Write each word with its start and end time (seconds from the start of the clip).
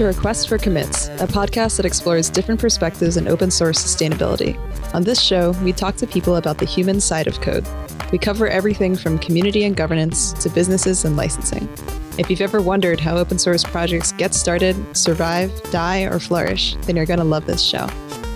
To 0.00 0.06
Request 0.06 0.48
for 0.48 0.56
Commits, 0.56 1.08
a 1.20 1.26
podcast 1.26 1.76
that 1.76 1.84
explores 1.84 2.30
different 2.30 2.58
perspectives 2.58 3.18
in 3.18 3.28
open 3.28 3.50
source 3.50 3.78
sustainability. 3.78 4.56
On 4.94 5.02
this 5.02 5.20
show, 5.20 5.50
we 5.62 5.74
talk 5.74 5.96
to 5.96 6.06
people 6.06 6.36
about 6.36 6.56
the 6.56 6.64
human 6.64 7.02
side 7.02 7.26
of 7.26 7.42
code. 7.42 7.66
We 8.10 8.16
cover 8.16 8.48
everything 8.48 8.96
from 8.96 9.18
community 9.18 9.62
and 9.64 9.76
governance 9.76 10.32
to 10.42 10.48
businesses 10.48 11.04
and 11.04 11.18
licensing. 11.18 11.68
If 12.16 12.30
you've 12.30 12.40
ever 12.40 12.62
wondered 12.62 12.98
how 12.98 13.18
open 13.18 13.38
source 13.38 13.62
projects 13.62 14.12
get 14.12 14.32
started, 14.32 14.74
survive, 14.96 15.52
die, 15.64 16.04
or 16.04 16.18
flourish, 16.18 16.76
then 16.86 16.96
you're 16.96 17.04
going 17.04 17.18
to 17.18 17.24
love 17.24 17.44
this 17.44 17.60
show. 17.60 17.86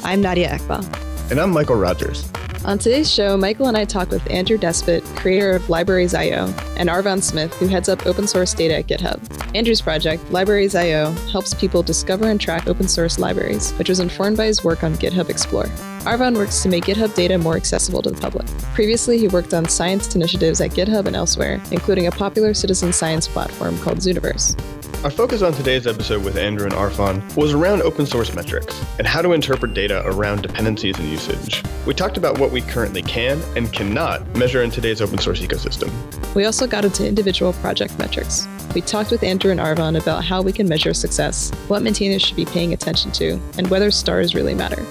I'm 0.02 0.20
Nadia 0.20 0.50
Eghbal. 0.50 0.84
And 1.30 1.40
I'm 1.40 1.50
Mikeal 1.50 1.80
Rogers. 1.80 2.30
On 2.64 2.78
today's 2.78 3.12
show, 3.12 3.36
Mikeal 3.36 3.68
and 3.68 3.76
I 3.76 3.84
talk 3.84 4.08
with 4.08 4.28
Andrew 4.30 4.56
Nesbitt, 4.56 5.04
creator 5.16 5.50
of 5.50 5.68
Libraries.io, 5.68 6.46
and 6.78 6.88
Arfon 6.88 7.22
Smith, 7.22 7.52
who 7.56 7.66
heads 7.66 7.90
up 7.90 8.06
open 8.06 8.26
source 8.26 8.54
data 8.54 8.76
at 8.76 8.86
GitHub. 8.86 9.20
Andrew's 9.54 9.82
project, 9.82 10.30
Libraries.io, 10.30 11.10
helps 11.30 11.52
people 11.52 11.82
discover 11.82 12.24
and 12.24 12.40
track 12.40 12.66
open 12.66 12.88
source 12.88 13.18
libraries, 13.18 13.72
which 13.72 13.90
was 13.90 14.00
informed 14.00 14.38
by 14.38 14.46
his 14.46 14.64
work 14.64 14.82
on 14.82 14.94
GitHub 14.94 15.28
Explore. 15.28 15.66
Arfon 16.04 16.38
works 16.38 16.62
to 16.62 16.70
make 16.70 16.84
GitHub 16.84 17.14
data 17.14 17.36
more 17.36 17.56
accessible 17.56 18.00
to 18.00 18.10
the 18.10 18.20
public. 18.20 18.46
Previously, 18.72 19.18
he 19.18 19.28
worked 19.28 19.52
on 19.52 19.68
science 19.68 20.14
initiatives 20.14 20.62
at 20.62 20.70
GitHub 20.70 21.04
and 21.04 21.16
elsewhere, 21.16 21.62
including 21.70 22.06
a 22.06 22.12
popular 22.12 22.54
citizen 22.54 22.94
science 22.94 23.28
platform 23.28 23.78
called 23.80 23.98
Zooniverse. 23.98 24.58
Our 25.04 25.10
focus 25.10 25.42
on 25.42 25.52
today's 25.52 25.86
episode 25.86 26.24
with 26.24 26.38
Andrew 26.38 26.64
and 26.64 26.74
Arfon 26.74 27.36
was 27.36 27.52
around 27.52 27.82
open 27.82 28.06
source 28.06 28.34
metrics 28.34 28.82
and 28.96 29.06
how 29.06 29.20
to 29.20 29.34
interpret 29.34 29.74
data 29.74 30.02
around 30.06 30.40
dependencies 30.40 30.98
and 30.98 31.06
usage. 31.10 31.62
We 31.84 31.92
talked 31.92 32.16
about 32.16 32.38
what 32.38 32.52
we 32.52 32.62
currently 32.62 33.02
can 33.02 33.38
and 33.54 33.70
cannot 33.70 34.26
measure 34.34 34.62
in 34.62 34.70
today's 34.70 35.02
open 35.02 35.18
source 35.18 35.42
ecosystem. 35.42 35.92
We 36.34 36.46
also 36.46 36.66
got 36.66 36.86
into 36.86 37.06
individual 37.06 37.52
project 37.52 37.98
metrics. 37.98 38.48
We 38.74 38.80
talked 38.80 39.10
with 39.10 39.22
Andrew 39.22 39.50
and 39.50 39.60
Arfon 39.60 40.00
about 40.00 40.24
how 40.24 40.40
we 40.40 40.52
can 40.52 40.70
measure 40.70 40.94
success, 40.94 41.50
what 41.68 41.82
maintainers 41.82 42.22
should 42.22 42.36
be 42.36 42.46
paying 42.46 42.72
attention 42.72 43.12
to, 43.12 43.38
and 43.58 43.68
whether 43.68 43.90
stars 43.90 44.34
really 44.34 44.54
matter. 44.54 44.86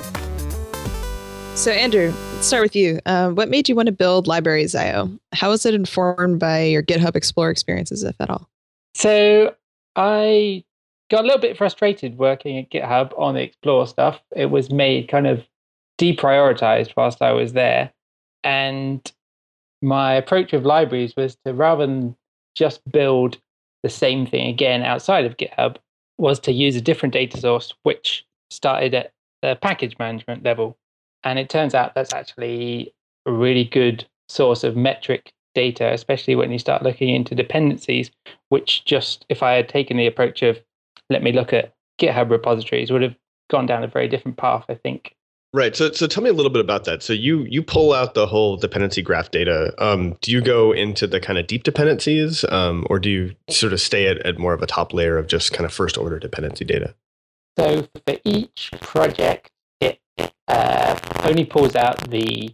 So, 1.55 1.71
Andrew, 1.71 2.13
let's 2.33 2.45
start 2.45 2.61
with 2.61 2.75
you. 2.75 2.99
Uh, 3.07 3.31
what 3.31 3.49
made 3.49 3.67
you 3.67 3.73
want 3.73 3.87
to 3.87 3.91
build 3.91 4.27
Libraries.io? 4.27 5.09
How 5.31 5.49
was 5.49 5.65
it 5.65 5.73
informed 5.73 6.39
by 6.39 6.65
your 6.65 6.83
GitHub 6.83 7.15
Explorer 7.15 7.49
experiences, 7.49 8.03
if 8.03 8.15
at 8.21 8.29
all? 8.29 8.47
So, 8.93 9.55
I 9.95 10.63
got 11.09 11.23
a 11.23 11.27
little 11.27 11.41
bit 11.41 11.57
frustrated 11.57 12.17
working 12.17 12.57
at 12.57 12.71
GitHub 12.71 13.17
on 13.19 13.35
the 13.35 13.41
Explore 13.41 13.87
stuff. 13.87 14.19
It 14.35 14.47
was 14.47 14.71
made 14.71 15.07
kind 15.07 15.27
of 15.27 15.45
deprioritized 15.99 16.93
whilst 16.97 17.21
I 17.21 17.31
was 17.31 17.53
there. 17.53 17.91
And 18.43 18.99
my 19.81 20.13
approach 20.13 20.51
with 20.51 20.65
libraries 20.65 21.15
was 21.15 21.37
to 21.45 21.53
rather 21.53 21.85
than 21.85 22.15
just 22.55 22.81
build 22.91 23.37
the 23.83 23.89
same 23.89 24.25
thing 24.25 24.47
again 24.47 24.83
outside 24.83 25.25
of 25.25 25.37
GitHub, 25.37 25.77
was 26.17 26.39
to 26.39 26.51
use 26.51 26.75
a 26.75 26.81
different 26.81 27.13
data 27.13 27.37
source, 27.39 27.73
which 27.83 28.25
started 28.49 28.93
at 28.93 29.11
the 29.41 29.57
package 29.61 29.97
management 29.99 30.43
level. 30.43 30.77
And 31.23 31.37
it 31.37 31.49
turns 31.49 31.73
out 31.73 31.95
that's 31.95 32.13
actually 32.13 32.93
a 33.25 33.31
really 33.31 33.65
good 33.65 34.05
source 34.29 34.63
of 34.63 34.75
metric 34.75 35.33
data, 35.53 35.91
especially 35.93 36.35
when 36.35 36.51
you 36.51 36.59
start 36.59 36.83
looking 36.83 37.09
into 37.09 37.35
dependencies, 37.35 38.11
which 38.49 38.85
just, 38.85 39.25
if 39.29 39.43
I 39.43 39.53
had 39.53 39.69
taken 39.69 39.97
the 39.97 40.07
approach 40.07 40.41
of 40.41 40.59
let 41.09 41.23
me 41.23 41.31
look 41.31 41.53
at 41.53 41.73
GitHub 41.99 42.29
repositories, 42.29 42.91
would 42.91 43.01
have 43.01 43.15
gone 43.49 43.65
down 43.65 43.83
a 43.83 43.87
very 43.87 44.07
different 44.07 44.37
path, 44.37 44.65
I 44.69 44.75
think. 44.75 45.15
Right. 45.53 45.75
So, 45.75 45.91
so 45.91 46.07
tell 46.07 46.23
me 46.23 46.31
a 46.31 46.33
little 46.33 46.51
bit 46.51 46.61
about 46.61 46.85
that. 46.85 47.03
So 47.03 47.13
you 47.13 47.43
you 47.43 47.61
pull 47.61 47.93
out 47.93 48.15
the 48.15 48.25
whole 48.25 48.57
dependency 48.57 49.03
graph 49.03 49.29
data. 49.29 49.71
Um, 49.77 50.17
do 50.21 50.31
you 50.31 50.41
go 50.41 50.71
into 50.71 51.05
the 51.05 51.19
kind 51.19 51.37
of 51.37 51.45
deep 51.45 51.61
dependencies, 51.61 52.43
um, 52.45 52.87
or 52.89 52.97
do 52.97 53.09
you 53.11 53.35
sort 53.51 53.71
of 53.71 53.79
stay 53.79 54.07
at, 54.07 54.17
at 54.25 54.39
more 54.39 54.53
of 54.53 54.63
a 54.63 54.65
top 54.65 54.95
layer 54.95 55.15
of 55.15 55.27
just 55.27 55.53
kind 55.53 55.65
of 55.65 55.71
first 55.71 55.95
order 55.95 56.17
dependency 56.17 56.65
data? 56.65 56.95
So 57.59 57.87
for 58.07 58.17
each 58.25 58.71
project, 58.81 59.51
it 59.79 59.99
uh, 60.47 60.97
only 61.23 61.45
pulls 61.45 61.75
out 61.75 62.09
the 62.09 62.49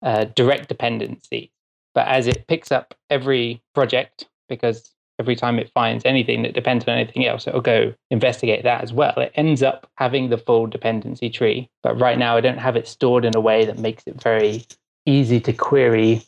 uh, 0.00 0.24
direct 0.34 0.68
dependency. 0.68 1.52
But 1.94 2.08
as 2.08 2.26
it 2.26 2.46
picks 2.46 2.72
up 2.72 2.94
every 3.10 3.62
project, 3.74 4.28
because 4.48 4.94
every 5.18 5.36
time 5.36 5.58
it 5.58 5.70
finds 5.72 6.04
anything 6.04 6.42
that 6.42 6.54
depends 6.54 6.84
on 6.84 6.94
anything 6.94 7.26
else, 7.26 7.46
it'll 7.46 7.60
go 7.60 7.94
investigate 8.10 8.64
that 8.64 8.82
as 8.82 8.92
well. 8.92 9.14
It 9.16 9.32
ends 9.34 9.62
up 9.62 9.88
having 9.96 10.30
the 10.30 10.38
full 10.38 10.66
dependency 10.66 11.30
tree. 11.30 11.70
But 11.82 12.00
right 12.00 12.18
now, 12.18 12.36
I 12.36 12.40
don't 12.40 12.58
have 12.58 12.76
it 12.76 12.88
stored 12.88 13.24
in 13.24 13.36
a 13.36 13.40
way 13.40 13.64
that 13.64 13.78
makes 13.78 14.04
it 14.06 14.20
very 14.20 14.64
easy 15.06 15.40
to 15.40 15.52
query 15.52 16.22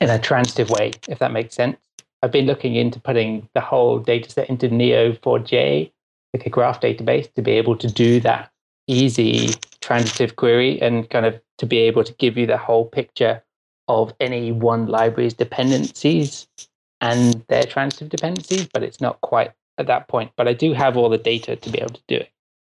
in 0.00 0.10
a 0.10 0.18
transitive 0.18 0.70
way, 0.70 0.92
if 1.08 1.18
that 1.18 1.32
makes 1.32 1.54
sense. 1.54 1.76
I've 2.22 2.32
been 2.32 2.46
looking 2.46 2.74
into 2.74 2.98
putting 2.98 3.48
the 3.54 3.60
whole 3.60 4.00
dataset 4.00 4.46
into 4.46 4.68
Neo4j, 4.68 5.92
like 6.32 6.46
a 6.46 6.50
graph 6.50 6.80
database, 6.80 7.30
to 7.34 7.42
be 7.42 7.52
able 7.52 7.76
to 7.76 7.88
do 7.88 8.20
that 8.20 8.50
easy 8.86 9.50
transitive 9.80 10.36
query 10.36 10.80
and 10.80 11.10
kind 11.10 11.26
of 11.26 11.38
to 11.58 11.66
be 11.66 11.78
able 11.78 12.02
to 12.02 12.14
give 12.14 12.38
you 12.38 12.46
the 12.46 12.56
whole 12.56 12.86
picture 12.86 13.42
of 13.88 14.14
any 14.20 14.52
one 14.52 14.86
library's 14.86 15.34
dependencies 15.34 16.46
and 17.00 17.44
their 17.48 17.64
transitive 17.64 18.08
dependencies, 18.08 18.66
but 18.72 18.82
it's 18.82 19.00
not 19.00 19.20
quite 19.20 19.52
at 19.78 19.86
that 19.86 20.08
point. 20.08 20.32
But 20.36 20.48
I 20.48 20.54
do 20.54 20.72
have 20.72 20.96
all 20.96 21.08
the 21.08 21.18
data 21.18 21.56
to 21.56 21.70
be 21.70 21.78
able 21.78 21.94
to 21.94 22.02
do 22.08 22.16
it. 22.16 22.30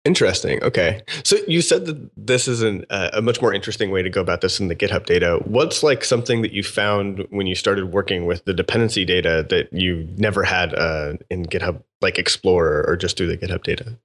Interesting. 0.06 0.62
Okay. 0.62 1.02
So 1.24 1.36
you 1.48 1.60
said 1.60 1.86
that 1.86 2.10
this 2.16 2.46
is 2.46 2.62
an, 2.62 2.86
uh, 2.90 3.10
a 3.12 3.20
much 3.20 3.42
more 3.42 3.52
interesting 3.52 3.90
way 3.90 4.02
to 4.02 4.08
go 4.08 4.20
about 4.20 4.40
this 4.40 4.60
in 4.60 4.68
the 4.68 4.76
GitHub 4.76 5.04
data. 5.04 5.40
What's 5.44 5.82
like 5.82 6.04
something 6.04 6.42
that 6.42 6.52
you 6.52 6.62
found 6.62 7.26
when 7.30 7.48
you 7.48 7.56
started 7.56 7.92
working 7.92 8.24
with 8.24 8.44
the 8.44 8.54
dependency 8.54 9.04
data 9.04 9.44
that 9.50 9.72
you 9.72 10.08
never 10.16 10.44
had 10.44 10.72
uh, 10.74 11.14
in 11.28 11.44
GitHub, 11.44 11.82
like 12.00 12.20
Explorer 12.20 12.84
or 12.86 12.96
just 12.96 13.16
through 13.16 13.26
the 13.26 13.36
GitHub 13.36 13.64
data? 13.64 13.98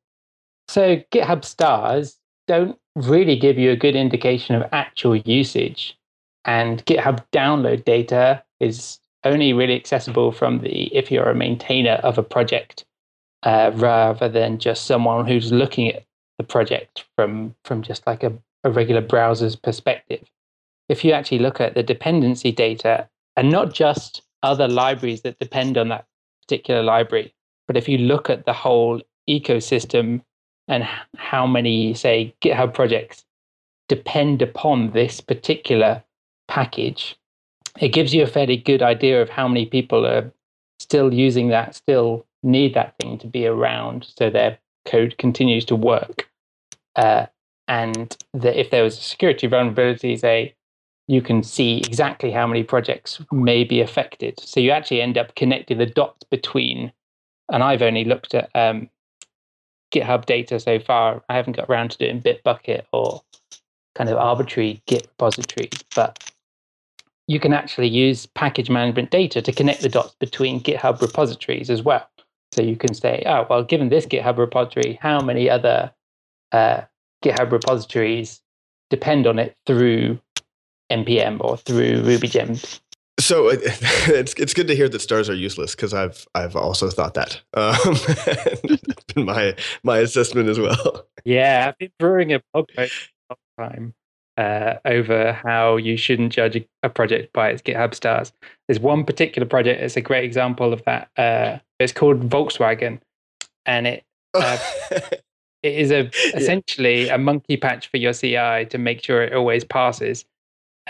So 0.67 1.03
GitHub 1.11 1.45
stars 1.45 2.17
don't 2.47 2.79
really 2.95 3.37
give 3.37 3.59
you 3.59 3.69
a 3.69 3.75
good 3.75 3.95
indication 3.95 4.55
of 4.55 4.67
actual 4.71 5.17
usage. 5.17 5.95
And 6.45 6.85
GitHub 6.85 7.23
download 7.31 7.85
data 7.85 8.43
is 8.59 8.99
only 9.23 9.53
really 9.53 9.75
accessible 9.75 10.31
from 10.31 10.59
the 10.59 10.95
if 10.95 11.11
you're 11.11 11.29
a 11.29 11.35
maintainer 11.35 11.99
of 12.03 12.17
a 12.17 12.23
project 12.23 12.85
uh, 13.43 13.71
rather 13.75 14.27
than 14.27 14.57
just 14.57 14.85
someone 14.85 15.27
who's 15.27 15.51
looking 15.51 15.89
at 15.89 16.03
the 16.37 16.43
project 16.43 17.05
from 17.15 17.55
from 17.65 17.81
just 17.83 18.05
like 18.07 18.23
a, 18.23 18.33
a 18.63 18.71
regular 18.71 19.01
browser's 19.01 19.55
perspective. 19.55 20.23
If 20.89 21.05
you 21.05 21.13
actually 21.13 21.39
look 21.39 21.61
at 21.61 21.75
the 21.75 21.83
dependency 21.83 22.51
data 22.51 23.07
and 23.37 23.49
not 23.49 23.73
just 23.73 24.23
other 24.43 24.67
libraries 24.67 25.21
that 25.21 25.39
depend 25.39 25.77
on 25.77 25.89
that 25.89 26.05
particular 26.41 26.83
library, 26.83 27.33
but 27.67 27.77
if 27.77 27.87
you 27.87 27.97
look 27.97 28.29
at 28.29 28.45
the 28.45 28.53
whole 28.53 29.01
ecosystem 29.29 30.21
and 30.67 30.87
how 31.15 31.45
many, 31.45 31.93
say, 31.93 32.33
GitHub 32.41 32.73
projects 32.73 33.23
depend 33.87 34.41
upon 34.41 34.91
this 34.91 35.21
particular 35.21 36.03
package, 36.51 37.15
it 37.79 37.93
gives 37.93 38.13
you 38.13 38.21
a 38.23 38.27
fairly 38.27 38.57
good 38.57 38.81
idea 38.81 39.21
of 39.21 39.29
how 39.29 39.47
many 39.47 39.65
people 39.65 40.05
are 40.05 40.31
still 40.81 41.13
using 41.13 41.47
that, 41.47 41.75
still 41.75 42.25
need 42.43 42.73
that 42.73 42.93
thing 42.99 43.17
to 43.19 43.27
be 43.27 43.47
around 43.47 44.05
so 44.17 44.29
their 44.29 44.57
code 44.85 45.17
continues 45.17 45.63
to 45.63 45.75
work. 45.75 46.29
Uh, 46.97 47.25
and 47.69 48.17
that 48.33 48.59
if 48.59 48.69
there 48.69 48.83
was 48.83 48.97
a 48.97 49.01
security 49.01 49.47
vulnerability, 49.47 50.17
say, 50.17 50.53
you 51.07 51.21
can 51.21 51.41
see 51.41 51.77
exactly 51.77 52.31
how 52.31 52.45
many 52.45 52.63
projects 52.63 53.21
may 53.31 53.63
be 53.63 53.79
affected. 53.79 54.37
So 54.39 54.59
you 54.59 54.71
actually 54.71 55.01
end 55.01 55.17
up 55.17 55.35
connecting 55.35 55.77
the 55.77 55.85
dots 55.85 56.25
between, 56.29 56.91
and 57.49 57.63
I've 57.63 57.81
only 57.81 58.03
looked 58.03 58.33
at 58.35 58.49
um, 58.55 58.89
GitHub 59.93 60.25
data 60.25 60.59
so 60.59 60.79
far. 60.79 61.23
I 61.29 61.35
haven't 61.35 61.55
got 61.55 61.69
around 61.69 61.91
to 61.91 61.97
doing 61.97 62.21
Bitbucket 62.21 62.83
or 62.91 63.21
kind 63.95 64.09
of 64.09 64.17
arbitrary 64.17 64.81
Git 64.85 65.07
repositories, 65.07 65.83
but 65.95 66.30
you 67.27 67.39
can 67.39 67.53
actually 67.53 67.87
use 67.87 68.25
package 68.25 68.69
management 68.69 69.11
data 69.11 69.41
to 69.41 69.51
connect 69.51 69.81
the 69.81 69.89
dots 69.89 70.15
between 70.19 70.61
GitHub 70.61 71.01
repositories 71.01 71.69
as 71.69 71.81
well. 71.81 72.07
So 72.51 72.61
you 72.61 72.75
can 72.75 72.93
say, 72.93 73.23
oh, 73.25 73.45
well, 73.49 73.63
given 73.63 73.89
this 73.89 74.05
GitHub 74.05 74.37
repository, 74.37 74.99
how 75.01 75.21
many 75.21 75.49
other 75.49 75.93
uh, 76.51 76.81
GitHub 77.23 77.51
repositories 77.51 78.41
depend 78.89 79.27
on 79.27 79.39
it 79.39 79.55
through 79.65 80.19
npm 80.91 81.39
or 81.39 81.55
through 81.55 82.01
Ruby 82.03 82.27
gems? 82.27 82.81
So 83.19 83.49
it's 83.51 84.33
it's 84.33 84.53
good 84.53 84.67
to 84.67 84.75
hear 84.75 84.89
that 84.89 84.99
stars 84.99 85.29
are 85.29 85.35
useless 85.35 85.75
because 85.75 85.93
I've 85.93 86.27
I've 86.35 86.55
also 86.55 86.89
thought 86.89 87.13
that. 87.13 87.39
Um, 87.53 87.75
that's 88.87 89.03
been 89.13 89.25
my 89.25 89.55
my 89.83 89.99
assessment 89.99 90.49
as 90.49 90.59
well. 90.59 91.07
Yeah, 91.23 91.67
I've 91.67 91.77
been 91.77 91.91
brewing 91.99 92.33
a 92.33 92.41
blog 92.51 92.67
post 92.75 93.11
time 93.57 93.93
uh, 94.37 94.75
over 94.85 95.33
how 95.33 95.77
you 95.77 95.97
shouldn't 95.97 96.33
judge 96.33 96.55
a, 96.55 96.65
a, 96.83 96.89
project 96.89 97.33
by 97.33 97.49
its 97.49 97.61
GitHub 97.61 97.93
stars. 97.93 98.31
There's 98.67 98.79
one 98.79 99.03
particular 99.03 99.47
project 99.47 99.81
It's 99.81 99.97
a 99.97 100.01
great 100.01 100.23
example 100.23 100.73
of 100.73 100.83
that. 100.85 101.09
Uh, 101.17 101.59
it's 101.79 101.93
called 101.93 102.29
Volkswagen, 102.29 102.99
and 103.65 103.87
it 103.87 104.03
uh, 104.33 104.57
it 104.91 105.19
is 105.63 105.91
a 105.91 106.09
essentially 106.35 107.07
yeah. 107.07 107.15
a 107.15 107.17
monkey 107.17 107.57
patch 107.57 107.89
for 107.89 107.97
your 107.97 108.13
CI 108.13 108.65
to 108.69 108.77
make 108.77 109.03
sure 109.03 109.21
it 109.21 109.33
always 109.33 109.63
passes. 109.63 110.25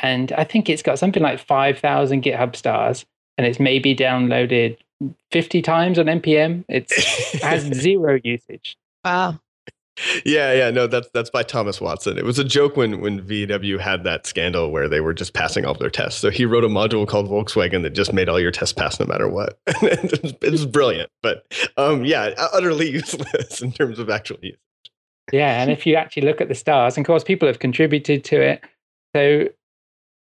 And 0.01 0.31
I 0.33 0.43
think 0.43 0.69
it's 0.69 0.81
got 0.81 0.99
something 0.99 1.23
like 1.23 1.39
five 1.39 1.79
thousand 1.79 2.23
GitHub 2.23 2.55
stars, 2.55 3.05
and 3.37 3.47
it's 3.47 3.59
maybe 3.59 3.95
downloaded 3.95 4.77
50 5.31 5.63
times 5.63 5.97
on 5.97 6.05
npm 6.05 6.63
it's, 6.69 7.33
it 7.33 7.41
has 7.41 7.63
zero 7.63 8.19
usage 8.23 8.77
Wow. 9.03 9.39
Yeah, 10.25 10.53
yeah, 10.53 10.71
no, 10.71 10.87
that's 10.87 11.09
that's 11.13 11.29
by 11.29 11.43
Thomas 11.43 11.81
Watson. 11.81 12.17
It 12.17 12.23
was 12.23 12.39
a 12.39 12.43
joke 12.43 12.77
when 12.77 13.01
when 13.01 13.21
VW 13.21 13.79
had 13.79 14.03
that 14.05 14.25
scandal 14.25 14.71
where 14.71 14.87
they 14.87 15.01
were 15.01 15.13
just 15.13 15.33
passing 15.33 15.65
all 15.65 15.73
their 15.73 15.89
tests. 15.89 16.19
So 16.19 16.29
he 16.29 16.45
wrote 16.45 16.63
a 16.63 16.69
module 16.69 17.07
called 17.07 17.27
Volkswagen 17.27 17.81
that 17.83 17.91
just 17.91 18.13
made 18.13 18.29
all 18.29 18.39
your 18.39 18.51
tests 18.51 18.73
pass 18.73 18.99
no 18.99 19.05
matter 19.05 19.27
what. 19.27 19.59
it 19.67 20.51
was 20.51 20.65
brilliant, 20.65 21.11
but 21.21 21.45
um, 21.77 22.05
yeah, 22.05 22.33
utterly 22.53 22.89
useless 22.91 23.61
in 23.61 23.71
terms 23.71 23.99
of 23.99 24.09
actual 24.09 24.37
use. 24.41 24.57
Yeah, 25.31 25.61
and 25.61 25.69
if 25.69 25.85
you 25.85 25.95
actually 25.95 26.23
look 26.23 26.41
at 26.41 26.47
the 26.47 26.55
stars, 26.55 26.97
and 26.97 27.05
of 27.05 27.07
course, 27.07 27.23
people 27.23 27.47
have 27.47 27.59
contributed 27.59 28.23
to 28.25 28.41
it. 28.41 28.63
So 29.15 29.49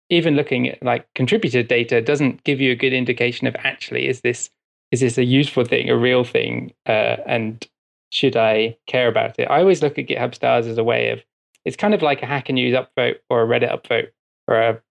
even 0.10 0.36
looking 0.36 0.70
at 0.70 0.82
like 0.82 1.08
contributed 1.14 1.68
data 1.68 2.02
doesn't 2.02 2.44
give 2.46 2.62
you 2.62 2.72
a 2.72 2.76
good 2.76 2.94
indication 2.94 3.48
of 3.48 3.56
actually 3.60 4.08
is 4.08 4.22
this 4.22 4.50
is 4.92 5.02
this 5.02 5.18
a 5.18 5.26
useful 5.26 5.66
thing, 5.66 5.90
a 5.90 5.98
real 5.98 6.24
thing, 6.24 6.72
uh, 6.86 7.18
and 7.28 7.68
should 8.12 8.38
I 8.38 8.78
care 8.88 9.08
about 9.08 9.40
it? 9.40 9.50
I 9.50 9.60
always 9.60 9.82
look 9.82 9.98
at 9.98 10.08
GitHub 10.08 10.34
stars 10.34 10.68
as 10.68 10.78
a 10.78 10.84
way 10.84 11.12
of 11.12 11.24
it's 11.66 11.76
kind 11.76 11.94
of 11.94 12.02
like 12.02 12.24
a 12.24 12.26
Hacker 12.26 12.54
News 12.54 12.76
upvote 12.76 13.16
or 13.30 13.44
a 13.44 13.48
Reddit 13.48 13.72
upvote 13.72 14.10
or 14.48 14.56
a, 14.56 14.82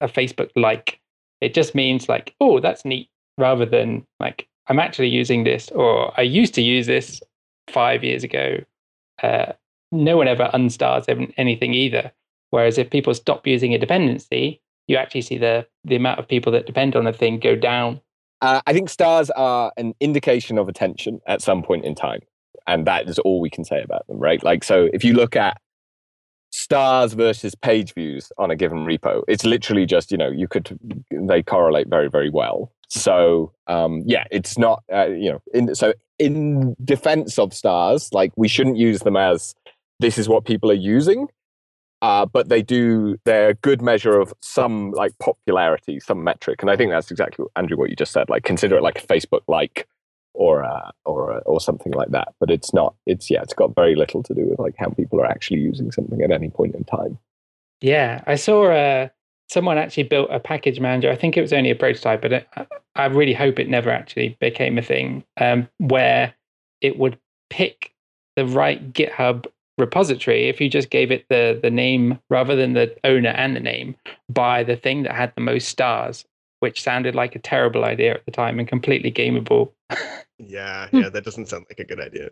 a 0.00 0.08
Facebook 0.08 0.50
like. 0.56 1.00
It 1.40 1.54
just 1.54 1.74
means 1.74 2.08
like, 2.08 2.34
oh, 2.40 2.60
that's 2.60 2.84
neat, 2.84 3.08
rather 3.38 3.66
than 3.66 4.06
like 4.18 4.48
I'm 4.68 4.78
actually 4.78 5.08
using 5.08 5.44
this 5.44 5.70
or 5.70 6.18
I 6.18 6.22
used 6.22 6.54
to 6.54 6.62
use 6.62 6.86
this 6.86 7.20
five 7.68 8.02
years 8.02 8.24
ago. 8.24 8.58
Uh, 9.22 9.52
no 9.92 10.16
one 10.16 10.28
ever 10.28 10.50
unstars 10.52 11.32
anything 11.36 11.74
either. 11.74 12.10
Whereas 12.50 12.78
if 12.78 12.90
people 12.90 13.14
stop 13.14 13.46
using 13.46 13.74
a 13.74 13.78
dependency, 13.78 14.60
you 14.88 14.96
actually 14.96 15.22
see 15.22 15.38
the 15.38 15.66
the 15.84 15.96
amount 15.96 16.18
of 16.18 16.26
people 16.26 16.52
that 16.52 16.66
depend 16.66 16.96
on 16.96 17.06
a 17.06 17.12
thing 17.12 17.38
go 17.38 17.54
down. 17.54 18.00
Uh, 18.42 18.60
I 18.66 18.72
think 18.72 18.88
stars 18.88 19.30
are 19.30 19.72
an 19.76 19.94
indication 20.00 20.58
of 20.58 20.68
attention 20.68 21.20
at 21.26 21.40
some 21.40 21.62
point 21.62 21.84
in 21.84 21.94
time 21.94 22.20
and 22.66 22.86
that 22.86 23.08
is 23.08 23.18
all 23.20 23.40
we 23.40 23.50
can 23.50 23.64
say 23.64 23.82
about 23.82 24.06
them, 24.06 24.18
right? 24.18 24.42
Like, 24.42 24.64
so 24.64 24.88
if 24.92 25.04
you 25.04 25.14
look 25.14 25.36
at 25.36 25.60
stars 26.50 27.12
versus 27.12 27.54
page 27.54 27.92
views 27.94 28.32
on 28.38 28.50
a 28.50 28.56
given 28.56 28.78
repo, 28.78 29.22
it's 29.28 29.44
literally 29.44 29.86
just 29.86 30.10
you 30.10 30.18
know 30.18 30.30
you 30.30 30.48
could 30.48 30.78
they 31.10 31.42
correlate 31.42 31.88
very 31.88 32.08
very 32.08 32.30
well. 32.30 32.72
So 32.88 33.52
um, 33.66 34.02
yeah, 34.06 34.24
it's 34.30 34.56
not 34.58 34.82
uh, 34.92 35.08
you 35.08 35.32
know 35.32 35.42
in, 35.52 35.74
so 35.74 35.92
in 36.18 36.74
defense 36.84 37.38
of 37.38 37.52
stars, 37.52 38.12
like 38.12 38.32
we 38.36 38.48
shouldn't 38.48 38.76
use 38.76 39.00
them 39.00 39.16
as 39.16 39.54
this 40.00 40.18
is 40.18 40.28
what 40.28 40.44
people 40.44 40.70
are 40.70 40.74
using. 40.74 41.28
Uh, 42.02 42.26
but 42.26 42.48
they 42.50 42.62
do 42.62 43.16
they're 43.24 43.50
a 43.50 43.54
good 43.54 43.80
measure 43.80 44.20
of 44.20 44.32
some 44.42 44.90
like 44.92 45.18
popularity 45.18 45.98
some 45.98 46.22
metric 46.22 46.60
and 46.60 46.70
i 46.70 46.76
think 46.76 46.90
that's 46.90 47.10
exactly 47.10 47.42
what, 47.42 47.50
andrew 47.56 47.74
what 47.74 47.88
you 47.88 47.96
just 47.96 48.12
said 48.12 48.28
like 48.28 48.44
consider 48.44 48.76
it 48.76 48.82
like 48.82 49.02
a 49.02 49.06
facebook 49.06 49.40
like 49.48 49.88
or 50.36 50.64
uh, 50.64 50.90
or 51.04 51.32
uh, 51.32 51.40
or 51.40 51.60
something 51.60 51.92
like 51.92 52.10
that. 52.10 52.34
But 52.38 52.50
it's 52.50 52.72
not. 52.72 52.94
It's 53.06 53.30
yeah. 53.30 53.42
It's 53.42 53.54
got 53.54 53.74
very 53.74 53.96
little 53.96 54.22
to 54.22 54.34
do 54.34 54.46
with 54.46 54.58
like 54.58 54.74
how 54.78 54.90
people 54.90 55.20
are 55.20 55.26
actually 55.26 55.60
using 55.60 55.90
something 55.90 56.20
at 56.22 56.30
any 56.30 56.50
point 56.50 56.74
in 56.74 56.84
time. 56.84 57.18
Yeah, 57.80 58.22
I 58.26 58.36
saw 58.36 58.70
uh, 58.70 59.08
someone 59.48 59.78
actually 59.78 60.04
built 60.04 60.28
a 60.30 60.40
package 60.40 60.80
manager. 60.80 61.10
I 61.10 61.16
think 61.16 61.36
it 61.36 61.42
was 61.42 61.52
only 61.52 61.70
a 61.70 61.74
prototype, 61.74 62.22
but 62.22 62.32
it, 62.32 62.48
I 62.94 63.06
really 63.06 63.34
hope 63.34 63.58
it 63.58 63.68
never 63.68 63.90
actually 63.90 64.36
became 64.40 64.78
a 64.78 64.82
thing. 64.82 65.24
Um, 65.38 65.68
where 65.78 66.34
it 66.80 66.98
would 66.98 67.18
pick 67.50 67.92
the 68.36 68.46
right 68.46 68.92
GitHub 68.92 69.46
repository 69.78 70.48
if 70.48 70.60
you 70.60 70.70
just 70.70 70.90
gave 70.90 71.10
it 71.10 71.26
the 71.28 71.58
the 71.62 71.70
name 71.70 72.18
rather 72.30 72.56
than 72.56 72.72
the 72.72 72.94
owner 73.04 73.30
and 73.30 73.54
the 73.54 73.60
name 73.60 73.94
by 74.28 74.62
the 74.62 74.76
thing 74.76 75.02
that 75.02 75.12
had 75.12 75.32
the 75.34 75.42
most 75.42 75.68
stars 75.68 76.24
which 76.60 76.82
sounded 76.82 77.14
like 77.14 77.34
a 77.34 77.40
terrible 77.40 77.84
idea 77.84 78.14
at 78.14 78.24
the 78.24 78.30
time 78.30 78.58
and 78.58 78.68
completely 78.68 79.12
gameable 79.12 79.72
yeah, 80.38 80.88
hmm. 80.88 80.98
yeah, 80.98 81.08
that 81.08 81.24
doesn't 81.24 81.48
sound 81.48 81.66
like 81.70 81.78
a 81.78 81.84
good 81.84 82.00
idea. 82.00 82.30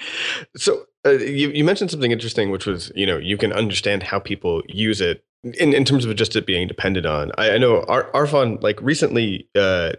so 0.56 0.86
uh, 1.06 1.10
you, 1.10 1.50
you 1.50 1.64
mentioned 1.64 1.90
something 1.90 2.10
interesting, 2.10 2.50
which 2.50 2.66
was 2.66 2.92
you 2.94 3.06
know 3.06 3.18
you 3.18 3.36
can 3.36 3.52
understand 3.52 4.02
how 4.02 4.18
people 4.18 4.62
use 4.68 5.00
it 5.00 5.24
in, 5.44 5.72
in 5.72 5.84
terms 5.84 6.04
of 6.04 6.14
just 6.16 6.36
it 6.36 6.46
being 6.46 6.68
dependent 6.68 7.06
on. 7.06 7.32
I, 7.38 7.52
I 7.52 7.58
know 7.58 7.84
Ar- 7.88 8.10
Arfon 8.12 8.62
like 8.62 8.80
recently. 8.80 9.48
Uh, 9.54 9.92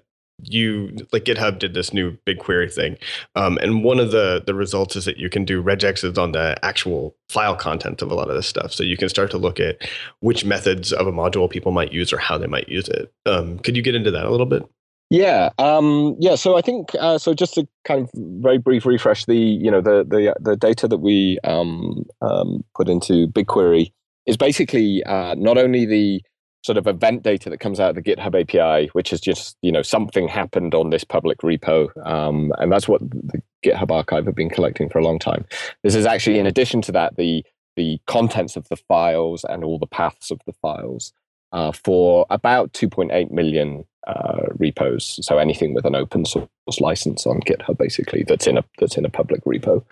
you 0.43 0.89
like 1.11 1.25
GitHub 1.25 1.59
did 1.59 1.75
this 1.75 1.93
new 1.93 2.17
BigQuery 2.25 2.73
thing, 2.73 2.97
um, 3.35 3.59
and 3.59 3.83
one 3.83 3.99
of 3.99 4.09
the 4.09 4.41
the 4.43 4.55
results 4.55 4.95
is 4.95 5.05
that 5.05 5.17
you 5.17 5.29
can 5.29 5.45
do 5.45 5.61
regexes 5.61 6.17
on 6.17 6.31
the 6.31 6.57
actual 6.65 7.15
file 7.29 7.55
content 7.55 8.01
of 8.01 8.09
a 8.09 8.15
lot 8.15 8.27
of 8.27 8.35
this 8.35 8.47
stuff. 8.47 8.73
So 8.73 8.83
you 8.83 8.97
can 8.97 9.07
start 9.07 9.29
to 9.31 9.37
look 9.37 9.59
at 9.59 9.87
which 10.19 10.43
methods 10.43 10.93
of 10.93 11.05
a 11.05 11.11
module 11.11 11.47
people 11.47 11.71
might 11.71 11.93
use 11.93 12.11
or 12.11 12.17
how 12.17 12.39
they 12.39 12.47
might 12.47 12.69
use 12.69 12.89
it. 12.89 13.13
Um, 13.27 13.59
could 13.59 13.75
you 13.75 13.83
get 13.83 13.93
into 13.93 14.09
that 14.09 14.25
a 14.25 14.31
little 14.31 14.47
bit? 14.47 14.63
Yeah, 15.11 15.49
um, 15.57 16.15
yeah. 16.19 16.35
So 16.35 16.57
I 16.57 16.61
think 16.61 16.95
uh, 16.97 17.17
so. 17.17 17.33
Just 17.33 17.55
to 17.55 17.67
kind 17.83 18.03
of 18.03 18.09
very 18.15 18.57
brief 18.57 18.85
refresh, 18.85 19.25
the 19.25 19.35
you 19.35 19.69
know 19.69 19.81
the 19.81 20.05
the 20.07 20.33
the 20.39 20.55
data 20.55 20.87
that 20.87 20.99
we 20.99 21.37
um, 21.43 22.05
um, 22.21 22.63
put 22.77 22.87
into 22.87 23.27
BigQuery 23.27 23.91
is 24.25 24.37
basically 24.37 25.03
uh, 25.03 25.35
not 25.37 25.57
only 25.57 25.85
the 25.85 26.21
sort 26.63 26.77
of 26.77 26.87
event 26.87 27.23
data 27.23 27.49
that 27.49 27.59
comes 27.59 27.77
out 27.77 27.89
of 27.89 27.95
the 27.95 28.01
GitHub 28.01 28.39
API, 28.39 28.87
which 28.93 29.11
is 29.11 29.19
just 29.19 29.57
you 29.61 29.69
know 29.69 29.81
something 29.81 30.29
happened 30.29 30.73
on 30.73 30.91
this 30.91 31.03
public 31.03 31.39
repo, 31.39 31.89
um, 32.07 32.53
and 32.59 32.71
that's 32.71 32.87
what 32.87 33.01
the 33.01 33.41
GitHub 33.65 33.91
archive 33.91 34.25
have 34.25 34.35
been 34.35 34.49
collecting 34.49 34.89
for 34.89 34.99
a 34.99 35.03
long 35.03 35.19
time. 35.19 35.43
This 35.83 35.93
is 35.93 36.05
actually 36.05 36.39
in 36.39 36.47
addition 36.47 36.81
to 36.83 36.93
that 36.93 37.17
the 37.17 37.43
the 37.75 37.99
contents 38.07 38.55
of 38.55 38.65
the 38.69 38.77
files 38.77 39.43
and 39.49 39.65
all 39.65 39.77
the 39.77 39.87
paths 39.87 40.31
of 40.31 40.39
the 40.45 40.53
files 40.53 41.11
uh, 41.51 41.71
for 41.71 42.25
about 42.29 42.73
2.8 42.73 43.31
million 43.31 43.85
uh, 44.07 44.47
repos. 44.57 45.19
So 45.21 45.37
anything 45.37 45.73
with 45.73 45.85
an 45.85 45.95
open 45.95 46.25
source 46.25 46.47
license 46.79 47.25
on 47.25 47.39
GitHub, 47.41 47.77
basically, 47.77 48.23
that's 48.23 48.47
in 48.47 48.57
a 48.57 48.63
that's 48.79 48.97
in 48.97 49.05
a 49.05 49.09
public 49.09 49.43
repo. 49.45 49.83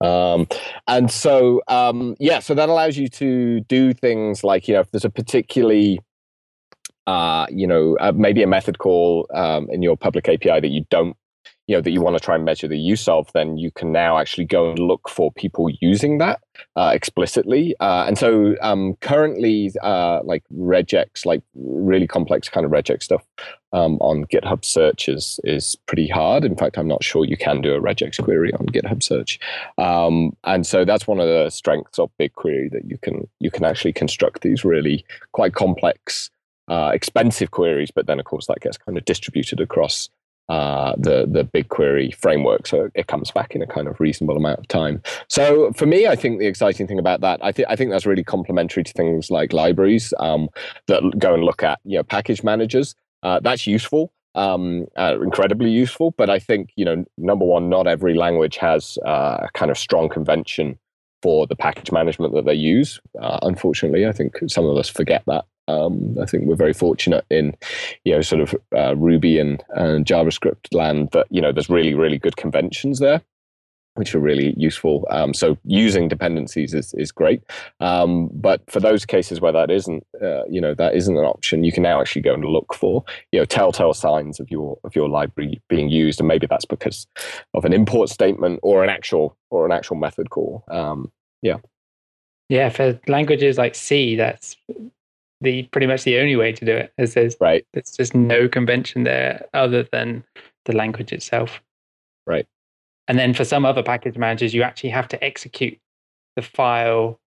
Um, 0.00 0.48
and 0.86 1.10
so 1.10 1.62
um, 1.68 2.16
yeah, 2.18 2.38
so 2.38 2.54
that 2.54 2.68
allows 2.68 2.96
you 2.96 3.08
to 3.08 3.60
do 3.60 3.92
things 3.92 4.42
like 4.42 4.68
you 4.68 4.74
know 4.74 4.80
if 4.80 4.90
there's 4.90 5.04
a 5.04 5.10
particularly 5.10 6.00
uh, 7.08 7.46
you 7.48 7.66
know, 7.66 7.96
uh, 8.00 8.12
maybe 8.14 8.42
a 8.42 8.46
method 8.46 8.78
call 8.78 9.26
um, 9.32 9.66
in 9.70 9.80
your 9.80 9.96
public 9.96 10.28
API 10.28 10.60
that 10.60 10.68
you 10.68 10.84
don't 10.90 11.16
you 11.68 11.76
know 11.76 11.82
that 11.82 11.90
you 11.90 12.00
want 12.00 12.16
to 12.16 12.20
try 12.20 12.34
and 12.34 12.46
measure 12.46 12.66
the 12.66 12.78
use 12.78 13.06
of, 13.06 13.30
then 13.34 13.58
you 13.58 13.70
can 13.70 13.92
now 13.92 14.16
actually 14.16 14.46
go 14.46 14.70
and 14.70 14.78
look 14.78 15.08
for 15.08 15.30
people 15.30 15.68
using 15.80 16.16
that 16.16 16.40
uh, 16.76 16.90
explicitly. 16.94 17.76
Uh, 17.78 18.04
and 18.08 18.16
so 18.16 18.56
um, 18.62 18.94
currently, 19.02 19.70
uh, 19.82 20.20
like 20.24 20.42
regex, 20.52 21.26
like 21.26 21.42
really 21.54 22.06
complex 22.06 22.48
kind 22.48 22.64
of 22.64 22.72
regex 22.72 23.02
stuff 23.02 23.22
um, 23.74 23.98
on 24.00 24.24
GitHub 24.24 24.64
search 24.64 25.10
is 25.10 25.38
is 25.44 25.76
pretty 25.86 26.08
hard. 26.08 26.42
In 26.42 26.56
fact, 26.56 26.78
I'm 26.78 26.88
not 26.88 27.04
sure 27.04 27.26
you 27.26 27.36
can 27.36 27.60
do 27.60 27.74
a 27.74 27.80
regex 27.80 28.22
query 28.22 28.52
on 28.54 28.66
GitHub 28.66 29.02
search. 29.02 29.38
Um, 29.76 30.34
and 30.44 30.66
so 30.66 30.86
that's 30.86 31.06
one 31.06 31.20
of 31.20 31.28
the 31.28 31.50
strengths 31.50 31.98
of 31.98 32.10
BigQuery 32.18 32.72
that 32.72 32.86
you 32.86 32.96
can 32.96 33.28
you 33.40 33.50
can 33.50 33.64
actually 33.64 33.92
construct 33.92 34.40
these 34.40 34.64
really 34.64 35.04
quite 35.32 35.54
complex. 35.54 36.30
Uh, 36.70 36.90
expensive 36.92 37.50
queries, 37.50 37.90
but 37.90 38.06
then 38.06 38.20
of 38.20 38.26
course 38.26 38.46
that 38.46 38.60
gets 38.60 38.76
kind 38.76 38.98
of 38.98 39.04
distributed 39.06 39.58
across 39.58 40.10
uh, 40.48 40.94
the 40.96 41.26
the 41.30 41.44
BigQuery 41.44 42.14
framework, 42.14 42.66
so 42.66 42.88
it 42.94 43.06
comes 43.06 43.30
back 43.30 43.54
in 43.54 43.62
a 43.62 43.66
kind 43.66 43.86
of 43.86 44.00
reasonable 44.00 44.36
amount 44.36 44.58
of 44.58 44.68
time. 44.68 45.02
So 45.28 45.72
for 45.72 45.86
me, 45.86 46.06
I 46.06 46.16
think 46.16 46.38
the 46.38 46.46
exciting 46.46 46.86
thing 46.86 46.98
about 46.98 47.20
that, 47.20 47.40
I 47.42 47.52
think 47.52 47.68
I 47.68 47.76
think 47.76 47.90
that's 47.90 48.06
really 48.06 48.24
complementary 48.24 48.82
to 48.82 48.92
things 48.92 49.30
like 49.30 49.52
libraries 49.52 50.14
um, 50.18 50.48
that 50.86 51.02
go 51.18 51.34
and 51.34 51.44
look 51.44 51.62
at 51.62 51.80
you 51.84 51.98
know 51.98 52.02
package 52.02 52.42
managers. 52.42 52.94
Uh, 53.22 53.40
that's 53.40 53.66
useful, 53.66 54.12
um, 54.36 54.86
uh, 54.96 55.18
incredibly 55.20 55.70
useful. 55.70 56.12
But 56.12 56.30
I 56.30 56.38
think 56.38 56.70
you 56.76 56.84
know 56.84 57.04
number 57.18 57.44
one, 57.44 57.68
not 57.68 57.86
every 57.86 58.14
language 58.14 58.56
has 58.56 58.98
uh, 59.04 59.38
a 59.42 59.48
kind 59.52 59.70
of 59.70 59.76
strong 59.76 60.08
convention 60.08 60.78
for 61.20 61.46
the 61.46 61.56
package 61.56 61.92
management 61.92 62.34
that 62.34 62.46
they 62.46 62.54
use. 62.54 63.00
Uh, 63.20 63.38
unfortunately, 63.42 64.06
I 64.06 64.12
think 64.12 64.38
some 64.46 64.64
of 64.64 64.76
us 64.76 64.88
forget 64.88 65.24
that. 65.26 65.44
Um, 65.68 66.16
I 66.20 66.26
think 66.26 66.44
we're 66.44 66.56
very 66.56 66.72
fortunate 66.72 67.24
in, 67.30 67.54
you 68.04 68.14
know, 68.14 68.22
sort 68.22 68.42
of 68.42 68.54
uh, 68.76 68.96
Ruby 68.96 69.38
and, 69.38 69.62
and 69.70 70.06
JavaScript 70.06 70.74
land 70.74 71.10
that 71.12 71.26
you 71.30 71.40
know 71.40 71.52
there's 71.52 71.70
really 71.70 71.94
really 71.94 72.18
good 72.18 72.36
conventions 72.36 72.98
there, 72.98 73.20
which 73.94 74.14
are 74.14 74.20
really 74.20 74.54
useful. 74.56 75.06
Um, 75.10 75.34
so 75.34 75.58
using 75.64 76.08
dependencies 76.08 76.72
is 76.72 76.94
is 76.94 77.12
great. 77.12 77.42
Um, 77.80 78.30
but 78.32 78.62
for 78.70 78.80
those 78.80 79.04
cases 79.04 79.40
where 79.40 79.52
that 79.52 79.70
isn't, 79.70 80.06
uh, 80.22 80.44
you 80.48 80.60
know, 80.60 80.74
that 80.74 80.94
isn't 80.94 81.16
an 81.16 81.24
option, 81.24 81.64
you 81.64 81.72
can 81.72 81.82
now 81.82 82.00
actually 82.00 82.22
go 82.22 82.34
and 82.34 82.44
look 82.44 82.74
for, 82.74 83.04
you 83.32 83.38
know, 83.40 83.44
telltale 83.44 83.94
signs 83.94 84.40
of 84.40 84.50
your 84.50 84.78
of 84.84 84.94
your 84.94 85.08
library 85.08 85.60
being 85.68 85.88
used, 85.88 86.20
and 86.20 86.28
maybe 86.28 86.46
that's 86.46 86.64
because 86.64 87.06
of 87.54 87.64
an 87.64 87.72
import 87.72 88.08
statement 88.08 88.60
or 88.62 88.84
an 88.84 88.90
actual 88.90 89.36
or 89.50 89.66
an 89.66 89.72
actual 89.72 89.96
method 89.96 90.30
call. 90.30 90.64
Um, 90.68 91.10
yeah. 91.42 91.58
Yeah, 92.48 92.70
for 92.70 92.98
languages 93.06 93.58
like 93.58 93.74
C, 93.74 94.16
that's 94.16 94.56
the 95.40 95.64
pretty 95.64 95.86
much 95.86 96.04
the 96.04 96.18
only 96.18 96.36
way 96.36 96.52
to 96.52 96.64
do 96.64 96.72
it 96.72 96.92
is 96.98 97.14
there's 97.14 97.36
right. 97.40 97.66
there's 97.72 97.92
just 97.92 98.14
no 98.14 98.48
convention 98.48 99.04
there 99.04 99.46
other 99.54 99.84
than 99.84 100.24
the 100.64 100.76
language 100.76 101.12
itself. 101.12 101.60
Right. 102.26 102.46
And 103.06 103.18
then 103.18 103.32
for 103.32 103.44
some 103.44 103.64
other 103.64 103.82
package 103.82 104.16
managers 104.16 104.54
you 104.54 104.62
actually 104.62 104.90
have 104.90 105.08
to 105.08 105.24
execute 105.24 105.78
the 106.36 106.42
file 106.42 107.20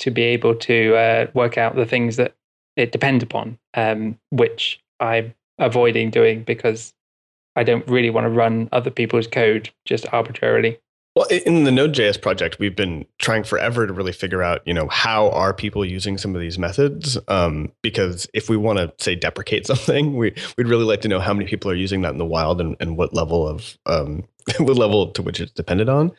to 0.00 0.10
be 0.10 0.22
able 0.22 0.54
to 0.54 0.94
uh, 0.96 1.26
work 1.34 1.58
out 1.58 1.76
the 1.76 1.86
things 1.86 2.16
that 2.16 2.34
it 2.76 2.92
depends 2.92 3.24
upon 3.24 3.58
um, 3.74 4.16
which 4.30 4.80
i'm 5.00 5.34
avoiding 5.58 6.10
doing 6.10 6.42
because 6.44 6.94
I 7.58 7.64
don't 7.64 7.86
really 7.88 8.10
want 8.10 8.24
to 8.24 8.30
run 8.30 8.68
other 8.70 8.90
people's 8.90 9.26
code 9.26 9.70
just 9.84 10.06
arbitrarily. 10.12 10.78
Well, 11.18 11.26
in 11.30 11.64
the 11.64 11.72
Node.js 11.72 12.22
project, 12.22 12.60
we've 12.60 12.76
been 12.76 13.04
trying 13.18 13.42
forever 13.42 13.88
to 13.88 13.92
really 13.92 14.12
figure 14.12 14.40
out, 14.40 14.62
you 14.64 14.72
know, 14.72 14.86
how 14.86 15.30
are 15.30 15.52
people 15.52 15.84
using 15.84 16.16
some 16.16 16.32
of 16.36 16.40
these 16.40 16.60
methods? 16.60 17.18
Um, 17.26 17.72
because 17.82 18.28
if 18.34 18.48
we 18.48 18.56
want 18.56 18.78
to 18.78 18.92
say 19.02 19.16
deprecate 19.16 19.66
something, 19.66 20.16
we 20.16 20.32
we'd 20.56 20.68
really 20.68 20.84
like 20.84 21.00
to 21.00 21.08
know 21.08 21.18
how 21.18 21.34
many 21.34 21.44
people 21.44 21.72
are 21.72 21.74
using 21.74 22.02
that 22.02 22.12
in 22.12 22.18
the 22.18 22.24
wild 22.24 22.60
and, 22.60 22.76
and 22.78 22.96
what 22.96 23.14
level 23.14 23.48
of 23.48 23.76
um, 23.86 24.28
what 24.60 24.76
level 24.76 25.10
to 25.10 25.20
which 25.20 25.40
it's 25.40 25.50
dependent 25.50 25.90
on. 25.90 26.12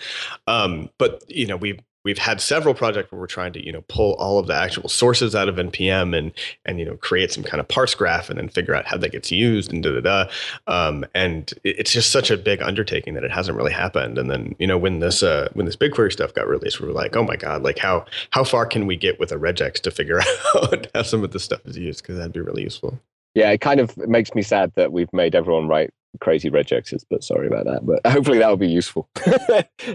Um, 0.48 0.90
but 0.98 1.24
you 1.30 1.48
know, 1.48 1.56
we've 1.56 1.80
we've 2.10 2.18
had 2.18 2.42
several 2.42 2.74
projects 2.74 3.12
where 3.12 3.22
we're 3.22 3.28
trying 3.28 3.54
to 3.54 3.64
you 3.64 3.72
know 3.72 3.84
pull 3.88 4.16
all 4.16 4.40
of 4.40 4.48
the 4.48 4.56
actual 4.56 4.90
sources 4.90 5.36
out 5.36 5.48
of 5.48 5.58
npm 5.58 6.18
and 6.18 6.32
and 6.66 6.80
you 6.80 6.86
know 6.86 6.96
create 6.98 7.32
some 7.32 7.44
kind 7.44 7.62
of 7.62 7.68
parse 7.68 7.94
graph 7.94 8.32
and 8.32 8.40
then 8.40 8.50
figure 8.50 8.74
out 8.74 8.84
how 8.88 8.98
that 8.98 9.12
gets 9.12 9.32
used 9.32 9.72
and 9.72 9.84
da 9.84 9.92
da 9.92 10.02
da. 10.02 10.32
Um, 10.66 11.06
and 11.14 11.54
it's 11.64 11.92
just 11.92 12.12
such 12.12 12.32
a 12.32 12.38
big 12.38 12.64
undertaking 12.64 13.14
that 13.14 13.24
it 13.24 13.30
hasn't 13.30 13.56
really 13.56 13.72
happened. 13.72 14.18
And 14.18 14.32
then 14.32 14.56
you 14.58 14.66
know 14.66 14.78
when 14.78 15.02
this 15.02 15.22
uh, 15.22 15.50
when 15.54 15.68
this 15.68 15.76
bigquery 15.76 16.12
stuff 16.12 16.34
got 16.34 16.48
released 16.48 16.80
we 16.80 16.88
were 16.88 16.94
like 16.94 17.16
oh 17.16 17.24
my 17.24 17.36
god 17.36 17.62
like 17.62 17.78
how 17.78 18.06
how 18.32 18.44
far 18.44 18.66
can 18.66 18.88
we 18.88 18.96
get 18.96 19.20
with 19.20 19.32
a 19.32 19.36
regex 19.36 19.74
to 19.82 19.92
figure 19.92 20.20
out 20.56 20.88
how 20.96 21.04
some 21.04 21.24
of 21.24 21.32
this 21.32 21.44
stuff 21.44 21.62
is 21.66 21.78
used? 21.78 22.02
Because 22.02 22.18
that'd 22.18 22.34
be 22.34 22.40
really 22.40 22.64
useful 22.64 23.00
yeah, 23.36 23.52
it 23.52 23.62
kind 23.62 23.80
of 23.80 23.96
makes 23.98 24.34
me 24.34 24.42
sad 24.42 24.72
that 24.76 24.92
we've 24.92 25.12
made 25.14 25.36
everyone 25.36 25.68
write 25.68 25.92
crazy 26.20 26.50
regexes, 26.50 27.06
but 27.10 27.24
sorry 27.24 27.48
about 27.48 27.66
that. 27.66 27.86
But 27.86 28.06
hopefully 28.12 28.40
that 28.40 28.50
will 28.50 28.58
be 28.58 28.68
useful. 28.68 29.10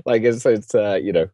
like 0.04 0.22
it's, 0.22 0.46
it's 0.46 0.74
uh, 0.74 0.98
you 1.02 1.12
know, 1.12 1.28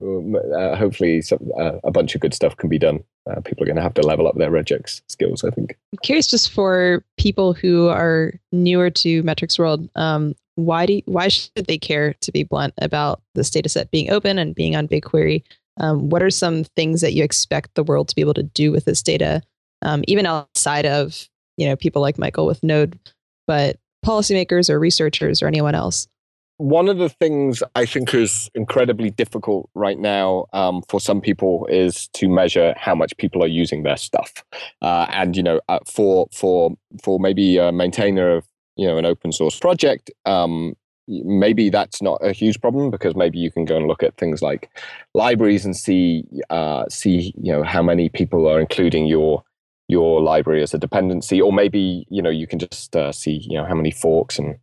uh, 0.56 0.76
hopefully 0.76 1.22
some, 1.22 1.50
uh, 1.58 1.78
a 1.84 1.90
bunch 1.90 2.14
of 2.14 2.20
good 2.20 2.34
stuff 2.34 2.56
can 2.56 2.68
be 2.68 2.78
done. 2.78 3.00
Uh, 3.30 3.40
people 3.40 3.62
are 3.62 3.66
going 3.66 3.76
to 3.76 3.82
have 3.82 3.94
to 3.94 4.02
level 4.02 4.26
up 4.26 4.36
their 4.36 4.50
regex 4.50 5.02
skills, 5.08 5.44
I 5.44 5.50
think. 5.50 5.76
I'm 5.92 5.98
curious, 6.02 6.26
just 6.26 6.50
for 6.50 7.04
people 7.18 7.52
who 7.52 7.88
are 7.88 8.32
newer 8.52 8.90
to 8.90 9.22
metrics 9.22 9.58
world, 9.58 9.88
um, 9.94 10.34
why 10.56 10.86
do 10.86 11.00
why 11.06 11.28
should 11.28 11.66
they 11.66 11.78
care 11.78 12.14
to 12.20 12.32
be 12.32 12.42
blunt 12.42 12.74
about 12.82 13.22
this 13.34 13.50
data 13.50 13.68
set 13.68 13.90
being 13.90 14.10
open 14.10 14.38
and 14.38 14.54
being 14.54 14.76
on 14.76 14.88
BigQuery? 14.88 15.42
Um, 15.78 16.10
what 16.10 16.22
are 16.22 16.30
some 16.30 16.64
things 16.76 17.00
that 17.00 17.14
you 17.14 17.24
expect 17.24 17.74
the 17.74 17.84
world 17.84 18.08
to 18.08 18.14
be 18.14 18.20
able 18.20 18.34
to 18.34 18.42
do 18.42 18.72
with 18.72 18.84
this 18.84 19.02
data, 19.02 19.42
um, 19.82 20.04
even 20.06 20.26
outside 20.26 20.84
of 20.84 21.29
you 21.60 21.66
know 21.66 21.76
people 21.76 22.00
like 22.00 22.16
Mikeal 22.16 22.46
with 22.46 22.62
Node, 22.64 22.98
but 23.46 23.78
policymakers 24.04 24.70
or 24.70 24.80
researchers 24.80 25.42
or 25.42 25.46
anyone 25.46 25.74
else? 25.74 26.08
One 26.56 26.88
of 26.88 26.96
the 26.98 27.10
things 27.10 27.62
I 27.74 27.84
think 27.84 28.14
is 28.14 28.50
incredibly 28.54 29.10
difficult 29.10 29.68
right 29.74 29.98
now 29.98 30.46
um, 30.54 30.82
for 30.88 31.00
some 31.00 31.20
people 31.20 31.66
is 31.66 32.08
to 32.14 32.28
measure 32.28 32.74
how 32.76 32.94
much 32.94 33.16
people 33.18 33.42
are 33.44 33.48
using 33.48 33.82
their 33.82 33.98
stuff, 33.98 34.42
uh, 34.80 35.06
and 35.10 35.36
you 35.36 35.42
know, 35.42 35.60
uh, 35.68 35.80
for 35.86 36.28
for 36.32 36.74
for 37.02 37.20
maybe 37.20 37.58
a 37.58 37.70
maintainer 37.72 38.36
of 38.36 38.46
you 38.76 38.86
know 38.86 38.96
an 38.96 39.04
open 39.04 39.30
source 39.30 39.58
project, 39.58 40.10
um, 40.24 40.74
maybe 41.08 41.68
that's 41.68 42.00
not 42.00 42.18
a 42.24 42.32
huge 42.32 42.58
problem 42.60 42.90
because 42.90 43.14
maybe 43.14 43.38
you 43.38 43.50
can 43.50 43.66
go 43.66 43.76
and 43.76 43.86
look 43.86 44.02
at 44.02 44.16
things 44.16 44.40
like 44.40 44.70
libraries 45.14 45.66
and 45.66 45.76
see 45.76 46.24
uh, 46.48 46.84
see 46.88 47.34
you 47.36 47.52
know 47.52 47.62
how 47.62 47.82
many 47.82 48.08
people 48.08 48.48
are 48.48 48.60
including 48.60 49.06
your 49.06 49.42
your 49.90 50.22
library 50.22 50.62
as 50.62 50.72
a 50.72 50.78
dependency, 50.78 51.40
or 51.40 51.52
maybe 51.52 52.06
you 52.08 52.22
know 52.22 52.30
you 52.30 52.46
can 52.46 52.58
just 52.58 52.96
uh, 52.96 53.12
see 53.12 53.44
you 53.48 53.56
know 53.56 53.64
how 53.64 53.74
many 53.74 53.90
forks 53.90 54.38
and 54.38 54.56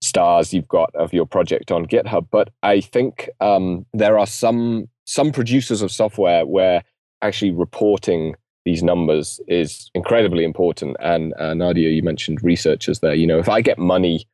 stars 0.00 0.52
you've 0.52 0.68
got 0.68 0.94
of 0.94 1.12
your 1.12 1.26
project 1.26 1.70
on 1.72 1.86
GitHub. 1.86 2.26
But 2.30 2.50
I 2.62 2.80
think 2.80 3.30
um, 3.40 3.86
there 3.92 4.18
are 4.18 4.26
some 4.26 4.88
some 5.04 5.32
producers 5.32 5.82
of 5.82 5.90
software 5.92 6.44
where 6.44 6.82
actually 7.22 7.52
reporting 7.52 8.34
these 8.64 8.82
numbers 8.82 9.40
is 9.46 9.90
incredibly 9.94 10.44
important. 10.44 10.96
And 11.00 11.32
uh, 11.38 11.54
Nadia, 11.54 11.90
you 11.90 12.02
mentioned 12.02 12.42
researchers 12.42 12.98
there. 12.98 13.14
You 13.14 13.26
know, 13.26 13.38
if 13.38 13.48
I 13.48 13.60
get 13.60 13.78
money 13.78 14.26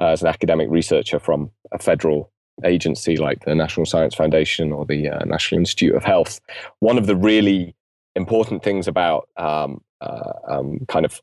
uh, 0.00 0.08
as 0.08 0.22
an 0.22 0.28
academic 0.28 0.68
researcher 0.68 1.20
from 1.20 1.50
a 1.70 1.78
federal 1.78 2.32
agency 2.64 3.16
like 3.16 3.44
the 3.44 3.54
National 3.54 3.86
Science 3.86 4.14
Foundation 4.14 4.72
or 4.72 4.84
the 4.84 5.08
uh, 5.08 5.24
National 5.24 5.60
Institute 5.60 5.94
of 5.94 6.02
Health, 6.02 6.40
one 6.80 6.98
of 6.98 7.06
the 7.06 7.14
really 7.14 7.75
important 8.16 8.64
things 8.64 8.88
about 8.88 9.28
um, 9.36 9.80
uh, 10.00 10.32
um, 10.48 10.80
kind 10.88 11.06
of 11.06 11.20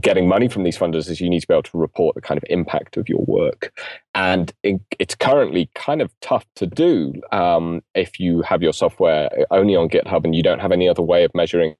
getting 0.00 0.26
money 0.26 0.48
from 0.48 0.62
these 0.62 0.78
funders 0.78 1.10
is 1.10 1.20
you 1.20 1.28
need 1.28 1.40
to 1.40 1.46
be 1.46 1.52
able 1.52 1.62
to 1.62 1.76
report 1.76 2.14
the 2.14 2.22
kind 2.22 2.38
of 2.38 2.44
impact 2.48 2.96
of 2.96 3.08
your 3.08 3.22
work. 3.26 3.78
And 4.14 4.52
it, 4.62 4.80
it's 4.98 5.14
currently 5.14 5.70
kind 5.74 6.00
of 6.00 6.10
tough 6.20 6.46
to 6.56 6.66
do 6.66 7.12
um, 7.30 7.82
if 7.94 8.18
you 8.18 8.40
have 8.42 8.62
your 8.62 8.72
software 8.72 9.30
only 9.50 9.76
on 9.76 9.90
GitHub 9.90 10.24
and 10.24 10.34
you 10.34 10.42
don't 10.42 10.60
have 10.60 10.72
any 10.72 10.88
other 10.88 11.02
way 11.02 11.24
of 11.24 11.30
measuring 11.34 11.76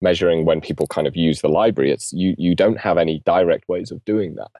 measuring 0.00 0.44
when 0.44 0.60
people 0.60 0.86
kind 0.86 1.08
of 1.08 1.16
use 1.16 1.40
the 1.42 1.48
library. 1.48 1.90
It's 1.90 2.12
you 2.12 2.34
you 2.38 2.54
don't 2.54 2.78
have 2.78 2.96
any 2.96 3.20
direct 3.20 3.68
ways 3.68 3.90
of 3.90 4.02
doing 4.04 4.36
that 4.36 4.50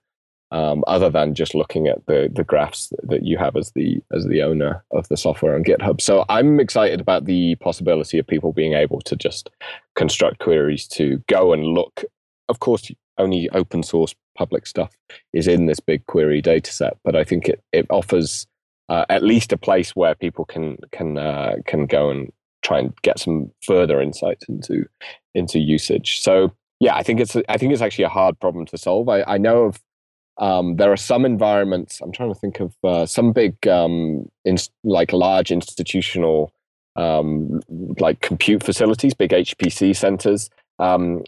um, 0.51 0.83
other 0.87 1.11
than 1.11 1.35
just 1.35 1.55
looking 1.55 1.89
at 1.89 2.05
the 2.07 2.31
the 2.35 2.45
graphs 2.45 2.93
that 3.03 3.25
you 3.25 3.39
have 3.39 3.57
as 3.57 3.73
the 3.73 4.01
as 4.13 4.27
the 4.27 4.43
owner 4.43 4.85
of 4.93 5.09
the 5.09 5.17
software 5.17 5.55
on 5.55 5.65
GitHub. 5.65 6.01
So 6.01 6.25
I'm 6.29 6.61
excited 6.61 7.01
about 7.01 7.27
the 7.27 7.55
possibility 7.57 8.19
of 8.19 8.27
people 8.27 8.53
being 8.53 8.73
able 8.73 9.01
to 9.03 9.17
just 9.17 9.51
construct 9.95 10.39
queries 10.39 10.87
to 10.89 11.23
go 11.27 11.53
and 11.53 11.65
look. 11.65 12.05
Of 12.49 12.61
course, 12.61 12.91
only 13.19 13.51
open 13.51 13.83
source 13.83 14.15
public 14.37 14.67
stuff 14.67 14.91
is 15.33 15.49
in 15.49 15.67
this 15.67 15.81
BigQuery 15.81 16.43
data 16.43 16.73
set, 16.73 16.97
but 17.05 17.15
I 17.15 17.25
think 17.25 17.49
it 17.49 17.63
it 17.73 17.87
offers 17.91 18.47
uh, 18.89 19.05
at 19.11 19.23
least 19.23 19.53
a 19.53 19.59
place 19.59 19.95
where 19.95 20.15
people 20.15 20.45
can 20.45 20.79
can 20.93 21.19
uh, 21.19 21.57
can 21.67 21.87
go 21.87 22.11
and 22.11 22.33
try 22.63 22.79
and 22.79 22.93
get 23.03 23.19
some 23.19 23.51
further 23.63 24.01
insights 24.01 24.49
into 24.49 24.87
into 25.35 25.59
usage. 25.59 26.21
So 26.21 26.53
yeah, 26.81 26.95
I 26.95 27.03
think 27.03 27.21
it's 27.21 27.37
I 27.49 27.59
think 27.59 27.73
it's 27.73 27.83
actually 27.83 28.05
a 28.05 28.09
hard 28.09 28.39
problem 28.41 28.67
to 28.67 28.79
solve. 28.79 29.09
I, 29.09 29.23
I 29.25 29.39
know 29.39 29.65
of 29.65 29.81
um, 30.39 30.77
there 30.77 30.93
are 30.93 30.97
some 30.97 31.25
environments. 31.25 32.01
I'm 32.01 32.13
trying 32.13 32.33
to 32.33 32.39
think 32.39 32.61
of 32.61 32.75
uh, 32.85 33.07
some 33.07 33.33
big, 33.33 33.67
um, 33.67 34.29
in, 34.45 34.57
like 34.85 35.13
large 35.13 35.51
institutional, 35.51 36.53
um, 36.97 37.61
like 37.99 38.21
compute 38.21 38.63
facilities, 38.63 39.15
big 39.15 39.31
HPC 39.31 39.97
centers. 39.97 40.49
Um, 40.79 41.25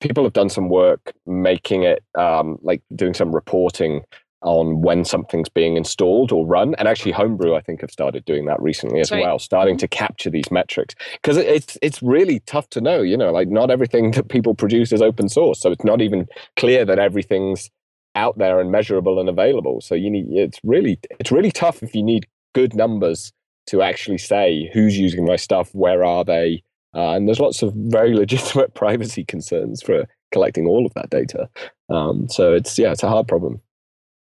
people 0.00 0.24
have 0.24 0.32
done 0.32 0.48
some 0.48 0.70
work 0.70 1.12
making 1.26 1.82
it 1.82 2.02
um, 2.16 2.58
like 2.62 2.82
doing 2.96 3.12
some 3.12 3.34
reporting 3.34 4.02
on 4.42 4.80
when 4.82 5.04
something's 5.04 5.48
being 5.48 5.76
installed 5.76 6.30
or 6.32 6.46
run. 6.46 6.74
And 6.76 6.86
actually, 6.86 7.12
Homebrew, 7.12 7.54
I 7.54 7.60
think, 7.60 7.80
have 7.80 7.90
started 7.90 8.24
doing 8.24 8.46
that 8.46 8.62
recently 8.62 9.00
as 9.00 9.10
well, 9.10 9.38
starting 9.38 9.74
mm-hmm. 9.74 9.80
to 9.80 9.88
capture 9.88 10.30
these 10.30 10.50
metrics 10.50 10.94
because 11.20 11.36
it's 11.36 11.76
it's 11.82 12.00
really 12.02 12.40
tough 12.40 12.70
to 12.70 12.80
know. 12.80 13.02
You 13.02 13.16
know, 13.16 13.32
like 13.32 13.48
not 13.48 13.70
everything 13.70 14.10
that 14.12 14.28
people 14.28 14.54
produce 14.54 14.92
is 14.92 15.02
open 15.02 15.28
source, 15.28 15.60
so 15.60 15.70
it's 15.70 15.84
not 15.84 16.00
even 16.00 16.26
clear 16.56 16.84
that 16.84 16.98
everything's 16.98 17.70
out 18.14 18.38
there 18.38 18.60
and 18.60 18.70
measurable 18.70 19.20
and 19.20 19.28
available. 19.28 19.80
So 19.80 19.94
you 19.94 20.10
need 20.10 20.26
it's 20.30 20.58
really 20.64 20.98
it's 21.18 21.32
really 21.32 21.50
tough 21.50 21.82
if 21.82 21.94
you 21.94 22.02
need 22.02 22.26
good 22.54 22.74
numbers 22.74 23.32
to 23.66 23.82
actually 23.82 24.18
say 24.18 24.70
who's 24.72 24.98
using 24.98 25.24
my 25.24 25.36
stuff, 25.36 25.74
where 25.74 26.02
are 26.02 26.24
they, 26.24 26.62
uh, 26.94 27.10
and 27.12 27.28
there's 27.28 27.40
lots 27.40 27.62
of 27.62 27.72
very 27.74 28.14
legitimate 28.22 28.74
privacy 28.74 29.24
concerns 29.24 29.82
for 29.82 30.06
collecting 30.32 30.66
all 30.66 30.86
of 30.86 30.94
that 30.94 31.10
data. 31.10 31.48
Um, 31.90 32.28
so 32.28 32.52
it's 32.52 32.78
yeah, 32.78 32.92
it's 32.92 33.02
a 33.02 33.08
hard 33.08 33.28
problem. 33.28 33.60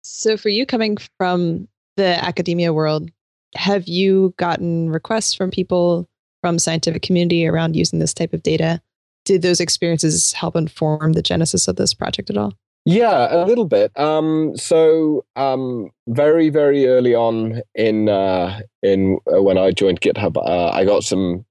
So 0.02 0.36
for 0.36 0.48
you 0.48 0.66
coming 0.66 0.96
from 1.18 1.68
the 1.96 2.22
academia 2.24 2.72
world, 2.72 3.10
have 3.54 3.86
you 3.86 4.34
gotten 4.36 4.90
requests 4.90 5.34
from 5.34 5.50
people 5.50 6.08
from 6.42 6.58
scientific 6.58 7.02
community 7.02 7.46
around 7.46 7.76
using 7.76 7.98
this 7.98 8.14
type 8.14 8.32
of 8.32 8.42
data? 8.42 8.80
Did 9.24 9.42
those 9.42 9.60
experiences 9.60 10.32
help 10.32 10.54
inform 10.54 11.14
the 11.14 11.22
genesis 11.22 11.66
of 11.66 11.76
this 11.76 11.92
project 11.92 12.30
at 12.30 12.36
all? 12.36 12.52
Yeah, 12.88 13.34
a 13.34 13.42
little 13.44 13.64
bit. 13.64 13.90
Um, 13.98 14.56
so 14.56 15.24
um, 15.34 15.90
very, 16.06 16.50
very 16.50 16.86
early 16.86 17.16
on 17.16 17.62
in 17.74 18.08
uh, 18.08 18.60
in 18.80 19.18
uh, 19.26 19.42
when 19.42 19.58
I 19.58 19.72
joined 19.72 20.00
GitHub, 20.00 20.36
uh, 20.36 20.68
I 20.70 20.84
got 20.84 21.02
some 21.02 21.44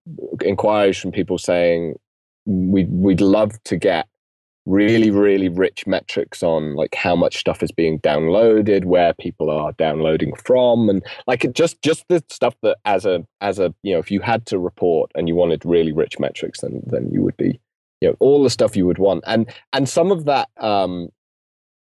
inquiries 0.46 0.98
from 0.98 1.12
people 1.12 1.38
saying 1.38 2.00
we'd 2.46 2.90
we'd 2.90 3.20
love 3.20 3.62
to 3.66 3.76
get 3.76 4.08
really, 4.66 5.12
really 5.12 5.50
rich 5.50 5.86
metrics 5.86 6.42
on 6.42 6.76
like 6.76 6.96
how 6.96 7.18
much 7.18 7.36
stuff 7.38 7.62
is 7.62 7.72
being 7.74 8.00
downloaded, 8.00 8.86
where 8.86 9.14
people 9.14 9.50
are 9.50 9.74
downloading 9.74 10.34
from, 10.38 10.88
and 10.90 11.04
like 11.28 11.46
just 11.54 11.82
just 11.82 12.06
the 12.08 12.24
stuff 12.30 12.56
that 12.64 12.78
as 12.86 13.06
a 13.06 13.28
as 13.42 13.60
a 13.60 13.76
you 13.84 13.92
know 13.92 14.00
if 14.00 14.10
you 14.10 14.22
had 14.22 14.46
to 14.46 14.58
report 14.58 15.12
and 15.16 15.28
you 15.28 15.36
wanted 15.36 15.66
really 15.66 15.92
rich 15.92 16.18
metrics, 16.18 16.62
then 16.62 16.82
then 16.86 17.10
you 17.12 17.22
would 17.22 17.36
be 17.36 17.60
you 18.00 18.08
know 18.08 18.16
all 18.22 18.42
the 18.42 18.50
stuff 18.50 18.78
you 18.78 18.86
would 18.86 19.00
want 19.00 19.24
and 19.28 19.48
and 19.74 19.88
some 19.90 20.12
of 20.12 20.26
that 20.26 20.50
um 20.58 21.10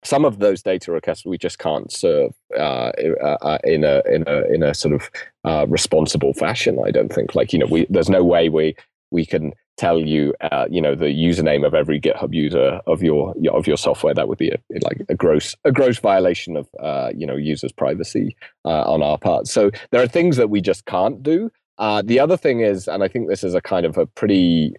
some 0.05 0.23
of 0.23 0.39
those 0.39 0.61
data 0.61 0.91
requests 0.91 1.25
we 1.25 1.37
just 1.37 1.59
can't 1.59 1.91
serve 1.91 2.31
uh, 2.57 2.91
uh, 3.21 3.37
uh, 3.41 3.57
in 3.63 3.83
a 3.83 4.01
in 4.05 4.23
a 4.27 4.53
in 4.53 4.63
a 4.63 4.73
sort 4.73 4.93
of 4.93 5.09
uh, 5.43 5.65
responsible 5.67 6.33
fashion. 6.33 6.79
I 6.85 6.91
don't 6.91 7.11
think 7.11 7.35
like 7.35 7.51
you 7.51 7.59
know 7.59 7.65
we 7.65 7.85
there's 7.89 8.09
no 8.09 8.23
way 8.23 8.49
we 8.49 8.75
we 9.11 9.25
can 9.25 9.53
tell 9.77 9.99
you 9.99 10.33
uh, 10.39 10.67
you 10.69 10.81
know 10.81 10.95
the 10.95 11.05
username 11.05 11.65
of 11.65 11.73
every 11.73 11.99
GitHub 11.99 12.33
user 12.33 12.79
of 12.87 13.01
your 13.01 13.33
of 13.51 13.67
your 13.67 13.77
software. 13.77 14.13
That 14.13 14.27
would 14.27 14.37
be 14.37 14.49
a, 14.49 14.57
like 14.81 15.01
a 15.09 15.15
gross 15.15 15.55
a 15.65 15.71
gross 15.71 15.99
violation 15.99 16.55
of 16.55 16.67
uh, 16.79 17.11
you 17.15 17.25
know 17.25 17.35
users' 17.35 17.71
privacy 17.71 18.35
on 18.63 19.01
our 19.01 19.17
part. 19.17 19.47
So 19.47 19.71
there 19.91 20.01
are 20.01 20.07
things 20.07 20.37
that 20.37 20.49
we 20.49 20.61
just 20.61 20.85
can't 20.85 21.21
do. 21.23 21.51
the 21.79 22.19
other 22.19 22.37
thing 22.37 22.61
is, 22.61 22.87
and 22.87 23.03
I 23.03 23.07
think 23.07 23.27
this 23.27 23.43
is 23.43 23.55
a 23.55 23.61
kind 23.61 23.85
of 23.85 23.97
a 23.97 24.05
pretty 24.05 24.75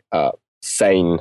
sane 0.63 1.21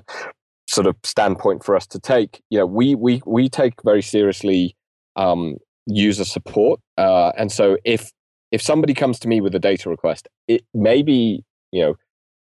sort 0.75 0.87
of 0.87 0.95
standpoint 1.03 1.63
for 1.63 1.75
us 1.75 1.87
to 1.87 1.99
take. 1.99 2.41
You 2.49 2.59
know, 2.59 2.65
we 2.65 2.93
we 2.93 3.23
we 3.25 3.49
take 3.49 3.81
very 3.83 4.01
seriously 4.01 4.75
um, 5.15 5.55
user 5.87 6.25
support. 6.25 6.81
Uh, 6.97 7.31
and 7.37 7.51
so 7.51 7.77
if 7.85 8.11
if 8.51 8.61
somebody 8.61 8.93
comes 8.93 9.17
to 9.19 9.27
me 9.27 9.41
with 9.41 9.55
a 9.55 9.59
data 9.59 9.89
request, 9.89 10.27
it 10.47 10.63
may 10.73 11.01
be 11.01 11.43
you 11.71 11.81
know 11.81 11.95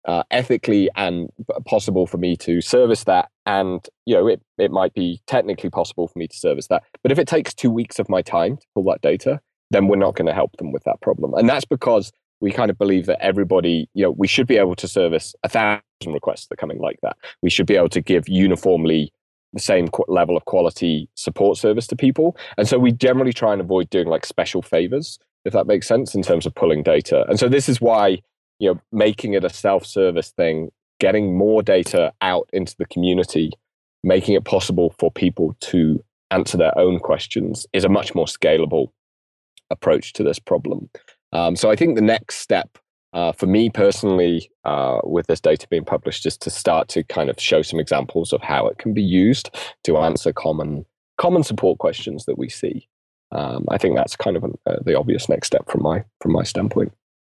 uh, 0.07 0.23
ethically 0.31 0.89
and 0.97 1.29
possible 1.67 2.07
for 2.07 2.19
me 2.19 2.37
to 2.37 2.61
service 2.61 3.05
that, 3.05 3.29
and 3.45 3.89
you 4.07 4.15
know 4.15 4.29
it 4.29 4.41
it 4.57 4.71
might 4.71 4.95
be 4.95 5.21
technically 5.27 5.69
possible 5.69 6.07
for 6.09 6.19
me 6.19 6.29
to 6.29 6.37
service 6.37 6.69
that. 6.69 6.85
But 7.03 7.13
if 7.13 7.19
it 7.19 7.29
takes 7.29 7.53
two 7.53 7.71
weeks 7.71 7.99
of 7.99 8.09
my 8.09 8.23
time 8.23 8.57
to 8.57 8.67
pull 8.75 8.85
that 8.85 9.03
data, 9.03 9.41
then 9.73 9.89
we're 9.89 9.97
not 9.97 10.15
going 10.15 10.27
to 10.27 10.35
help 10.35 10.57
them 10.59 10.71
with 10.71 10.85
that 10.85 11.01
problem. 11.01 11.35
And 11.35 11.49
that's 11.49 11.65
because 11.65 12.13
we 12.43 12.51
kind 12.51 12.71
of 12.71 12.77
believe 12.77 13.07
that 13.07 13.25
everybody, 13.25 13.89
you 13.95 14.03
know, 14.03 14.11
we 14.11 14.27
should 14.27 14.49
be 14.49 14.59
able 14.59 14.75
to 14.75 14.89
service 14.89 15.35
a 15.45 15.49
thousand 15.49 15.83
requests 16.07 16.49
that 16.49 16.59
come 16.59 16.73
in 16.73 16.79
like 16.79 16.99
that. 17.03 17.17
We 17.41 17.51
should 17.51 17.67
be 17.67 17.77
able 17.77 17.89
to 17.91 18.01
give 18.01 18.29
uniformly 18.29 19.13
the 19.53 19.61
same 19.61 19.89
level 20.09 20.37
of 20.37 20.45
quality 20.45 21.09
support 21.15 21.57
service 21.57 21.87
to 21.87 21.97
people. 21.97 22.37
And 22.59 22.67
so 22.67 22.79
we 22.79 22.91
generally 22.91 23.33
try 23.33 23.53
and 23.53 23.61
avoid 23.61 23.91
doing 23.91 24.09
like 24.09 24.27
special 24.27 24.61
favors, 24.61 25.19
if 25.45 25.53
that 25.53 25.67
makes 25.67 25.87
sense, 25.87 26.15
in 26.15 26.23
terms 26.23 26.45
of 26.45 26.55
pulling 26.55 26.83
data. 26.83 27.25
And 27.29 27.39
so 27.39 27.49
this 27.49 27.69
is 27.69 27.81
why, 27.81 28.21
you 28.59 28.73
know, 28.73 28.81
making 28.91 29.35
it 29.35 29.45
a 29.45 29.51
self-service 29.51 30.31
thing, 30.31 30.71
getting 30.99 31.37
more 31.37 31.63
data 31.63 32.13
out 32.23 32.51
into 32.53 32.75
the 32.77 32.87
community, 32.87 33.53
making 34.03 34.35
it 34.35 34.45
possible 34.45 34.95
for 34.99 35.13
people 35.13 35.57
to 35.61 36.03
answer 36.33 36.57
their 36.57 36.77
own 36.77 36.99
questions 36.99 37.67
is 37.73 37.85
a 37.85 37.89
much 37.89 38.15
more 38.15 38.27
scalable 38.27 38.89
approach 39.71 40.13
to 40.15 40.25
this 40.25 40.39
problem. 40.39 40.91
Um, 41.33 41.57
so 41.57 41.71
I 41.71 41.77
think 41.77 41.95
the 41.95 42.03
next 42.03 42.37
step 42.37 42.79
uh, 43.13 43.33
for 43.33 43.47
me 43.47 43.69
personally, 43.69 44.51
uh, 44.65 45.01
with 45.05 45.27
this 45.27 45.41
data 45.41 45.67
being 45.69 45.85
published, 45.85 46.25
is 46.25 46.37
to 46.39 46.51
start 46.51 46.89
to 46.89 47.05
kind 47.05 47.29
of 47.29 47.39
show 47.41 47.63
some 47.63 47.79
examples 47.79 48.33
of 48.33 48.43
how 48.43 48.67
it 48.67 48.79
can 48.79 48.95
be 48.95 49.03
used 49.03 49.51
to 49.85 49.99
answer 49.99 50.33
common 50.33 50.87
common 51.19 51.43
support 51.43 51.79
questions 51.79 52.25
that 52.25 52.39
we 52.39 52.49
see. 52.49 52.89
Um, 53.31 53.65
I 53.69 53.79
think 53.79 53.97
that's 53.97 54.17
kind 54.17 54.37
of 54.37 54.45
uh, 54.45 54.77
the 54.85 54.97
obvious 54.99 55.29
next 55.29 55.49
step 55.49 55.71
from 55.71 55.83
my 55.83 56.05
from 56.21 56.33
my 56.33 56.43
standpoint. 56.43 56.93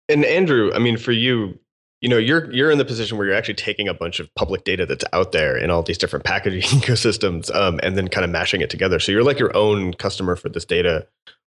And 0.07 0.23
Andrew, 0.23 0.71
I 0.73 0.79
mean, 0.79 0.97
for 0.97 1.11
you, 1.11 1.57
you 1.99 2.09
know, 2.09 2.17
you're 2.17 2.51
you're 2.53 2.71
in 2.71 2.77
the 2.77 2.85
position 2.85 3.17
where 3.17 3.27
you're 3.27 3.35
actually 3.35 3.55
taking 3.55 3.87
a 3.87 3.93
bunch 3.93 4.19
of 4.19 4.33
public 4.35 4.63
data 4.63 4.85
that's 4.85 5.05
out 5.11 5.33
there 5.33 5.57
in 5.57 5.71
all 5.71 5.83
these 5.83 5.97
different 5.97 6.23
packaging 6.23 6.61
ecosystems, 6.79 7.53
um, 7.53 7.79
and 7.83 7.97
then 7.97 8.07
kind 8.07 8.23
of 8.23 8.31
mashing 8.31 8.61
it 8.61 8.69
together. 8.69 8.99
So 8.99 9.11
you're 9.11 9.23
like 9.23 9.39
your 9.39 9.55
own 9.55 9.93
customer 9.93 10.35
for 10.35 10.47
this 10.47 10.65
data. 10.65 11.07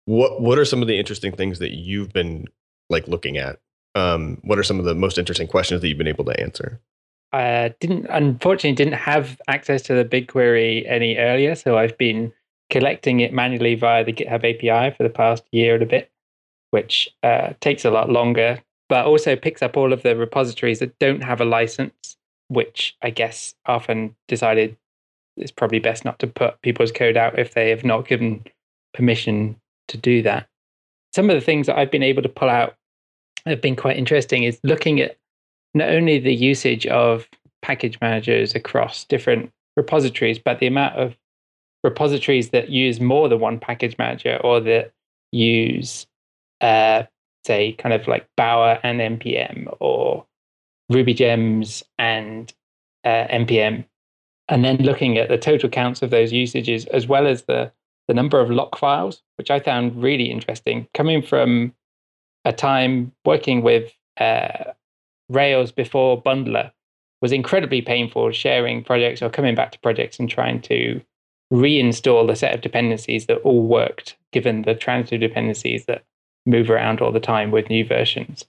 What 0.05 0.41
what 0.41 0.59
are 0.59 0.65
some 0.65 0.83
of 0.83 0.89
the 0.89 0.99
interesting 0.99 1.33
things 1.33 1.59
that 1.59 1.73
you've 1.73 2.13
been 2.13 2.47
like 2.91 3.07
looking 3.09 3.37
at? 3.37 3.59
um, 3.95 4.39
what 4.43 4.59
are 4.59 4.63
some 4.63 4.79
of 4.79 4.85
the 4.85 4.95
most 4.95 5.19
interesting 5.19 5.47
questions 5.47 5.81
that 5.81 5.89
you've 5.89 5.99
been 5.99 6.07
able 6.07 6.25
to 6.25 6.41
answer? 6.41 6.81
I 7.33 7.75
didn't, 7.81 8.07
unfortunately, 8.11 8.75
didn't 8.75 8.99
have 8.99 9.41
access 9.49 9.83
to 9.83 9.95
the 9.95 10.05
BigQuery 10.05 10.89
any 10.89 11.17
earlier, 11.17 11.55
so 11.55 11.79
I've 11.79 11.97
been 11.97 12.33
collecting 12.71 13.21
it 13.21 13.33
manually 13.33 13.75
via 13.75 14.05
the 14.05 14.13
GitHub 14.13 14.45
API 14.45 14.95
for 14.97 15.03
the 15.03 15.11
past 15.11 15.45
year 15.51 15.75
and 15.75 15.83
a 15.83 15.87
bit, 15.87 16.11
which 16.71 17.09
uh, 17.23 17.53
takes 17.61 17.85
a 17.85 17.91
lot 17.91 18.11
longer, 18.11 18.63
but 18.89 19.07
also 19.07 19.37
picks 19.37 19.63
up 19.63 19.77
all 19.77 19.93
of 19.93 20.03
the 20.03 20.17
repositories 20.17 20.79
that 20.81 20.99
don't 20.99 21.23
have 21.23 21.41
a 21.41 21.47
license, 21.47 22.17
which 22.49 22.97
I 23.03 23.11
guess 23.11 23.55
often 23.67 24.15
decided 24.29 24.77
it's 25.39 25.51
probably 25.51 25.79
best 25.79 26.05
not 26.05 26.19
to 26.19 26.27
put 26.27 26.61
people's 26.61 26.93
code 26.93 27.17
out 27.17 27.39
if 27.39 27.55
they 27.55 27.71
have 27.71 27.85
not 27.85 28.07
given 28.07 28.45
permission 28.93 29.57
to 29.89 29.97
do 29.97 30.23
that. 30.23 30.49
Some 31.15 31.29
of 31.31 31.35
the 31.35 31.45
things 31.45 31.67
that 31.67 31.79
I've 31.79 31.91
been 31.91 32.03
able 32.03 32.23
to 32.23 32.29
pull 32.29 32.49
out 32.49 32.75
have 33.47 33.61
been 33.61 33.77
quite 33.77 33.97
interesting 33.97 34.45
is 34.45 34.61
looking 34.62 35.01
at 35.01 35.17
not 35.75 35.90
only 35.90 36.18
the 36.18 36.35
usage 36.35 36.87
of 36.87 37.29
package 37.61 37.99
managers 38.01 38.55
across 38.55 39.05
different 39.05 39.51
repositories, 39.77 40.38
but 40.38 40.59
the 40.59 40.66
amount 40.66 40.97
of 40.97 41.16
repositories 41.83 42.51
that 42.51 42.71
use 42.71 43.01
more 43.01 43.29
than 43.29 43.40
one 43.40 43.59
package 43.59 43.97
manager 43.99 44.38
or 44.45 44.61
that 44.61 44.92
use, 45.33 46.07
uh, 46.61 47.05
say, 47.45 47.73
kind 47.73 47.92
of 47.92 48.07
like 48.07 48.29
Bower 48.37 48.79
and 48.83 49.01
NPM 49.01 49.75
or 49.81 50.27
Ruby 50.90 51.14
Gems 51.14 51.83
and 51.99 52.53
uh, 53.05 53.27
NPM, 53.29 53.85
and 54.49 54.64
then 54.64 54.77
looking 54.77 55.18
at 55.18 55.29
the 55.29 55.38
total 55.38 55.68
counts 55.68 56.03
of 56.03 56.11
those 56.11 56.33
usages 56.33 56.85
as 56.87 57.07
well 57.07 57.27
as 57.27 57.45
the 57.45 57.73
the 58.09 58.15
number 58.15 58.41
of 58.41 58.51
lock 58.51 58.79
files, 58.79 59.23
which 59.37 59.51
I 59.51 59.61
found 59.61 60.03
really 60.03 60.31
interesting, 60.31 60.88
coming 60.95 61.23
from 61.23 61.75
a 62.45 62.53
time 62.53 63.12
working 63.25 63.62
with 63.62 63.93
uh, 64.19 64.73
Rails 65.29 65.73
before 65.73 66.21
Bundler 66.21 66.73
was 67.21 67.33
incredibly 67.33 67.81
painful 67.81 68.33
sharing 68.33 68.83
projects 68.83 69.23
or 69.23 69.31
coming 69.31 69.55
back 69.55 69.73
to 69.73 69.79
projects 69.79 70.19
and 70.19 70.29
trying 70.29 70.61
to 70.62 71.01
reinstall 71.53 72.31
a 72.31 72.37
set 72.37 72.55
of 72.55 72.61
dependencies 72.61 73.27
that 73.27 73.38
all 73.38 73.62
worked 73.62 74.17
given 74.33 74.62
the 74.62 74.75
transitive 74.75 75.21
dependencies 75.21 75.85
that 75.85 76.03
move 76.47 76.71
around 76.71 77.01
all 77.01 77.12
the 77.12 77.21
time 77.21 77.51
with 77.51 77.69
new 77.69 77.85
versions. 77.85 78.45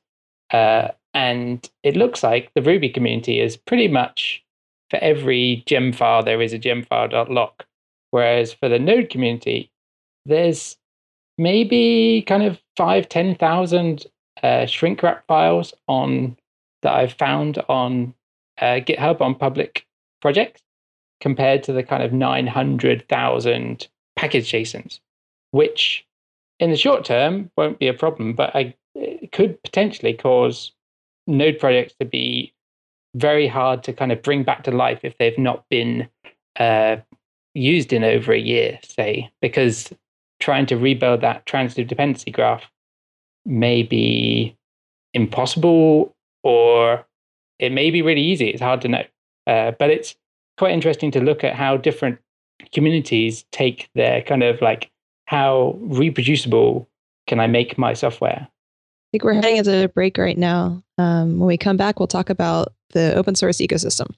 Uh, 0.51 0.87
and 1.13 1.69
it 1.83 1.95
looks 1.95 2.23
like 2.23 2.51
the 2.55 2.61
Ruby 2.61 2.89
community 2.89 3.39
is 3.39 3.55
pretty 3.55 3.87
much 3.87 4.43
for 4.89 4.97
every 4.97 5.63
gem 5.65 5.91
file, 5.91 6.23
there 6.23 6.41
is 6.41 6.53
a 6.53 6.57
gem 6.57 6.83
gemfile.lock. 6.83 7.65
Whereas 8.13 8.53
for 8.53 8.69
the 8.69 8.77
Node 8.77 9.09
community, 9.09 9.71
there's 10.27 10.77
maybe 11.39 12.23
kind 12.27 12.43
of 12.43 12.59
five, 12.77 13.09
10,000 13.09 14.05
uh, 14.43 14.67
shrink 14.67 15.01
wrap 15.01 15.25
files 15.25 15.73
on 15.87 16.37
that 16.83 16.93
I've 16.93 17.13
found 17.13 17.57
on 17.67 18.13
uh, 18.61 18.81
GitHub 18.85 19.19
on 19.19 19.33
public 19.33 19.87
projects 20.21 20.61
compared 21.21 21.63
to 21.63 21.73
the 21.73 21.81
kind 21.81 22.03
of 22.03 22.13
900,000 22.13 23.87
package 24.15 24.51
JSONs, 24.51 24.99
which 25.49 26.05
in 26.59 26.69
the 26.69 26.77
short 26.77 27.05
term 27.05 27.49
won't 27.57 27.79
be 27.79 27.87
a 27.87 27.95
problem, 27.95 28.33
but 28.33 28.55
I, 28.55 28.75
it 28.93 29.31
could 29.31 29.57
potentially 29.63 30.13
cause 30.13 30.71
node 31.25 31.57
projects 31.57 31.95
to 31.99 32.05
be 32.05 32.53
very 33.15 33.47
hard 33.47 33.81
to 33.85 33.91
kind 33.91 34.11
of 34.11 34.21
bring 34.21 34.43
back 34.43 34.65
to 34.65 34.71
life 34.71 34.99
if 35.01 35.17
they've 35.17 35.39
not 35.39 35.67
been 35.67 36.07
uh, 36.59 36.97
used 37.53 37.93
in 37.93 38.03
over 38.03 38.33
a 38.33 38.39
year, 38.39 38.79
say, 38.83 39.31
because 39.41 39.93
trying 40.39 40.65
to 40.67 40.77
rebuild 40.77 41.21
that 41.21 41.45
transitive 41.45 41.87
dependency 41.87 42.31
graph 42.31 42.69
may 43.45 43.83
be 43.83 44.55
impossible 45.13 46.15
or 46.43 47.05
it 47.59 47.71
may 47.71 47.91
be 47.91 48.01
really 48.01 48.21
easy. 48.21 48.49
It's 48.49 48.61
hard 48.61 48.81
to 48.81 48.87
know. 48.87 49.03
Uh, 49.47 49.71
but 49.71 49.89
it's 49.89 50.15
quite 50.57 50.73
interesting 50.73 51.11
to 51.11 51.21
look 51.21 51.43
at 51.43 51.55
how 51.55 51.77
different 51.77 52.19
communities 52.73 53.45
take 53.51 53.89
their 53.95 54.21
kind 54.21 54.43
of 54.43 54.61
like 54.61 54.91
how 55.25 55.75
reproducible 55.79 56.87
can 57.27 57.39
I 57.39 57.47
make 57.47 57.77
my 57.77 57.93
software. 57.93 58.47
I 58.47 59.09
think 59.11 59.23
we're 59.23 59.33
heading 59.33 59.57
into 59.57 59.83
a 59.83 59.87
break 59.87 60.17
right 60.17 60.37
now. 60.37 60.83
Um, 60.97 61.39
when 61.39 61.47
we 61.47 61.57
come 61.57 61.77
back, 61.77 61.99
we'll 61.99 62.07
talk 62.07 62.29
about 62.29 62.73
the 62.91 63.13
open 63.15 63.35
source 63.35 63.57
ecosystem. 63.57 64.09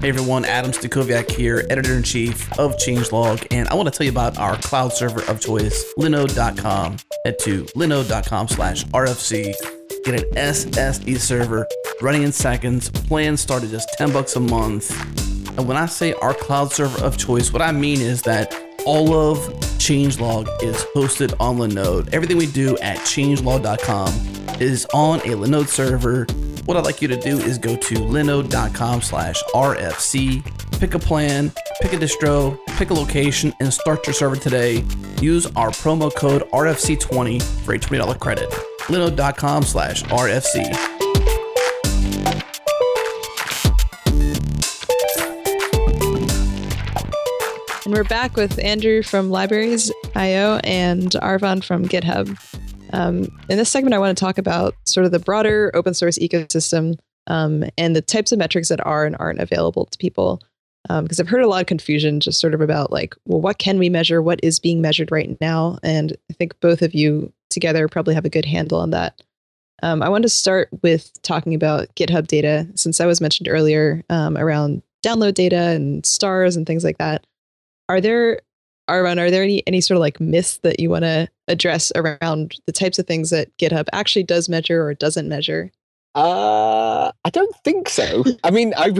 Hey 0.00 0.08
everyone, 0.08 0.46
Adam 0.46 0.70
Stacoviak 0.70 1.30
here, 1.30 1.66
editor 1.68 1.92
in 1.92 2.02
chief 2.02 2.50
of 2.58 2.78
Changelog, 2.78 3.46
and 3.50 3.68
I 3.68 3.74
want 3.74 3.92
to 3.92 3.94
tell 3.94 4.06
you 4.06 4.10
about 4.10 4.38
our 4.38 4.56
cloud 4.56 4.94
server 4.94 5.22
of 5.30 5.42
choice, 5.42 5.92
linode.com. 5.98 6.96
Head 7.26 7.38
to 7.40 7.64
linode.com 7.64 8.48
slash 8.48 8.86
RFC. 8.86 9.54
Get 10.06 10.14
an 10.14 10.30
SSD 10.30 11.18
server 11.18 11.68
running 12.00 12.22
in 12.22 12.32
seconds. 12.32 12.88
Plans 12.88 13.42
start 13.42 13.62
at 13.62 13.68
just 13.68 13.90
10 13.98 14.10
bucks 14.10 14.36
a 14.36 14.40
month. 14.40 14.90
And 15.58 15.68
when 15.68 15.76
I 15.76 15.84
say 15.84 16.14
our 16.14 16.32
cloud 16.32 16.72
server 16.72 17.04
of 17.04 17.18
choice, 17.18 17.52
what 17.52 17.60
I 17.60 17.70
mean 17.70 18.00
is 18.00 18.22
that 18.22 18.54
all 18.86 19.12
of 19.12 19.36
Changelog 19.76 20.48
is 20.62 20.82
hosted 20.94 21.34
on 21.38 21.58
Linode. 21.58 22.14
Everything 22.14 22.38
we 22.38 22.46
do 22.46 22.78
at 22.78 22.96
changelog.com 23.00 24.08
is 24.62 24.86
on 24.94 25.18
a 25.20 25.36
Linode 25.36 25.68
server 25.68 26.24
what 26.64 26.76
I'd 26.76 26.84
like 26.84 27.02
you 27.02 27.08
to 27.08 27.16
do 27.16 27.38
is 27.38 27.58
go 27.58 27.76
to 27.76 27.94
linode.com 27.94 29.02
slash 29.02 29.42
RFC, 29.54 30.44
pick 30.78 30.94
a 30.94 30.98
plan, 30.98 31.52
pick 31.80 31.92
a 31.92 31.96
distro, 31.96 32.58
pick 32.76 32.90
a 32.90 32.94
location, 32.94 33.52
and 33.60 33.72
start 33.72 34.06
your 34.06 34.14
server 34.14 34.36
today. 34.36 34.84
Use 35.20 35.46
our 35.56 35.70
promo 35.70 36.14
code 36.14 36.42
RFC20 36.50 37.42
for 37.64 37.74
a 37.74 37.78
$20 37.78 38.18
credit. 38.18 38.50
linode.com 38.86 39.62
slash 39.62 40.02
RFC. 40.04 41.00
And 47.90 47.96
we're 47.96 48.04
back 48.04 48.36
with 48.36 48.58
Andrew 48.60 49.02
from 49.02 49.30
Libraries.io 49.30 50.60
and 50.62 51.10
Arfon 51.10 51.64
from 51.64 51.86
GitHub. 51.86 52.38
Um, 52.92 53.28
in 53.48 53.58
this 53.58 53.70
segment, 53.70 53.94
I 53.94 53.98
want 53.98 54.16
to 54.16 54.20
talk 54.20 54.38
about 54.38 54.74
sort 54.84 55.06
of 55.06 55.12
the 55.12 55.18
broader 55.18 55.70
open 55.74 55.94
source 55.94 56.18
ecosystem 56.18 56.98
um, 57.26 57.64
and 57.78 57.94
the 57.94 58.02
types 58.02 58.32
of 58.32 58.38
metrics 58.38 58.68
that 58.68 58.84
are 58.84 59.04
and 59.04 59.16
aren't 59.18 59.40
available 59.40 59.86
to 59.86 59.98
people. 59.98 60.40
Because 60.88 61.20
um, 61.20 61.24
I've 61.24 61.28
heard 61.28 61.42
a 61.42 61.48
lot 61.48 61.60
of 61.60 61.66
confusion 61.66 62.20
just 62.20 62.40
sort 62.40 62.54
of 62.54 62.60
about 62.60 62.90
like, 62.90 63.14
well, 63.26 63.40
what 63.40 63.58
can 63.58 63.78
we 63.78 63.90
measure? 63.90 64.22
What 64.22 64.40
is 64.42 64.58
being 64.58 64.80
measured 64.80 65.12
right 65.12 65.36
now? 65.40 65.78
And 65.82 66.16
I 66.30 66.34
think 66.34 66.58
both 66.60 66.80
of 66.82 66.94
you 66.94 67.32
together 67.50 67.86
probably 67.86 68.14
have 68.14 68.24
a 68.24 68.30
good 68.30 68.46
handle 68.46 68.80
on 68.80 68.90
that. 68.90 69.22
Um, 69.82 70.02
I 70.02 70.08
want 70.08 70.22
to 70.22 70.28
start 70.28 70.68
with 70.82 71.10
talking 71.22 71.54
about 71.54 71.94
GitHub 71.96 72.26
data, 72.26 72.66
since 72.74 72.98
that 72.98 73.06
was 73.06 73.20
mentioned 73.20 73.48
earlier 73.48 74.02
um, 74.10 74.36
around 74.36 74.82
download 75.04 75.34
data 75.34 75.56
and 75.56 76.04
stars 76.04 76.56
and 76.56 76.66
things 76.66 76.84
like 76.84 76.98
that. 76.98 77.24
are 77.88 78.00
there 78.00 78.40
Arfon, 78.90 79.18
are 79.18 79.30
there 79.30 79.42
any 79.42 79.62
any 79.66 79.80
sort 79.80 79.96
of 79.96 80.00
like 80.00 80.20
myths 80.20 80.58
that 80.58 80.80
you 80.80 80.90
want 80.90 81.04
to 81.04 81.28
address 81.48 81.92
around 81.94 82.56
the 82.66 82.72
types 82.72 82.98
of 82.98 83.06
things 83.06 83.30
that 83.30 83.56
GitHub 83.58 83.86
actually 83.92 84.24
does 84.24 84.48
measure 84.48 84.82
or 84.82 84.94
doesn't 84.94 85.28
measure? 85.28 85.70
Uh, 86.16 87.12
I 87.24 87.30
don't 87.30 87.54
think 87.64 87.88
so. 87.88 88.24
I 88.42 88.50
mean, 88.50 88.74
I 88.76 88.92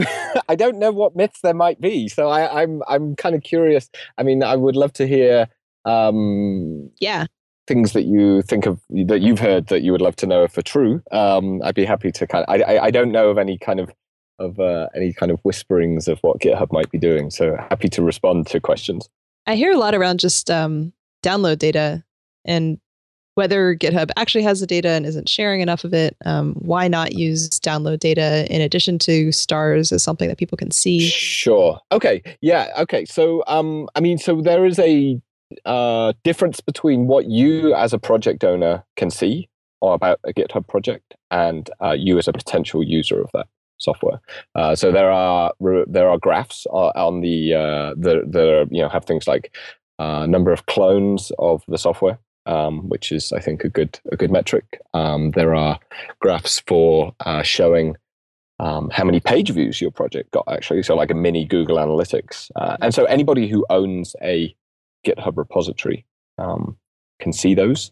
I 0.48 0.54
don't 0.54 0.78
know 0.78 0.92
what 0.92 1.16
myths 1.16 1.40
there 1.42 1.54
might 1.54 1.80
be, 1.80 2.08
so 2.08 2.28
I, 2.28 2.62
I'm 2.62 2.82
I'm 2.88 3.16
kind 3.16 3.34
of 3.34 3.42
curious. 3.42 3.90
I 4.16 4.22
mean, 4.22 4.42
I 4.44 4.54
would 4.56 4.76
love 4.76 4.92
to 4.94 5.06
hear 5.06 5.48
um, 5.84 6.90
Yeah. 7.00 7.26
things 7.66 7.92
that 7.94 8.04
you 8.04 8.42
think 8.42 8.66
of 8.66 8.80
that 9.06 9.20
you've 9.22 9.40
heard 9.40 9.66
that 9.68 9.82
you 9.82 9.92
would 9.92 10.00
love 10.02 10.16
to 10.16 10.26
know 10.26 10.44
if 10.44 10.56
are 10.56 10.62
true. 10.62 11.02
Um, 11.10 11.60
I'd 11.64 11.74
be 11.74 11.84
happy 11.84 12.12
to 12.12 12.26
kind 12.26 12.44
of. 12.46 12.54
I 12.54 12.62
I, 12.76 12.84
I 12.86 12.90
don't 12.90 13.12
know 13.12 13.28
of 13.30 13.38
any 13.38 13.58
kind 13.58 13.80
of 13.80 13.90
of 14.38 14.58
uh, 14.60 14.88
any 14.94 15.12
kind 15.12 15.30
of 15.32 15.40
whisperings 15.42 16.08
of 16.08 16.18
what 16.20 16.40
GitHub 16.40 16.72
might 16.72 16.90
be 16.90 16.98
doing. 16.98 17.30
So 17.30 17.56
happy 17.70 17.88
to 17.90 18.02
respond 18.02 18.46
to 18.48 18.60
questions. 18.60 19.08
I 19.50 19.56
hear 19.56 19.72
a 19.72 19.78
lot 19.78 19.96
around 19.96 20.20
just 20.20 20.48
um, 20.48 20.92
download 21.24 21.58
data 21.58 22.04
and 22.44 22.78
whether 23.34 23.74
GitHub 23.74 24.10
actually 24.16 24.44
has 24.44 24.60
the 24.60 24.66
data 24.66 24.90
and 24.90 25.04
isn't 25.04 25.28
sharing 25.28 25.60
enough 25.60 25.82
of 25.82 25.92
it. 25.92 26.16
Um, 26.24 26.54
why 26.54 26.86
not 26.86 27.14
use 27.14 27.48
download 27.58 27.98
data 27.98 28.46
in 28.48 28.60
addition 28.60 28.96
to 29.00 29.32
stars 29.32 29.90
as 29.90 30.04
something 30.04 30.28
that 30.28 30.38
people 30.38 30.56
can 30.56 30.70
see? 30.70 31.00
Sure. 31.00 31.80
Okay. 31.90 32.22
Yeah. 32.40 32.68
Okay. 32.78 33.04
So, 33.06 33.42
um, 33.48 33.88
I 33.96 34.00
mean, 34.00 34.18
so 34.18 34.40
there 34.40 34.64
is 34.64 34.78
a 34.78 35.20
uh, 35.64 36.12
difference 36.22 36.60
between 36.60 37.08
what 37.08 37.26
you 37.26 37.74
as 37.74 37.92
a 37.92 37.98
project 37.98 38.44
owner 38.44 38.84
can 38.94 39.10
see 39.10 39.48
or 39.80 39.94
about 39.94 40.20
a 40.22 40.32
GitHub 40.32 40.68
project 40.68 41.16
and 41.32 41.68
uh, 41.82 41.96
you 41.98 42.18
as 42.18 42.28
a 42.28 42.32
potential 42.32 42.84
user 42.84 43.20
of 43.20 43.30
that 43.32 43.48
software. 43.80 44.20
Uh, 44.54 44.74
so 44.76 44.92
there 44.92 45.10
are 45.10 45.52
there 45.86 46.08
are 46.08 46.18
graphs 46.18 46.66
uh, 46.72 46.92
on 46.94 47.20
the 47.20 47.54
uh, 47.54 47.94
the 47.96 48.68
you 48.70 48.80
know 48.80 48.88
have 48.88 49.04
things 49.04 49.26
like 49.26 49.54
uh, 49.98 50.26
number 50.26 50.52
of 50.52 50.66
clones 50.66 51.32
of 51.38 51.62
the 51.68 51.78
software, 51.78 52.18
um, 52.46 52.88
which 52.88 53.10
is 53.10 53.32
I 53.32 53.40
think 53.40 53.64
a 53.64 53.68
good 53.68 53.98
a 54.12 54.16
good 54.16 54.30
metric. 54.30 54.80
Um, 54.94 55.32
there 55.32 55.54
are 55.54 55.78
graphs 56.20 56.62
for 56.66 57.14
uh, 57.20 57.42
showing 57.42 57.96
um, 58.60 58.90
how 58.90 59.04
many 59.04 59.20
page 59.20 59.50
views 59.50 59.80
your 59.80 59.90
project 59.90 60.30
got 60.30 60.44
actually, 60.48 60.82
so 60.82 60.94
like 60.94 61.10
a 61.10 61.14
mini 61.14 61.44
Google 61.44 61.78
Analytics. 61.78 62.50
Uh, 62.56 62.76
and 62.80 62.94
so 62.94 63.04
anybody 63.06 63.48
who 63.48 63.64
owns 63.70 64.14
a 64.22 64.54
GitHub 65.06 65.36
repository 65.36 66.04
um, 66.38 66.76
can 67.20 67.32
see 67.32 67.54
those 67.54 67.90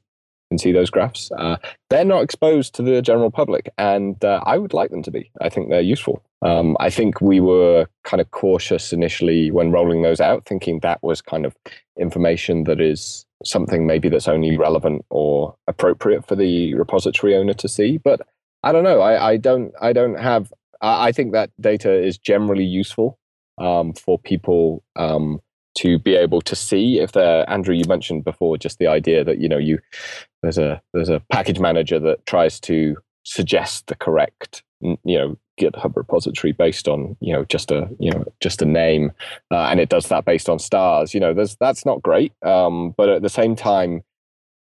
can 0.49 0.59
see 0.59 0.73
those 0.73 0.91
graphs. 0.91 1.31
Uh, 1.37 1.57
they're 1.91 2.05
not 2.05 2.23
exposed 2.23 2.75
to 2.75 2.83
the 2.83 3.03
general 3.03 3.31
public, 3.31 3.71
and 3.79 4.23
uh, 4.25 4.41
I 4.45 4.59
would 4.59 4.73
like 4.73 4.91
them 4.91 5.03
to 5.03 5.11
be. 5.11 5.31
I 5.41 5.49
think 5.49 5.69
they're 5.69 5.81
useful. 5.81 6.23
Um, 6.43 6.77
I 6.81 6.91
think 6.91 7.21
we 7.21 7.41
were 7.41 7.87
kind 8.05 8.21
of 8.21 8.31
cautious 8.31 8.93
initially 8.93 9.51
when 9.51 9.73
rolling 9.73 10.03
those 10.03 10.21
out, 10.21 10.47
thinking 10.47 10.81
that 10.81 11.03
was 11.03 11.21
kind 11.21 11.45
of 11.45 11.57
information 11.99 12.65
that 12.65 12.81
is 12.81 13.27
something 13.45 13.87
maybe 13.87 14.09
that's 14.09 14.29
only 14.29 14.57
relevant 14.57 15.05
or 15.11 15.55
appropriate 15.67 16.27
for 16.27 16.37
the 16.37 16.75
repository 16.75 17.37
owner 17.37 17.55
to 17.55 17.69
see. 17.69 17.99
But 17.99 18.21
I 18.63 18.73
don't 18.73 18.85
know. 18.85 19.01
I, 19.01 19.31
I 19.31 19.37
don't. 19.37 19.73
I 19.81 19.93
don't 19.93 20.19
have. 20.19 20.53
I, 20.81 21.09
I 21.09 21.13
think 21.13 21.33
that 21.33 21.51
data 21.61 21.93
is 21.93 22.19
generally 22.19 22.65
useful 22.65 23.19
um, 23.59 23.93
for 23.93 24.19
people. 24.19 24.83
Um, 24.97 25.41
to 25.79 25.99
be 25.99 26.17
able 26.17 26.41
to 26.41 26.57
see 26.57 26.99
if 26.99 27.13
they're 27.13 27.49
Andrew 27.49 27.75
you 27.75 27.85
mentioned 27.87 28.25
before 28.25 28.59
just 28.59 28.79
the 28.79 28.89
idea 28.89 29.23
that 29.23 29.39
you 29.39 29.49
know 29.49 29.59
you 29.59 29.79
there's 30.43 30.59
a 30.59 30.83
there's 30.93 31.09
a 31.09 31.23
package 31.31 31.61
manager 31.61 31.99
that 32.01 32.27
tries 32.27 32.59
to 32.61 32.97
suggest 33.25 33.87
the 33.87 33.95
correct 33.95 34.63
you 34.81 34.99
know 35.05 35.37
GitHub 35.61 35.97
repository 35.97 36.53
based 36.53 36.89
on 36.89 37.17
you 37.21 37.33
know 37.33 37.45
just 37.45 37.71
a 37.71 37.89
you 38.01 38.11
know 38.11 38.25
just 38.41 38.63
a 38.63 38.65
name 38.65 39.13
uh, 39.51 39.67
and 39.71 39.81
it 39.81 39.89
does 39.89 40.09
that 40.09 40.25
based 40.25 40.49
on 40.49 40.59
stars. 40.59 41.15
You 41.15 41.21
know 41.21 41.33
there's 41.33 41.57
that's 41.57 41.87
not 41.87 42.03
great 42.03 42.33
um, 42.43 42.95
but 42.97 43.09
at 43.09 43.23
the 43.23 43.29
same 43.29 43.55
time 43.55 44.03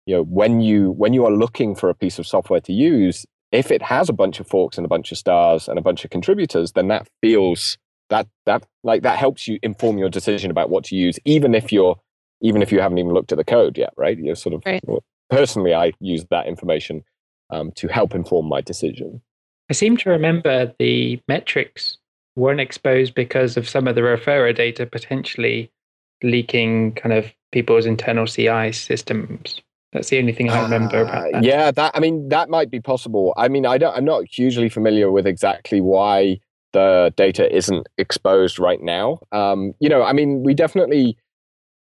you 0.06 0.16
know 0.16 0.24
when 0.24 0.62
you 0.62 0.92
when 0.92 1.14
you 1.14 1.26
are 1.26 1.32
looking 1.32 1.76
for 1.76 1.90
a 1.90 1.96
piece 1.96 2.20
of 2.20 2.28
software 2.28 2.62
to 2.62 2.74
use 2.74 3.26
if 3.52 3.72
it 3.72 3.82
has 3.82 4.10
a 4.10 4.14
bunch 4.14 4.40
of 4.40 4.48
forks 4.48 4.78
and 4.78 4.86
a 4.86 4.90
bunch 4.90 5.12
of 5.12 5.18
stars 5.18 5.68
and 5.68 5.80
a 5.80 5.82
bunch 5.82 6.04
of 6.04 6.12
contributors 6.12 6.74
then 6.74 6.90
that 6.90 7.08
feels 7.22 7.78
that 8.10 8.28
that 8.46 8.66
like 8.84 9.02
that 9.04 9.18
helps 9.18 9.48
you 9.48 9.60
inform 9.64 9.98
your 9.98 10.10
decision 10.10 10.52
about 10.52 10.70
what 10.70 10.84
to 10.86 10.96
use 10.96 11.20
even 11.26 11.54
if 11.54 11.72
you're 11.72 11.96
even 12.42 12.62
if 12.62 12.72
you 12.72 12.80
haven't 12.80 12.98
even 12.98 13.14
looked 13.14 13.32
at 13.32 13.38
the 13.38 13.44
code 13.44 13.78
yet 13.78 13.94
right 13.98 14.18
you're 14.18 14.36
sort 14.36 14.56
of 14.56 14.64
right. 14.66 14.84
personally 15.30 15.74
i 15.74 15.92
use 16.00 16.26
that 16.30 16.48
information 16.48 17.04
um, 17.50 17.72
to 17.72 17.88
help 17.88 18.14
inform 18.14 18.48
my 18.48 18.62
decision 18.62 19.22
i 19.70 19.74
seem 19.74 19.98
to 19.98 20.10
remember 20.10 20.74
the 20.80 21.20
metrics 21.28 21.98
weren't 22.36 22.60
exposed 22.60 23.16
because 23.16 23.58
of 23.58 23.68
some 23.68 23.88
of 23.88 23.96
the 23.96 24.02
referrer 24.02 24.56
data 24.56 24.86
potentially 24.86 25.72
leaking 26.24 26.94
kind 26.94 27.14
of 27.14 27.32
people's 27.52 27.86
internal 27.86 28.26
ci 28.26 28.72
systems 28.72 29.62
that's 29.94 30.10
the 30.10 30.20
only 30.20 30.34
thing 30.34 30.50
I 30.50 30.62
remember 30.62 31.02
about 31.02 31.32
that. 31.32 31.44
Yeah, 31.44 31.72
that 31.72 31.92
I 31.96 32.02
mean 32.02 32.28
that 32.28 32.50
might 32.50 32.70
be 32.70 32.82
possible. 32.82 33.34
I 33.38 33.48
mean, 33.48 33.66
I 33.66 33.78
don't. 33.78 33.96
I'm 33.96 34.04
not 34.04 34.26
hugely 34.30 34.68
familiar 34.68 35.10
with 35.12 35.26
exactly 35.26 35.80
why 35.80 36.40
the 36.78 37.12
data 37.16 37.44
isn't 37.56 37.88
exposed 37.98 38.60
right 38.60 38.82
now. 38.82 39.20
Um, 39.32 39.74
you 39.80 39.90
know, 39.90 40.04
I 40.04 40.14
mean, 40.14 40.44
we 40.44 40.54
definitely, 40.54 41.18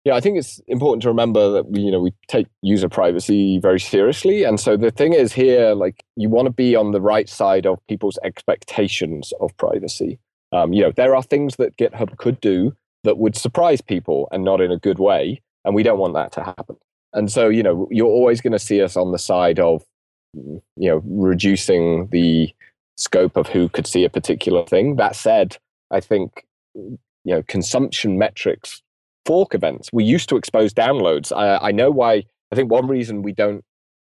yeah, 0.04 0.14
I 0.14 0.20
think 0.20 0.38
it's 0.38 0.58
important 0.68 1.02
to 1.02 1.08
remember 1.08 1.50
that 1.50 1.66
we, 1.68 1.80
you 1.80 1.90
know, 1.90 2.00
we 2.00 2.14
take 2.28 2.46
user 2.62 2.88
privacy 2.88 3.58
very 3.58 3.78
seriously. 3.78 4.42
And 4.44 4.58
so 4.58 4.76
the 4.76 4.90
thing 4.90 5.12
is 5.12 5.34
here, 5.34 5.74
like, 5.74 6.02
you 6.16 6.30
want 6.30 6.46
to 6.46 6.52
be 6.52 6.74
on 6.74 6.92
the 6.92 7.00
right 7.00 7.28
side 7.28 7.66
of 7.66 7.78
people's 7.88 8.18
expectations 8.24 9.34
of 9.38 9.54
privacy. 9.58 10.18
Um, 10.52 10.72
you 10.72 10.82
know, 10.82 10.92
there 10.92 11.14
are 11.14 11.22
things 11.22 11.56
that 11.56 11.76
GitHub 11.76 12.16
could 12.16 12.40
do 12.40 12.74
that 13.04 13.18
would 13.18 13.36
surprise 13.36 13.82
people 13.82 14.28
and 14.32 14.44
not 14.44 14.62
in 14.62 14.72
a 14.72 14.78
good 14.78 14.98
way. 14.98 15.42
And 15.64 15.74
we 15.74 15.82
don't 15.82 15.98
want 15.98 16.14
that 16.14 16.32
to 16.32 16.42
happen. 16.42 16.76
And 17.12 17.30
so, 17.30 17.50
you 17.50 17.62
know, 17.62 17.86
you're 17.90 18.06
always 18.06 18.40
going 18.40 18.52
to 18.54 18.58
see 18.58 18.80
us 18.80 18.96
on 18.96 19.12
the 19.12 19.18
side 19.18 19.58
of, 19.58 19.84
you 20.32 20.62
know, 20.76 21.02
reducing 21.04 22.08
the 22.08 22.54
scope 22.96 23.36
of 23.36 23.48
who 23.48 23.68
could 23.68 23.86
see 23.86 24.04
a 24.04 24.10
particular 24.10 24.64
thing. 24.64 24.96
That 24.96 25.16
said, 25.16 25.56
I 25.90 26.00
think 26.00 26.46
you 26.74 26.98
know 27.24 27.42
consumption 27.42 28.18
metrics, 28.18 28.82
fork 29.24 29.54
events. 29.54 29.90
We 29.92 30.04
used 30.04 30.28
to 30.30 30.36
expose 30.36 30.72
downloads. 30.72 31.36
I, 31.36 31.68
I 31.68 31.72
know 31.72 31.90
why. 31.90 32.24
I 32.52 32.54
think 32.54 32.70
one 32.70 32.86
reason 32.86 33.22
we 33.22 33.32
don't 33.32 33.64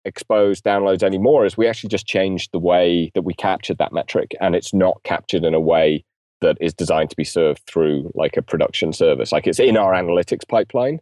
expose 0.04 0.62
downloads 0.62 1.04
anymore 1.04 1.46
is 1.46 1.58
we 1.58 1.68
actually 1.68 1.90
just 1.90 2.06
changed 2.06 2.52
the 2.52 2.60
way 2.60 3.12
that 3.16 3.24
we 3.24 3.34
captured 3.34 3.78
that 3.80 3.94
metric, 3.94 4.32
and 4.40 4.56
it's 4.56 4.74
not 4.74 5.02
captured 5.04 5.44
in 5.44 5.54
a 5.54 5.60
way 5.60 6.04
that 6.42 6.58
is 6.60 6.74
designed 6.74 7.10
to 7.10 7.16
be 7.16 7.24
served 7.24 7.62
through 7.66 8.12
like 8.14 8.38
a 8.38 8.42
production 8.42 8.94
service. 8.94 9.32
Like 9.32 9.48
it's 9.48 9.60
in 9.60 9.78
our 9.78 9.94
analytics 9.94 10.48
pipeline, 10.48 11.00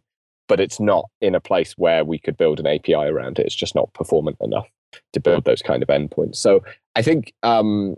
but 0.48 0.60
it's 0.60 0.80
not 0.80 1.06
in 1.20 1.34
a 1.34 1.40
place 1.40 1.74
where 1.76 2.04
we 2.04 2.18
could 2.18 2.36
build 2.36 2.60
an 2.60 2.66
API 2.66 2.94
around 2.94 3.38
it. 3.38 3.46
It's 3.46 3.54
just 3.54 3.74
not 3.74 3.92
performant 3.92 4.36
enough 4.40 4.68
to 5.12 5.20
build 5.20 5.44
those 5.44 5.62
kind 5.62 5.82
of 5.82 5.88
endpoints. 5.88 6.36
So 6.36 6.62
I 6.94 7.02
think 7.02 7.32
um, 7.42 7.96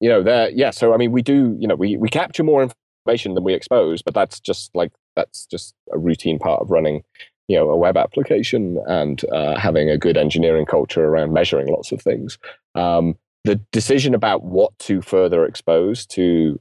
you 0.00 0.08
know 0.08 0.22
there, 0.22 0.50
yeah. 0.50 0.70
So 0.70 0.94
I 0.94 0.96
mean, 0.96 1.12
we 1.12 1.22
do 1.22 1.56
you 1.58 1.68
know 1.68 1.76
we 1.76 1.96
we 1.96 2.08
capture 2.08 2.42
more 2.42 2.62
information 2.62 3.34
than 3.34 3.44
we 3.44 3.54
expose, 3.54 4.02
but 4.02 4.14
that's 4.14 4.40
just 4.40 4.74
like 4.74 4.92
that's 5.16 5.46
just 5.46 5.74
a 5.92 5.98
routine 5.98 6.38
part 6.38 6.62
of 6.62 6.70
running 6.70 7.02
you 7.48 7.56
know 7.56 7.70
a 7.70 7.76
web 7.76 7.96
application 7.96 8.78
and 8.86 9.24
uh, 9.32 9.58
having 9.58 9.90
a 9.90 9.98
good 9.98 10.16
engineering 10.16 10.66
culture 10.66 11.04
around 11.04 11.32
measuring 11.32 11.68
lots 11.68 11.92
of 11.92 12.00
things. 12.00 12.38
Um, 12.74 13.16
the 13.44 13.56
decision 13.72 14.14
about 14.14 14.44
what 14.44 14.76
to 14.80 15.02
further 15.02 15.44
expose 15.44 16.06
to 16.06 16.60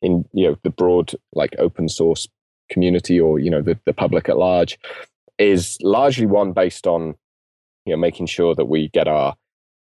in 0.00 0.24
you 0.32 0.48
know 0.48 0.56
the 0.62 0.70
broad 0.70 1.12
like 1.34 1.54
open 1.58 1.88
source 1.88 2.26
community 2.70 3.20
or 3.20 3.38
you 3.38 3.50
know 3.50 3.62
the, 3.62 3.78
the 3.84 3.92
public 3.92 4.28
at 4.28 4.38
large 4.38 4.78
is 5.38 5.76
largely 5.82 6.26
one 6.26 6.52
based 6.52 6.86
on 6.86 7.14
you 7.84 7.92
know 7.92 7.96
making 7.96 8.26
sure 8.26 8.54
that 8.54 8.66
we 8.66 8.88
get 8.88 9.08
our 9.08 9.34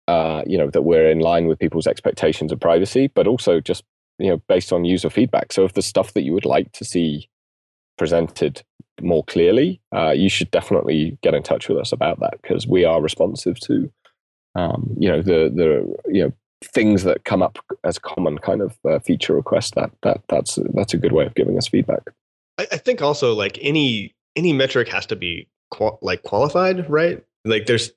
uh, 0.08 0.44
you 0.46 0.58
know 0.58 0.70
that 0.70 0.84
we're 0.84 1.10
in 1.10 1.20
line 1.20 1.48
with 1.48 1.60
people's 1.60 1.88
expectations 1.88 2.52
of 2.52 2.60
privacy 2.60 3.08
but 3.08 3.28
also 3.28 3.60
just 3.60 3.84
you 4.20 4.30
know 4.30 4.38
based 4.48 4.72
on 4.72 4.86
user 4.86 5.10
feedback. 5.10 5.52
So 5.52 5.66
if 5.66 5.74
the 5.74 5.82
stuff 5.82 6.14
that 6.14 6.24
you 6.24 6.34
would 6.34 6.46
like 6.46 6.72
to 6.74 6.86
see 6.86 7.30
presented 7.98 8.62
more 9.02 9.24
clearly 9.24 9.82
uh, 9.94 10.12
you 10.12 10.30
should 10.30 10.52
definitely 10.52 11.18
get 11.22 11.34
in 11.34 11.44
touch 11.44 11.68
with 11.68 11.78
us 11.78 11.92
about 11.92 12.20
that 12.20 12.42
because 12.42 12.68
we 12.68 12.86
are 12.86 13.02
responsive 13.02 13.60
to 13.60 13.92
um, 14.56 14.96
you 14.98 15.10
know 15.10 15.22
the 15.22 15.52
the 15.54 16.14
you 16.14 16.24
know 16.24 16.32
things 16.64 17.04
that 17.04 17.26
come 17.26 17.42
up 17.42 17.60
as 17.84 18.00
common 18.00 18.38
kind 18.38 18.62
of 18.62 18.78
uh, 18.90 19.00
feature 19.00 19.34
requests. 19.34 19.72
That 19.72 19.92
that 20.04 20.22
that's 20.30 20.58
that's 20.74 20.94
a 20.94 20.98
good 20.98 21.12
way 21.12 21.26
of 21.26 21.36
giving 21.36 21.58
us 21.58 21.68
feedback. 21.68 22.04
I, 22.58 22.68
I 22.72 22.78
think 22.78 23.02
also 23.02 23.34
like 23.34 23.60
any 23.62 24.16
any 24.36 24.54
metric 24.54 24.88
has 24.90 25.06
to 25.08 25.16
be 25.16 25.48
qual- 25.72 26.00
like 26.02 26.24
qualified 26.24 26.90
right 26.90 27.24
like 27.46 27.66
there's 27.68 27.92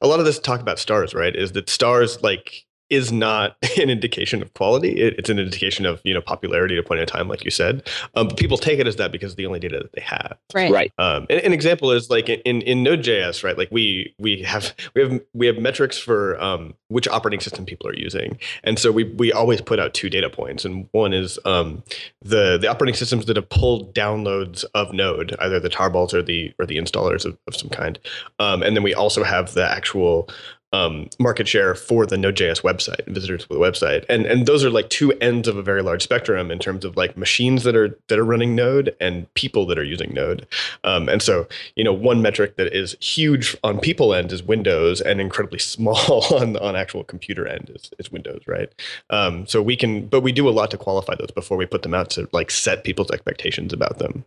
a 0.00 0.06
lot 0.06 0.20
of 0.20 0.24
this 0.24 0.38
talk 0.38 0.60
about 0.60 0.78
stars 0.78 1.14
right 1.14 1.36
is 1.36 1.52
that 1.52 1.68
stars 1.68 2.22
like 2.22 2.64
is 2.90 3.12
not 3.12 3.56
an 3.80 3.90
indication 3.90 4.42
of 4.42 4.52
quality. 4.54 5.00
It, 5.00 5.14
it's 5.18 5.30
an 5.30 5.38
indication 5.38 5.86
of 5.86 6.00
you 6.04 6.14
know 6.14 6.20
popularity 6.20 6.76
at 6.76 6.84
a 6.84 6.86
point 6.86 7.00
in 7.00 7.06
time, 7.06 7.28
like 7.28 7.44
you 7.44 7.50
said. 7.50 7.88
Um, 8.14 8.28
but 8.28 8.36
people 8.36 8.58
take 8.58 8.78
it 8.78 8.86
as 8.86 8.96
that 8.96 9.12
because 9.12 9.32
of 9.32 9.36
the 9.36 9.46
only 9.46 9.60
data 9.60 9.78
that 9.78 9.92
they 9.92 10.02
have. 10.02 10.38
Right. 10.54 10.70
Right. 10.70 10.92
Um, 10.98 11.26
an, 11.30 11.38
an 11.38 11.52
example 11.52 11.90
is 11.90 12.10
like 12.10 12.28
in, 12.28 12.62
in 12.62 12.82
Node.js, 12.82 13.44
right? 13.44 13.56
Like 13.56 13.68
we 13.70 14.14
we 14.18 14.42
have 14.42 14.74
we 14.94 15.02
have 15.02 15.20
we 15.32 15.46
have 15.46 15.58
metrics 15.58 15.98
for 15.98 16.40
um, 16.42 16.74
which 16.88 17.08
operating 17.08 17.40
system 17.40 17.64
people 17.64 17.88
are 17.88 17.94
using, 17.96 18.38
and 18.62 18.78
so 18.78 18.92
we 18.92 19.04
we 19.04 19.32
always 19.32 19.60
put 19.60 19.78
out 19.78 19.94
two 19.94 20.10
data 20.10 20.30
points, 20.30 20.64
and 20.64 20.88
one 20.92 21.12
is 21.12 21.38
um, 21.44 21.82
the 22.22 22.58
the 22.58 22.68
operating 22.68 22.94
systems 22.94 23.26
that 23.26 23.36
have 23.36 23.48
pulled 23.48 23.94
downloads 23.94 24.64
of 24.74 24.92
Node, 24.92 25.34
either 25.40 25.60
the 25.60 25.70
tarballs 25.70 26.12
or 26.12 26.22
the 26.22 26.52
or 26.58 26.66
the 26.66 26.76
installers 26.76 27.24
of, 27.24 27.36
of 27.46 27.54
some 27.54 27.70
kind, 27.70 27.98
um, 28.38 28.62
and 28.62 28.76
then 28.76 28.82
we 28.82 28.94
also 28.94 29.24
have 29.24 29.54
the 29.54 29.68
actual 29.68 30.28
um, 30.74 31.08
market 31.20 31.46
share 31.46 31.76
for 31.76 32.04
the 32.04 32.18
Node.js 32.18 32.62
website, 32.62 33.06
visitors 33.06 33.42
to 33.42 33.48
the 33.48 33.60
website, 33.60 34.04
and 34.08 34.26
and 34.26 34.46
those 34.46 34.64
are 34.64 34.70
like 34.70 34.90
two 34.90 35.12
ends 35.20 35.46
of 35.46 35.56
a 35.56 35.62
very 35.62 35.82
large 35.82 36.02
spectrum 36.02 36.50
in 36.50 36.58
terms 36.58 36.84
of 36.84 36.96
like 36.96 37.16
machines 37.16 37.62
that 37.62 37.76
are 37.76 37.96
that 38.08 38.18
are 38.18 38.24
running 38.24 38.56
Node 38.56 38.94
and 39.00 39.32
people 39.34 39.66
that 39.66 39.78
are 39.78 39.84
using 39.84 40.12
Node, 40.12 40.46
um, 40.82 41.08
and 41.08 41.22
so 41.22 41.46
you 41.76 41.84
know 41.84 41.92
one 41.92 42.22
metric 42.22 42.56
that 42.56 42.74
is 42.74 42.96
huge 43.00 43.56
on 43.62 43.78
people 43.78 44.12
end 44.12 44.32
is 44.32 44.42
Windows, 44.42 45.00
and 45.00 45.20
incredibly 45.20 45.58
small 45.74 46.24
on 46.34 46.56
on 46.56 46.74
actual 46.74 47.04
computer 47.04 47.46
end 47.46 47.70
is, 47.72 47.90
is 47.98 48.10
Windows, 48.10 48.42
right? 48.46 48.70
Um, 49.10 49.46
so 49.46 49.62
we 49.62 49.76
can, 49.76 50.08
but 50.08 50.22
we 50.22 50.32
do 50.32 50.48
a 50.48 50.50
lot 50.50 50.72
to 50.72 50.76
qualify 50.76 51.14
those 51.14 51.30
before 51.30 51.56
we 51.56 51.66
put 51.66 51.82
them 51.82 51.94
out 51.94 52.10
to 52.10 52.28
like 52.32 52.50
set 52.50 52.82
people's 52.82 53.12
expectations 53.12 53.72
about 53.72 53.98
them. 53.98 54.24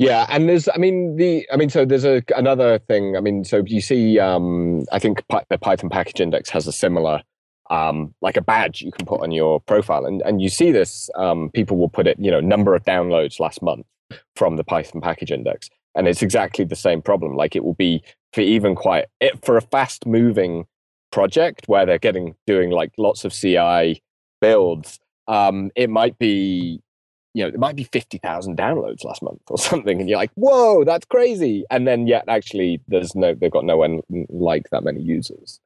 Yeah, 0.00 0.24
and 0.30 0.48
there's, 0.48 0.66
I 0.66 0.78
mean, 0.78 1.16
the, 1.16 1.46
I 1.52 1.56
mean, 1.56 1.68
so 1.68 1.84
there's 1.84 2.06
a 2.06 2.22
another 2.34 2.78
thing. 2.78 3.18
I 3.18 3.20
mean, 3.20 3.44
so 3.44 3.62
you 3.66 3.82
see, 3.82 4.18
um, 4.18 4.86
I 4.92 4.98
think 4.98 5.22
the 5.50 5.58
Python 5.58 5.90
package 5.90 6.22
index 6.22 6.48
has 6.48 6.66
a 6.66 6.72
similar, 6.72 7.20
um, 7.68 8.14
like 8.22 8.38
a 8.38 8.40
badge 8.40 8.80
you 8.80 8.92
can 8.92 9.04
put 9.04 9.20
on 9.20 9.30
your 9.30 9.60
profile, 9.60 10.06
and 10.06 10.22
and 10.22 10.40
you 10.40 10.48
see 10.48 10.72
this. 10.72 11.10
Um, 11.16 11.50
people 11.50 11.76
will 11.76 11.90
put 11.90 12.06
it, 12.06 12.18
you 12.18 12.30
know, 12.30 12.40
number 12.40 12.74
of 12.74 12.82
downloads 12.84 13.38
last 13.40 13.60
month 13.60 13.84
from 14.36 14.56
the 14.56 14.64
Python 14.64 15.02
package 15.02 15.30
index, 15.30 15.68
and 15.94 16.08
it's 16.08 16.22
exactly 16.22 16.64
the 16.64 16.76
same 16.76 17.02
problem. 17.02 17.36
Like 17.36 17.54
it 17.54 17.62
will 17.62 17.74
be 17.74 18.02
for 18.32 18.40
even 18.40 18.74
quite 18.74 19.04
it, 19.20 19.44
for 19.44 19.58
a 19.58 19.60
fast 19.60 20.06
moving 20.06 20.64
project 21.12 21.68
where 21.68 21.84
they're 21.84 21.98
getting 21.98 22.34
doing 22.46 22.70
like 22.70 22.92
lots 22.96 23.26
of 23.26 23.34
CI 23.34 24.02
builds. 24.40 24.98
Um, 25.28 25.70
it 25.76 25.90
might 25.90 26.18
be 26.18 26.80
you 27.34 27.44
know, 27.44 27.48
it 27.48 27.58
might 27.58 27.76
be 27.76 27.84
50,000 27.84 28.56
downloads 28.56 29.04
last 29.04 29.22
month 29.22 29.40
or 29.48 29.58
something. 29.70 30.00
And 30.00 30.08
you're 30.08 30.18
like, 30.18 30.32
whoa, 30.34 30.84
that's 30.84 31.06
crazy. 31.06 31.64
And 31.70 31.86
then 31.86 32.06
yet 32.06 32.24
actually 32.28 32.80
there's 32.88 33.14
no, 33.14 33.34
they've 33.34 33.50
got 33.50 33.64
no 33.64 33.76
one 33.76 34.00
like 34.28 34.70
that 34.70 34.84
many 34.84 35.00
users. 35.00 35.60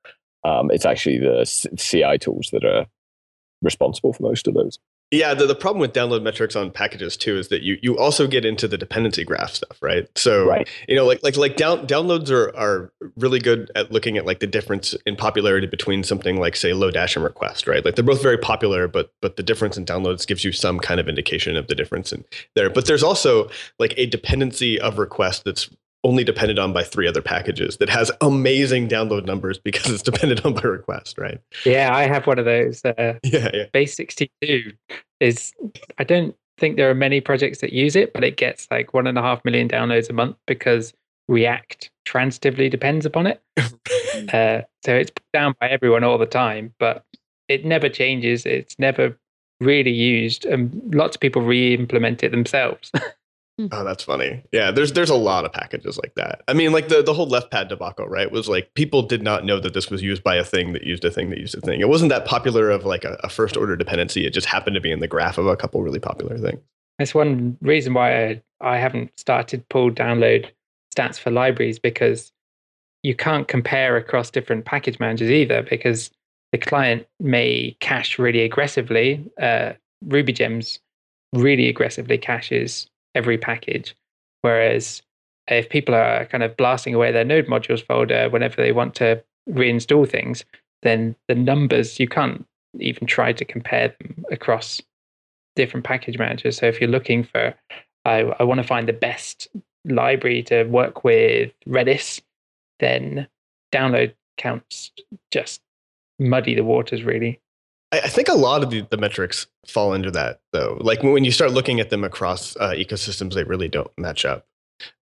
Um, 0.44 0.70
it's 0.70 0.84
actually 0.84 1.18
the 1.18 1.44
CI 1.78 2.18
tools 2.18 2.50
that 2.52 2.64
are 2.64 2.86
responsible 3.62 4.12
for 4.12 4.22
most 4.22 4.46
of 4.46 4.54
those. 4.54 4.78
Yeah, 5.10 5.32
the, 5.34 5.46
the 5.46 5.54
problem 5.54 5.80
with 5.80 5.92
download 5.92 6.22
metrics 6.22 6.56
on 6.56 6.72
packages 6.72 7.16
too 7.16 7.38
is 7.38 7.48
that 7.48 7.62
you 7.62 7.78
you 7.82 7.96
also 7.96 8.26
get 8.26 8.44
into 8.44 8.66
the 8.66 8.76
dependency 8.76 9.22
graph 9.22 9.54
stuff, 9.54 9.78
right? 9.80 10.08
So 10.16 10.48
Right. 10.48 10.68
you 10.88 10.96
know, 10.96 11.06
like 11.06 11.22
like 11.22 11.36
like 11.36 11.56
down, 11.56 11.86
downloads 11.86 12.30
are 12.30 12.54
are 12.56 12.92
really 13.16 13.38
good 13.38 13.70
at 13.76 13.92
looking 13.92 14.16
at 14.18 14.26
like 14.26 14.40
the 14.40 14.46
difference 14.46 14.94
in 15.06 15.14
popularity 15.14 15.68
between 15.68 16.02
something 16.02 16.40
like 16.40 16.56
say 16.56 16.70
Lodash 16.70 17.14
and 17.14 17.24
request, 17.24 17.68
right? 17.68 17.84
Like 17.84 17.94
they're 17.94 18.04
both 18.04 18.22
very 18.22 18.38
popular, 18.38 18.88
but 18.88 19.12
but 19.20 19.36
the 19.36 19.42
difference 19.42 19.76
in 19.76 19.84
downloads 19.84 20.26
gives 20.26 20.42
you 20.42 20.50
some 20.50 20.80
kind 20.80 20.98
of 20.98 21.08
indication 21.08 21.56
of 21.56 21.68
the 21.68 21.76
difference 21.76 22.12
in 22.12 22.24
there. 22.56 22.68
But 22.70 22.86
there's 22.86 23.04
also 23.04 23.48
like 23.78 23.94
a 23.96 24.06
dependency 24.06 24.80
of 24.80 24.98
request 24.98 25.44
that's 25.44 25.70
only 26.04 26.22
depended 26.22 26.58
on 26.58 26.72
by 26.72 26.84
three 26.84 27.08
other 27.08 27.22
packages 27.22 27.78
that 27.78 27.88
has 27.88 28.10
amazing 28.20 28.88
download 28.88 29.24
numbers 29.24 29.58
because 29.58 29.90
it's 29.90 30.02
dependent 30.10 30.44
on 30.44 30.54
by 30.54 30.62
request, 30.62 31.18
right? 31.18 31.40
Yeah, 31.64 31.94
I 31.94 32.02
have 32.06 32.26
one 32.26 32.38
of 32.38 32.44
those. 32.44 32.84
Uh, 32.84 33.14
Yeah, 33.22 33.50
yeah. 33.52 33.64
Base 33.72 33.96
62 33.96 34.72
is, 35.20 35.52
I 35.98 36.04
don't 36.04 36.36
think 36.58 36.76
there 36.76 36.88
are 36.90 36.94
many 36.94 37.20
projects 37.20 37.58
that 37.60 37.72
use 37.72 37.96
it, 37.96 38.12
but 38.12 38.22
it 38.22 38.36
gets 38.36 38.68
like 38.70 38.94
one 38.94 39.06
and 39.06 39.18
a 39.18 39.22
half 39.22 39.44
million 39.44 39.68
downloads 39.68 40.08
a 40.08 40.12
month 40.12 40.36
because 40.46 40.92
React 41.26 41.90
transitively 42.06 42.70
depends 42.70 43.06
upon 43.06 43.26
it. 43.26 43.42
Uh, 44.32 44.62
so 44.84 44.94
it's 44.94 45.10
put 45.10 45.24
down 45.32 45.54
by 45.60 45.68
everyone 45.68 46.04
all 46.04 46.16
the 46.18 46.24
time, 46.24 46.72
but 46.78 47.04
it 47.48 47.64
never 47.64 47.88
changes. 47.88 48.46
It's 48.46 48.78
never 48.78 49.18
really 49.60 49.90
used, 49.90 50.44
and 50.44 50.94
lots 50.94 51.16
of 51.16 51.20
people 51.20 51.42
re-implement 51.42 52.22
it 52.22 52.30
themselves. 52.30 52.92
Oh, 53.58 53.84
that's 53.84 54.02
funny. 54.02 54.42
Yeah, 54.50 54.72
there's 54.72 54.92
there's 54.94 55.10
a 55.10 55.14
lot 55.14 55.44
of 55.44 55.52
packages 55.52 55.96
like 55.96 56.14
that. 56.16 56.42
I 56.48 56.54
mean, 56.54 56.72
like 56.72 56.88
the, 56.88 57.02
the 57.02 57.14
whole 57.14 57.28
left 57.28 57.52
pad 57.52 57.68
debacle, 57.68 58.08
right? 58.08 58.30
Was 58.30 58.48
like 58.48 58.74
people 58.74 59.02
did 59.02 59.22
not 59.22 59.44
know 59.44 59.60
that 59.60 59.74
this 59.74 59.90
was 59.90 60.02
used 60.02 60.24
by 60.24 60.34
a 60.34 60.44
thing 60.44 60.72
that 60.72 60.82
used 60.82 61.04
a 61.04 61.10
thing 61.10 61.30
that 61.30 61.38
used 61.38 61.56
a 61.56 61.60
thing. 61.60 61.80
It 61.80 61.88
wasn't 61.88 62.08
that 62.08 62.24
popular 62.24 62.70
of 62.70 62.84
like 62.84 63.04
a, 63.04 63.16
a 63.22 63.28
first 63.28 63.56
order 63.56 63.76
dependency. 63.76 64.26
It 64.26 64.30
just 64.30 64.48
happened 64.48 64.74
to 64.74 64.80
be 64.80 64.90
in 64.90 64.98
the 64.98 65.06
graph 65.06 65.38
of 65.38 65.46
a 65.46 65.56
couple 65.56 65.82
really 65.82 66.00
popular 66.00 66.36
things. 66.36 66.60
That's 66.98 67.14
one 67.14 67.56
reason 67.60 67.94
why 67.94 68.26
I, 68.26 68.42
I 68.60 68.78
haven't 68.78 69.12
started 69.18 69.68
pull 69.68 69.90
download 69.90 70.50
stats 70.96 71.18
for 71.18 71.30
libraries 71.30 71.78
because 71.78 72.32
you 73.04 73.14
can't 73.14 73.46
compare 73.46 73.96
across 73.96 74.30
different 74.30 74.64
package 74.64 74.98
managers 74.98 75.30
either 75.30 75.62
because 75.62 76.10
the 76.50 76.58
client 76.58 77.06
may 77.20 77.76
cache 77.78 78.18
really 78.18 78.42
aggressively. 78.42 79.24
Uh, 79.40 79.74
RubyGems 80.06 80.80
really 81.32 81.68
aggressively 81.68 82.18
caches 82.18 82.88
every 83.14 83.38
package, 83.38 83.94
whereas 84.42 85.02
if 85.48 85.68
people 85.68 85.94
are 85.94 86.26
kind 86.26 86.42
of 86.42 86.56
blasting 86.56 86.94
away 86.94 87.12
their 87.12 87.24
node 87.24 87.46
modules 87.46 87.84
folder 87.84 88.28
whenever 88.30 88.56
they 88.56 88.72
want 88.72 88.94
to 88.96 89.22
reinstall 89.50 90.08
things, 90.08 90.44
then 90.82 91.14
the 91.28 91.34
numbers 91.34 92.00
you 92.00 92.08
can't 92.08 92.46
even 92.80 93.06
try 93.06 93.32
to 93.32 93.44
compare 93.44 93.94
them 94.00 94.24
across 94.30 94.80
different 95.56 95.84
package 95.84 96.18
managers. 96.18 96.56
So 96.56 96.66
if 96.66 96.80
you're 96.80 96.90
looking 96.90 97.24
for, 97.24 97.54
I, 98.04 98.20
I 98.38 98.42
want 98.42 98.60
to 98.60 98.66
find 98.66 98.88
the 98.88 98.92
best 98.92 99.48
library 99.84 100.42
to 100.44 100.64
work 100.64 101.04
with 101.04 101.52
Redis, 101.68 102.20
then 102.80 103.28
download 103.72 104.14
counts 104.36 104.90
just 105.30 105.60
muddy 106.18 106.54
the 106.54 106.64
waters 106.64 107.04
really. 107.04 107.40
I, 108.00 108.08
think 108.08 108.28
a 108.28 108.34
lot 108.34 108.62
of 108.62 108.70
the, 108.70 108.86
the 108.90 108.96
metrics 108.96 109.46
fall 109.66 109.94
into 109.94 110.10
that 110.12 110.40
though. 110.52 110.78
Like 110.80 111.02
when, 111.02 111.12
when 111.12 111.24
you 111.24 111.32
start 111.32 111.52
looking 111.52 111.80
at 111.80 111.90
them 111.90 112.04
across 112.04 112.56
uh, 112.56 112.70
ecosystems, 112.70 113.34
they 113.34 113.44
really 113.44 113.68
don't 113.68 113.90
match 113.98 114.24
up. 114.24 114.46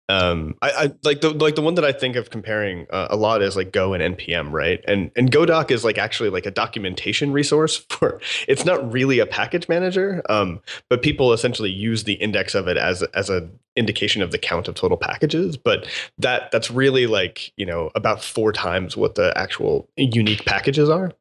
Um, 0.08 0.56
I, 0.60 0.70
I 0.70 0.92
like 1.04 1.20
the 1.20 1.30
like 1.30 1.54
the 1.54 1.62
one 1.62 1.76
that 1.76 1.84
I 1.84 1.92
think 1.92 2.16
of 2.16 2.30
comparing 2.30 2.86
uh, 2.90 3.06
a 3.08 3.16
lot 3.16 3.40
is 3.40 3.56
like 3.56 3.72
Go 3.72 3.94
and 3.94 4.16
npm, 4.16 4.50
right? 4.52 4.84
And 4.86 5.10
and 5.16 5.30
GoDoc 5.30 5.70
is 5.70 5.84
like 5.84 5.96
actually 5.96 6.28
like 6.28 6.44
a 6.44 6.50
documentation 6.50 7.32
resource 7.32 7.76
for. 7.88 8.20
It's 8.48 8.64
not 8.64 8.92
really 8.92 9.20
a 9.20 9.26
package 9.26 9.68
manager, 9.68 10.22
um, 10.28 10.60
but 10.90 11.02
people 11.02 11.32
essentially 11.32 11.70
use 11.70 12.04
the 12.04 12.14
index 12.14 12.54
of 12.54 12.68
it 12.68 12.76
as 12.76 13.02
as 13.14 13.30
a 13.30 13.48
indication 13.74 14.20
of 14.20 14.32
the 14.32 14.38
count 14.38 14.68
of 14.68 14.74
total 14.74 14.98
packages. 14.98 15.56
But 15.56 15.86
that 16.18 16.50
that's 16.50 16.70
really 16.70 17.06
like 17.06 17.52
you 17.56 17.64
know 17.64 17.90
about 17.94 18.22
four 18.22 18.52
times 18.52 18.96
what 18.96 19.14
the 19.14 19.32
actual 19.36 19.88
unique 19.96 20.44
packages 20.44 20.90
are 20.90 21.12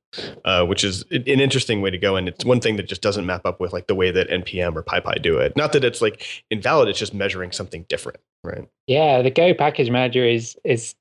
uh, 0.45 0.65
which 0.65 0.83
is 0.83 1.03
an 1.11 1.23
interesting 1.25 1.81
way 1.81 1.89
to 1.89 1.97
go. 1.97 2.15
And 2.15 2.27
it's 2.27 2.45
one 2.45 2.59
thing 2.59 2.77
that 2.77 2.87
just 2.87 3.01
doesn't 3.01 3.25
map 3.25 3.45
up 3.45 3.59
with 3.59 3.73
like 3.73 3.87
the 3.87 3.95
way 3.95 4.11
that 4.11 4.29
npm 4.29 4.75
or 4.75 4.83
PyPI 4.83 5.21
do 5.21 5.37
it. 5.37 5.55
Not 5.55 5.73
that 5.73 5.83
it's 5.83 6.01
like 6.01 6.43
invalid; 6.49 6.89
it's 6.89 6.99
just 6.99 7.13
measuring 7.13 7.51
something 7.51 7.85
different, 7.89 8.19
right? 8.43 8.67
Yeah, 8.87 9.21
the 9.21 9.31
Go 9.31 9.53
package 9.53 9.89
manager 9.89 10.25
is 10.25 10.57
is 10.63 10.95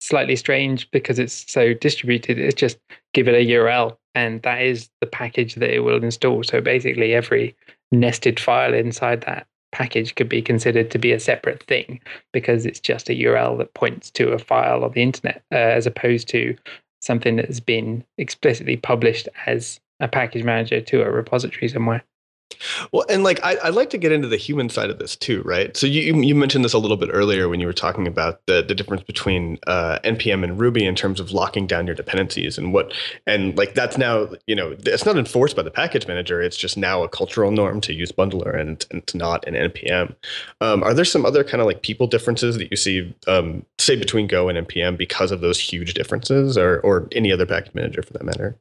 slightly 0.00 0.36
strange 0.36 0.90
because 0.90 1.18
it's 1.18 1.50
so 1.50 1.74
distributed. 1.74 2.38
It's 2.38 2.54
just 2.54 2.78
give 3.14 3.28
it 3.28 3.34
a 3.34 3.46
URL, 3.46 3.96
and 4.14 4.42
that 4.42 4.62
is 4.62 4.90
the 5.00 5.06
package 5.06 5.56
that 5.56 5.74
it 5.74 5.80
will 5.80 6.02
install. 6.02 6.42
So 6.44 6.60
basically, 6.60 7.14
every 7.14 7.56
nested 7.90 8.38
file 8.38 8.74
inside 8.74 9.22
that 9.22 9.46
package 9.72 10.14
could 10.14 10.28
be 10.28 10.40
considered 10.40 10.90
to 10.90 10.98
be 10.98 11.12
a 11.12 11.20
separate 11.20 11.62
thing 11.64 12.00
because 12.32 12.64
it's 12.64 12.80
just 12.80 13.10
a 13.10 13.12
URL 13.12 13.58
that 13.58 13.74
points 13.74 14.10
to 14.12 14.32
a 14.32 14.38
file 14.38 14.84
on 14.84 14.92
the 14.92 15.02
internet, 15.02 15.42
uh, 15.52 15.56
as 15.56 15.86
opposed 15.86 16.28
to 16.28 16.56
something 17.00 17.36
that 17.36 17.46
has 17.46 17.60
been 17.60 18.04
explicitly 18.16 18.76
published 18.76 19.28
as 19.46 19.80
a 20.00 20.08
package 20.08 20.44
manager 20.44 20.80
to 20.80 21.02
a 21.02 21.10
repository 21.10 21.68
somewhere. 21.68 22.04
Well, 22.92 23.04
and 23.08 23.22
like 23.22 23.40
I, 23.44 23.56
I'd 23.62 23.74
like 23.74 23.90
to 23.90 23.98
get 23.98 24.12
into 24.12 24.26
the 24.26 24.36
human 24.36 24.68
side 24.68 24.90
of 24.90 24.98
this 24.98 25.16
too, 25.16 25.42
right? 25.44 25.76
So 25.76 25.86
you 25.86 26.20
you 26.22 26.34
mentioned 26.34 26.64
this 26.64 26.72
a 26.72 26.78
little 26.78 26.96
bit 26.96 27.10
earlier 27.12 27.48
when 27.48 27.60
you 27.60 27.66
were 27.66 27.72
talking 27.72 28.06
about 28.06 28.44
the 28.46 28.62
the 28.62 28.74
difference 28.74 29.02
between 29.02 29.58
uh, 29.66 29.98
npm 30.04 30.44
and 30.44 30.58
Ruby 30.58 30.84
in 30.84 30.94
terms 30.94 31.20
of 31.20 31.32
locking 31.32 31.66
down 31.66 31.86
your 31.86 31.94
dependencies 31.94 32.58
and 32.58 32.72
what 32.72 32.92
and 33.26 33.56
like 33.56 33.74
that's 33.74 33.98
now 33.98 34.28
you 34.46 34.54
know 34.54 34.74
it's 34.78 35.04
not 35.04 35.16
enforced 35.18 35.56
by 35.56 35.62
the 35.62 35.70
package 35.70 36.06
manager. 36.06 36.40
It's 36.40 36.56
just 36.56 36.76
now 36.76 37.02
a 37.02 37.08
cultural 37.08 37.50
norm 37.50 37.80
to 37.82 37.92
use 37.92 38.12
bundler 38.12 38.58
and, 38.58 38.84
and 38.90 39.02
it's 39.02 39.14
not 39.14 39.46
an 39.46 39.54
npm. 39.54 40.14
Um, 40.60 40.82
are 40.82 40.94
there 40.94 41.04
some 41.04 41.26
other 41.26 41.44
kind 41.44 41.60
of 41.60 41.66
like 41.66 41.82
people 41.82 42.06
differences 42.06 42.56
that 42.58 42.70
you 42.70 42.76
see, 42.76 43.14
um, 43.26 43.64
say 43.78 43.96
between 43.96 44.26
Go 44.26 44.48
and 44.48 44.66
npm 44.66 44.96
because 44.96 45.30
of 45.30 45.40
those 45.40 45.58
huge 45.58 45.94
differences, 45.94 46.56
or 46.56 46.80
or 46.80 47.08
any 47.12 47.32
other 47.32 47.46
package 47.46 47.74
manager 47.74 48.02
for 48.02 48.12
that 48.14 48.24
matter? 48.24 48.56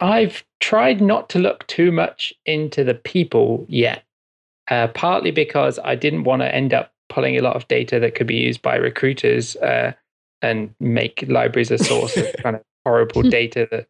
I've 0.00 0.44
tried 0.60 1.00
not 1.00 1.28
to 1.30 1.38
look 1.38 1.66
too 1.66 1.92
much 1.92 2.32
into 2.46 2.84
the 2.84 2.94
people 2.94 3.66
yet, 3.68 4.04
uh, 4.70 4.88
partly 4.88 5.30
because 5.30 5.78
I 5.84 5.94
didn't 5.94 6.24
want 6.24 6.42
to 6.42 6.54
end 6.54 6.74
up 6.74 6.92
pulling 7.08 7.36
a 7.36 7.42
lot 7.42 7.56
of 7.56 7.66
data 7.68 7.98
that 8.00 8.14
could 8.14 8.26
be 8.26 8.36
used 8.36 8.62
by 8.62 8.76
recruiters 8.76 9.56
uh, 9.56 9.92
and 10.42 10.74
make 10.80 11.24
libraries 11.28 11.70
a 11.70 11.78
source 11.78 12.16
of 12.16 12.26
kind 12.42 12.56
of 12.56 12.62
horrible 12.84 13.22
data 13.22 13.68
that 13.70 13.86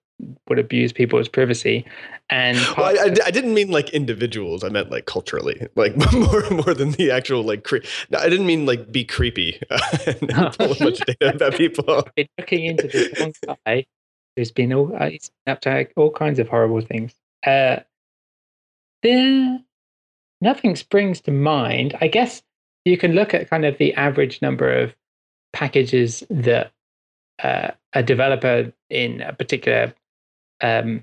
would 0.49 0.59
abuse 0.59 0.92
people's 0.92 1.29
privacy. 1.29 1.85
And 2.31 2.59
well, 2.77 2.87
I, 2.87 3.05
I, 3.05 3.16
I, 3.27 3.31
didn't 3.31 3.55
mean 3.55 3.71
like 3.71 3.90
individuals. 3.90 4.64
I 4.64 4.68
meant 4.68 4.90
like 4.90 5.07
culturally, 5.07 5.66
like 5.77 5.97
more 6.12 6.49
more 6.51 6.75
than 6.75 6.92
the 6.92 7.11
actual 7.11 7.42
like. 7.42 7.64
Cre- 7.64 7.79
no, 8.11 8.18
I 8.18 8.29
didn't 8.29 8.47
mean 8.47 8.66
like 8.66 8.92
be 8.92 9.05
creepy 9.05 9.61
and 10.07 10.29
pull 10.57 10.73
a 10.73 10.75
bunch 10.75 11.01
of 11.01 11.07
data 11.07 11.35
about 11.35 11.55
people. 11.55 12.07
Been 12.16 12.29
looking 12.38 12.64
into 12.66 12.88
this 12.88 13.18
one 13.18 13.33
guy 13.64 13.87
who's 14.38 14.53
been 14.53 14.72
all 14.72 14.94
uh, 14.96 15.11
he's 15.11 15.31
up 15.46 15.61
to 15.62 15.88
all 15.96 16.11
kinds 16.11 16.38
of 16.38 16.48
horrible 16.48 16.81
things. 16.81 17.12
Uh, 17.44 17.77
there, 19.03 19.59
nothing 20.40 20.77
springs 20.77 21.20
to 21.22 21.31
mind. 21.33 21.96
I 22.01 22.07
guess 22.07 22.42
you 22.85 22.96
can 22.96 23.12
look 23.12 23.35
at 23.35 23.51
kind 23.51 23.64
of 23.64 23.77
the 23.79 23.92
average 23.94 24.40
number 24.40 24.72
of 24.72 24.94
packages 25.53 26.22
that 26.31 26.72
uh, 27.42 27.72
a 27.92 28.03
developer 28.03 28.72
in 28.90 29.20
a 29.22 29.33
particular 29.33 29.92
um, 30.61 31.03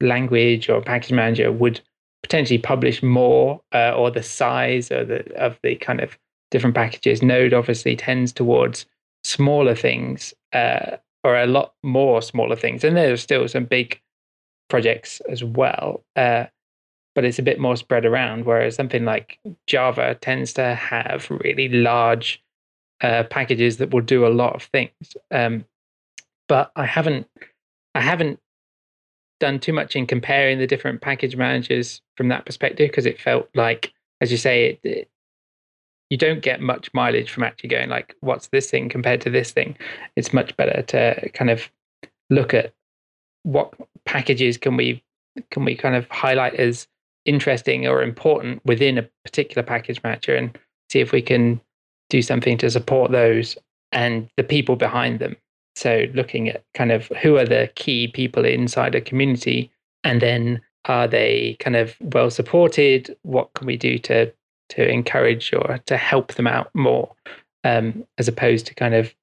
language 0.00 0.68
or 0.68 0.82
package 0.82 1.12
manager 1.12 1.50
would 1.50 1.80
potentially 2.22 2.58
publish 2.58 3.02
more, 3.02 3.60
uh, 3.72 3.92
or 3.92 4.10
the 4.10 4.22
size 4.22 4.90
of 4.90 5.08
the 5.08 5.34
of 5.36 5.58
the 5.62 5.76
kind 5.76 6.00
of 6.00 6.18
different 6.50 6.76
packages. 6.76 7.22
Node 7.22 7.54
obviously 7.54 7.96
tends 7.96 8.32
towards 8.32 8.86
smaller 9.22 9.74
things, 9.74 10.34
uh, 10.52 10.98
or 11.24 11.36
a 11.36 11.46
lot 11.46 11.74
more 11.82 12.22
smaller 12.22 12.56
things, 12.56 12.84
and 12.84 12.96
there 12.96 13.12
are 13.12 13.16
still 13.16 13.48
some 13.48 13.64
big 13.64 14.00
projects 14.68 15.20
as 15.28 15.42
well. 15.42 16.04
Uh, 16.16 16.44
but 17.14 17.24
it's 17.24 17.38
a 17.38 17.42
bit 17.42 17.60
more 17.60 17.76
spread 17.76 18.04
around. 18.04 18.44
Whereas 18.44 18.74
something 18.74 19.04
like 19.04 19.38
Java 19.66 20.16
tends 20.20 20.52
to 20.54 20.74
have 20.74 21.30
really 21.30 21.68
large 21.68 22.42
uh, 23.00 23.22
packages 23.24 23.76
that 23.78 23.90
will 23.90 24.00
do 24.00 24.26
a 24.26 24.28
lot 24.28 24.54
of 24.54 24.64
things. 24.64 25.16
Um, 25.30 25.64
but 26.48 26.72
I 26.76 26.86
haven't 26.86 27.28
I 27.94 28.00
haven't 28.00 28.40
done 29.40 29.60
too 29.60 29.72
much 29.72 29.96
in 29.96 30.06
comparing 30.06 30.58
the 30.58 30.66
different 30.66 31.00
package 31.00 31.36
managers 31.36 32.00
from 32.16 32.28
that 32.28 32.46
perspective 32.46 32.90
because 32.90 33.06
it 33.06 33.20
felt 33.20 33.48
like, 33.54 33.92
as 34.20 34.30
you 34.30 34.36
say, 34.36 34.70
it, 34.70 34.80
it, 34.82 35.08
you 36.10 36.16
don't 36.16 36.42
get 36.42 36.60
much 36.60 36.92
mileage 36.94 37.30
from 37.30 37.42
actually 37.42 37.70
going 37.70 37.88
like, 37.88 38.14
what's 38.20 38.48
this 38.48 38.70
thing 38.70 38.88
compared 38.88 39.20
to 39.22 39.30
this 39.30 39.50
thing? 39.50 39.76
It's 40.16 40.32
much 40.32 40.56
better 40.56 40.82
to 40.82 41.28
kind 41.30 41.50
of 41.50 41.70
look 42.30 42.54
at 42.54 42.72
what 43.42 43.72
packages 44.04 44.56
can 44.56 44.76
we 44.76 45.02
can 45.50 45.64
we 45.64 45.74
kind 45.74 45.96
of 45.96 46.08
highlight 46.10 46.54
as 46.54 46.86
interesting 47.24 47.86
or 47.86 48.02
important 48.02 48.64
within 48.64 48.98
a 48.98 49.08
particular 49.24 49.62
package 49.62 50.00
manager 50.02 50.36
and 50.36 50.56
see 50.90 51.00
if 51.00 51.10
we 51.10 51.20
can 51.20 51.60
do 52.10 52.22
something 52.22 52.56
to 52.58 52.70
support 52.70 53.10
those 53.10 53.56
and 53.92 54.28
the 54.36 54.44
people 54.44 54.76
behind 54.76 55.18
them 55.18 55.36
so 55.76 56.06
looking 56.14 56.48
at 56.48 56.64
kind 56.74 56.92
of 56.92 57.08
who 57.22 57.36
are 57.36 57.44
the 57.44 57.70
key 57.74 58.08
people 58.08 58.44
inside 58.44 58.94
a 58.94 59.00
community, 59.00 59.70
and 60.04 60.20
then 60.20 60.60
are 60.84 61.08
they 61.08 61.56
kind 61.60 61.76
of 61.76 61.96
well 62.00 62.30
supported? 62.30 63.16
What 63.22 63.52
can 63.54 63.66
we 63.66 63.76
do 63.76 63.98
to 63.98 64.32
to 64.76 64.88
encourage 64.88 65.52
or 65.52 65.78
to 65.86 65.96
help 65.96 66.34
them 66.34 66.46
out 66.46 66.70
more, 66.74 67.12
um, 67.64 68.04
as 68.18 68.28
opposed 68.28 68.66
to 68.66 68.74
kind 68.74 68.94
of 68.94 69.14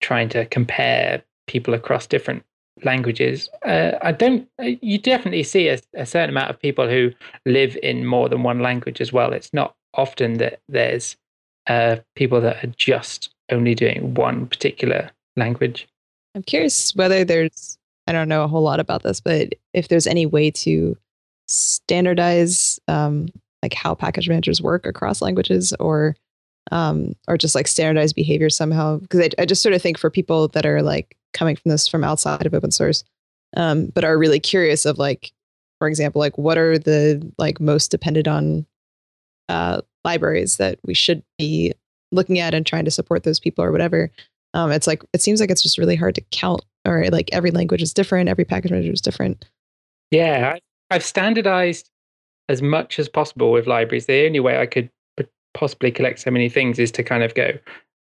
trying 0.00 0.28
to 0.30 0.46
compare 0.46 1.22
people 1.46 1.74
across 1.74 2.06
different 2.06 2.44
languages. 2.84 3.48
Uh, 3.64 3.92
I 4.02 4.12
don't. 4.12 4.48
Uh, 4.58 4.70
you 4.80 4.98
definitely 4.98 5.42
see 5.42 5.68
a, 5.68 5.78
a, 5.94 6.06
certain 6.06 6.30
amount 6.30 6.50
of 6.50 6.60
people 6.60 6.88
who 6.88 7.10
live 7.44 7.76
in 7.82 8.06
more 8.06 8.28
than 8.28 8.42
one 8.42 8.60
language 8.60 9.00
as 9.00 9.12
well. 9.12 9.32
It's 9.32 9.52
not 9.52 9.74
often 9.94 10.34
that 10.34 10.60
there's 10.68 11.16
uh, 11.66 11.96
people 12.14 12.40
that 12.40 12.64
are 12.64 12.72
just 12.76 13.30
only 13.50 13.74
doing 13.74 14.14
one 14.14 14.46
particular 14.46 15.10
language. 15.36 15.88
I'm 16.34 16.42
curious 16.42 16.94
whether 16.94 17.24
there's, 17.24 17.76
I 18.06 18.12
don't 18.12 18.28
know 18.28 18.44
a 18.44 18.48
whole 18.48 18.62
lot 18.62 18.80
about 18.80 19.02
this, 19.02 19.20
but 19.20 19.54
if 19.74 19.88
there's 19.88 20.06
any 20.06 20.26
way 20.26 20.50
to 20.52 20.96
standardize 21.48 22.78
um, 22.86 23.28
like 23.62 23.74
how 23.74 23.94
package 23.94 24.28
managers 24.28 24.62
work 24.62 24.86
across 24.86 25.22
languages 25.22 25.72
or 25.80 26.16
um, 26.70 27.14
or 27.26 27.36
just 27.36 27.54
like 27.54 27.66
standardized 27.66 28.14
behavior 28.14 28.50
somehow. 28.50 28.98
Because 28.98 29.20
I, 29.20 29.42
I 29.42 29.46
just 29.46 29.62
sort 29.62 29.74
of 29.74 29.82
think 29.82 29.98
for 29.98 30.10
people 30.10 30.48
that 30.48 30.66
are 30.66 30.82
like 30.82 31.16
coming 31.32 31.56
from 31.56 31.70
this 31.70 31.88
from 31.88 32.04
outside 32.04 32.46
of 32.46 32.54
open 32.54 32.70
source, 32.70 33.04
um, 33.56 33.86
but 33.86 34.04
are 34.04 34.18
really 34.18 34.40
curious 34.40 34.84
of 34.84 34.98
like, 34.98 35.32
for 35.78 35.88
example, 35.88 36.20
like 36.20 36.38
what 36.38 36.58
are 36.58 36.78
the 36.78 37.32
like 37.38 37.60
most 37.60 37.90
dependent 37.90 38.28
on 38.28 38.66
uh, 39.48 39.80
libraries 40.04 40.56
that 40.58 40.78
we 40.84 40.94
should 40.94 41.22
be 41.38 41.72
looking 42.12 42.38
at 42.38 42.54
and 42.54 42.66
trying 42.66 42.84
to 42.84 42.90
support 42.90 43.24
those 43.24 43.40
people 43.40 43.64
or 43.64 43.72
whatever. 43.72 44.10
Um, 44.54 44.72
it's 44.72 44.86
like 44.86 45.02
it 45.12 45.22
seems 45.22 45.40
like 45.40 45.50
it's 45.50 45.62
just 45.62 45.78
really 45.78 45.96
hard 45.96 46.14
to 46.16 46.24
count, 46.32 46.64
or 46.84 47.08
like 47.10 47.30
every 47.32 47.50
language 47.50 47.82
is 47.82 47.94
different, 47.94 48.28
every 48.28 48.44
package 48.44 48.72
manager 48.72 48.92
is 48.92 49.00
different. 49.00 49.44
Yeah, 50.10 50.56
I've 50.90 51.04
standardized 51.04 51.88
as 52.50 52.60
much 52.60 52.98
as 52.98 53.08
possible 53.08 53.52
with 53.52 53.68
libraries. 53.68 54.06
The 54.06 54.26
only 54.26 54.40
way 54.40 54.60
I 54.60 54.66
could 54.66 54.90
possibly 55.54 55.90
collect 55.90 56.18
so 56.18 56.30
many 56.30 56.48
things 56.48 56.78
is 56.78 56.90
to 56.92 57.02
kind 57.02 57.22
of 57.22 57.34
go, 57.34 57.52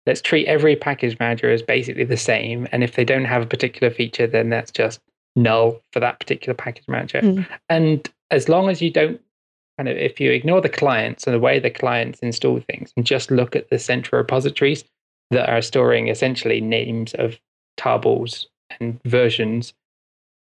let's 0.07 0.23
treat 0.23 0.47
every 0.47 0.75
package 0.75 1.19
manager 1.19 1.51
as 1.51 1.63
basically 1.63 2.05
the 2.05 2.17
same, 2.17 2.67
and 2.73 2.83
if 2.83 2.97
they 2.97 3.05
don't 3.05 3.27
have 3.27 3.43
a 3.43 3.47
particular 3.47 3.93
feature, 3.93 4.27
then 4.27 4.51
that's 4.51 4.71
just 4.71 5.01
null 5.37 5.81
for 5.93 6.01
that 6.01 6.19
particular 6.19 6.55
package 6.55 6.89
manager. 6.89 7.21
Mm. 7.21 7.47
And 7.69 8.11
as 8.31 8.49
long 8.49 8.69
as 8.69 8.83
you 8.83 8.91
don't 8.91 9.21
kind 9.77 9.89
of 9.89 9.97
if 9.97 10.19
you 10.19 10.33
ignore 10.33 10.61
the 10.61 10.69
clients 10.69 11.27
and 11.27 11.35
the 11.35 11.39
way 11.39 11.61
the 11.61 11.71
clients 11.71 12.19
install 12.21 12.61
things 12.61 12.93
and 12.97 13.07
just 13.07 13.31
look 13.31 13.55
at 13.55 13.71
the 13.71 13.79
central 13.79 14.19
repositories 14.19 14.85
that 15.31 15.49
are 15.49 15.63
storing 15.63 16.09
essentially 16.09 16.61
names 16.61 17.15
of 17.15 17.39
tarballs 17.79 18.47
and 18.81 19.01
versions, 19.05 19.75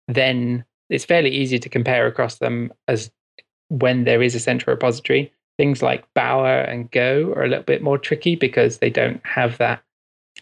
then 0.09 0.65
it's 0.91 1.05
fairly 1.05 1.31
easy 1.31 1.59
to 1.59 1.69
compare 1.69 2.07
across 2.07 2.37
them 2.37 2.73
as 2.89 3.11
when 3.69 4.05
there 4.05 4.23
is 4.23 4.35
a 4.35 4.41
central 4.41 4.75
repository. 4.75 5.33
Things 5.57 5.83
like 5.83 6.07
Bower 6.15 6.61
and 6.61 6.91
Go 6.91 7.33
are 7.35 7.45
a 7.45 7.49
little 7.49 7.65
bit 7.65 7.83
more 7.83 7.99
tricky 7.99 8.37
because 8.37 8.79
they 8.79 8.91
don't 8.91 9.21
have 9.25 9.59
that. 9.59 9.83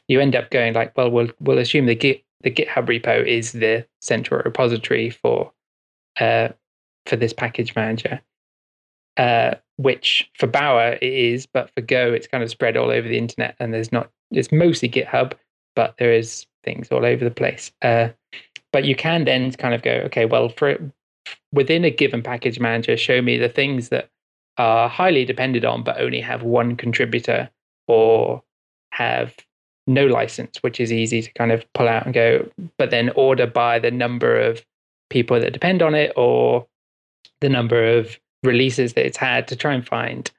You 0.08 0.20
end 0.20 0.36
up 0.36 0.50
going 0.50 0.74
like, 0.74 0.96
well, 0.96 1.10
we'll 1.10 1.30
we'll 1.40 1.58
assume 1.58 1.86
the 1.86 1.94
Git 1.94 2.22
the 2.42 2.50
GitHub 2.50 2.86
repo 2.86 3.26
is 3.26 3.52
the 3.52 3.86
central 4.00 4.42
repository 4.44 5.10
for 5.10 5.52
uh, 6.20 6.48
for 7.06 7.16
this 7.16 7.32
package 7.32 7.74
manager. 7.74 8.20
Uh, 9.16 9.54
which 9.78 10.30
for 10.34 10.46
Bower 10.46 10.98
it 11.00 11.12
is, 11.12 11.46
but 11.46 11.70
for 11.74 11.80
Go 11.80 12.12
it's 12.12 12.26
kind 12.26 12.44
of 12.44 12.50
spread 12.50 12.76
all 12.76 12.90
over 12.90 13.08
the 13.08 13.18
internet, 13.18 13.56
and 13.58 13.72
there's 13.72 13.92
not. 13.92 14.10
It's 14.30 14.52
mostly 14.52 14.88
GitHub, 14.88 15.32
but 15.74 15.96
there 15.98 16.12
is 16.12 16.46
things 16.64 16.88
all 16.90 17.04
over 17.04 17.24
the 17.24 17.30
place. 17.30 17.72
Uh, 17.80 18.08
but 18.72 18.84
you 18.84 18.94
can 18.94 19.24
then 19.24 19.50
kind 19.52 19.74
of 19.74 19.82
go, 19.82 19.92
okay, 20.06 20.26
well, 20.26 20.50
for 20.50 20.78
within 21.52 21.84
a 21.84 21.90
given 21.90 22.22
package 22.22 22.60
manager, 22.60 22.96
show 22.96 23.22
me 23.22 23.38
the 23.38 23.48
things 23.48 23.88
that 23.90 24.10
are 24.58 24.88
highly 24.88 25.24
depended 25.24 25.64
on, 25.64 25.82
but 25.82 26.00
only 26.00 26.20
have 26.20 26.42
one 26.42 26.76
contributor 26.76 27.50
or 27.88 28.42
have 28.92 29.34
no 29.86 30.06
license, 30.06 30.62
which 30.62 30.80
is 30.80 30.92
easy 30.92 31.22
to 31.22 31.32
kind 31.34 31.52
of 31.52 31.64
pull 31.74 31.88
out 31.88 32.04
and 32.04 32.14
go, 32.14 32.48
but 32.78 32.90
then 32.90 33.10
order 33.10 33.46
by 33.46 33.78
the 33.78 33.90
number 33.90 34.38
of 34.38 34.64
people 35.10 35.38
that 35.38 35.52
depend 35.52 35.82
on 35.82 35.94
it 35.94 36.12
or 36.16 36.66
the 37.40 37.48
number 37.48 37.98
of 37.98 38.18
releases 38.42 38.94
that 38.94 39.06
it's 39.06 39.16
had 39.16 39.46
to 39.48 39.56
try 39.56 39.72
and 39.72 39.86
find 39.86 40.30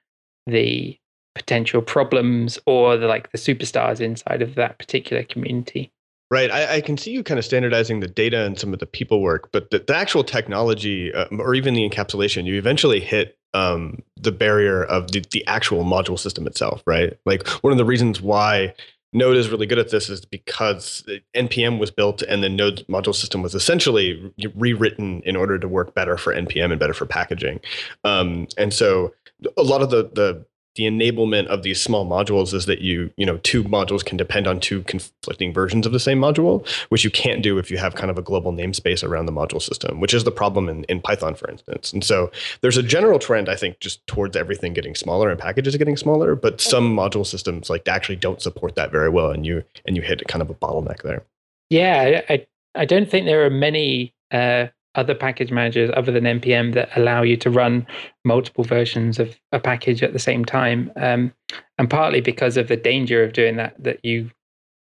the 0.46 0.98
potential 1.36 1.82
problems 1.82 2.58
or 2.66 2.98
the 2.98 3.08
like 3.08 3.32
the 3.32 3.38
superstars 3.38 4.02
inside 4.02 4.42
of 4.42 4.56
that 4.56 4.80
particular 4.80 5.24
community. 5.24 5.92
Right. 6.30 6.52
I, 6.52 6.76
I, 6.76 6.82
can 6.82 6.98
see 6.98 7.12
you 7.12 7.24
kind 7.24 7.40
of 7.40 7.46
standardizing 7.46 8.02
the 8.02 8.08
data 8.08 8.44
and 8.44 8.60
some 8.60 8.74
of 8.74 8.80
the 8.80 8.86
people 8.86 9.22
work, 9.22 9.50
but 9.54 9.72
the, 9.72 9.80
the 9.80 9.96
actual 9.96 10.26
technology 10.26 11.14
uh, 11.14 11.28
or 11.40 11.56
even 11.56 11.74
the 11.74 11.90
encapsulation, 11.90 12.44
you 12.44 12.56
eventually 12.58 13.00
hit 13.00 13.38
um, 13.54 14.04
the 14.18 14.34
barrier 14.34 14.84
of 14.84 15.12
the, 15.12 15.24
the 15.32 15.46
actual 15.48 15.86
module 15.86 16.20
system 16.20 16.46
itself, 16.46 16.84
right? 16.86 17.18
Like 17.26 17.48
one 17.64 17.72
of 17.72 17.78
the 17.78 17.86
reasons 17.86 18.22
why 18.22 18.74
Node 19.14 19.38
is 19.38 19.50
really 19.50 19.66
good 19.66 19.80
at 19.80 19.90
this 19.90 20.10
is 20.10 20.26
because 20.26 21.04
NPM 21.36 21.80
was 21.80 21.92
built 21.92 22.22
and 22.24 22.44
the 22.44 22.50
Node 22.50 22.86
module 22.88 23.16
system 23.16 23.42
was 23.42 23.56
essentially 23.56 24.34
rewritten 24.56 25.22
in 25.22 25.36
order 25.36 25.58
to 25.58 25.68
work 25.68 25.96
better 25.96 26.18
for 26.18 26.36
NPM 26.36 26.72
and 26.72 26.80
better 26.80 26.94
for 26.94 27.06
packaging. 27.06 27.60
Um, 28.04 28.48
and 28.58 28.74
so 28.74 29.14
a 29.56 29.64
lot 29.64 29.82
of 29.82 29.90
the 29.92 30.10
the 30.14 30.46
the 30.78 30.84
enablement 30.84 31.48
of 31.48 31.64
these 31.64 31.82
small 31.82 32.06
modules 32.06 32.54
is 32.54 32.66
that 32.68 32.80
you 32.80 33.12
you 33.18 33.26
know 33.26 33.38
two 33.38 33.64
modules 33.64 34.06
can 34.06 34.16
depend 34.16 34.48
on 34.48 34.60
two 34.60 34.84
conflicting 34.84 35.52
versions 35.52 35.86
of 35.86 35.92
the 35.92 36.00
same 36.00 36.20
module 36.20 36.66
which 36.90 37.04
you 37.04 37.12
can't 37.12 37.44
do 37.44 37.58
if 37.58 37.70
you 37.70 37.78
have 37.78 37.96
kind 37.96 38.10
of 38.10 38.18
a 38.18 38.22
global 38.22 38.54
namespace 38.54 39.04
around 39.04 39.26
the 39.26 39.32
module 39.32 39.62
system 39.62 40.00
which 40.00 40.14
is 40.14 40.24
the 40.24 40.32
problem 40.32 40.70
in, 40.70 40.84
in 40.86 41.02
python 41.02 41.36
for 41.36 41.50
instance. 41.50 41.92
And 41.92 42.04
so 42.04 42.32
there's 42.62 42.78
a 42.78 42.84
general 42.84 43.20
trend 43.20 43.50
i 43.50 43.56
think 43.56 43.80
just 43.80 44.06
towards 44.08 44.38
everything 44.38 44.74
getting 44.74 44.96
smaller 44.96 45.30
and 45.30 45.40
packages 45.40 45.76
getting 45.76 45.98
smaller 45.98 46.36
but 46.36 46.62
some 46.62 46.96
module 46.96 47.26
systems 47.26 47.70
like 47.70 47.88
actually 47.88 48.16
don't 48.16 48.42
support 48.42 48.76
that 48.76 48.92
very 48.92 49.10
well 49.10 49.32
and 49.32 49.46
you 49.46 49.64
and 49.86 49.96
you 49.96 50.02
hit 50.02 50.26
kind 50.28 50.42
of 50.42 50.50
a 50.50 50.54
bottleneck 50.54 51.02
there. 51.02 51.24
Yeah 51.70 52.22
i 52.30 52.46
i 52.76 52.86
don't 52.86 53.10
think 53.10 53.26
there 53.26 53.46
are 53.46 53.50
many 53.50 54.14
uh, 54.32 54.68
other 54.98 55.16
package 55.16 55.52
managers 55.52 55.90
other 55.96 56.12
than 56.12 56.26
npm 56.26 56.74
that 56.74 56.90
allow 56.98 57.22
you 57.22 57.38
to 57.38 57.50
run 57.50 57.88
multiple 58.26 58.64
versions 58.64 59.20
of 59.20 59.40
a 59.52 59.60
package 59.60 60.04
at 60.04 60.12
the 60.12 60.20
same 60.20 60.44
time. 60.44 60.92
Um, 60.98 61.34
and 61.78 61.90
partly 61.90 62.20
because 62.20 62.58
of 62.58 62.68
the 62.68 62.76
danger 62.76 63.24
of 63.24 63.34
doing 63.34 63.56
that 63.56 63.82
that 63.82 64.04
you 64.04 64.30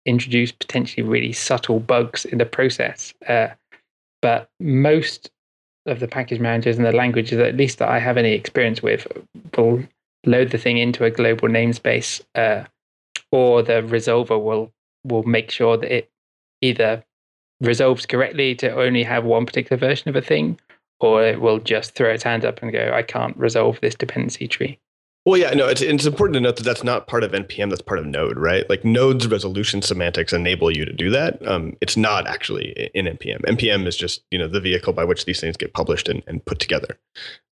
introduce 0.05 0.53
potentially 0.53 1.07
really 1.07 1.33
subtle 1.33 1.81
bugs 1.81 2.25
in 2.25 2.39
the 2.39 2.47
process. 2.47 3.15
Uh, 3.29 3.49
but 4.21 4.51
most 4.61 5.31
of 5.87 6.01
the 6.01 6.09
package 6.09 6.41
managers 6.41 6.77
and 6.77 6.87
the 6.87 6.93
languages, 6.93 7.39
at 7.39 7.57
least 7.57 7.79
that 7.79 7.89
I 7.89 7.99
have 7.99 8.17
any 8.17 8.33
experience 8.33 8.83
with, 8.83 9.07
will 9.57 9.83
load 10.27 10.51
the 10.51 10.59
thing 10.59 10.79
into 10.79 11.05
a 11.05 11.11
global 11.11 11.49
namespace, 11.49 12.23
uh, 12.35 12.65
or 13.31 13.63
the 13.63 13.83
resolver 13.83 14.43
will 14.43 14.73
will 15.05 15.25
make 15.25 15.51
sure 15.51 15.77
that 15.77 15.93
it 15.93 16.11
either 16.61 17.05
resolves 17.63 18.07
correctly 18.07 18.55
to 18.57 18.71
only 18.75 19.03
have 19.05 19.25
one 19.25 19.47
particular 19.47 19.79
version 19.79 20.09
of 20.11 20.17
a 20.17 20.21
thing, 20.21 20.59
or 21.01 21.25
it 21.25 21.41
will 21.41 21.59
just 21.59 21.95
throw 21.95 22.11
its 22.11 22.25
hand 22.25 22.45
up 22.45 22.63
and 22.63 22.73
go, 22.73 22.93
"I 22.93 23.03
can't 23.03 23.37
resolve 23.37 23.81
this 23.81 23.95
dependency 23.95 24.49
tree." 24.49 24.79
Well, 25.25 25.39
yeah, 25.39 25.51
no, 25.51 25.69
it's, 25.69 25.81
it's 25.81 26.05
important 26.05 26.35
to 26.35 26.41
note 26.41 26.57
that 26.57 26.65
that's 26.65 26.83
not 26.83 27.07
part 27.07 27.23
of 27.23 27.31
NPM. 27.31 27.69
That's 27.69 27.81
part 27.81 28.01
of 28.01 28.07
Node, 28.07 28.37
right? 28.37 28.69
Like 28.69 28.85
Node's 28.85 29.29
resolution 29.29 29.81
semantics 29.81 30.33
enable 30.33 30.77
you 30.77 30.85
to 30.85 30.93
do 30.93 31.11
that. 31.11 31.47
Um, 31.47 31.77
it's 31.81 31.97
not 31.97 32.27
actually 32.27 32.91
in 32.93 33.07
NPM. 33.07 33.41
NPM 33.43 33.87
is 33.87 33.97
just 33.97 34.25
you 34.33 34.39
know 34.39 34.49
the 34.49 34.61
vehicle 34.61 34.93
by 34.93 35.05
which 35.05 35.25
these 35.25 35.41
things 35.41 35.57
get 35.57 35.75
published 35.75 36.09
and, 36.09 36.25
and 36.27 36.45
put 36.45 36.59
together. 36.59 36.99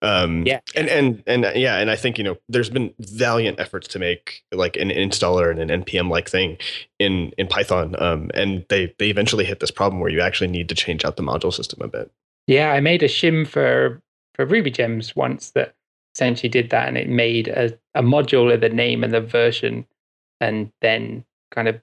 Um, 0.03 0.45
yeah, 0.47 0.59
and 0.75 0.89
and 0.89 1.23
and 1.29 1.45
uh, 1.45 1.53
yeah, 1.55 1.77
and 1.77 1.93
I 1.93 1.97
think 1.97 2.19
you 2.19 2.25
know 2.25 2.37
there's 2.49 2.71
been 2.71 2.93
valiant 2.99 3.61
efforts 3.61 3.87
to 3.89 4.01
make 4.01 4.43
like 4.51 4.77
an 4.77 4.89
installer 4.89 5.49
and 5.49 5.71
an 5.71 5.85
NPM 5.85 6.11
like 6.11 6.29
thing 6.29 6.59
in 6.99 7.31
in 7.39 7.47
Python, 7.47 7.95
um, 8.03 8.33
and 8.35 8.65
they 8.69 8.93
they 8.99 9.11
eventually 9.11 9.45
hit 9.45 9.61
this 9.61 9.71
problem 9.71 10.01
where 10.01 10.11
you 10.11 10.21
actually 10.21 10.49
need 10.49 10.69
to 10.71 10.75
change 10.75 11.05
out 11.05 11.17
the 11.17 11.23
module 11.23 11.55
system 11.55 11.81
a 11.83 11.89
bit. 11.89 12.11
Yeah, 12.49 12.73
I 12.73 12.81
made 12.81 13.05
a 13.05 13.09
shim 13.09 13.47
for 13.47 14.03
for 14.35 14.45
Ruby 14.45 14.73
gems 14.73 15.15
once 15.15 15.51
that 15.53 15.75
essentially 16.15 16.49
did 16.49 16.71
that 16.71 16.89
and 16.89 16.97
it 16.99 17.09
made 17.09 17.49
a, 17.49 17.77
a 17.95 18.03
module 18.03 18.53
of 18.53 18.61
the 18.61 18.69
name 18.69 19.05
and 19.05 19.13
the 19.13 19.21
version 19.21 19.87
and 20.41 20.73
then 20.81 21.25
kind 21.51 21.69
of 21.69 21.81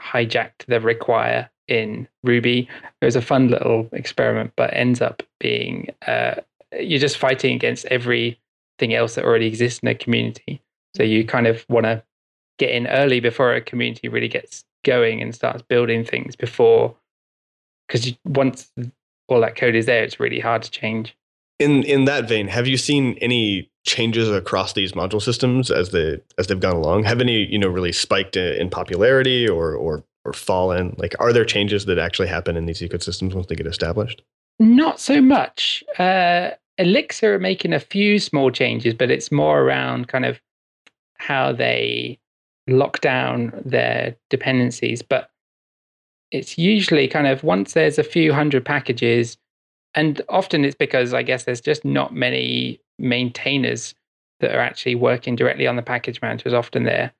hijacked 0.00 0.66
the 0.66 0.80
require 0.80 1.50
in 1.68 2.08
Ruby. 2.24 2.68
It 3.00 3.04
was 3.04 3.16
a 3.16 3.22
fun 3.22 3.48
little 3.48 3.88
experiment, 3.92 4.52
but 4.56 4.74
ends 4.74 5.00
up 5.00 5.22
being 5.38 5.88
uh, 6.06 6.36
you're 6.78 7.00
just 7.00 7.18
fighting 7.18 7.54
against 7.54 7.86
everything 7.86 8.94
else 8.94 9.14
that 9.14 9.24
already 9.24 9.46
exists 9.46 9.80
in 9.80 9.88
a 9.88 9.94
community. 9.94 10.62
So 10.96 11.02
you 11.02 11.24
kind 11.24 11.46
of 11.46 11.64
want 11.68 11.86
to 11.86 12.02
get 12.58 12.70
in 12.70 12.86
early 12.88 13.20
before 13.20 13.54
a 13.54 13.60
community 13.60 14.08
really 14.08 14.28
gets 14.28 14.64
going 14.84 15.22
and 15.22 15.34
starts 15.34 15.62
building 15.62 16.04
things 16.04 16.36
before, 16.36 16.94
because 17.86 18.12
once 18.24 18.72
all 19.28 19.40
that 19.40 19.56
code 19.56 19.74
is 19.74 19.86
there, 19.86 20.02
it's 20.04 20.20
really 20.20 20.40
hard 20.40 20.62
to 20.62 20.70
change 20.70 21.16
in 21.60 21.84
in 21.84 22.06
that 22.06 22.28
vein, 22.28 22.48
have 22.48 22.66
you 22.66 22.76
seen 22.76 23.16
any 23.20 23.70
changes 23.86 24.30
across 24.30 24.72
these 24.72 24.92
module 24.92 25.22
systems 25.22 25.70
as 25.70 25.90
they 25.90 26.20
as 26.38 26.48
they've 26.48 26.58
gone 26.58 26.74
along? 26.74 27.04
Have 27.04 27.20
any 27.20 27.46
you 27.46 27.58
know 27.58 27.68
really 27.68 27.92
spiked 27.92 28.36
in 28.36 28.70
popularity 28.70 29.48
or 29.48 29.74
or 29.74 30.02
or 30.24 30.32
fallen? 30.32 30.94
Like, 30.98 31.14
are 31.20 31.32
there 31.32 31.44
changes 31.44 31.84
that 31.86 31.98
actually 31.98 32.28
happen 32.28 32.56
in 32.56 32.66
these 32.66 32.80
ecosystems 32.80 33.34
once 33.34 33.46
they 33.46 33.54
get 33.54 33.66
established? 33.66 34.22
Not 34.58 35.00
so 35.00 35.20
much. 35.20 35.84
Uh, 35.98 36.50
Elixir 36.78 37.34
are 37.34 37.38
making 37.38 37.72
a 37.72 37.80
few 37.80 38.18
small 38.18 38.50
changes, 38.50 38.94
but 38.94 39.10
it's 39.10 39.30
more 39.30 39.60
around 39.60 40.08
kind 40.08 40.24
of 40.24 40.40
how 41.18 41.52
they 41.52 42.18
lock 42.66 43.00
down 43.00 43.52
their 43.64 44.16
dependencies. 44.30 45.02
But 45.02 45.30
it's 46.30 46.56
usually 46.56 47.08
kind 47.08 47.26
of 47.26 47.42
once 47.42 47.72
there's 47.72 47.98
a 47.98 48.04
few 48.04 48.32
hundred 48.32 48.64
packages, 48.64 49.36
and 49.94 50.22
often 50.28 50.64
it's 50.64 50.74
because 50.74 51.14
I 51.14 51.22
guess 51.22 51.44
there's 51.44 51.60
just 51.60 51.84
not 51.84 52.14
many 52.14 52.80
maintainers 52.98 53.94
that 54.40 54.54
are 54.54 54.60
actually 54.60 54.94
working 54.94 55.36
directly 55.36 55.66
on 55.66 55.76
the 55.76 55.82
package 55.82 56.20
managers. 56.22 56.52
Often 56.52 56.84
they're 56.84 57.12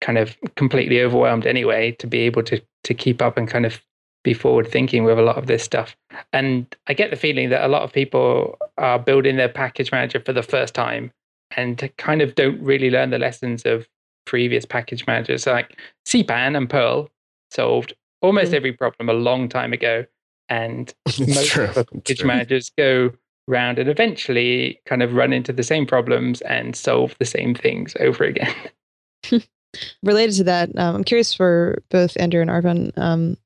kind 0.00 0.18
of 0.18 0.36
completely 0.56 1.00
overwhelmed 1.00 1.46
anyway 1.46 1.92
to 1.92 2.06
be 2.06 2.20
able 2.20 2.42
to 2.44 2.60
to 2.84 2.94
keep 2.94 3.22
up 3.22 3.36
and 3.36 3.48
kind 3.48 3.64
of 3.64 3.80
be 4.22 4.34
forward 4.34 4.66
thinking 4.66 5.04
with 5.04 5.18
a 5.18 5.22
lot 5.22 5.36
of 5.36 5.46
this 5.46 5.62
stuff. 5.62 5.96
And 6.32 6.74
I 6.86 6.94
get 6.94 7.10
the 7.10 7.16
feeling 7.16 7.50
that 7.50 7.64
a 7.64 7.68
lot 7.68 7.82
of 7.82 7.92
people 7.92 8.58
are 8.78 8.98
building 8.98 9.36
their 9.36 9.48
package 9.48 9.92
manager 9.92 10.18
for 10.18 10.32
the 10.32 10.42
first 10.42 10.74
time 10.74 11.12
and 11.56 11.90
kind 11.98 12.22
of 12.22 12.34
don't 12.34 12.60
really 12.60 12.90
learn 12.90 13.10
the 13.10 13.18
lessons 13.18 13.64
of 13.64 13.86
previous 14.24 14.64
package 14.64 15.06
managers. 15.06 15.42
So 15.44 15.52
like 15.52 15.78
CPAN 16.06 16.56
and 16.56 16.68
Perl 16.68 17.10
solved 17.50 17.92
almost 18.22 18.52
mm. 18.52 18.54
every 18.54 18.72
problem 18.72 19.10
a 19.10 19.12
long 19.12 19.48
time 19.48 19.74
ago 19.74 20.06
and 20.48 20.94
most 21.18 21.48
true. 21.48 21.68
package 21.68 22.24
managers 22.24 22.70
go 22.76 23.10
round 23.46 23.78
and 23.78 23.88
eventually 23.88 24.80
kind 24.86 25.02
of 25.02 25.14
run 25.14 25.32
into 25.32 25.52
the 25.52 25.62
same 25.62 25.86
problems 25.86 26.40
and 26.42 26.74
solve 26.74 27.14
the 27.18 27.26
same 27.26 27.54
things 27.54 27.94
over 28.00 28.24
again. 28.24 28.54
Related 30.02 30.36
to 30.36 30.44
that, 30.44 30.70
um, 30.78 30.96
I'm 30.96 31.04
curious 31.04 31.34
for 31.34 31.82
both 31.90 32.16
Andrew 32.18 32.40
and 32.40 32.50
Arfon. 32.50 32.96
Um, 32.96 33.36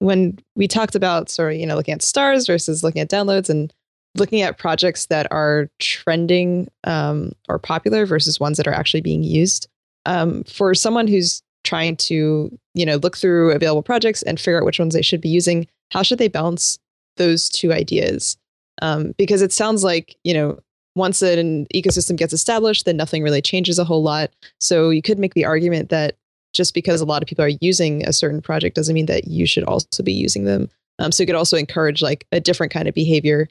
when 0.00 0.38
we 0.54 0.68
talked 0.68 0.94
about 0.94 1.30
sort 1.30 1.54
of 1.54 1.58
you 1.58 1.66
know 1.66 1.76
looking 1.76 1.94
at 1.94 2.02
stars 2.02 2.46
versus 2.46 2.84
looking 2.84 3.00
at 3.00 3.10
downloads 3.10 3.48
and 3.48 3.72
looking 4.16 4.42
at 4.42 4.58
projects 4.58 5.06
that 5.06 5.26
are 5.30 5.70
trending 5.78 6.68
um, 6.84 7.32
or 7.48 7.58
popular 7.58 8.04
versus 8.06 8.38
ones 8.38 8.56
that 8.56 8.66
are 8.66 8.74
actually 8.74 9.00
being 9.00 9.22
used, 9.22 9.68
um, 10.06 10.44
for 10.44 10.74
someone 10.74 11.06
who's 11.06 11.42
trying 11.64 11.96
to 11.96 12.56
you 12.74 12.86
know 12.86 12.96
look 12.96 13.16
through 13.16 13.52
available 13.52 13.82
projects 13.82 14.22
and 14.22 14.38
figure 14.38 14.58
out 14.58 14.64
which 14.64 14.78
ones 14.78 14.94
they 14.94 15.02
should 15.02 15.20
be 15.20 15.28
using 15.28 15.66
how 15.90 16.02
should 16.02 16.18
they 16.18 16.28
balance 16.28 16.78
those 17.16 17.48
two 17.48 17.72
ideas? 17.72 18.36
Um, 18.82 19.12
because 19.18 19.42
it 19.42 19.52
sounds 19.52 19.82
like, 19.82 20.16
you 20.24 20.34
know, 20.34 20.58
once 20.94 21.22
an 21.22 21.66
ecosystem 21.74 22.16
gets 22.16 22.32
established, 22.32 22.84
then 22.84 22.96
nothing 22.96 23.22
really 23.22 23.42
changes 23.42 23.78
a 23.78 23.84
whole 23.84 24.02
lot. 24.02 24.30
So 24.60 24.90
you 24.90 25.02
could 25.02 25.18
make 25.18 25.34
the 25.34 25.44
argument 25.44 25.90
that 25.90 26.16
just 26.52 26.74
because 26.74 27.00
a 27.00 27.04
lot 27.04 27.22
of 27.22 27.28
people 27.28 27.44
are 27.44 27.52
using 27.60 28.06
a 28.06 28.12
certain 28.12 28.40
project 28.40 28.74
doesn't 28.74 28.94
mean 28.94 29.06
that 29.06 29.28
you 29.28 29.46
should 29.46 29.64
also 29.64 30.02
be 30.02 30.12
using 30.12 30.44
them. 30.44 30.68
Um, 30.98 31.12
so 31.12 31.22
you 31.22 31.26
could 31.26 31.36
also 31.36 31.56
encourage 31.56 32.02
like 32.02 32.26
a 32.32 32.40
different 32.40 32.72
kind 32.72 32.88
of 32.88 32.94
behavior. 32.94 33.48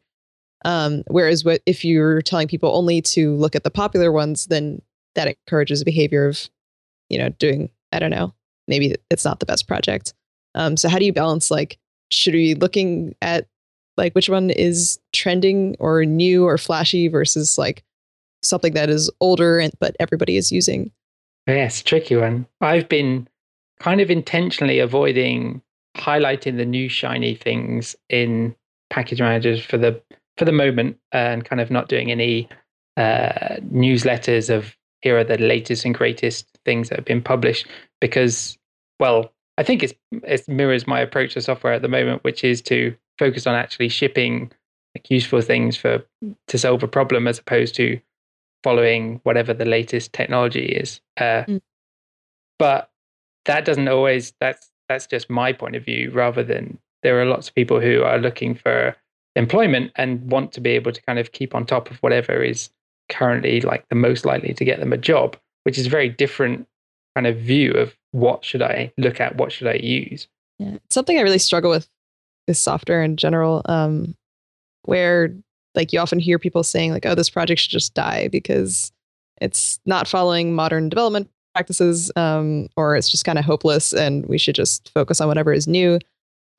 Um, 0.66 1.04
whereas 1.08 1.46
what, 1.46 1.62
if 1.66 1.86
you're 1.86 2.22
telling 2.22 2.48
people 2.48 2.76
only 2.76 3.02
to 3.02 3.36
look 3.36 3.56
at 3.56 3.64
the 3.64 3.72
popular 3.72 4.12
ones, 4.12 4.48
then 4.48 4.82
that 5.16 5.28
encourages 5.28 5.84
behavior 5.84 6.28
of, 6.28 6.50
you 7.10 7.18
know, 7.18 7.30
doing, 7.30 7.70
I 7.92 8.00
don't 8.00 8.12
know, 8.12 8.34
maybe 8.68 8.96
it's 9.10 9.26
not 9.26 9.40
the 9.40 9.46
best 9.46 9.68
project. 9.68 10.14
Um, 10.56 10.78
so 10.78 10.90
how 10.90 11.00
do 11.00 11.06
you 11.06 11.14
balance 11.14 11.52
like 11.52 11.78
should 12.10 12.34
we 12.34 12.54
be 12.54 12.60
looking 12.60 13.16
at 13.22 13.48
like 13.98 14.14
which 14.14 14.30
one 14.30 14.50
is 14.50 15.00
trending 15.14 15.76
or 15.80 16.06
new 16.06 16.46
or 16.46 16.58
flashy 16.58 17.08
versus 17.08 17.58
like 17.58 17.84
something 18.44 18.74
that 18.74 18.90
is 18.90 19.10
older 19.20 19.60
and 19.60 19.74
but 19.80 19.96
everybody 20.00 20.38
is 20.38 20.52
using? 20.52 20.92
Yes, 21.48 21.82
tricky 21.82 22.16
one. 22.16 22.46
I've 22.62 22.90
been 22.90 23.28
kind 23.80 24.02
of 24.02 24.10
intentionally 24.10 24.80
avoiding 24.80 25.62
highlighting 25.98 26.58
the 26.58 26.66
new 26.66 26.90
shiny 26.90 27.36
things 27.36 27.96
in 28.10 28.56
package 28.90 29.20
managers 29.20 29.64
for 29.64 29.78
the 29.78 30.00
for 30.38 30.46
the 30.46 30.52
moment 30.52 30.98
and 31.12 31.44
kind 31.44 31.60
of 31.60 31.72
not 31.72 31.90
doing 31.90 32.12
any 32.12 32.48
uh, 32.98 33.58
newsletters 33.72 34.54
of 34.54 34.76
here 35.02 35.18
are 35.18 35.24
the 35.24 35.38
latest 35.38 35.86
and 35.86 35.96
greatest 35.96 36.57
things 36.68 36.90
that 36.90 37.00
have 37.00 37.06
been 37.06 37.24
published 37.24 37.66
because 38.02 38.58
well 39.00 39.32
I 39.58 39.64
think 39.64 39.84
it's 39.84 39.94
it 40.12 40.48
mirrors 40.48 40.86
my 40.86 41.00
approach 41.00 41.34
to 41.34 41.42
software 41.42 41.74
at 41.74 41.82
the 41.82 41.88
moment, 41.88 42.24
which 42.24 42.44
is 42.44 42.62
to 42.64 42.96
focus 43.18 43.48
on 43.48 43.56
actually 43.56 43.90
shipping 43.90 44.52
like 44.96 45.10
useful 45.10 45.42
things 45.42 45.76
for 45.76 46.04
to 46.48 46.58
solve 46.58 46.84
a 46.84 46.88
problem 46.88 47.28
as 47.28 47.40
opposed 47.40 47.76
to 47.76 48.00
following 48.64 49.20
whatever 49.24 49.54
the 49.54 49.66
latest 49.66 50.14
technology 50.14 50.66
is. 50.66 51.02
Uh, 51.18 51.44
mm. 51.48 51.62
But 52.60 52.90
that 53.46 53.66
doesn't 53.66 53.88
always 53.88 54.34
that's 54.40 54.70
that's 54.90 55.08
just 55.08 55.30
my 55.30 55.54
point 55.54 55.76
of 55.76 55.84
view 55.84 56.12
rather 56.12 56.44
than 56.44 56.78
there 57.04 57.20
are 57.20 57.26
lots 57.26 57.50
of 57.50 57.56
people 57.56 57.80
who 57.80 58.04
are 58.04 58.20
looking 58.20 58.56
for 58.56 58.96
employment 59.36 59.92
and 59.96 60.32
want 60.32 60.52
to 60.52 60.62
be 60.62 60.72
able 60.72 60.92
to 60.92 61.02
kind 61.04 61.20
of 61.20 61.32
keep 61.32 61.54
on 61.54 61.66
top 61.66 61.92
of 61.92 61.98
whatever 61.98 62.42
is 62.44 62.70
currently 63.10 63.62
like 63.62 63.88
the 63.90 63.96
most 63.96 64.26
likely 64.26 64.54
to 64.54 64.66
get 64.66 64.80
them 64.80 64.94
a 64.94 64.98
job, 64.98 65.38
which 65.68 65.78
is 65.78 65.86
a 65.86 65.90
very 65.90 66.08
different 66.08 66.66
kind 67.14 67.28
of 67.28 67.36
view 67.36 67.74
of 67.74 67.94
what 68.12 68.46
should 68.46 68.62
I 68.62 68.94
look 68.98 69.20
at? 69.20 69.36
What 69.36 69.52
should 69.52 69.68
I 69.68 69.74
use? 69.74 70.30
Yeah, 70.60 70.78
something 70.90 71.18
I 71.18 71.24
really 71.24 71.40
struggle 71.40 71.70
with 71.70 71.90
is 72.48 72.58
software 72.58 73.04
in 73.04 73.18
general, 73.18 73.64
um, 73.66 74.16
where 74.84 75.36
like 75.76 75.92
you 75.92 76.00
often 76.00 76.20
hear 76.20 76.40
people 76.40 76.64
saying 76.64 76.94
like, 76.94 77.06
"Oh, 77.06 77.16
this 77.16 77.30
project 77.30 77.60
should 77.60 77.72
just 77.72 77.94
die 77.94 78.30
because 78.30 78.94
it's 79.42 79.78
not 79.86 80.08
following 80.08 80.56
modern 80.56 80.88
development 80.88 81.30
practices, 81.54 82.14
um, 82.16 82.70
or 82.78 82.96
it's 82.96 83.10
just 83.10 83.26
kind 83.26 83.38
of 83.38 83.44
hopeless, 83.44 83.92
and 83.92 84.26
we 84.28 84.38
should 84.38 84.56
just 84.56 84.90
focus 84.94 85.20
on 85.20 85.28
whatever 85.28 85.52
is 85.52 85.68
new." 85.68 86.00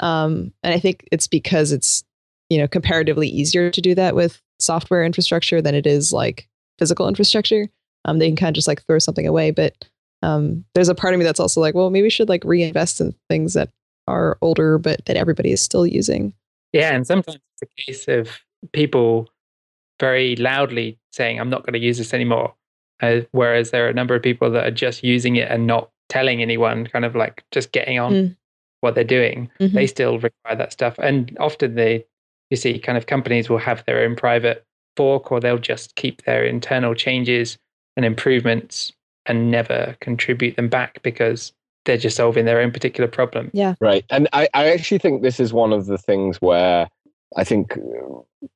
Um, 0.00 0.52
and 0.62 0.74
I 0.74 0.78
think 0.78 1.08
it's 1.10 1.26
because 1.26 1.72
it's 1.72 2.04
you 2.50 2.58
know 2.58 2.68
comparatively 2.68 3.26
easier 3.26 3.70
to 3.70 3.80
do 3.80 3.94
that 3.94 4.14
with 4.14 4.42
software 4.58 5.02
infrastructure 5.02 5.62
than 5.62 5.74
it 5.74 5.86
is 5.86 6.12
like 6.12 6.46
physical 6.78 7.08
infrastructure. 7.08 7.70
Um, 8.08 8.18
they 8.18 8.28
can 8.28 8.36
kind 8.36 8.48
of 8.48 8.54
just 8.54 8.66
like 8.66 8.82
throw 8.86 8.98
something 8.98 9.26
away, 9.26 9.50
but 9.50 9.84
um, 10.22 10.64
there's 10.74 10.88
a 10.88 10.94
part 10.94 11.12
of 11.12 11.18
me 11.18 11.24
that's 11.24 11.38
also 11.38 11.60
like, 11.60 11.74
well, 11.74 11.90
maybe 11.90 12.04
we 12.04 12.10
should 12.10 12.30
like 12.30 12.42
reinvest 12.42 13.02
in 13.02 13.14
things 13.28 13.52
that 13.52 13.68
are 14.06 14.38
older, 14.40 14.78
but 14.78 15.04
that 15.04 15.16
everybody 15.16 15.52
is 15.52 15.60
still 15.60 15.86
using. 15.86 16.32
Yeah, 16.72 16.94
and 16.94 17.06
sometimes 17.06 17.36
it's 17.36 17.70
a 17.70 17.82
case 17.82 18.08
of 18.08 18.40
people 18.72 19.28
very 20.00 20.36
loudly 20.36 20.98
saying, 21.12 21.38
"I'm 21.38 21.50
not 21.50 21.64
going 21.64 21.74
to 21.74 21.78
use 21.78 21.98
this 21.98 22.14
anymore," 22.14 22.54
uh, 23.02 23.20
whereas 23.32 23.72
there 23.72 23.84
are 23.84 23.90
a 23.90 23.94
number 23.94 24.14
of 24.14 24.22
people 24.22 24.50
that 24.52 24.66
are 24.66 24.70
just 24.70 25.04
using 25.04 25.36
it 25.36 25.50
and 25.50 25.66
not 25.66 25.90
telling 26.08 26.40
anyone, 26.40 26.86
kind 26.86 27.04
of 27.04 27.14
like 27.14 27.44
just 27.50 27.72
getting 27.72 27.98
on 27.98 28.12
mm. 28.12 28.36
what 28.80 28.94
they're 28.94 29.04
doing. 29.04 29.50
Mm-hmm. 29.60 29.76
They 29.76 29.86
still 29.86 30.18
require 30.18 30.56
that 30.56 30.72
stuff, 30.72 30.98
and 30.98 31.36
often 31.38 31.74
they 31.74 32.06
you 32.50 32.56
see 32.56 32.78
kind 32.78 32.96
of 32.96 33.06
companies 33.06 33.50
will 33.50 33.58
have 33.58 33.84
their 33.84 34.02
own 34.02 34.16
private 34.16 34.64
fork 34.96 35.30
or 35.30 35.40
they'll 35.40 35.58
just 35.58 35.94
keep 35.94 36.24
their 36.24 36.44
internal 36.44 36.94
changes 36.94 37.58
and 37.98 38.06
improvements 38.06 38.92
and 39.26 39.50
never 39.50 39.96
contribute 40.00 40.54
them 40.54 40.68
back 40.68 41.02
because 41.02 41.52
they're 41.84 41.98
just 41.98 42.16
solving 42.16 42.44
their 42.44 42.60
own 42.60 42.70
particular 42.70 43.08
problem. 43.08 43.50
Yeah. 43.52 43.74
Right. 43.80 44.04
And 44.08 44.28
I, 44.32 44.48
I 44.54 44.70
actually 44.70 44.98
think 44.98 45.22
this 45.22 45.40
is 45.40 45.52
one 45.52 45.72
of 45.72 45.86
the 45.86 45.98
things 45.98 46.40
where 46.40 46.88
I 47.36 47.42
think 47.42 47.76
uh, 47.76 48.46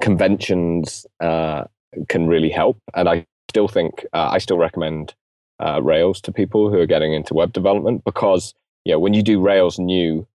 conventions 0.00 1.06
uh, 1.18 1.64
can 2.08 2.26
really 2.26 2.50
help. 2.50 2.78
And 2.94 3.08
I 3.08 3.26
still 3.50 3.68
think, 3.68 4.04
uh, 4.12 4.28
I 4.32 4.38
still 4.38 4.58
recommend 4.58 5.14
uh, 5.60 5.80
Rails 5.82 6.20
to 6.20 6.32
people 6.32 6.70
who 6.70 6.78
are 6.78 6.86
getting 6.86 7.14
into 7.14 7.32
web 7.32 7.54
development 7.54 8.04
because, 8.04 8.52
you 8.84 8.92
know, 8.92 8.98
when 8.98 9.14
you 9.14 9.22
do 9.22 9.40
Rails 9.40 9.78
new, 9.78 10.20
it 10.20 10.26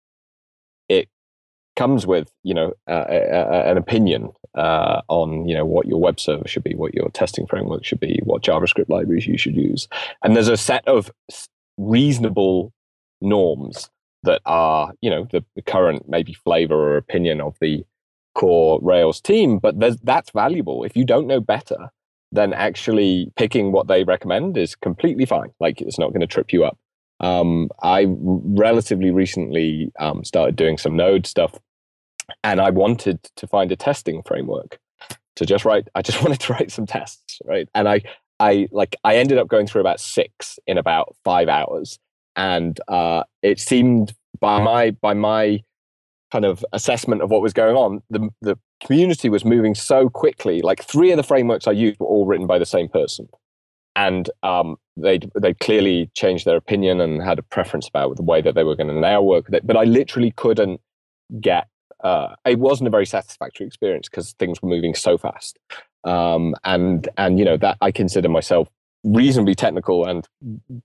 comes 1.76 2.06
with, 2.06 2.30
you 2.42 2.54
know, 2.54 2.72
uh, 2.88 3.04
a, 3.08 3.16
a, 3.16 3.70
an 3.70 3.76
opinion 3.76 4.32
uh, 4.54 5.02
on, 5.08 5.48
you 5.48 5.54
know, 5.54 5.64
what 5.64 5.86
your 5.86 6.00
web 6.00 6.20
server 6.20 6.46
should 6.46 6.64
be, 6.64 6.74
what 6.74 6.94
your 6.94 7.08
testing 7.10 7.46
framework 7.46 7.84
should 7.84 8.00
be, 8.00 8.20
what 8.24 8.42
JavaScript 8.42 8.88
libraries 8.88 9.26
you 9.26 9.36
should 9.36 9.56
use. 9.56 9.88
And 10.22 10.36
there's 10.36 10.48
a 10.48 10.56
set 10.56 10.86
of 10.86 11.10
reasonable 11.76 12.72
norms 13.20 13.90
that 14.22 14.40
are, 14.46 14.92
you 15.00 15.10
know, 15.10 15.26
the, 15.30 15.44
the 15.56 15.62
current 15.62 16.08
maybe 16.08 16.32
flavor 16.32 16.74
or 16.74 16.96
opinion 16.96 17.40
of 17.40 17.56
the 17.60 17.84
core 18.34 18.78
Rails 18.82 19.20
team, 19.20 19.58
but 19.58 19.78
that's 20.02 20.30
valuable. 20.30 20.84
If 20.84 20.96
you 20.96 21.04
don't 21.04 21.26
know 21.26 21.40
better, 21.40 21.90
then 22.32 22.52
actually 22.52 23.32
picking 23.36 23.70
what 23.70 23.86
they 23.86 24.02
recommend 24.02 24.56
is 24.56 24.74
completely 24.74 25.24
fine. 25.24 25.50
Like 25.60 25.80
it's 25.80 25.98
not 25.98 26.08
going 26.08 26.20
to 26.20 26.26
trip 26.26 26.52
you 26.52 26.64
up. 26.64 26.78
Um, 27.24 27.70
I 27.82 28.06
relatively 28.08 29.10
recently 29.10 29.90
um, 29.98 30.24
started 30.24 30.56
doing 30.56 30.76
some 30.76 30.94
Node 30.94 31.26
stuff, 31.26 31.58
and 32.42 32.60
I 32.60 32.68
wanted 32.68 33.18
to 33.36 33.46
find 33.46 33.72
a 33.72 33.76
testing 33.76 34.22
framework 34.26 34.78
to 35.36 35.46
just 35.46 35.64
write. 35.64 35.88
I 35.94 36.02
just 36.02 36.22
wanted 36.22 36.40
to 36.40 36.52
write 36.52 36.70
some 36.70 36.84
tests, 36.84 37.38
right? 37.46 37.66
And 37.74 37.88
I, 37.88 38.02
I 38.40 38.68
like, 38.72 38.96
I 39.04 39.16
ended 39.16 39.38
up 39.38 39.48
going 39.48 39.66
through 39.66 39.80
about 39.80 40.00
six 40.00 40.58
in 40.66 40.76
about 40.76 41.16
five 41.24 41.48
hours, 41.48 41.98
and 42.36 42.78
uh, 42.88 43.22
it 43.42 43.58
seemed 43.58 44.12
by 44.38 44.62
my 44.62 44.90
by 44.90 45.14
my 45.14 45.60
kind 46.30 46.44
of 46.44 46.62
assessment 46.72 47.22
of 47.22 47.30
what 47.30 47.40
was 47.40 47.54
going 47.54 47.76
on, 47.76 48.02
the 48.10 48.28
the 48.42 48.58
community 48.84 49.30
was 49.30 49.46
moving 49.46 49.74
so 49.74 50.10
quickly. 50.10 50.60
Like 50.60 50.84
three 50.84 51.10
of 51.10 51.16
the 51.16 51.22
frameworks 51.22 51.66
I 51.66 51.72
used 51.72 51.98
were 51.98 52.06
all 52.06 52.26
written 52.26 52.46
by 52.46 52.58
the 52.58 52.66
same 52.66 52.88
person, 52.88 53.28
and 53.96 54.30
um, 54.42 54.76
they 54.96 55.20
they 55.34 55.54
clearly 55.54 56.10
changed 56.14 56.44
their 56.44 56.56
opinion 56.56 57.00
and 57.00 57.22
had 57.22 57.38
a 57.38 57.42
preference 57.42 57.88
about 57.88 58.16
the 58.16 58.22
way 58.22 58.40
that 58.40 58.54
they 58.54 58.64
were 58.64 58.76
going 58.76 58.88
to 58.88 58.94
now 58.94 59.22
work 59.22 59.46
with 59.46 59.54
it. 59.54 59.66
But 59.66 59.76
I 59.76 59.84
literally 59.84 60.32
couldn't 60.32 60.80
get. 61.40 61.68
Uh, 62.02 62.34
it 62.44 62.58
wasn't 62.58 62.88
a 62.88 62.90
very 62.90 63.06
satisfactory 63.06 63.66
experience 63.66 64.08
because 64.08 64.32
things 64.32 64.60
were 64.60 64.68
moving 64.68 64.94
so 64.94 65.16
fast. 65.16 65.58
Um, 66.04 66.54
and 66.64 67.08
and 67.16 67.38
you 67.38 67.44
know 67.44 67.56
that 67.58 67.78
I 67.80 67.90
consider 67.90 68.28
myself 68.28 68.68
reasonably 69.04 69.54
technical 69.54 70.06
and 70.06 70.26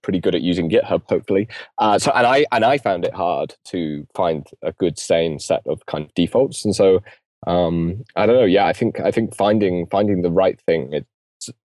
pretty 0.01 0.19
good 0.19 0.35
at 0.35 0.41
using 0.41 0.69
GitHub, 0.69 1.03
hopefully. 1.07 1.47
Uh, 1.77 1.97
so, 1.97 2.11
and 2.11 2.27
I 2.27 2.45
and 2.51 2.63
I 2.63 2.77
found 2.77 3.05
it 3.05 3.13
hard 3.13 3.55
to 3.65 4.05
find 4.13 4.45
a 4.61 4.71
good 4.73 4.99
sane 4.99 5.39
set 5.39 5.61
of 5.65 5.85
kind 5.87 6.05
of 6.05 6.13
defaults, 6.13 6.63
and 6.63 6.75
so 6.75 7.01
um, 7.47 8.03
I 8.15 8.25
don't 8.25 8.35
know. 8.35 8.45
Yeah, 8.45 8.65
I 8.65 8.73
think 8.73 8.99
I 8.99 9.11
think 9.11 9.35
finding 9.35 9.87
finding 9.87 10.21
the 10.21 10.31
right 10.31 10.59
thing. 10.61 10.89
It's 10.93 11.07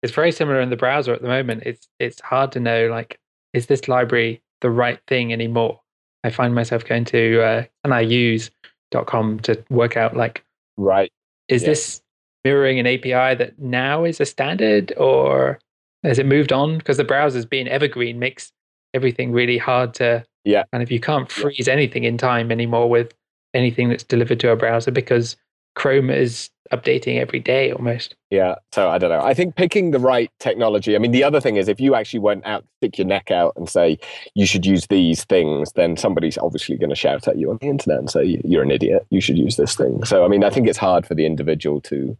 it's 0.03 0.13
very 0.13 0.33
similar 0.33 0.61
in 0.61 0.71
the 0.71 0.77
browser 0.77 1.13
at 1.13 1.23
the 1.23 1.29
moment. 1.29 1.63
It's 1.67 1.89
it's 1.99 2.21
hard 2.21 2.53
to 2.53 2.61
know 2.61 2.89
like 2.89 3.19
is 3.53 3.67
this 3.67 3.89
library 3.89 4.43
the 4.61 4.71
right 4.71 5.01
thing 5.07 5.33
anymore. 5.33 5.81
I 6.25 6.31
find 6.31 6.55
myself 6.55 6.85
going 6.85 7.05
to 7.07 7.43
uh, 7.43 9.05
com 9.07 9.41
to 9.41 9.65
work 9.71 9.97
out 9.97 10.17
like 10.17 10.45
right 10.77 11.13
is 11.49 11.63
yeah. 11.63 11.69
this 11.69 12.03
mirroring 12.45 12.79
an 12.79 12.87
API 12.87 13.35
that 13.35 13.59
now 13.59 14.05
is 14.05 14.21
a 14.21 14.27
standard 14.27 14.93
or 14.97 15.59
has 16.05 16.19
it 16.19 16.27
moved 16.27 16.53
on? 16.53 16.79
Because 16.79 16.97
the 16.97 17.05
browsers 17.05 17.49
being 17.49 17.69
evergreen 17.69 18.19
makes 18.19 18.53
everything 18.95 19.33
really 19.33 19.59
hard 19.59 19.95
to. 19.95 20.25
Yeah. 20.45 20.65
And 20.73 20.83
if 20.83 20.91
you 20.91 21.01
can't 21.01 21.31
freeze 21.31 21.67
yeah. 21.67 21.73
anything 21.73 22.05
in 22.05 22.17
time 22.17 22.53
anymore 22.53 22.89
with 22.89 23.13
anything 23.55 23.89
that's 23.89 24.05
delivered 24.05 24.41
to 24.41 24.51
a 24.51 24.57
browser 24.57 24.91
because 24.91 25.37
Chrome 25.75 26.11
is 26.11 26.51
updating 26.73 27.19
every 27.19 27.41
day 27.41 27.71
almost. 27.73 28.15
Yeah. 28.31 28.57
So 28.73 28.89
I 28.89 28.99
don't 28.99 29.11
know. 29.11 29.23
I 29.23 29.35
think 29.35 29.57
picking 29.57 29.91
the 29.91 29.99
right 29.99 30.31
technology. 30.39 30.95
I 30.95 30.99
mean, 30.99 31.13
the 31.13 31.25
other 31.25 31.41
thing 31.41 31.57
is 31.57 31.69
if 31.69 31.81
you 31.81 31.95
actually 31.95 32.21
went 32.21 32.47
out, 32.47 32.65
stick 32.79 32.99
your 32.99 33.07
neck 33.07 33.31
out 33.31 33.55
and 33.57 33.69
say 33.69 33.99
you 34.35 34.47
should 34.47 34.67
use 34.67 34.87
these 34.87 35.25
things, 35.25 35.73
then 35.73 35.97
somebody's 35.97 36.39
obviously 36.39 36.77
going 36.77 36.91
to 36.91 36.97
shout 36.97 37.29
at 37.29 37.39
you 37.39 37.51
on 37.51 37.59
the 37.61 37.69
internet 37.69 37.99
and 37.99 38.11
say 38.11 38.41
you're 38.45 38.63
an 38.63 38.71
idiot. 38.71 39.07
You 39.11 39.21
should 39.21 39.39
use 39.39 39.57
this 39.57 39.75
thing. 39.75 40.05
So 40.05 40.25
I 40.25 40.29
mean, 40.29 40.45
I 40.45 40.51
think 40.51 40.69
it's 40.69 40.79
hard 40.79 41.07
for 41.07 41.15
the 41.15 41.27
individual 41.27 41.81
to 41.83 42.17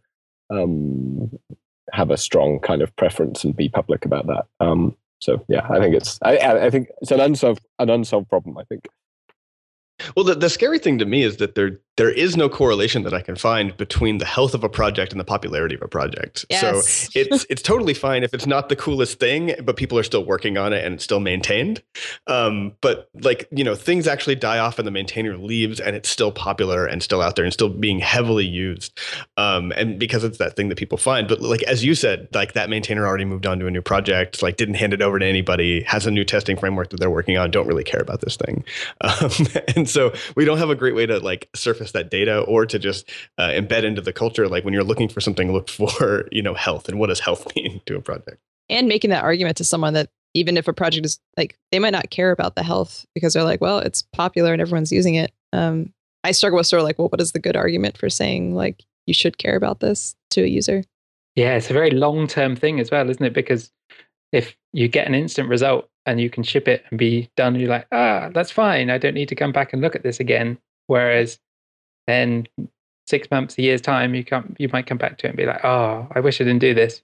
um, 0.49 1.37
have 1.91 2.11
a 2.11 2.17
strong 2.17 2.59
kind 2.59 2.81
of 2.81 2.95
preference 2.95 3.43
and 3.43 3.55
be 3.55 3.69
public 3.69 4.05
about 4.05 4.27
that. 4.27 4.45
Um, 4.59 4.95
so 5.19 5.43
yeah, 5.47 5.67
I 5.69 5.79
think 5.79 5.95
it's 5.95 6.17
I, 6.21 6.37
I 6.37 6.69
think 6.69 6.89
it's 7.01 7.11
an 7.11 7.19
unsolved 7.19 7.65
an 7.77 7.89
unsolved 7.89 8.29
problem. 8.29 8.57
I 8.57 8.63
think. 8.63 8.87
Well, 10.15 10.23
the, 10.23 10.35
the 10.35 10.49
scary 10.49 10.79
thing 10.79 10.97
to 10.99 11.05
me 11.05 11.23
is 11.23 11.37
that 11.37 11.55
there 11.55 11.79
there 11.99 12.09
is 12.09 12.37
no 12.37 12.47
correlation 12.47 13.03
that 13.03 13.13
I 13.13 13.19
can 13.19 13.35
find 13.35 13.75
between 13.75 14.19
the 14.19 14.25
health 14.25 14.53
of 14.53 14.63
a 14.63 14.69
project 14.69 15.11
and 15.11 15.19
the 15.19 15.25
popularity 15.25 15.75
of 15.75 15.81
a 15.81 15.87
project. 15.89 16.45
Yes. 16.49 16.61
So 16.87 17.19
it's 17.19 17.45
it's 17.49 17.61
totally 17.61 17.93
fine 17.93 18.23
if 18.23 18.33
it's 18.33 18.47
not 18.47 18.69
the 18.69 18.77
coolest 18.77 19.19
thing, 19.19 19.53
but 19.65 19.75
people 19.75 19.99
are 19.99 20.03
still 20.03 20.23
working 20.23 20.57
on 20.57 20.71
it 20.71 20.85
and 20.85 20.95
it's 20.95 21.03
still 21.03 21.19
maintained. 21.19 21.83
Um, 22.25 22.71
but 22.79 23.09
like 23.21 23.49
you 23.51 23.65
know, 23.65 23.75
things 23.75 24.07
actually 24.07 24.35
die 24.35 24.59
off 24.59 24.79
and 24.79 24.87
the 24.87 24.91
maintainer 24.91 25.37
leaves, 25.37 25.81
and 25.81 25.93
it's 25.93 26.07
still 26.07 26.31
popular 26.31 26.85
and 26.85 27.03
still 27.03 27.21
out 27.21 27.35
there 27.35 27.43
and 27.43 27.53
still 27.53 27.67
being 27.67 27.99
heavily 27.99 28.45
used. 28.45 28.97
Um, 29.35 29.73
and 29.73 29.99
because 29.99 30.23
it's 30.23 30.37
that 30.37 30.55
thing 30.55 30.69
that 30.69 30.77
people 30.77 30.97
find. 30.97 31.27
But 31.27 31.41
like 31.41 31.63
as 31.63 31.83
you 31.83 31.95
said, 31.95 32.29
like 32.33 32.53
that 32.53 32.69
maintainer 32.69 33.05
already 33.05 33.25
moved 33.25 33.45
on 33.45 33.59
to 33.59 33.67
a 33.67 33.71
new 33.71 33.81
project, 33.81 34.41
like 34.41 34.55
didn't 34.55 34.75
hand 34.75 34.93
it 34.93 35.01
over 35.01 35.19
to 35.19 35.25
anybody, 35.25 35.83
has 35.83 36.07
a 36.07 36.11
new 36.11 36.23
testing 36.23 36.55
framework 36.55 36.91
that 36.91 36.99
they're 37.01 37.09
working 37.09 37.37
on, 37.37 37.51
don't 37.51 37.67
really 37.67 37.83
care 37.83 37.99
about 37.99 38.21
this 38.21 38.37
thing, 38.37 38.63
um, 39.01 39.31
and 39.75 39.89
so 39.89 40.13
we 40.37 40.45
don't 40.45 40.59
have 40.59 40.69
a 40.69 40.75
great 40.75 40.95
way 40.95 41.05
to 41.05 41.19
like 41.19 41.49
surface 41.53 41.88
access 41.89 42.01
that 42.03 42.09
data 42.09 42.41
or 42.41 42.65
to 42.65 42.79
just 42.79 43.09
uh, 43.37 43.49
embed 43.49 43.83
into 43.83 44.01
the 44.01 44.13
culture 44.13 44.47
like 44.47 44.63
when 44.63 44.73
you're 44.73 44.83
looking 44.83 45.09
for 45.09 45.21
something 45.21 45.51
look 45.51 45.69
for 45.69 46.27
you 46.31 46.41
know 46.41 46.53
health 46.53 46.87
and 46.89 46.99
what 46.99 47.07
does 47.07 47.19
health 47.19 47.47
mean 47.55 47.81
to 47.85 47.95
a 47.95 48.01
project? 48.01 48.39
And 48.69 48.87
making 48.87 49.09
that 49.09 49.23
argument 49.23 49.57
to 49.57 49.63
someone 49.63 49.93
that 49.95 50.09
even 50.35 50.57
if 50.57 50.67
a 50.67 50.73
project 50.73 51.05
is 51.05 51.19
like 51.37 51.57
they 51.71 51.79
might 51.79 51.93
not 51.93 52.11
care 52.11 52.31
about 52.31 52.55
the 52.55 52.63
health 52.63 53.05
because 53.15 53.33
they're 53.33 53.43
like 53.43 53.61
well 53.61 53.79
it's 53.79 54.03
popular 54.13 54.53
and 54.53 54.61
everyone's 54.61 54.91
using 54.91 55.15
it. 55.15 55.31
Um, 55.53 55.93
i 56.25 56.31
struggle 56.31 56.57
with 56.57 56.67
sort 56.67 56.81
of 56.81 56.83
like 56.83 56.99
well 56.99 57.09
what 57.09 57.21
is 57.21 57.31
the 57.31 57.39
good 57.39 57.55
argument 57.55 57.97
for 57.97 58.09
saying 58.09 58.53
like 58.53 58.83
you 59.07 59.13
should 59.13 59.37
care 59.37 59.55
about 59.55 59.79
this 59.79 60.15
to 60.31 60.43
a 60.43 60.47
user? 60.47 60.83
Yeah 61.35 61.55
it's 61.55 61.69
a 61.69 61.73
very 61.73 61.91
long 61.91 62.27
term 62.27 62.55
thing 62.55 62.79
as 62.79 62.91
well 62.91 63.09
isn't 63.09 63.25
it? 63.25 63.33
Because 63.33 63.71
if 64.31 64.55
you 64.73 64.87
get 64.87 65.07
an 65.07 65.15
instant 65.15 65.49
result 65.49 65.89
and 66.05 66.21
you 66.21 66.29
can 66.29 66.43
ship 66.43 66.67
it 66.67 66.83
and 66.89 66.99
be 66.99 67.29
done 67.35 67.55
you're 67.55 67.69
like 67.69 67.87
ah 67.91 68.29
that's 68.33 68.51
fine. 68.51 68.89
I 68.89 68.97
don't 68.97 69.15
need 69.15 69.29
to 69.29 69.35
come 69.35 69.51
back 69.51 69.73
and 69.73 69.81
look 69.81 69.95
at 69.95 70.03
this 70.03 70.19
again. 70.19 70.59
Whereas 70.87 71.39
then 72.09 72.47
six 73.07 73.29
months, 73.31 73.57
a 73.57 73.61
year's 73.61 73.81
time, 73.81 74.13
you 74.15 74.23
come, 74.23 74.55
you 74.59 74.69
might 74.71 74.87
come 74.87 74.97
back 74.97 75.17
to 75.19 75.27
it 75.27 75.29
and 75.29 75.37
be 75.37 75.45
like, 75.45 75.63
"Oh, 75.63 76.07
I 76.11 76.19
wish 76.19 76.39
I 76.39 76.43
didn't 76.43 76.61
do 76.61 76.73
this." 76.73 77.01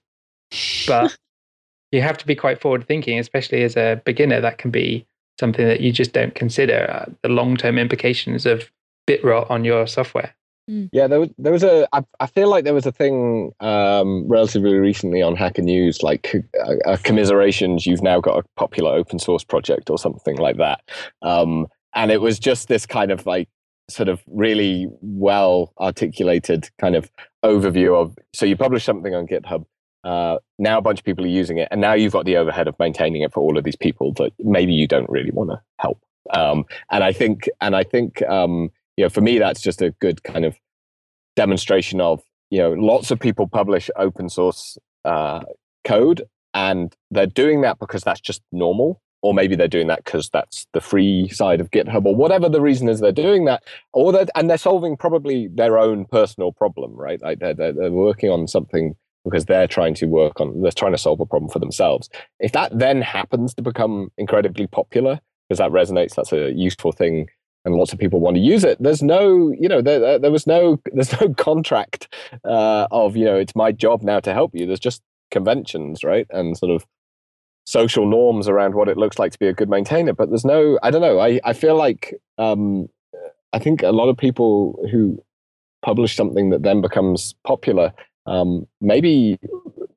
But 0.86 1.16
you 1.92 2.00
have 2.02 2.18
to 2.18 2.26
be 2.26 2.34
quite 2.34 2.60
forward 2.60 2.86
thinking, 2.86 3.18
especially 3.18 3.62
as 3.62 3.76
a 3.76 4.00
beginner. 4.04 4.40
That 4.40 4.58
can 4.58 4.70
be 4.70 5.06
something 5.38 5.66
that 5.66 5.80
you 5.80 5.92
just 5.92 6.12
don't 6.12 6.34
consider 6.34 6.90
uh, 6.90 7.12
the 7.22 7.28
long 7.28 7.56
term 7.56 7.78
implications 7.78 8.46
of 8.46 8.70
bit 9.06 9.22
rot 9.24 9.50
on 9.50 9.64
your 9.64 9.86
software. 9.86 10.34
Mm. 10.70 10.88
Yeah, 10.92 11.06
there 11.06 11.20
was 11.20 11.30
there 11.38 11.52
was 11.52 11.62
a. 11.62 11.86
I, 11.92 12.02
I 12.18 12.26
feel 12.26 12.50
like 12.50 12.64
there 12.64 12.74
was 12.74 12.86
a 12.86 12.92
thing 12.92 13.52
um, 13.60 14.26
relatively 14.26 14.74
recently 14.74 15.22
on 15.22 15.36
Hacker 15.36 15.62
News, 15.62 16.02
like 16.02 16.34
uh, 16.34 16.90
uh, 16.90 16.96
commiserations. 17.04 17.86
You've 17.86 18.02
now 18.02 18.20
got 18.20 18.38
a 18.38 18.48
popular 18.56 18.92
open 18.92 19.18
source 19.18 19.44
project 19.44 19.90
or 19.90 19.98
something 19.98 20.36
like 20.38 20.56
that, 20.56 20.82
um, 21.22 21.68
and 21.94 22.10
it 22.10 22.20
was 22.20 22.40
just 22.40 22.66
this 22.66 22.84
kind 22.84 23.12
of 23.12 23.26
like 23.26 23.48
sort 23.88 24.08
of 24.08 24.22
really 24.26 24.88
well 25.00 25.72
articulated 25.78 26.68
kind 26.78 26.96
of 26.96 27.10
overview 27.44 27.94
of 27.94 28.16
so 28.32 28.44
you 28.44 28.56
publish 28.56 28.84
something 28.84 29.14
on 29.14 29.26
github 29.26 29.64
uh, 30.04 30.38
now 30.58 30.78
a 30.78 30.82
bunch 30.82 31.00
of 31.00 31.04
people 31.04 31.24
are 31.24 31.28
using 31.28 31.58
it 31.58 31.68
and 31.70 31.80
now 31.80 31.92
you've 31.92 32.12
got 32.12 32.24
the 32.24 32.36
overhead 32.36 32.68
of 32.68 32.78
maintaining 32.78 33.22
it 33.22 33.32
for 33.32 33.40
all 33.40 33.56
of 33.58 33.64
these 33.64 33.76
people 33.76 34.12
that 34.14 34.32
maybe 34.38 34.72
you 34.72 34.86
don't 34.86 35.08
really 35.10 35.30
want 35.32 35.50
to 35.50 35.60
help. 35.78 36.00
Um, 36.30 36.64
and 36.90 37.04
i 37.04 37.12
think 37.12 37.48
and 37.60 37.76
i 37.76 37.84
think 37.84 38.20
um, 38.22 38.70
you 38.96 39.04
know 39.04 39.08
for 39.08 39.20
me 39.20 39.38
that's 39.38 39.60
just 39.60 39.80
a 39.80 39.90
good 40.00 40.24
kind 40.24 40.44
of 40.44 40.56
demonstration 41.36 42.00
of 42.00 42.20
you 42.50 42.58
know 42.58 42.72
lots 42.72 43.12
of 43.12 43.20
people 43.20 43.46
publish 43.46 43.90
open 43.96 44.28
source 44.28 44.76
uh, 45.04 45.42
code 45.84 46.22
and 46.52 46.96
they're 47.10 47.26
doing 47.26 47.60
that 47.60 47.78
because 47.78 48.02
that's 48.02 48.20
just 48.20 48.42
normal 48.50 49.00
or 49.26 49.34
maybe 49.34 49.56
they're 49.56 49.66
doing 49.66 49.88
that 49.88 50.04
because 50.04 50.30
that's 50.30 50.66
the 50.72 50.80
free 50.80 51.28
side 51.28 51.60
of 51.60 51.70
GitHub, 51.72 52.06
or 52.06 52.14
whatever 52.14 52.48
the 52.48 52.60
reason 52.60 52.88
is 52.88 53.00
they're 53.00 53.10
doing 53.10 53.44
that, 53.46 53.64
or 53.92 54.12
they're, 54.12 54.26
and 54.36 54.48
they're 54.48 54.56
solving 54.56 54.96
probably 54.96 55.48
their 55.48 55.78
own 55.78 56.04
personal 56.04 56.52
problem, 56.52 56.94
right? 56.94 57.20
Like 57.20 57.40
they're, 57.40 57.54
they're, 57.54 57.72
they're 57.72 57.90
working 57.90 58.30
on 58.30 58.46
something 58.46 58.94
because 59.24 59.46
they're 59.46 59.66
trying 59.66 59.94
to 59.94 60.06
work 60.06 60.40
on, 60.40 60.62
they're 60.62 60.70
trying 60.70 60.92
to 60.92 60.98
solve 60.98 61.18
a 61.18 61.26
problem 61.26 61.50
for 61.50 61.58
themselves. 61.58 62.08
If 62.38 62.52
that 62.52 62.78
then 62.78 63.02
happens 63.02 63.52
to 63.54 63.62
become 63.62 64.12
incredibly 64.16 64.68
popular 64.68 65.18
because 65.48 65.58
that 65.58 65.72
resonates, 65.72 66.14
that's 66.14 66.32
a 66.32 66.52
useful 66.52 66.92
thing 66.92 67.26
and 67.64 67.74
lots 67.74 67.92
of 67.92 67.98
people 67.98 68.20
want 68.20 68.36
to 68.36 68.40
use 68.40 68.62
it. 68.62 68.80
There's 68.80 69.02
no, 69.02 69.52
you 69.58 69.68
know, 69.68 69.82
there, 69.82 70.20
there 70.20 70.30
was 70.30 70.46
no, 70.46 70.80
there's 70.92 71.20
no 71.20 71.34
contract 71.34 72.14
uh, 72.44 72.86
of, 72.92 73.16
you 73.16 73.24
know, 73.24 73.36
it's 73.36 73.56
my 73.56 73.72
job 73.72 74.02
now 74.02 74.20
to 74.20 74.32
help 74.32 74.52
you. 74.54 74.66
There's 74.66 74.78
just 74.78 75.02
conventions, 75.32 76.04
right, 76.04 76.28
and 76.30 76.56
sort 76.56 76.70
of 76.70 76.86
social 77.66 78.06
norms 78.06 78.48
around 78.48 78.74
what 78.74 78.88
it 78.88 78.96
looks 78.96 79.18
like 79.18 79.32
to 79.32 79.38
be 79.38 79.48
a 79.48 79.52
good 79.52 79.68
maintainer. 79.68 80.12
But 80.12 80.30
there's 80.30 80.44
no, 80.44 80.78
I 80.82 80.90
don't 80.90 81.02
know. 81.02 81.20
I 81.20 81.40
I 81.44 81.52
feel 81.52 81.76
like 81.76 82.14
um, 82.38 82.88
I 83.52 83.58
think 83.58 83.82
a 83.82 83.92
lot 83.92 84.08
of 84.08 84.16
people 84.16 84.78
who 84.90 85.22
publish 85.82 86.16
something 86.16 86.50
that 86.50 86.62
then 86.62 86.80
becomes 86.80 87.34
popular 87.46 87.92
um, 88.26 88.66
maybe 88.80 89.38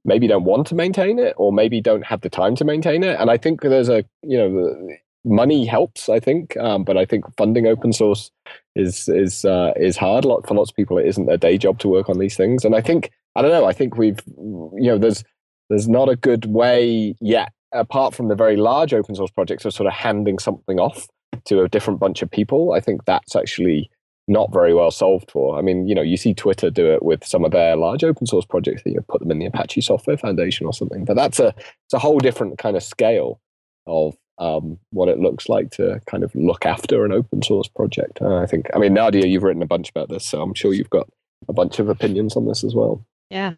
maybe 0.05 0.27
don't 0.27 0.43
want 0.43 0.67
to 0.67 0.75
maintain 0.75 1.19
it 1.19 1.33
or 1.37 1.51
maybe 1.51 1.81
don't 1.81 2.05
have 2.05 2.21
the 2.21 2.29
time 2.29 2.55
to 2.55 2.63
maintain 2.63 3.03
it 3.03 3.19
and 3.19 3.29
i 3.29 3.37
think 3.37 3.61
there's 3.61 3.89
a 3.89 4.03
you 4.23 4.37
know 4.37 4.87
money 5.25 5.65
helps 5.65 6.09
i 6.09 6.19
think 6.19 6.55
um, 6.57 6.83
but 6.83 6.97
i 6.97 7.05
think 7.05 7.25
funding 7.37 7.67
open 7.67 7.91
source 7.91 8.31
is 8.75 9.09
is 9.09 9.45
uh, 9.45 9.73
is 9.75 9.97
hard 9.97 10.25
Lot 10.25 10.47
for 10.47 10.53
lots 10.53 10.71
of 10.71 10.75
people 10.75 10.97
it 10.97 11.07
isn't 11.07 11.25
their 11.25 11.37
day 11.37 11.57
job 11.57 11.79
to 11.79 11.87
work 11.87 12.09
on 12.09 12.19
these 12.19 12.37
things 12.37 12.63
and 12.63 12.75
i 12.75 12.81
think 12.81 13.11
i 13.35 13.41
don't 13.41 13.51
know 13.51 13.65
i 13.65 13.73
think 13.73 13.97
we've 13.97 14.19
you 14.37 14.89
know 14.89 14.97
there's 14.97 15.23
there's 15.69 15.89
not 15.89 16.07
a 16.07 16.15
good 16.15 16.45
way 16.45 17.15
yet 17.19 17.51
apart 17.71 18.15
from 18.15 18.27
the 18.27 18.35
very 18.35 18.55
large 18.55 18.93
open 18.93 19.15
source 19.15 19.31
projects 19.31 19.65
of 19.65 19.73
sort 19.73 19.87
of 19.87 19.93
handing 19.93 20.39
something 20.39 20.79
off 20.79 21.07
to 21.45 21.61
a 21.61 21.69
different 21.69 21.99
bunch 21.99 22.21
of 22.21 22.29
people 22.29 22.73
i 22.73 22.79
think 22.79 23.05
that's 23.05 23.35
actually 23.35 23.89
not 24.29 24.53
very 24.53 24.73
well 24.73 24.91
solved 24.91 25.31
for. 25.31 25.57
I 25.57 25.61
mean, 25.61 25.87
you 25.87 25.95
know, 25.95 26.03
you 26.03 26.15
see 26.15 26.33
Twitter 26.33 26.69
do 26.69 26.93
it 26.93 27.03
with 27.03 27.25
some 27.25 27.43
of 27.43 27.51
their 27.51 27.75
large 27.75 28.03
open 28.03 28.27
source 28.27 28.45
projects. 28.45 28.83
That 28.83 28.91
you 28.91 29.01
put 29.09 29.19
them 29.19 29.31
in 29.31 29.39
the 29.39 29.47
Apache 29.47 29.81
Software 29.81 30.17
Foundation 30.17 30.67
or 30.67 30.73
something. 30.73 31.03
But 31.03 31.15
that's 31.15 31.39
a 31.39 31.47
it's 31.47 31.93
a 31.93 31.99
whole 31.99 32.19
different 32.19 32.59
kind 32.59 32.77
of 32.77 32.83
scale 32.83 33.41
of 33.87 34.15
um, 34.37 34.77
what 34.91 35.09
it 35.09 35.19
looks 35.19 35.49
like 35.49 35.71
to 35.71 35.99
kind 36.05 36.23
of 36.23 36.33
look 36.35 36.65
after 36.65 37.03
an 37.03 37.11
open 37.11 37.41
source 37.41 37.67
project. 37.67 38.21
Uh, 38.21 38.37
I 38.37 38.45
think. 38.45 38.67
I 38.73 38.77
mean, 38.77 38.93
Nadia, 38.93 39.25
you've 39.25 39.43
written 39.43 39.63
a 39.63 39.67
bunch 39.67 39.89
about 39.89 40.09
this, 40.09 40.25
so 40.25 40.41
I'm 40.41 40.53
sure 40.53 40.73
you've 40.73 40.91
got 40.91 41.09
a 41.47 41.53
bunch 41.53 41.79
of 41.79 41.89
opinions 41.89 42.35
on 42.35 42.45
this 42.45 42.63
as 42.63 42.75
well. 42.75 43.03
Yeah, 43.31 43.53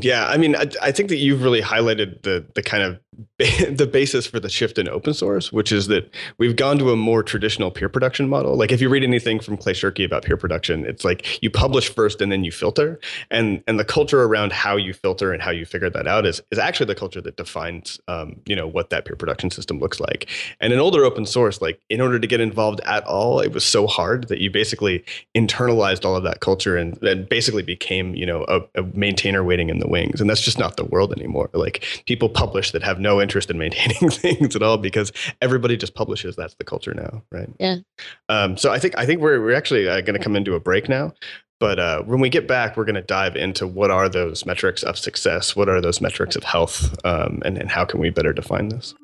yeah, 0.00 0.26
I 0.26 0.38
mean, 0.38 0.56
I, 0.56 0.66
I, 0.80 0.92
think 0.92 1.10
that 1.10 1.16
you've 1.16 1.42
really 1.42 1.60
highlighted 1.60 2.22
the 2.22 2.46
the 2.54 2.62
kind 2.62 2.82
of 2.82 2.98
the 3.38 3.88
basis 3.90 4.26
for 4.26 4.40
the 4.40 4.48
shift 4.48 4.78
in 4.78 4.88
open 4.88 5.12
source, 5.12 5.52
which 5.52 5.70
is 5.70 5.88
that 5.88 6.10
we've 6.38 6.56
gone 6.56 6.78
to 6.78 6.90
a 6.90 6.96
more 6.96 7.22
traditional 7.22 7.70
peer 7.70 7.88
production 7.88 8.28
model. 8.28 8.56
Like 8.56 8.72
if 8.72 8.80
you 8.80 8.88
read 8.88 9.02
anything 9.02 9.38
from 9.38 9.58
Clay 9.58 9.74
Shirky 9.74 10.04
about 10.04 10.22
peer 10.22 10.36
production, 10.36 10.86
it's 10.86 11.04
like 11.04 11.42
you 11.42 11.50
publish 11.50 11.90
first 11.90 12.22
and 12.22 12.32
then 12.32 12.42
you 12.42 12.50
filter, 12.50 12.98
and 13.30 13.62
and 13.66 13.78
the 13.78 13.84
culture 13.84 14.22
around 14.22 14.52
how 14.52 14.76
you 14.76 14.94
filter 14.94 15.32
and 15.32 15.42
how 15.42 15.50
you 15.50 15.66
figure 15.66 15.90
that 15.90 16.06
out 16.06 16.24
is 16.24 16.40
is 16.50 16.58
actually 16.58 16.86
the 16.86 16.94
culture 16.94 17.20
that 17.20 17.36
defines 17.36 18.00
um, 18.08 18.40
you 18.46 18.56
know 18.56 18.66
what 18.66 18.88
that 18.90 19.04
peer 19.04 19.16
production 19.16 19.50
system 19.50 19.78
looks 19.78 20.00
like. 20.00 20.30
And 20.60 20.72
in 20.72 20.78
older 20.78 21.04
open 21.04 21.26
source, 21.26 21.60
like 21.60 21.80
in 21.90 22.00
order 22.00 22.18
to 22.18 22.26
get 22.26 22.40
involved 22.40 22.80
at 22.86 23.04
all, 23.04 23.40
it 23.40 23.52
was 23.52 23.64
so 23.64 23.86
hard 23.86 24.28
that 24.28 24.38
you 24.38 24.50
basically 24.50 25.04
internalized 25.34 26.06
all 26.06 26.16
of 26.16 26.22
that 26.22 26.40
culture 26.40 26.76
and 26.78 26.98
basically 27.28 27.62
became 27.62 28.14
you 28.14 28.24
know 28.24 28.46
a, 28.48 28.60
a 28.80 28.82
maintainer 28.94 29.44
waiting 29.44 29.68
in 29.68 29.80
the 29.80 29.88
wings. 29.88 30.20
And 30.20 30.30
that's 30.30 30.40
just 30.40 30.58
not 30.58 30.76
the 30.76 30.84
world 30.86 31.12
anymore. 31.12 31.50
Like 31.52 31.84
people 32.06 32.30
publish 32.30 32.70
that 32.70 32.82
have 32.82 33.01
no 33.02 33.20
interest 33.20 33.50
in 33.50 33.58
maintaining 33.58 34.10
things 34.10 34.56
at 34.56 34.62
all 34.62 34.78
because 34.78 35.12
everybody 35.40 35.76
just 35.76 35.94
publishes. 35.94 36.36
That's 36.36 36.54
the 36.54 36.64
culture 36.64 36.94
now, 36.94 37.22
right? 37.30 37.48
Yeah. 37.58 37.76
Um, 38.28 38.56
so 38.56 38.72
I 38.72 38.78
think 38.78 38.96
I 38.96 39.04
think 39.04 39.20
we're 39.20 39.40
we're 39.40 39.54
actually 39.54 39.88
uh, 39.88 40.00
going 40.00 40.18
to 40.18 40.22
come 40.24 40.36
into 40.36 40.54
a 40.54 40.60
break 40.60 40.88
now. 40.88 41.12
But 41.60 41.78
uh, 41.78 42.02
when 42.02 42.18
we 42.18 42.28
get 42.28 42.48
back, 42.48 42.76
we're 42.76 42.84
going 42.84 42.96
to 42.96 43.02
dive 43.02 43.36
into 43.36 43.68
what 43.68 43.92
are 43.92 44.08
those 44.08 44.44
metrics 44.44 44.82
of 44.82 44.98
success, 44.98 45.54
what 45.54 45.68
are 45.68 45.80
those 45.80 46.00
metrics 46.00 46.34
of 46.34 46.42
health, 46.42 46.92
um, 47.04 47.40
and, 47.44 47.56
and 47.56 47.70
how 47.70 47.84
can 47.84 48.00
we 48.00 48.10
better 48.10 48.32
define 48.32 48.68
this. 48.68 48.94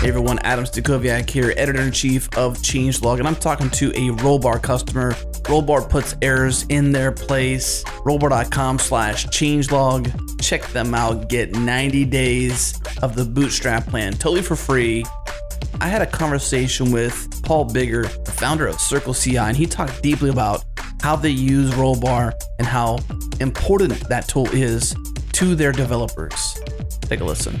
Hey 0.00 0.08
everyone, 0.08 0.38
Adam 0.38 0.64
Stacoviak 0.64 1.28
here, 1.28 1.52
editor 1.58 1.82
in 1.82 1.92
chief 1.92 2.26
of 2.34 2.56
Changelog, 2.56 3.18
and 3.18 3.28
I'm 3.28 3.36
talking 3.36 3.68
to 3.72 3.90
a 3.90 4.08
Rollbar 4.22 4.62
customer. 4.62 5.12
Rollbar 5.42 5.90
puts 5.90 6.16
errors 6.22 6.64
in 6.70 6.90
their 6.90 7.12
place. 7.12 7.84
Rollbar.com 7.84 8.78
slash 8.78 9.26
changelog. 9.26 10.40
Check 10.40 10.66
them 10.68 10.94
out. 10.94 11.28
Get 11.28 11.54
90 11.54 12.06
days 12.06 12.80
of 13.02 13.14
the 13.14 13.26
bootstrap 13.26 13.88
plan 13.88 14.14
totally 14.14 14.40
for 14.40 14.56
free. 14.56 15.04
I 15.82 15.88
had 15.88 16.00
a 16.00 16.06
conversation 16.06 16.92
with 16.92 17.42
Paul 17.42 17.68
Biggar, 17.68 18.24
the 18.24 18.32
founder 18.32 18.66
of 18.66 18.80
Circle 18.80 19.12
CI, 19.12 19.36
and 19.36 19.56
he 19.56 19.66
talked 19.66 20.02
deeply 20.02 20.30
about 20.30 20.64
how 21.02 21.14
they 21.14 21.28
use 21.28 21.72
Rollbar 21.72 22.32
and 22.58 22.66
how 22.66 23.00
important 23.38 24.08
that 24.08 24.28
tool 24.28 24.48
is 24.54 24.94
to 25.32 25.54
their 25.54 25.72
developers. 25.72 26.58
Take 27.02 27.20
a 27.20 27.24
listen. 27.24 27.60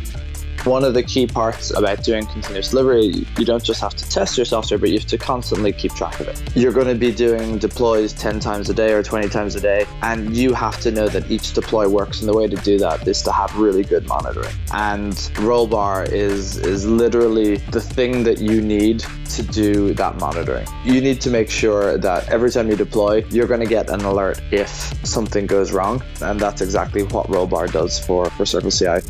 One 0.64 0.84
of 0.84 0.92
the 0.92 1.02
key 1.02 1.26
parts 1.26 1.70
about 1.70 2.04
doing 2.04 2.26
continuous 2.26 2.68
delivery, 2.68 3.26
you 3.38 3.46
don't 3.46 3.64
just 3.64 3.80
have 3.80 3.94
to 3.94 4.08
test 4.10 4.36
your 4.36 4.44
software, 4.44 4.76
but 4.76 4.90
you 4.90 4.98
have 4.98 5.08
to 5.08 5.16
constantly 5.16 5.72
keep 5.72 5.94
track 5.94 6.20
of 6.20 6.28
it. 6.28 6.38
You're 6.54 6.72
going 6.72 6.86
to 6.86 6.94
be 6.94 7.12
doing 7.12 7.56
deploys 7.56 8.12
10 8.12 8.40
times 8.40 8.68
a 8.68 8.74
day 8.74 8.92
or 8.92 9.02
20 9.02 9.30
times 9.30 9.54
a 9.54 9.60
day, 9.60 9.86
and 10.02 10.36
you 10.36 10.52
have 10.52 10.78
to 10.80 10.90
know 10.90 11.08
that 11.08 11.30
each 11.30 11.54
deploy 11.54 11.88
works. 11.88 12.20
And 12.20 12.28
the 12.28 12.36
way 12.36 12.46
to 12.46 12.56
do 12.56 12.76
that 12.78 13.08
is 13.08 13.22
to 13.22 13.32
have 13.32 13.56
really 13.56 13.82
good 13.82 14.06
monitoring. 14.06 14.54
And 14.74 15.14
Rollbar 15.40 16.12
is, 16.12 16.58
is 16.58 16.86
literally 16.86 17.56
the 17.56 17.80
thing 17.80 18.22
that 18.24 18.38
you 18.38 18.60
need 18.60 19.02
to 19.30 19.42
do 19.42 19.94
that 19.94 20.16
monitoring. 20.18 20.66
You 20.84 21.00
need 21.00 21.22
to 21.22 21.30
make 21.30 21.48
sure 21.48 21.96
that 21.96 22.28
every 22.28 22.50
time 22.50 22.68
you 22.68 22.76
deploy, 22.76 23.24
you're 23.30 23.46
going 23.46 23.60
to 23.60 23.66
get 23.66 23.88
an 23.88 24.02
alert 24.02 24.42
if 24.50 24.68
something 25.06 25.46
goes 25.46 25.72
wrong. 25.72 26.02
And 26.20 26.38
that's 26.38 26.60
exactly 26.60 27.04
what 27.04 27.28
Rollbar 27.28 27.72
does 27.72 27.98
for, 27.98 28.28
for 28.30 28.44
Circle 28.44 28.70
CI. 28.70 29.00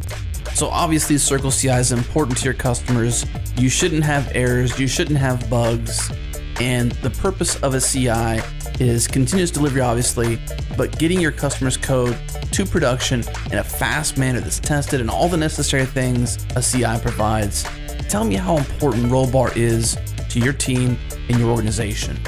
So 0.54 0.68
obviously 0.68 1.16
Circle 1.18 1.50
CI 1.50 1.68
is 1.70 1.92
important 1.92 2.38
to 2.38 2.44
your 2.44 2.54
customers. 2.54 3.24
You 3.56 3.68
shouldn't 3.68 4.04
have 4.04 4.30
errors, 4.34 4.78
you 4.78 4.86
shouldn't 4.86 5.18
have 5.18 5.48
bugs. 5.48 6.10
And 6.60 6.92
the 6.92 7.10
purpose 7.10 7.56
of 7.62 7.74
a 7.74 7.80
CI 7.80 8.42
is 8.78 9.08
continuous 9.08 9.50
delivery, 9.50 9.80
obviously, 9.80 10.38
but 10.76 10.98
getting 10.98 11.20
your 11.20 11.32
customers' 11.32 11.76
code 11.76 12.18
to 12.52 12.66
production 12.66 13.24
in 13.50 13.58
a 13.58 13.64
fast 13.64 14.18
manner 14.18 14.40
that's 14.40 14.60
tested 14.60 15.00
and 15.00 15.08
all 15.10 15.28
the 15.28 15.36
necessary 15.36 15.86
things 15.86 16.38
a 16.56 16.62
CI 16.62 17.00
provides. 17.00 17.64
Tell 18.08 18.24
me 18.24 18.34
how 18.34 18.56
important 18.58 19.06
Rollbar 19.06 19.56
is 19.56 19.96
to 20.28 20.40
your 20.40 20.52
team 20.52 20.98
and 21.30 21.38
your 21.38 21.50
organization. 21.50 22.18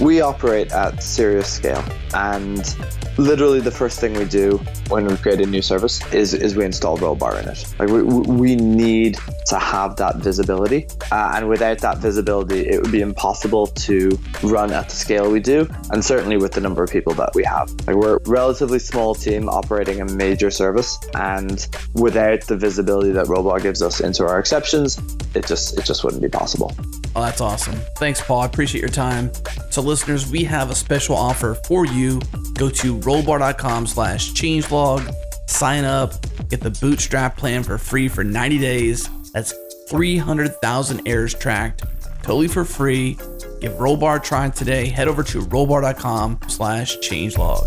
We 0.00 0.20
operate 0.20 0.72
at 0.72 1.02
serious 1.02 1.52
scale, 1.52 1.84
and 2.14 2.76
literally 3.18 3.60
the 3.60 3.70
first 3.70 4.00
thing 4.00 4.14
we 4.14 4.24
do 4.24 4.58
when 4.88 5.06
we 5.06 5.16
create 5.16 5.40
a 5.40 5.46
new 5.46 5.62
service 5.62 6.00
is, 6.12 6.32
is 6.32 6.56
we 6.56 6.64
install 6.64 6.96
Rollbar 6.96 7.42
in 7.42 7.48
it. 7.48 7.74
Like 7.78 7.88
we, 7.90 8.02
we 8.02 8.56
need 8.56 9.18
to 9.46 9.58
have 9.58 9.96
that 9.96 10.16
visibility, 10.16 10.86
uh, 11.10 11.32
and 11.34 11.48
without 11.48 11.78
that 11.78 11.98
visibility, 11.98 12.60
it 12.60 12.80
would 12.80 12.92
be 12.92 13.00
impossible 13.00 13.66
to 13.66 14.18
run 14.42 14.72
at 14.72 14.88
the 14.88 14.96
scale 14.96 15.30
we 15.30 15.40
do, 15.40 15.68
and 15.90 16.04
certainly 16.04 16.36
with 16.36 16.52
the 16.52 16.60
number 16.60 16.82
of 16.82 16.90
people 16.90 17.12
that 17.14 17.34
we 17.34 17.44
have. 17.44 17.70
Like 17.86 17.96
we're 17.96 18.16
a 18.16 18.20
relatively 18.26 18.78
small 18.78 19.14
team 19.14 19.48
operating 19.48 20.00
a 20.00 20.06
major 20.06 20.50
service, 20.50 20.98
and 21.14 21.66
without 21.94 22.42
the 22.42 22.56
visibility 22.56 23.10
that 23.10 23.26
Rollbar 23.26 23.60
gives 23.60 23.82
us 23.82 24.00
into 24.00 24.26
our 24.26 24.38
exceptions, 24.38 24.98
it 25.34 25.46
just 25.46 25.78
it 25.78 25.84
just 25.84 26.04
wouldn't 26.04 26.22
be 26.22 26.28
possible. 26.28 26.72
Oh, 27.14 27.20
that's 27.20 27.42
awesome. 27.42 27.74
Thanks, 27.96 28.22
Paul. 28.22 28.42
Appreciate 28.52 28.82
your 28.82 28.90
time. 28.90 29.32
So, 29.70 29.80
listeners, 29.80 30.30
we 30.30 30.44
have 30.44 30.70
a 30.70 30.74
special 30.74 31.16
offer 31.16 31.54
for 31.66 31.86
you. 31.86 32.20
Go 32.54 32.68
to 32.68 32.98
rollbar.com 32.98 33.86
slash 33.86 34.32
changelog, 34.32 35.10
sign 35.48 35.84
up, 35.84 36.12
get 36.50 36.60
the 36.60 36.70
bootstrap 36.70 37.38
plan 37.38 37.62
for 37.62 37.78
free 37.78 38.08
for 38.08 38.22
90 38.22 38.58
days. 38.58 39.08
That's 39.32 39.54
300,000 39.88 41.08
errors 41.08 41.32
tracked, 41.32 41.84
totally 42.22 42.46
for 42.46 42.66
free. 42.66 43.14
Give 43.62 43.72
Rollbar 43.74 44.18
a 44.18 44.20
try 44.20 44.50
today. 44.50 44.86
Head 44.88 45.08
over 45.08 45.22
to 45.22 45.40
rollbar.com 45.40 46.40
slash 46.48 46.98
changelog. 46.98 47.64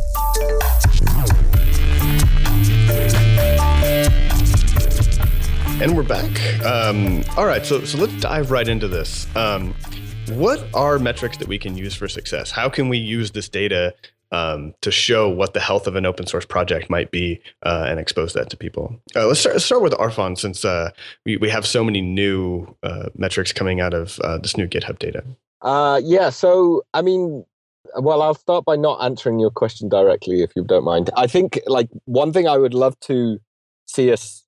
And 5.81 5.95
we're 5.95 6.03
back. 6.03 6.63
Um, 6.63 7.23
all 7.35 7.45
right, 7.45 7.65
so 7.65 7.83
so 7.83 7.97
let's 7.97 8.19
dive 8.21 8.51
right 8.51 8.67
into 8.67 8.87
this. 8.87 9.27
Um, 9.35 9.73
what 10.29 10.65
are 10.73 10.99
metrics 10.99 11.37
that 11.37 11.47
we 11.47 11.57
can 11.57 11.77
use 11.77 11.95
for 11.95 12.07
success? 12.07 12.51
How 12.51 12.69
can 12.69 12.89
we 12.89 12.97
use 12.97 13.31
this 13.31 13.49
data 13.49 13.93
um, 14.31 14.73
to 14.81 14.91
show 14.91 15.29
what 15.29 15.53
the 15.53 15.59
health 15.59 15.87
of 15.87 15.95
an 15.95 16.05
open 16.05 16.25
source 16.27 16.45
project 16.45 16.89
might 16.89 17.11
be 17.11 17.41
uh, 17.63 17.85
and 17.87 17.99
expose 17.99 18.33
that 18.33 18.49
to 18.49 18.57
people? 18.57 18.99
Uh, 19.15 19.27
let's, 19.27 19.39
start, 19.39 19.55
let's 19.55 19.65
start 19.65 19.81
with 19.81 19.93
Arfon 19.93 20.37
since 20.37 20.65
uh, 20.65 20.91
we, 21.25 21.37
we 21.37 21.49
have 21.49 21.65
so 21.65 21.83
many 21.83 22.01
new 22.01 22.67
uh, 22.83 23.09
metrics 23.15 23.53
coming 23.53 23.81
out 23.81 23.93
of 23.93 24.19
uh, 24.19 24.37
this 24.37 24.57
new 24.57 24.67
GitHub 24.67 24.99
data. 24.99 25.23
Uh, 25.61 26.01
yeah, 26.03 26.29
so 26.29 26.83
I 26.93 27.01
mean, 27.01 27.45
well, 27.97 28.21
I'll 28.21 28.35
start 28.35 28.65
by 28.65 28.75
not 28.75 29.03
answering 29.03 29.39
your 29.39 29.51
question 29.51 29.89
directly, 29.89 30.41
if 30.41 30.51
you 30.55 30.63
don't 30.63 30.83
mind. 30.83 31.09
I 31.15 31.27
think 31.27 31.59
like 31.67 31.89
one 32.05 32.33
thing 32.33 32.47
I 32.47 32.57
would 32.57 32.73
love 32.73 32.99
to 33.01 33.39
see 33.87 34.11
us 34.11 34.45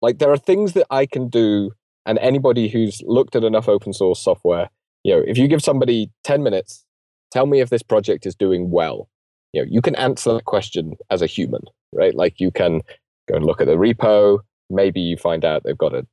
like 0.00 0.18
there 0.18 0.30
are 0.30 0.38
things 0.38 0.72
that 0.74 0.86
I 0.90 1.06
can 1.06 1.28
do, 1.28 1.72
and 2.06 2.18
anybody 2.18 2.68
who's 2.68 3.02
looked 3.04 3.36
at 3.36 3.44
enough 3.44 3.68
open 3.68 3.92
source 3.92 4.20
software, 4.20 4.70
you 5.04 5.14
know, 5.14 5.22
if 5.26 5.38
you 5.38 5.48
give 5.48 5.62
somebody 5.62 6.10
10 6.24 6.42
minutes, 6.42 6.84
tell 7.30 7.46
me 7.46 7.60
if 7.60 7.70
this 7.70 7.82
project 7.82 8.26
is 8.26 8.34
doing 8.34 8.70
well. 8.70 9.08
You 9.52 9.62
know, 9.62 9.68
you 9.70 9.80
can 9.80 9.94
answer 9.96 10.34
that 10.34 10.44
question 10.44 10.94
as 11.10 11.22
a 11.22 11.26
human, 11.26 11.62
right? 11.92 12.14
Like 12.14 12.40
you 12.40 12.50
can 12.50 12.82
go 13.28 13.36
and 13.36 13.46
look 13.46 13.60
at 13.60 13.66
the 13.66 13.76
repo. 13.76 14.40
Maybe 14.70 15.00
you 15.00 15.16
find 15.16 15.44
out 15.44 15.62
they've 15.64 15.78
got 15.78 15.94
a 15.94 16.06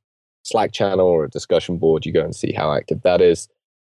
Slack 0.44 0.72
channel 0.72 1.06
or 1.06 1.24
a 1.24 1.30
discussion 1.30 1.76
board, 1.76 2.06
you 2.06 2.12
go 2.12 2.22
and 2.22 2.34
see 2.34 2.52
how 2.52 2.72
active 2.72 3.02
that 3.02 3.20
is. 3.20 3.48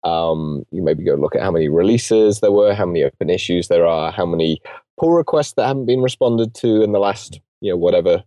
Um, 0.04 0.64
you 0.70 0.82
maybe 0.82 1.04
go 1.04 1.14
look 1.14 1.34
at 1.34 1.42
how 1.42 1.50
many 1.50 1.68
releases 1.68 2.40
there 2.40 2.52
were, 2.52 2.74
how 2.74 2.84
many 2.84 3.02
open 3.04 3.30
issues 3.30 3.68
there 3.68 3.86
are, 3.86 4.12
how 4.12 4.26
many 4.26 4.60
pull 5.00 5.12
requests 5.12 5.54
that 5.54 5.66
haven't 5.66 5.86
been 5.86 6.02
responded 6.02 6.54
to 6.56 6.82
in 6.82 6.92
the 6.92 6.98
last, 6.98 7.40
you 7.60 7.72
know, 7.72 7.76
whatever, 7.76 8.22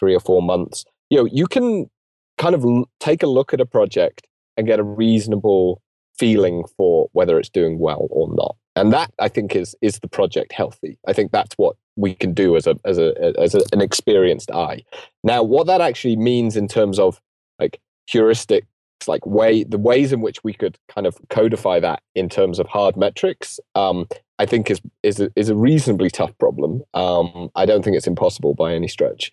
three 0.00 0.14
or 0.14 0.20
four 0.20 0.42
months. 0.42 0.84
You 1.10 1.18
know, 1.18 1.28
you 1.30 1.46
can 1.46 1.88
kind 2.36 2.54
of 2.54 2.64
take 2.98 3.22
a 3.22 3.26
look 3.26 3.54
at 3.54 3.60
a 3.60 3.66
project 3.66 4.26
and 4.56 4.66
get 4.66 4.80
a 4.80 4.84
reasonable 4.84 5.80
feeling 6.18 6.64
for 6.76 7.08
whether 7.12 7.38
it's 7.38 7.48
doing 7.48 7.78
well 7.78 8.08
or 8.10 8.28
not. 8.34 8.56
And 8.76 8.92
that 8.92 9.12
I 9.18 9.28
think 9.28 9.56
is 9.56 9.74
is 9.80 9.98
the 10.00 10.08
project 10.08 10.52
healthy. 10.52 10.98
I 11.06 11.12
think 11.12 11.32
that's 11.32 11.54
what 11.56 11.76
we 11.96 12.14
can 12.14 12.32
do 12.32 12.56
as 12.56 12.66
a 12.66 12.76
as 12.84 12.98
a 12.98 13.12
as 13.38 13.54
a, 13.54 13.62
an 13.72 13.80
experienced 13.80 14.50
eye. 14.50 14.82
Now, 15.24 15.42
what 15.42 15.66
that 15.66 15.80
actually 15.80 16.16
means 16.16 16.56
in 16.56 16.68
terms 16.68 16.98
of 16.98 17.20
like 17.58 17.80
heuristics, 18.10 18.66
like 19.06 19.26
way 19.26 19.64
the 19.64 19.78
ways 19.78 20.12
in 20.12 20.20
which 20.20 20.44
we 20.44 20.52
could 20.52 20.78
kind 20.88 21.06
of 21.06 21.16
codify 21.28 21.80
that 21.80 22.02
in 22.14 22.28
terms 22.28 22.58
of 22.58 22.68
hard 22.68 22.96
metrics, 22.96 23.58
um, 23.74 24.06
I 24.38 24.46
think 24.46 24.70
is 24.70 24.80
is 25.02 25.20
a, 25.20 25.30
is 25.34 25.48
a 25.48 25.56
reasonably 25.56 26.10
tough 26.10 26.36
problem. 26.38 26.82
Um, 26.94 27.50
I 27.56 27.66
don't 27.66 27.82
think 27.82 27.96
it's 27.96 28.06
impossible 28.06 28.54
by 28.54 28.74
any 28.74 28.88
stretch. 28.88 29.32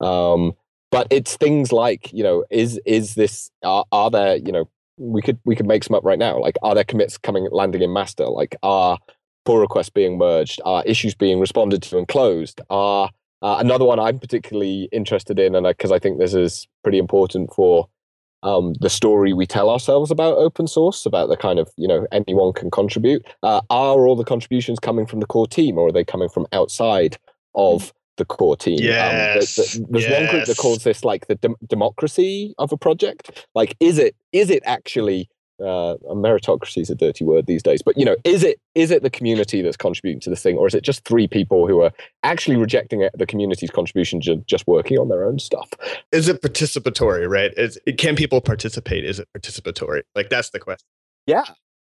Um, 0.00 0.52
but 0.92 1.08
it's 1.10 1.36
things 1.36 1.72
like 1.72 2.12
you 2.12 2.22
know 2.22 2.44
is 2.50 2.80
is 2.86 3.16
this 3.16 3.50
are, 3.64 3.84
are 3.90 4.10
there 4.10 4.36
you 4.36 4.52
know 4.52 4.68
we 4.96 5.22
could 5.22 5.38
we 5.44 5.56
could 5.56 5.66
make 5.66 5.84
some 5.84 5.94
up 5.94 6.04
right 6.04 6.18
now. 6.18 6.38
Like 6.38 6.56
are 6.62 6.74
there 6.74 6.84
commits 6.84 7.18
coming 7.18 7.48
landing 7.50 7.82
in 7.82 7.92
master? 7.92 8.26
Like 8.26 8.56
are 8.62 8.98
pull 9.44 9.58
requests 9.58 9.90
being 9.90 10.18
merged? 10.18 10.60
Are 10.64 10.84
issues 10.86 11.14
being 11.14 11.40
responded 11.40 11.82
to 11.84 11.98
and 11.98 12.08
closed? 12.08 12.60
Are 12.70 13.10
uh, 13.42 13.58
another 13.58 13.84
one 13.84 14.00
i'm 14.00 14.18
particularly 14.18 14.88
interested 14.90 15.38
in 15.38 15.54
and 15.54 15.66
because 15.66 15.92
I, 15.92 15.96
I 15.96 15.98
think 15.98 16.18
this 16.18 16.32
is 16.32 16.66
pretty 16.82 16.96
important 16.96 17.52
for 17.52 17.88
um, 18.44 18.74
the 18.80 18.90
story 18.90 19.32
we 19.32 19.46
tell 19.46 19.70
ourselves 19.70 20.10
about 20.10 20.36
open 20.36 20.66
source, 20.66 21.06
about 21.06 21.30
the 21.30 21.36
kind 21.36 21.58
of, 21.58 21.70
you 21.76 21.88
know, 21.88 22.06
anyone 22.12 22.52
can 22.52 22.70
contribute. 22.70 23.24
Uh, 23.42 23.62
are 23.70 24.06
all 24.06 24.16
the 24.16 24.24
contributions 24.24 24.78
coming 24.78 25.06
from 25.06 25.20
the 25.20 25.26
core 25.26 25.46
team 25.46 25.78
or 25.78 25.88
are 25.88 25.92
they 25.92 26.04
coming 26.04 26.28
from 26.28 26.46
outside 26.52 27.16
of 27.54 27.92
the 28.16 28.24
core 28.24 28.56
team? 28.56 28.78
Yes. 28.80 29.58
Um, 29.58 29.64
the, 29.64 29.78
the, 29.78 29.92
there's 29.92 30.04
yes. 30.04 30.20
one 30.20 30.30
group 30.30 30.46
that 30.46 30.56
calls 30.56 30.84
this 30.84 31.04
like 31.04 31.26
the 31.26 31.34
dem- 31.36 31.56
democracy 31.66 32.54
of 32.58 32.72
a 32.72 32.76
project. 32.76 33.46
Like, 33.54 33.76
is 33.80 33.98
it 33.98 34.14
is 34.32 34.50
it 34.50 34.62
actually 34.66 35.28
uh, 35.60 35.94
meritocracy 36.10 36.82
is 36.82 36.90
a 36.90 36.94
dirty 36.94 37.24
word 37.24 37.46
these 37.46 37.62
days, 37.62 37.80
but 37.82 37.96
you 37.96 38.04
know, 38.04 38.16
is 38.24 38.42
it 38.42 38.60
is 38.74 38.90
it 38.90 39.02
the 39.02 39.10
community 39.10 39.62
that's 39.62 39.76
contributing 39.76 40.20
to 40.20 40.30
this 40.30 40.42
thing, 40.42 40.56
or 40.56 40.66
is 40.66 40.74
it 40.74 40.82
just 40.82 41.04
three 41.04 41.28
people 41.28 41.66
who 41.66 41.80
are 41.80 41.92
actually 42.22 42.56
rejecting 42.56 43.02
it, 43.02 43.12
the 43.16 43.26
community's 43.26 43.70
contribution, 43.70 44.20
ju- 44.20 44.42
just 44.46 44.66
working 44.66 44.98
on 44.98 45.08
their 45.08 45.24
own 45.24 45.38
stuff? 45.38 45.70
Is 46.12 46.28
it 46.28 46.42
participatory, 46.42 47.28
right? 47.28 47.52
Is, 47.56 47.78
can 47.98 48.16
people 48.16 48.40
participate? 48.40 49.04
Is 49.04 49.20
it 49.20 49.28
participatory? 49.36 50.02
Like 50.14 50.28
that's 50.28 50.50
the 50.50 50.58
question. 50.58 50.86
Yeah, 51.26 51.44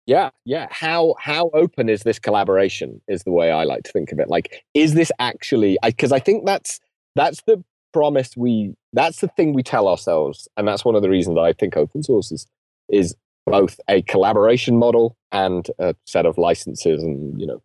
yeah, 0.06 0.30
yeah. 0.44 0.68
How 0.70 1.16
how 1.18 1.50
open 1.52 1.88
is 1.88 2.02
this 2.04 2.18
collaboration? 2.18 3.00
Is 3.08 3.24
the 3.24 3.32
way 3.32 3.50
I 3.50 3.64
like 3.64 3.82
to 3.84 3.92
think 3.92 4.12
of 4.12 4.20
it. 4.20 4.28
Like, 4.28 4.64
is 4.72 4.94
this 4.94 5.10
actually? 5.18 5.78
Because 5.84 6.12
I, 6.12 6.16
I 6.16 6.20
think 6.20 6.46
that's 6.46 6.80
that's 7.16 7.42
the 7.42 7.62
promise 7.92 8.36
we. 8.36 8.74
That's 8.92 9.20
the 9.20 9.28
thing 9.28 9.52
we 9.52 9.64
tell 9.64 9.88
ourselves, 9.88 10.48
and 10.56 10.66
that's 10.66 10.84
one 10.84 10.94
of 10.94 11.02
the 11.02 11.10
reasons 11.10 11.34
that 11.34 11.42
I 11.42 11.52
think 11.52 11.76
open 11.76 12.02
source 12.04 12.30
is 12.30 12.46
is 12.88 13.16
both 13.46 13.80
a 13.88 14.02
collaboration 14.02 14.76
model 14.76 15.16
and 15.32 15.68
a 15.78 15.94
set 16.04 16.26
of 16.26 16.38
licenses 16.38 17.02
and 17.02 17.40
you 17.40 17.46
know 17.46 17.62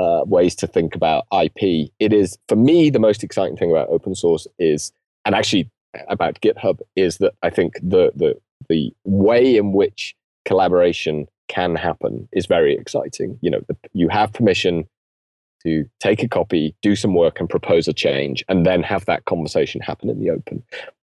uh, 0.00 0.24
ways 0.24 0.54
to 0.56 0.68
think 0.68 0.94
about 0.94 1.26
IP. 1.32 1.90
It 1.98 2.12
is 2.12 2.38
for 2.48 2.56
me 2.56 2.90
the 2.90 3.00
most 3.00 3.24
exciting 3.24 3.56
thing 3.56 3.72
about 3.72 3.88
open 3.88 4.14
source 4.14 4.46
is, 4.60 4.92
and 5.24 5.34
actually 5.34 5.68
about 6.08 6.40
GitHub 6.40 6.78
is 6.94 7.18
that 7.18 7.34
I 7.42 7.50
think 7.50 7.74
the 7.82 8.12
the 8.14 8.36
the 8.68 8.92
way 9.04 9.56
in 9.56 9.72
which 9.72 10.14
collaboration 10.44 11.26
can 11.52 11.76
happen 11.76 12.28
is 12.32 12.46
very 12.46 12.74
exciting. 12.74 13.38
You 13.42 13.50
know, 13.50 13.60
the, 13.68 13.76
you 13.92 14.08
have 14.08 14.32
permission 14.32 14.88
to 15.64 15.84
take 16.00 16.22
a 16.22 16.28
copy, 16.28 16.74
do 16.82 16.96
some 16.96 17.14
work, 17.14 17.38
and 17.38 17.48
propose 17.48 17.86
a 17.86 17.92
change, 17.92 18.44
and 18.48 18.66
then 18.66 18.82
have 18.82 19.04
that 19.04 19.26
conversation 19.26 19.80
happen 19.80 20.08
in 20.08 20.18
the 20.18 20.30
open. 20.30 20.62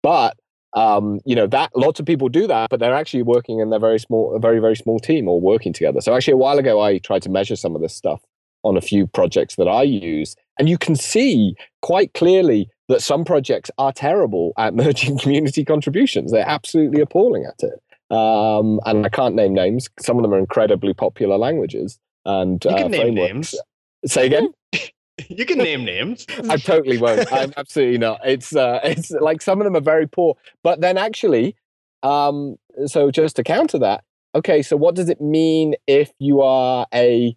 But 0.01 0.37
um, 0.73 1.19
you 1.25 1.35
know 1.35 1.47
that 1.47 1.71
lots 1.75 1.99
of 1.99 2.05
people 2.05 2.29
do 2.29 2.47
that, 2.47 2.69
but 2.69 2.79
they're 2.79 2.95
actually 2.95 3.23
working 3.23 3.59
in 3.59 3.69
their 3.69 3.79
very 3.79 3.99
small, 3.99 4.35
a 4.35 4.39
very 4.39 4.59
very 4.59 4.75
small 4.75 4.99
team, 4.99 5.27
or 5.27 5.41
working 5.41 5.73
together. 5.73 6.01
So 6.01 6.15
actually, 6.15 6.33
a 6.33 6.37
while 6.37 6.57
ago, 6.57 6.79
I 6.79 6.99
tried 6.99 7.23
to 7.23 7.29
measure 7.29 7.55
some 7.55 7.75
of 7.75 7.81
this 7.81 7.95
stuff 7.95 8.21
on 8.63 8.77
a 8.77 8.81
few 8.81 9.07
projects 9.07 9.55
that 9.55 9.67
I 9.67 9.83
use, 9.83 10.35
and 10.57 10.69
you 10.69 10.77
can 10.77 10.95
see 10.95 11.55
quite 11.81 12.13
clearly 12.13 12.69
that 12.87 13.01
some 13.01 13.23
projects 13.23 13.69
are 13.77 13.91
terrible 13.91 14.53
at 14.57 14.73
merging 14.83 15.17
community 15.17 15.65
contributions. 15.65 16.31
They're 16.31 16.47
absolutely 16.47 17.01
appalling 17.01 17.45
at 17.45 17.61
it. 17.61 17.81
Um, 18.09 18.79
and 18.85 19.05
I 19.05 19.09
can't 19.09 19.35
name 19.35 19.53
names. 19.53 19.89
Some 19.99 20.17
of 20.17 20.23
them 20.23 20.33
are 20.33 20.39
incredibly 20.39 20.93
popular 20.93 21.37
languages 21.37 21.99
and 22.25 22.63
You 22.65 22.71
can 22.71 22.85
uh, 22.85 22.87
name 22.87 23.01
frameworks. 23.01 23.53
names. 23.53 23.55
Say 24.05 24.25
again. 24.25 24.49
You 25.27 25.45
can 25.45 25.57
name 25.57 25.83
names. 25.83 26.25
I 26.49 26.55
totally 26.55 26.97
won't. 26.97 27.29
I'm 27.33 27.51
absolutely 27.57 27.97
not. 27.97 28.21
It's 28.23 28.55
uh, 28.55 28.79
it's 28.85 29.11
like 29.11 29.41
some 29.41 29.59
of 29.59 29.65
them 29.65 29.75
are 29.75 29.81
very 29.81 30.07
poor, 30.07 30.37
but 30.63 30.79
then 30.79 30.97
actually, 30.97 31.57
um, 32.03 32.55
so 32.85 33.11
just 33.11 33.35
to 33.35 33.43
counter 33.43 33.77
that, 33.79 34.05
okay, 34.33 34.61
so 34.61 34.77
what 34.77 34.95
does 34.95 35.09
it 35.09 35.19
mean 35.19 35.75
if 35.87 36.09
you 36.19 36.39
are 36.41 36.87
a 36.93 37.35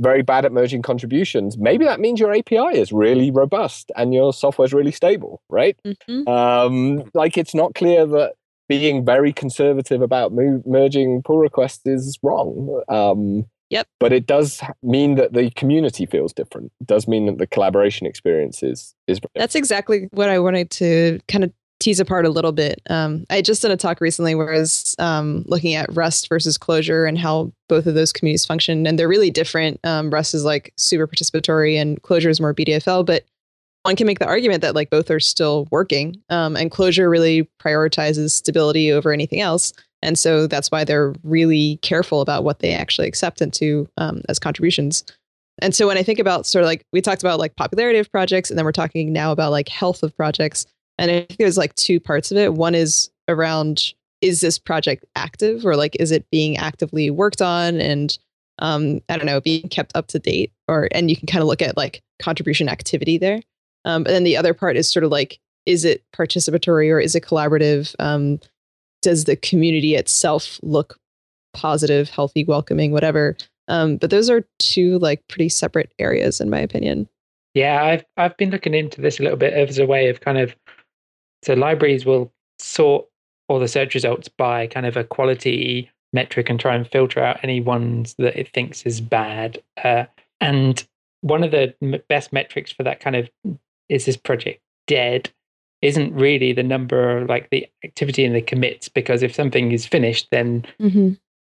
very 0.00 0.22
bad 0.22 0.44
at 0.44 0.50
merging 0.50 0.82
contributions? 0.82 1.56
Maybe 1.56 1.84
that 1.84 2.00
means 2.00 2.18
your 2.18 2.34
API 2.34 2.76
is 2.76 2.90
really 2.92 3.30
robust 3.30 3.92
and 3.96 4.12
your 4.12 4.32
software 4.32 4.66
is 4.66 4.72
really 4.74 4.90
stable, 4.92 5.42
right? 5.48 5.76
Mhm. 5.86 6.26
Um, 6.26 7.04
like 7.14 7.38
it's 7.38 7.54
not 7.54 7.76
clear 7.76 8.04
that 8.04 8.32
being 8.78 9.04
very 9.04 9.32
conservative 9.32 10.00
about 10.02 10.32
merging 10.32 11.22
pull 11.22 11.38
requests 11.38 11.86
is 11.86 12.18
wrong. 12.22 12.82
Um, 12.88 13.46
Yep. 13.70 13.88
But 13.98 14.12
it 14.12 14.26
does 14.26 14.60
mean 14.82 15.14
that 15.14 15.32
the 15.32 15.50
community 15.52 16.04
feels 16.04 16.34
different. 16.34 16.70
It 16.82 16.86
does 16.86 17.08
mean 17.08 17.24
that 17.24 17.38
the 17.38 17.46
collaboration 17.46 18.06
experience 18.06 18.62
is 18.62 18.94
is 19.06 19.18
very 19.18 19.30
That's 19.34 19.54
exactly 19.54 20.08
what 20.10 20.28
I 20.28 20.38
wanted 20.38 20.68
to 20.72 21.20
kind 21.26 21.42
of 21.42 21.52
tease 21.80 21.98
apart 21.98 22.26
a 22.26 22.28
little 22.28 22.52
bit. 22.52 22.82
Um, 22.90 23.24
I 23.30 23.40
just 23.40 23.62
did 23.62 23.70
a 23.70 23.76
talk 23.78 24.02
recently 24.02 24.34
where 24.34 24.52
I 24.52 24.58
was 24.58 24.94
um, 24.98 25.42
looking 25.46 25.74
at 25.74 25.92
Rust 25.94 26.28
versus 26.28 26.58
Clojure 26.58 27.08
and 27.08 27.18
how 27.18 27.50
both 27.68 27.86
of 27.86 27.94
those 27.94 28.12
communities 28.12 28.44
function, 28.44 28.86
and 28.86 28.98
they're 28.98 29.08
really 29.08 29.30
different. 29.30 29.80
Um, 29.84 30.10
Rust 30.10 30.34
is 30.34 30.44
like 30.44 30.74
super 30.76 31.08
participatory, 31.08 31.80
and 31.80 32.00
Clojure 32.02 32.28
is 32.28 32.40
more 32.42 32.54
BDFL, 32.54 33.06
but 33.06 33.24
one 33.82 33.96
can 33.96 34.06
make 34.06 34.18
the 34.18 34.26
argument 34.26 34.62
that 34.62 34.74
like 34.74 34.90
both 34.90 35.10
are 35.10 35.20
still 35.20 35.66
working, 35.70 36.22
um, 36.30 36.56
and 36.56 36.70
Clojure 36.70 37.10
really 37.10 37.48
prioritizes 37.60 38.30
stability 38.30 38.92
over 38.92 39.12
anything 39.12 39.40
else. 39.40 39.72
And 40.02 40.18
so 40.18 40.46
that's 40.46 40.70
why 40.70 40.84
they're 40.84 41.14
really 41.22 41.78
careful 41.82 42.20
about 42.20 42.44
what 42.44 42.58
they 42.58 42.74
actually 42.74 43.06
accept 43.06 43.40
into 43.40 43.88
um, 43.98 44.22
as 44.28 44.38
contributions. 44.38 45.04
And 45.60 45.74
so 45.74 45.86
when 45.86 45.96
I 45.96 46.02
think 46.02 46.18
about 46.18 46.46
sort 46.46 46.64
of 46.64 46.66
like 46.66 46.84
we 46.92 47.00
talked 47.00 47.22
about 47.22 47.38
like 47.38 47.56
popularity 47.56 47.98
of 47.98 48.10
projects, 48.10 48.50
and 48.50 48.58
then 48.58 48.64
we're 48.64 48.72
talking 48.72 49.12
now 49.12 49.32
about 49.32 49.50
like 49.50 49.68
health 49.68 50.02
of 50.02 50.16
projects. 50.16 50.66
And 50.98 51.10
I 51.10 51.20
think 51.20 51.38
there's 51.38 51.58
like 51.58 51.74
two 51.74 52.00
parts 52.00 52.30
of 52.30 52.36
it. 52.36 52.54
One 52.54 52.74
is 52.74 53.10
around 53.28 53.94
is 54.20 54.40
this 54.40 54.58
project 54.58 55.04
active 55.16 55.66
or 55.66 55.76
like 55.76 55.96
is 55.98 56.12
it 56.12 56.30
being 56.30 56.56
actively 56.56 57.10
worked 57.10 57.42
on 57.42 57.80
and 57.80 58.16
um, 58.58 59.00
I 59.08 59.16
don't 59.16 59.26
know, 59.26 59.40
being 59.40 59.68
kept 59.68 59.96
up 59.96 60.06
to 60.08 60.18
date 60.18 60.52
or 60.68 60.88
and 60.92 61.10
you 61.10 61.16
can 61.16 61.26
kind 61.26 61.42
of 61.42 61.48
look 61.48 61.62
at 61.62 61.76
like 61.76 62.02
contribution 62.20 62.68
activity 62.68 63.18
there. 63.18 63.42
Um, 63.84 64.04
and 64.06 64.14
then 64.14 64.24
the 64.24 64.36
other 64.36 64.54
part 64.54 64.76
is 64.76 64.90
sort 64.90 65.04
of 65.04 65.10
like, 65.10 65.38
is 65.66 65.84
it 65.84 66.02
participatory 66.14 66.90
or 66.90 67.00
is 67.00 67.14
it 67.14 67.24
collaborative? 67.24 67.94
Um, 67.98 68.40
does 69.00 69.24
the 69.24 69.36
community 69.36 69.94
itself 69.94 70.58
look 70.62 70.98
positive, 71.52 72.08
healthy, 72.08 72.44
welcoming, 72.44 72.92
whatever? 72.92 73.36
Um, 73.68 73.96
but 73.96 74.10
those 74.10 74.30
are 74.30 74.46
two 74.58 74.98
like 74.98 75.26
pretty 75.28 75.48
separate 75.48 75.92
areas 75.98 76.40
in 76.40 76.50
my 76.50 76.58
opinion. 76.60 77.08
Yeah, 77.54 77.84
I've 77.84 78.04
I've 78.16 78.36
been 78.36 78.50
looking 78.50 78.74
into 78.74 79.00
this 79.00 79.20
a 79.20 79.22
little 79.22 79.38
bit 79.38 79.52
as 79.52 79.78
a 79.78 79.86
way 79.86 80.08
of 80.08 80.20
kind 80.20 80.38
of 80.38 80.56
so 81.44 81.54
libraries 81.54 82.06
will 82.06 82.32
sort 82.58 83.06
all 83.48 83.58
the 83.58 83.68
search 83.68 83.94
results 83.94 84.28
by 84.28 84.66
kind 84.66 84.86
of 84.86 84.96
a 84.96 85.04
quality 85.04 85.90
metric 86.12 86.48
and 86.48 86.60
try 86.60 86.74
and 86.74 86.88
filter 86.88 87.20
out 87.20 87.40
any 87.42 87.60
ones 87.60 88.14
that 88.18 88.38
it 88.38 88.52
thinks 88.52 88.82
is 88.82 89.00
bad. 89.00 89.62
Uh, 89.82 90.04
and 90.40 90.86
one 91.22 91.44
of 91.44 91.50
the 91.50 92.02
best 92.08 92.32
metrics 92.32 92.72
for 92.72 92.82
that 92.82 93.00
kind 93.00 93.16
of 93.16 93.30
is 93.88 94.04
this 94.04 94.16
project 94.16 94.60
dead 94.86 95.30
isn't 95.82 96.14
really 96.14 96.52
the 96.52 96.62
number 96.62 97.18
of 97.18 97.28
like 97.28 97.50
the 97.50 97.66
activity 97.84 98.24
in 98.24 98.32
the 98.32 98.40
commits 98.42 98.88
because 98.88 99.22
if 99.22 99.34
something 99.34 99.72
is 99.72 99.86
finished 99.86 100.28
then 100.30 100.64
Mm-hmm. 100.80 101.12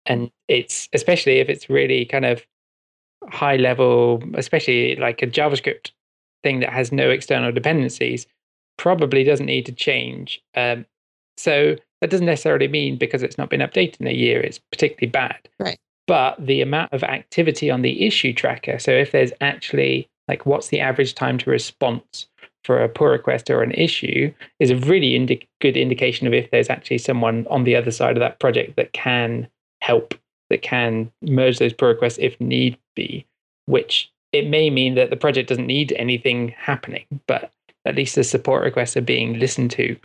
and 0.06 0.30
it's 0.48 0.88
especially 0.92 1.38
if 1.38 1.48
it's 1.48 1.68
really 1.70 2.04
kind 2.06 2.24
of 2.24 2.42
high 3.30 3.56
level 3.56 4.22
especially 4.34 4.96
like 4.96 5.22
a 5.22 5.26
javascript 5.26 5.90
thing 6.42 6.60
that 6.60 6.70
has 6.72 6.92
no 6.92 7.08
external 7.10 7.52
dependencies 7.52 8.26
probably 8.76 9.24
doesn't 9.24 9.46
need 9.46 9.64
to 9.66 9.72
change 9.72 10.42
um, 10.56 10.84
so 11.36 11.76
that 12.00 12.10
doesn't 12.10 12.26
necessarily 12.26 12.68
mean 12.68 12.96
because 12.98 13.22
it's 13.22 13.38
not 13.38 13.48
been 13.50 13.60
updated 13.60 14.00
in 14.00 14.06
a 14.06 14.12
year 14.12 14.40
it's 14.40 14.58
particularly 14.70 15.10
bad 15.10 15.38
Right. 15.58 15.78
but 16.06 16.34
the 16.44 16.60
amount 16.60 16.92
of 16.92 17.02
activity 17.02 17.70
on 17.70 17.80
the 17.82 18.06
issue 18.06 18.32
tracker 18.34 18.78
so 18.78 18.90
if 18.90 19.12
there's 19.12 19.32
actually 19.40 20.08
like 20.28 20.46
what's 20.46 20.68
the 20.68 20.80
average 20.80 21.14
time 21.14 21.38
to 21.38 21.50
response 21.50 22.26
for 22.64 22.82
a 22.82 22.88
pull 22.88 23.08
request 23.08 23.50
or 23.50 23.62
an 23.62 23.72
issue 23.72 24.32
is 24.58 24.70
a 24.70 24.76
really 24.76 25.14
indi- 25.14 25.48
good 25.60 25.76
indication 25.76 26.26
of 26.26 26.32
if 26.32 26.50
there's 26.50 26.70
actually 26.70 26.98
someone 26.98 27.46
on 27.50 27.64
the 27.64 27.76
other 27.76 27.90
side 27.90 28.16
of 28.16 28.20
that 28.20 28.40
project 28.40 28.76
that 28.76 28.92
can 28.92 29.46
help, 29.82 30.14
that 30.50 30.62
can 30.62 31.12
merge 31.22 31.58
those 31.58 31.74
pull 31.74 31.88
requests 31.88 32.18
if 32.18 32.40
need 32.40 32.78
be, 32.96 33.26
which 33.66 34.10
it 34.32 34.48
may 34.48 34.70
mean 34.70 34.94
that 34.94 35.10
the 35.10 35.16
project 35.16 35.48
doesn't 35.48 35.66
need 35.66 35.92
anything 35.92 36.54
happening, 36.58 37.04
but 37.26 37.52
at 37.84 37.94
least 37.94 38.14
the 38.14 38.24
support 38.24 38.64
requests 38.64 38.96
are 38.96 39.02
being 39.02 39.38
listened 39.38 39.70
to. 39.70 39.96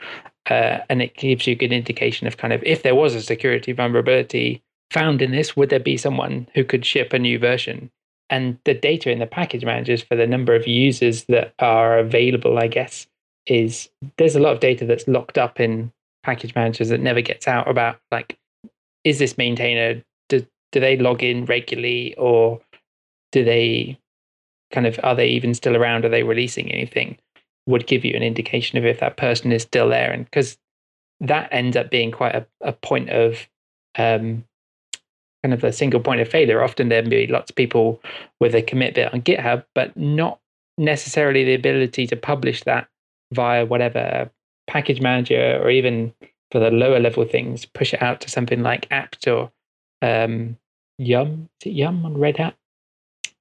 Uh, 0.49 0.79
and 0.89 1.01
it 1.01 1.15
gives 1.15 1.47
you 1.47 1.53
a 1.53 1.57
good 1.57 1.71
indication 1.71 2.27
of 2.27 2.37
kind 2.37 2.53
of 2.53 2.61
if 2.63 2.83
there 2.83 2.95
was 2.95 3.15
a 3.15 3.21
security 3.21 3.71
vulnerability 3.71 4.61
found 4.91 5.21
in 5.21 5.31
this, 5.31 5.55
would 5.55 5.69
there 5.69 5.79
be 5.79 5.95
someone 5.95 6.47
who 6.55 6.63
could 6.63 6.85
ship 6.85 7.13
a 7.13 7.19
new 7.19 7.39
version? 7.39 7.89
And 8.29 8.57
the 8.65 8.73
data 8.73 9.11
in 9.11 9.19
the 9.19 9.27
package 9.27 9.65
managers 9.65 10.01
for 10.01 10.15
the 10.15 10.27
number 10.27 10.55
of 10.55 10.67
users 10.67 11.25
that 11.25 11.53
are 11.59 11.99
available 11.99 12.57
i 12.57 12.67
guess 12.67 13.07
is 13.45 13.89
there's 14.17 14.35
a 14.35 14.39
lot 14.39 14.53
of 14.53 14.59
data 14.59 14.85
that's 14.85 15.07
locked 15.07 15.37
up 15.37 15.59
in 15.59 15.91
package 16.23 16.53
managers 16.55 16.89
that 16.89 16.99
never 16.99 17.21
gets 17.21 17.47
out 17.47 17.69
about 17.69 17.97
like 18.11 18.37
is 19.03 19.19
this 19.19 19.37
maintainer 19.37 20.01
do, 20.27 20.45
do 20.71 20.79
they 20.79 20.97
log 20.97 21.23
in 21.23 21.45
regularly 21.45 22.13
or 22.15 22.61
do 23.31 23.43
they 23.43 23.97
kind 24.71 24.87
of 24.87 24.99
are 25.03 25.15
they 25.15 25.27
even 25.27 25.53
still 25.53 25.75
around? 25.75 26.05
Are 26.05 26.09
they 26.09 26.23
releasing 26.23 26.71
anything? 26.71 27.17
Would 27.67 27.87
give 27.87 28.05
you 28.05 28.15
an 28.15 28.23
indication 28.23 28.77
of 28.77 28.85
if 28.85 28.99
that 28.99 29.17
person 29.17 29.51
is 29.51 29.63
still 29.63 29.89
there. 29.89 30.11
And 30.11 30.25
because 30.25 30.57
that 31.19 31.49
ends 31.51 31.75
up 31.75 31.89
being 31.89 32.11
quite 32.11 32.35
a, 32.35 32.45
a 32.61 32.73
point 32.73 33.09
of 33.09 33.47
um, 33.97 34.45
kind 35.43 35.53
of 35.53 35.63
a 35.63 35.71
single 35.71 35.99
point 35.99 36.21
of 36.21 36.27
failure. 36.27 36.63
Often 36.63 36.89
there 36.89 37.03
be 37.03 37.27
lots 37.27 37.49
of 37.49 37.55
people 37.55 38.01
with 38.39 38.55
a 38.55 38.61
commit 38.61 38.95
bit 38.95 39.13
on 39.13 39.21
GitHub, 39.21 39.63
but 39.73 39.95
not 39.95 40.39
necessarily 40.77 41.43
the 41.43 41.53
ability 41.53 42.07
to 42.07 42.15
publish 42.15 42.63
that 42.63 42.87
via 43.33 43.65
whatever 43.65 44.29
package 44.67 45.01
manager 45.01 45.59
or 45.61 45.69
even 45.69 46.13
for 46.51 46.59
the 46.59 46.71
lower 46.71 46.99
level 46.99 47.25
things, 47.25 47.65
push 47.65 47.93
it 47.93 48.01
out 48.01 48.21
to 48.21 48.29
something 48.29 48.63
like 48.63 48.87
apt 48.91 49.27
or 49.27 49.51
um, 50.01 50.57
Yum. 50.97 51.49
Is 51.61 51.67
it 51.67 51.73
Yum 51.73 52.05
on 52.05 52.17
Red 52.17 52.37
Hat? 52.37 52.55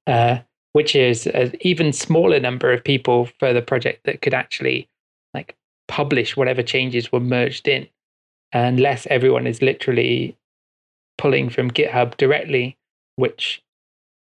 Uh, 0.05 0.39
which 0.73 0.95
is 0.95 1.27
an 1.27 1.53
even 1.61 1.91
smaller 1.91 2.39
number 2.39 2.71
of 2.71 2.83
people 2.83 3.27
for 3.39 3.53
the 3.53 3.61
project 3.61 4.03
that 4.05 4.21
could 4.21 4.33
actually 4.33 4.87
like 5.33 5.55
publish 5.87 6.37
whatever 6.37 6.61
changes 6.61 7.11
were 7.11 7.19
merged 7.19 7.67
in 7.67 7.87
unless 8.53 9.07
everyone 9.07 9.47
is 9.47 9.61
literally 9.61 10.37
pulling 11.19 11.49
from 11.49 11.69
GitHub 11.69 12.17
directly, 12.17 12.77
which 13.17 13.61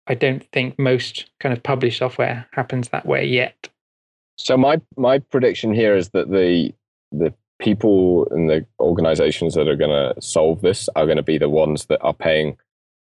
I 0.08 0.16
don't 0.16 0.44
think 0.52 0.80
most 0.80 1.30
kind 1.40 1.54
of 1.54 1.62
published 1.62 2.00
software 2.00 2.48
happens 2.54 2.90
that 2.90 3.06
way 3.06 3.26
yet. 3.26 3.70
So 4.38 4.58
my 4.58 4.82
my 4.98 5.20
prediction 5.20 5.74
here 5.74 5.96
is 5.96 6.10
that 6.10 6.32
the 6.32 6.74
the 7.12 7.34
people 7.60 8.28
and 8.32 8.50
the 8.50 8.66
organizations 8.80 9.54
that 9.54 9.68
are 9.68 9.76
going 9.76 9.90
to 9.90 10.20
solve 10.22 10.62
this 10.62 10.90
are 10.96 11.06
going 11.06 11.18
to 11.18 11.24
be 11.24 11.38
the 11.38 11.50
ones 11.50 11.86
that 11.88 12.00
are 12.02 12.14
paying 12.14 12.58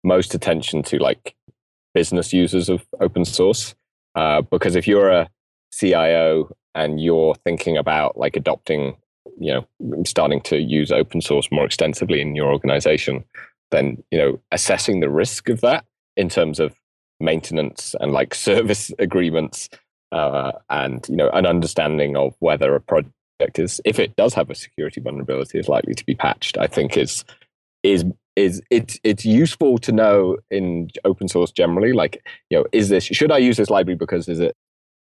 most 0.03 0.35
attention 0.35 0.83
to 0.83 0.99
like 0.99 1.37
business 1.95 2.33
users 2.33 2.68
of 2.68 2.85
open 3.01 3.25
source. 3.25 3.75
Uh, 4.16 4.43
because 4.43 4.75
if 4.75 4.89
you're 4.89 5.09
a 5.09 5.29
CIO 5.73 6.55
and 6.75 7.01
you're 7.01 7.37
thinking 7.45 7.77
about 7.77 8.18
like 8.18 8.35
adopting, 8.35 8.97
you 9.39 9.55
know, 9.55 10.05
starting 10.05 10.41
to 10.41 10.59
use 10.59 10.91
open 10.91 11.21
source 11.21 11.49
more 11.53 11.64
extensively 11.64 12.21
in 12.21 12.35
your 12.35 12.53
organization, 12.53 13.25
then 13.71 14.03
you 14.11 14.18
know 14.18 14.41
assessing 14.53 15.01
the 15.01 15.11
risk 15.11 15.49
of 15.49 15.61
that 15.61 15.85
in 16.16 16.29
terms 16.29 16.61
of 16.61 16.75
maintenance 17.21 17.95
and 18.01 18.12
like 18.12 18.35
service 18.51 18.93
agreements 18.99 19.68
uh, 20.12 20.53
and 20.71 21.07
you 21.09 21.16
know 21.16 21.31
an 21.31 21.47
understanding 21.47 22.16
of 22.16 22.35
whether 22.41 22.75
a 22.75 22.81
project 22.81 23.59
is 23.59 23.81
if 23.85 23.99
it 23.99 24.16
does 24.16 24.35
have 24.35 24.51
a 24.51 24.55
security 24.55 25.01
vulnerability 25.01 25.59
is 25.59 25.68
likely 25.68 25.95
to 25.95 26.05
be 26.05 26.14
patched 26.14 26.59
i 26.59 26.66
think 26.66 26.97
is 26.97 27.25
is 27.83 28.05
is 28.37 28.62
it's 28.71 28.99
it's 29.03 29.25
useful 29.25 29.79
to 29.79 29.93
know 29.93 30.37
in 30.51 30.89
open 31.05 31.29
source 31.29 31.51
generally 31.51 31.93
like 31.93 32.23
you 32.51 32.59
know 32.59 32.64
is 32.73 32.89
this 32.89 33.05
should 33.05 33.33
i 33.33 33.39
use 33.39 33.57
this 33.57 33.71
library 33.71 33.97
because 33.97 34.29
is 34.29 34.41
it 34.41 34.55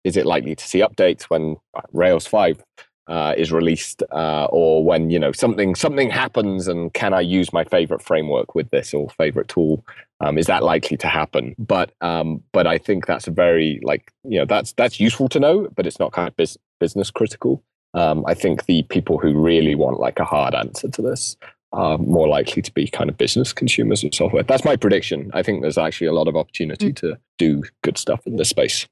is 0.03 0.17
it 0.17 0.25
likely 0.25 0.55
to 0.55 0.67
see 0.67 0.79
updates 0.79 1.23
when 1.23 1.57
uh, 1.75 1.81
rails 1.93 2.25
5 2.25 2.63
uh, 3.11 3.33
is 3.35 3.51
released, 3.51 4.03
uh, 4.13 4.45
or 4.45 4.85
when 4.85 5.09
you 5.09 5.19
know 5.19 5.33
something 5.33 5.75
something 5.75 6.09
happens, 6.09 6.69
and 6.69 6.93
can 6.93 7.13
I 7.13 7.19
use 7.19 7.51
my 7.51 7.65
favorite 7.65 8.01
framework 8.01 8.55
with 8.55 8.69
this 8.69 8.93
or 8.93 9.09
favorite 9.09 9.49
tool? 9.49 9.85
Um, 10.21 10.37
is 10.37 10.45
that 10.45 10.63
likely 10.63 10.95
to 10.95 11.07
happen? 11.07 11.53
But 11.59 11.91
um, 11.99 12.41
but 12.53 12.67
I 12.67 12.77
think 12.77 13.07
that's 13.07 13.27
a 13.27 13.31
very 13.31 13.81
like 13.83 14.13
you 14.23 14.39
know 14.39 14.45
that's 14.45 14.71
that's 14.73 14.97
useful 14.97 15.27
to 15.29 15.41
know, 15.41 15.67
but 15.75 15.85
it's 15.85 15.99
not 15.99 16.13
kind 16.13 16.29
of 16.29 16.37
bis- 16.37 16.57
business 16.79 17.11
critical. 17.11 17.61
Um, 17.93 18.23
I 18.27 18.33
think 18.33 18.65
the 18.65 18.83
people 18.83 19.17
who 19.17 19.33
really 19.33 19.75
want 19.75 19.99
like 19.99 20.19
a 20.19 20.25
hard 20.25 20.55
answer 20.55 20.87
to 20.87 21.01
this 21.01 21.35
are 21.73 21.97
more 21.97 22.29
likely 22.29 22.61
to 22.61 22.73
be 22.73 22.87
kind 22.87 23.09
of 23.09 23.17
business 23.17 23.51
consumers 23.51 24.05
of 24.05 24.15
software. 24.15 24.43
That's 24.43 24.63
my 24.63 24.77
prediction. 24.77 25.31
I 25.33 25.43
think 25.43 25.61
there's 25.61 25.77
actually 25.77 26.07
a 26.07 26.13
lot 26.13 26.29
of 26.29 26.37
opportunity 26.37 26.93
mm-hmm. 26.93 27.07
to 27.07 27.17
do 27.37 27.63
good 27.83 27.97
stuff 27.97 28.25
in 28.25 28.37
this 28.37 28.49
space. 28.49 28.87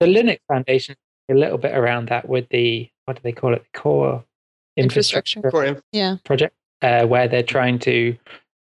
The 0.00 0.06
Linux 0.06 0.38
Foundation 0.48 0.96
a 1.30 1.34
little 1.34 1.58
bit 1.58 1.76
around 1.76 2.08
that 2.08 2.28
with 2.28 2.48
the 2.50 2.90
what 3.10 3.16
do 3.16 3.22
they 3.24 3.32
call 3.32 3.52
it? 3.52 3.64
The 3.72 3.78
core 3.80 4.24
infrastructure, 4.76 5.40
infrastructure. 5.40 5.74
Core 5.74 5.82
yeah. 5.90 6.16
project, 6.24 6.54
uh, 6.80 7.06
where 7.06 7.26
they're 7.26 7.42
trying 7.42 7.80
to 7.80 8.16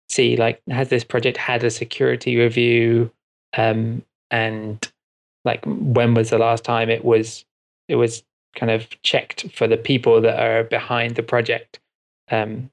see 0.08 0.38
like 0.38 0.62
has 0.70 0.88
this 0.88 1.04
project 1.04 1.36
had 1.36 1.62
a 1.64 1.70
security 1.70 2.38
review, 2.38 3.10
um, 3.58 4.02
and 4.30 4.90
like 5.44 5.62
when 5.66 6.14
was 6.14 6.30
the 6.30 6.38
last 6.38 6.64
time 6.64 6.88
it 6.88 7.04
was 7.04 7.44
it 7.88 7.96
was 7.96 8.22
kind 8.56 8.72
of 8.72 8.88
checked 9.02 9.52
for 9.54 9.66
the 9.66 9.76
people 9.76 10.22
that 10.22 10.40
are 10.40 10.64
behind 10.64 11.16
the 11.16 11.22
project, 11.22 11.78
um, 12.30 12.70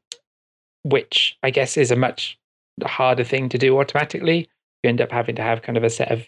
which 0.83 1.37
I 1.43 1.49
guess 1.49 1.75
is 1.75 1.91
a 1.91 1.97
much 1.97 2.39
harder 2.85 3.25
thing 3.25 3.49
to 3.49 3.57
do 3.57 3.77
automatically. 3.77 4.47
You 4.81 4.89
end 4.89 5.01
up 5.01 5.11
having 5.11 5.35
to 5.35 5.41
have 5.41 5.61
kind 5.61 5.77
of 5.77 5.83
a 5.83 5.89
set 5.89 6.09
of 6.09 6.25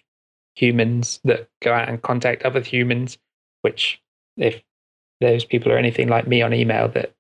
humans 0.56 1.22
that 1.24 1.48
go 1.62 1.72
out 1.72 1.88
and 1.88 2.02
contact 2.02 2.44
other 2.44 2.60
humans 2.60 3.18
which 3.62 4.02
if 4.38 4.62
those 5.22 5.46
people 5.46 5.72
are 5.72 5.78
anything 5.78 6.08
like 6.08 6.28
me 6.28 6.42
on 6.42 6.54
email, 6.54 6.88
that 6.90 7.14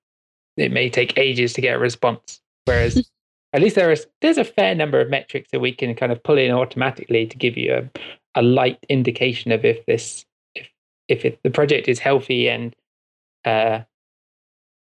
it 0.55 0.71
may 0.71 0.89
take 0.89 1.17
ages 1.17 1.53
to 1.53 1.61
get 1.61 1.75
a 1.75 1.79
response. 1.79 2.41
Whereas 2.65 3.09
at 3.53 3.61
least 3.61 3.75
there 3.75 3.91
is 3.91 4.07
there's 4.21 4.37
a 4.37 4.43
fair 4.43 4.75
number 4.75 4.99
of 4.99 5.09
metrics 5.09 5.51
that 5.51 5.59
we 5.59 5.71
can 5.71 5.95
kind 5.95 6.11
of 6.11 6.23
pull 6.23 6.37
in 6.37 6.51
automatically 6.51 7.25
to 7.25 7.37
give 7.37 7.57
you 7.57 7.73
a, 7.73 7.99
a 8.39 8.41
light 8.41 8.83
indication 8.89 9.51
of 9.51 9.63
if 9.65 9.85
this 9.85 10.25
if 10.55 10.67
if 11.07 11.25
it, 11.25 11.39
the 11.43 11.49
project 11.49 11.87
is 11.87 11.99
healthy 11.99 12.49
and 12.49 12.75
uh, 13.45 13.81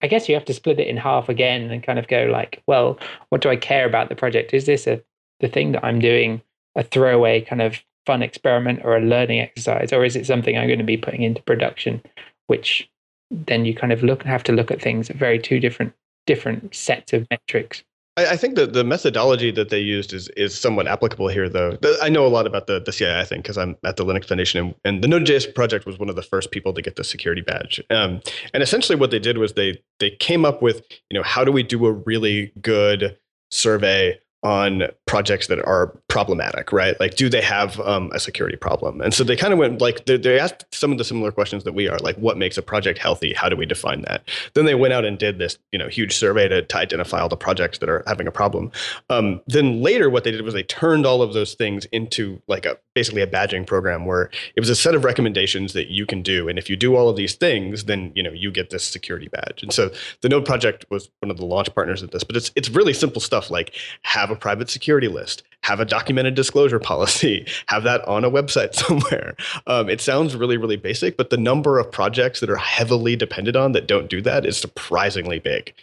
I 0.01 0.07
guess 0.07 0.27
you 0.27 0.35
have 0.35 0.45
to 0.45 0.53
split 0.53 0.79
it 0.79 0.87
in 0.87 0.97
half 0.97 1.29
again 1.29 1.71
and 1.71 1.83
kind 1.83 1.99
of 1.99 2.07
go 2.07 2.25
like, 2.25 2.61
well, 2.67 2.99
what 3.29 3.41
do 3.41 3.49
I 3.49 3.55
care 3.55 3.85
about 3.85 4.09
the 4.09 4.15
project? 4.15 4.53
Is 4.53 4.65
this 4.65 4.87
a 4.87 5.01
the 5.39 5.47
thing 5.47 5.73
that 5.73 5.85
I'm 5.85 5.99
doing 5.99 6.41
a 6.75 6.83
throwaway 6.83 7.41
kind 7.41 7.61
of 7.61 7.81
fun 8.05 8.21
experiment 8.21 8.81
or 8.83 8.95
a 8.95 9.01
learning 9.01 9.39
exercise, 9.39 9.91
or 9.91 10.05
is 10.05 10.15
it 10.15 10.25
something 10.25 10.57
I'm 10.57 10.67
going 10.67 10.79
to 10.79 10.85
be 10.85 10.97
putting 10.97 11.23
into 11.23 11.41
production? 11.43 12.01
Which 12.47 12.89
then 13.31 13.65
you 13.65 13.75
kind 13.75 13.91
of 13.91 14.03
look 14.03 14.23
have 14.23 14.43
to 14.43 14.51
look 14.51 14.71
at 14.71 14.81
things 14.81 15.09
at 15.09 15.15
very 15.15 15.39
two 15.39 15.59
different 15.59 15.93
different 16.25 16.73
sets 16.73 17.13
of 17.13 17.27
metrics. 17.29 17.83
I, 18.17 18.37
think 18.37 18.55
that 18.55 18.71
the 18.71 18.85
methodology 18.85 19.51
that 19.51 19.69
they 19.69 19.79
used 19.79 20.13
is 20.13 20.29
is 20.29 20.57
somewhat 20.57 20.87
applicable 20.87 21.27
here, 21.27 21.49
though. 21.49 21.77
I 22.01 22.07
know 22.07 22.25
a 22.25 22.29
lot 22.29 22.47
about 22.47 22.65
the, 22.65 22.79
the 22.79 22.91
CII 22.91 23.27
thing 23.27 23.41
because 23.41 23.57
I'm 23.57 23.75
at 23.83 23.97
the 23.97 24.05
Linux 24.05 24.25
Foundation, 24.25 24.65
and, 24.65 24.75
and, 24.85 25.03
the 25.03 25.07
Node.js 25.09 25.53
project 25.53 25.85
was 25.85 25.99
one 25.99 26.07
of 26.07 26.15
the 26.15 26.21
first 26.21 26.51
people 26.51 26.73
to 26.73 26.81
get 26.81 26.95
the 26.95 27.03
security 27.03 27.41
badge. 27.41 27.81
Um, 27.89 28.21
and 28.53 28.63
essentially, 28.63 28.97
what 28.97 29.11
they 29.11 29.19
did 29.19 29.37
was 29.37 29.53
they 29.53 29.81
they 29.99 30.11
came 30.11 30.45
up 30.45 30.61
with, 30.61 30.85
you 31.09 31.19
know, 31.19 31.23
how 31.23 31.43
do 31.43 31.51
we 31.51 31.61
do 31.61 31.85
a 31.85 31.91
really 31.91 32.53
good 32.61 33.17
survey 33.51 34.17
on 34.43 34.83
projects 35.15 35.47
that 35.47 35.63
are 35.63 35.97
problematic, 36.09 36.73
right? 36.73 36.99
Like, 36.99 37.15
do 37.15 37.29
they 37.29 37.41
have 37.41 37.79
um, 37.79 38.11
a 38.13 38.19
security 38.19 38.57
problem? 38.57 38.99
And 38.99 39.13
so 39.13 39.23
they 39.23 39.37
kind 39.37 39.53
of 39.53 39.59
went 39.59 39.79
like 39.79 40.05
they, 40.07 40.17
they, 40.17 40.37
asked 40.37 40.65
some 40.75 40.91
of 40.91 40.97
the 40.97 41.05
similar 41.05 41.31
questions 41.31 41.63
that 41.63 41.71
we 41.73 41.87
are, 41.87 41.97
like, 41.99 42.17
what 42.17 42.37
makes 42.37 42.57
a 42.57 42.61
project 42.61 42.99
healthy? 42.99 43.31
How 43.31 43.47
do 43.47 43.55
we 43.55 43.65
define 43.65 44.01
that? 44.01 44.27
Then 44.55 44.65
they 44.65 44.75
went 44.75 44.91
out 44.91 45.05
and 45.05 45.17
did 45.17 45.37
this, 45.37 45.57
you 45.71 45.79
know, 45.79 45.87
huge 45.87 46.17
survey 46.17 46.49
to, 46.49 46.63
to 46.63 46.77
identify 46.77 47.21
all 47.21 47.29
the 47.29 47.37
projects 47.37 47.77
that 47.77 47.87
are 47.87 48.03
having 48.05 48.27
a 48.27 48.31
problem. 48.31 48.73
Um, 49.09 49.39
then 49.47 49.81
later, 49.81 50.09
what 50.09 50.25
they 50.25 50.31
did 50.31 50.41
was 50.41 50.53
they 50.53 50.63
turned 50.63 51.05
all 51.05 51.21
of 51.21 51.31
those 51.31 51.53
things 51.53 51.85
into 51.93 52.41
like 52.49 52.65
a 52.65 52.77
basically 52.93 53.21
a 53.21 53.27
badging 53.27 53.65
program 53.65 54.05
where 54.05 54.29
it 54.57 54.59
was 54.59 54.69
a 54.69 54.75
set 54.75 54.95
of 54.95 55.05
recommendations 55.05 55.71
that 55.71 55.87
you 55.87 56.05
can 56.05 56.23
do, 56.23 56.49
and 56.49 56.59
if 56.59 56.69
you 56.69 56.75
do 56.75 56.97
all 56.97 57.07
of 57.07 57.15
these 57.15 57.35
things, 57.35 57.85
then 57.85 58.11
you 58.15 58.23
know 58.23 58.31
you 58.33 58.51
get 58.51 58.69
this 58.69 58.83
security 58.83 59.29
badge. 59.29 59.63
And 59.63 59.71
so 59.71 59.91
the 60.19 60.27
Node 60.27 60.45
project 60.45 60.85
was 60.89 61.09
one 61.21 61.31
of 61.31 61.37
the 61.37 61.45
launch 61.45 61.73
partners 61.73 62.01
of 62.01 62.11
this, 62.11 62.25
but 62.25 62.35
it's 62.35 62.51
it's 62.57 62.69
really 62.69 62.93
simple 62.93 63.21
stuff 63.21 63.49
like 63.49 63.73
have 64.01 64.29
a 64.29 64.35
private 64.35 64.69
security 64.69 65.04
list, 65.07 65.43
have 65.65 65.79
a 65.79 65.85
documented 65.85 66.35
disclosure 66.35 66.79
policy, 66.79 67.45
have 67.67 67.83
that 67.83 68.07
on 68.07 68.23
a 68.23 68.29
website 68.29 68.73
somewhere. 68.85 69.35
Um, 69.65 69.89
it 69.89 69.99
sounds 69.99 70.35
really, 70.35 70.57
really 70.57 70.77
basic, 70.77 71.17
but 71.17 71.31
the 71.31 71.37
number 71.37 71.79
of 71.79 71.91
projects 71.91 72.39
that 72.39 72.49
are 72.49 72.55
heavily 72.55 73.15
dependent 73.15 73.57
on 73.57 73.71
that 73.71 73.87
don't 73.87 74.09
do 74.09 74.21
that 74.21 74.45
is 74.45 74.57
surprisingly 74.57 75.39
big. 75.39 75.73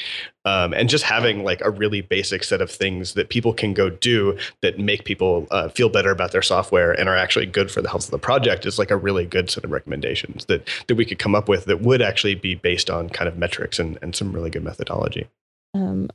Um, 0.44 0.72
and 0.72 0.88
just 0.88 1.04
having 1.04 1.44
like 1.44 1.60
a 1.62 1.70
really 1.70 2.00
basic 2.00 2.44
set 2.44 2.60
of 2.60 2.70
things 2.70 3.14
that 3.14 3.28
people 3.28 3.52
can 3.52 3.74
go 3.74 3.90
do 3.90 4.36
that 4.60 4.78
make 4.78 5.04
people 5.04 5.46
uh, 5.50 5.68
feel 5.68 5.88
better 5.88 6.10
about 6.10 6.32
their 6.32 6.42
software 6.42 6.92
and 6.92 7.08
are 7.08 7.16
actually 7.16 7.46
good 7.46 7.70
for 7.70 7.80
the 7.80 7.88
health 7.88 8.04
of 8.04 8.10
the 8.10 8.18
project 8.18 8.66
is 8.66 8.78
like 8.78 8.90
a 8.90 8.96
really 8.96 9.24
good 9.24 9.50
set 9.50 9.64
of 9.64 9.70
recommendations 9.70 10.44
that 10.46 10.68
that 10.88 10.96
we 10.96 11.04
could 11.04 11.20
come 11.20 11.34
up 11.34 11.48
with 11.48 11.66
that 11.66 11.80
would 11.80 12.02
actually 12.02 12.34
be 12.34 12.54
based 12.54 12.90
on 12.90 13.08
kind 13.08 13.28
of 13.28 13.36
metrics 13.36 13.78
and, 13.78 13.98
and 14.02 14.16
some 14.16 14.32
really 14.32 14.50
good 14.50 14.64
methodology. 14.64 15.28
Um, 15.74 16.08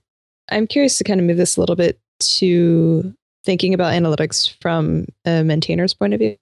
I'm 0.49 0.67
curious 0.67 0.97
to 0.97 1.03
kind 1.03 1.19
of 1.19 1.25
move 1.25 1.37
this 1.37 1.57
a 1.57 1.59
little 1.59 1.75
bit 1.75 1.99
to 2.19 3.13
thinking 3.43 3.73
about 3.73 3.93
analytics 3.93 4.53
from 4.61 5.05
a 5.25 5.43
maintainer's 5.43 5.93
point 5.93 6.13
of 6.13 6.19
view. 6.19 6.37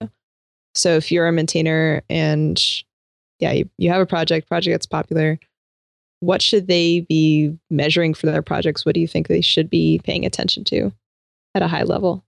So 0.73 0.95
if 0.95 1.11
you're 1.11 1.27
a 1.27 1.31
maintainer 1.31 2.01
and 2.09 2.61
yeah, 3.39 3.51
you, 3.51 3.69
you 3.77 3.89
have 3.89 4.01
a 4.01 4.05
project, 4.05 4.47
project 4.47 4.73
that's 4.73 4.85
popular, 4.85 5.39
what 6.19 6.41
should 6.41 6.67
they 6.67 7.01
be 7.01 7.55
measuring 7.69 8.13
for 8.13 8.25
their 8.25 8.41
projects? 8.41 8.85
What 8.85 8.95
do 8.95 9.01
you 9.01 9.07
think 9.07 9.27
they 9.27 9.41
should 9.41 9.69
be 9.69 10.01
paying 10.03 10.25
attention 10.25 10.63
to 10.65 10.91
at 11.53 11.61
a 11.61 11.67
high 11.67 11.83
level? 11.83 12.23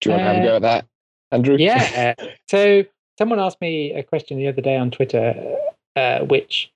Do 0.00 0.10
you 0.10 0.16
want 0.16 0.20
to 0.20 0.32
have 0.34 0.42
a 0.42 0.46
go 0.46 0.56
at 0.56 0.62
that, 0.62 0.86
Andrew? 1.32 1.56
Yeah. 1.58 2.14
uh, 2.18 2.24
so 2.48 2.84
someone 3.18 3.40
asked 3.40 3.60
me 3.60 3.92
a 3.92 4.02
question 4.02 4.38
the 4.38 4.48
other 4.48 4.60
day 4.60 4.76
on 4.76 4.90
Twitter, 4.90 5.56
uh, 5.94 6.20
which 6.20 6.70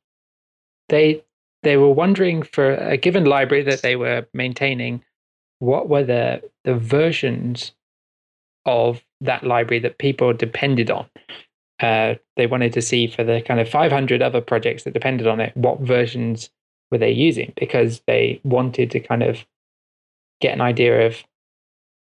they 0.89 1.23
they 1.63 1.77
were 1.77 1.91
wondering 1.91 2.43
for 2.43 2.75
a 2.75 2.97
given 2.97 3.25
library 3.25 3.63
that 3.65 3.83
they 3.83 3.97
were 3.97 4.27
maintaining, 4.33 5.05
what 5.61 5.89
were 5.89 6.05
the 6.05 6.43
the 6.65 6.75
versions 6.75 7.73
of 8.67 9.03
that 9.21 9.45
library 9.45 9.81
that 9.81 9.99
people 9.99 10.33
depended 10.33 10.91
on. 10.91 11.07
Uh, 11.81 12.15
they 12.37 12.47
wanted 12.47 12.73
to 12.75 12.83
see 12.83 13.07
for 13.07 13.25
the 13.25 13.41
kind 13.41 13.59
of 13.59 13.69
500 13.69 14.21
other 14.21 14.41
projects 14.41 14.85
that 14.85 14.93
depended 14.93 15.27
on 15.27 15.41
it, 15.41 15.57
what 15.57 15.81
versions 15.81 16.51
were 16.91 16.99
they 16.99 17.11
using? 17.11 17.53
Because 17.57 18.03
they 18.07 18.41
wanted 18.45 18.91
to 18.91 19.01
kind 19.01 19.23
of 19.23 19.47
get 20.41 20.53
an 20.53 20.61
idea 20.61 21.07
of 21.07 21.25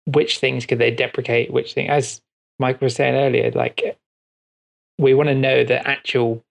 which 0.07 0.39
things 0.39 0.67
could 0.67 0.79
they 0.79 0.93
deprecate, 0.93 1.53
which 1.53 1.75
thing, 1.75 1.89
as 1.89 2.21
Mike 2.61 2.81
was 2.81 2.95
saying 2.95 3.17
earlier, 3.17 3.51
like 3.53 3.99
we 4.99 5.15
want 5.15 5.29
to 5.29 5.35
know 5.35 5.65
the 5.65 5.87
actual 5.87 6.45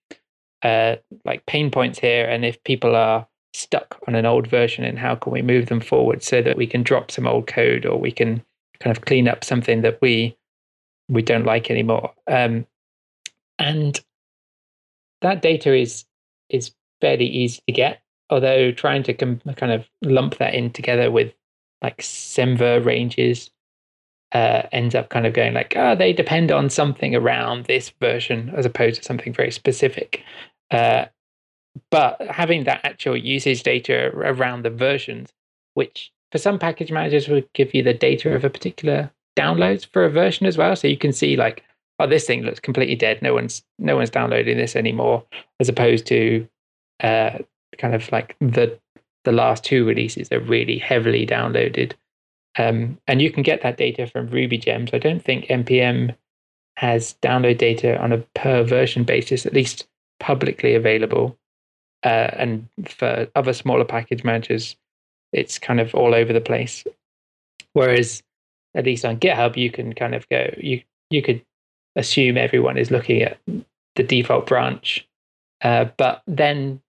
uh, 0.61 0.97
like 1.23 1.45
pain 1.45 1.71
points 1.71 1.99
here, 1.99 2.25
and 2.25 2.43
if 2.43 2.61
people 2.63 2.95
are 2.95 3.27
stuck 3.55 3.99
on 4.07 4.15
an 4.15 4.25
old 4.25 4.47
version, 4.47 4.83
and 4.83 4.99
how 4.99 5.15
can 5.15 5.31
we 5.31 5.41
move 5.41 5.67
them 5.67 5.79
forward 5.79 6.23
so 6.23 6.41
that 6.41 6.57
we 6.57 6.67
can 6.67 6.83
drop 6.83 7.11
some 7.11 7.27
old 7.27 7.47
code 7.47 7.85
or 7.85 7.97
we 7.97 8.11
can 8.11 8.43
kind 8.79 8.95
of 8.95 9.05
clean 9.05 9.27
up 9.27 9.43
something 9.43 9.81
that 9.81 9.99
we 10.01 10.37
we 11.07 11.21
don't 11.21 11.45
like 11.45 11.69
anymore. 11.69 12.13
Um, 12.27 12.65
and 13.59 13.99
that 15.21 15.41
data 15.41 15.73
is 15.73 16.05
is 16.49 16.71
fairly 17.01 17.25
easy 17.25 17.61
to 17.67 17.73
get, 17.73 18.01
although 18.29 18.71
trying 18.71 19.03
to 19.03 19.13
com- 19.13 19.41
kind 19.55 19.71
of 19.71 19.85
lump 20.01 20.37
that 20.37 20.53
in 20.53 20.71
together 20.71 21.11
with 21.11 21.33
like 21.81 21.97
Semver 21.97 22.83
ranges 22.83 23.51
uh, 24.31 24.63
ends 24.71 24.95
up 24.95 25.09
kind 25.09 25.25
of 25.25 25.33
going 25.33 25.53
like, 25.53 25.73
oh, 25.75 25.95
they 25.95 26.11
depend 26.11 26.51
on 26.51 26.69
something 26.69 27.15
around 27.15 27.65
this 27.65 27.91
version 28.01 28.51
as 28.55 28.65
opposed 28.65 28.97
to 28.97 29.03
something 29.03 29.33
very 29.33 29.51
specific. 29.51 30.21
Uh, 30.71 31.05
but 31.91 32.21
having 32.29 32.63
that 32.63 32.81
actual 32.83 33.17
usage 33.17 33.63
data 33.63 34.11
around 34.15 34.63
the 34.63 34.69
versions, 34.69 35.31
which 35.73 36.11
for 36.31 36.37
some 36.37 36.59
package 36.59 36.91
managers 36.91 37.27
would 37.27 37.51
give 37.53 37.73
you 37.73 37.83
the 37.83 37.93
data 37.93 38.33
of 38.33 38.43
a 38.43 38.49
particular 38.49 39.11
downloads 39.37 39.85
for 39.85 40.05
a 40.05 40.09
version 40.09 40.45
as 40.45 40.57
well, 40.57 40.75
so 40.75 40.87
you 40.87 40.97
can 40.97 41.13
see 41.13 41.35
like, 41.35 41.63
oh, 41.99 42.07
this 42.07 42.25
thing 42.25 42.43
looks 42.43 42.59
completely 42.59 42.95
dead. 42.95 43.21
No 43.21 43.33
one's 43.33 43.63
no 43.79 43.95
one's 43.95 44.09
downloading 44.09 44.57
this 44.57 44.75
anymore, 44.75 45.23
as 45.59 45.69
opposed 45.69 46.05
to 46.07 46.47
uh, 47.01 47.39
kind 47.77 47.93
of 47.93 48.11
like 48.11 48.35
the 48.39 48.79
the 49.25 49.31
last 49.31 49.63
two 49.63 49.85
releases 49.85 50.31
are 50.31 50.39
really 50.39 50.77
heavily 50.77 51.25
downloaded. 51.25 51.93
Um, 52.57 52.97
and 53.07 53.21
you 53.21 53.31
can 53.31 53.43
get 53.43 53.61
that 53.63 53.77
data 53.77 54.07
from 54.07 54.27
Ruby 54.27 54.57
Gems. 54.57 54.91
I 54.93 54.97
don't 54.97 55.21
think 55.21 55.47
npm 55.47 56.15
has 56.77 57.15
download 57.21 57.57
data 57.57 58.01
on 58.01 58.13
a 58.13 58.19
per 58.33 58.63
version 58.63 59.03
basis, 59.03 59.45
at 59.45 59.53
least 59.53 59.87
publicly 60.19 60.75
available. 60.75 61.37
Uh, 62.03 62.29
and 62.33 62.67
for 62.85 63.27
other 63.35 63.53
smaller 63.53 63.85
package 63.85 64.23
managers, 64.23 64.75
it's 65.33 65.57
kind 65.57 65.79
of 65.79 65.93
all 65.95 66.13
over 66.13 66.33
the 66.33 66.41
place. 66.41 66.83
Whereas, 67.73 68.21
at 68.75 68.85
least 68.85 69.05
on 69.05 69.19
GitHub, 69.19 69.57
you 69.57 69.71
can 69.71 69.93
kind 69.93 70.15
of 70.15 70.27
go 70.29 70.53
you 70.57 70.81
you 71.09 71.21
could 71.21 71.41
assume 71.95 72.37
everyone 72.37 72.77
is 72.77 72.91
looking 72.91 73.21
at 73.21 73.37
the 73.95 74.03
default 74.03 74.47
branch, 74.47 75.07
uh, 75.61 75.85
but 75.97 76.21
then 76.27 76.81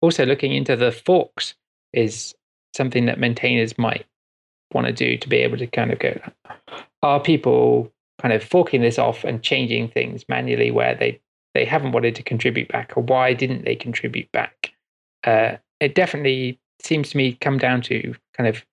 also 0.00 0.24
looking 0.24 0.54
into 0.54 0.76
the 0.76 0.92
forks 0.92 1.54
is 1.92 2.34
something 2.74 3.06
that 3.06 3.18
maintainers 3.18 3.76
might 3.78 4.06
want 4.72 4.86
to 4.86 4.92
do 4.92 5.16
to 5.16 5.28
be 5.28 5.38
able 5.38 5.58
to 5.58 5.66
kind 5.66 5.92
of 5.92 5.98
go 5.98 6.18
are 7.02 7.20
people 7.20 7.90
kind 8.20 8.34
of 8.34 8.44
forking 8.44 8.82
this 8.82 8.98
off 8.98 9.24
and 9.24 9.42
changing 9.42 9.88
things 9.88 10.24
manually 10.28 10.70
where 10.70 10.94
they 10.94 11.20
they 11.54 11.64
haven't 11.64 11.92
wanted 11.92 12.14
to 12.16 12.22
contribute 12.22 12.68
back 12.68 12.92
or 12.96 13.02
why 13.02 13.32
didn't 13.34 13.64
they 13.64 13.76
contribute 13.76 14.30
back? 14.32 14.72
Uh, 15.24 15.56
it 15.80 15.94
definitely 15.94 16.58
seems 16.80 17.10
to 17.10 17.16
me 17.16 17.36
come 17.40 17.58
down 17.58 17.82
to 17.82 18.14
kind 18.36 18.48
of 18.48 18.64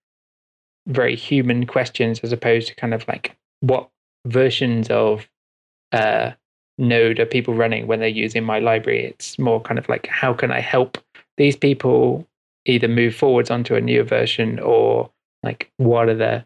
very 0.88 1.16
human 1.16 1.66
questions 1.66 2.20
as 2.22 2.32
opposed 2.32 2.68
to 2.68 2.76
kind 2.76 2.94
of 2.94 3.08
like 3.08 3.36
what 3.60 3.90
versions 4.26 4.90
of 4.90 5.28
uh, 5.92 6.32
node 6.78 7.20
are 7.20 7.26
people 7.26 7.54
running 7.54 7.88
when 7.88 8.00
they're 8.00 8.08
using 8.08 8.44
my 8.44 8.60
library. 8.60 9.06
It's 9.06 9.38
more 9.38 9.62
kind 9.62 9.78
of 9.78 9.90
like 9.90 10.08
how 10.08 10.34
can 10.34 10.52
i 10.52 10.60
help 10.60 10.98
these 11.38 11.56
people 11.56 12.28
either 12.66 12.88
move 12.88 13.16
forwards 13.16 13.50
onto 13.50 13.76
a 13.76 13.82
newer 13.82 14.04
version 14.04 14.60
or 14.60 15.10
like 15.44 15.72
what 15.78 16.10
are 16.10 16.16
the 16.16 16.46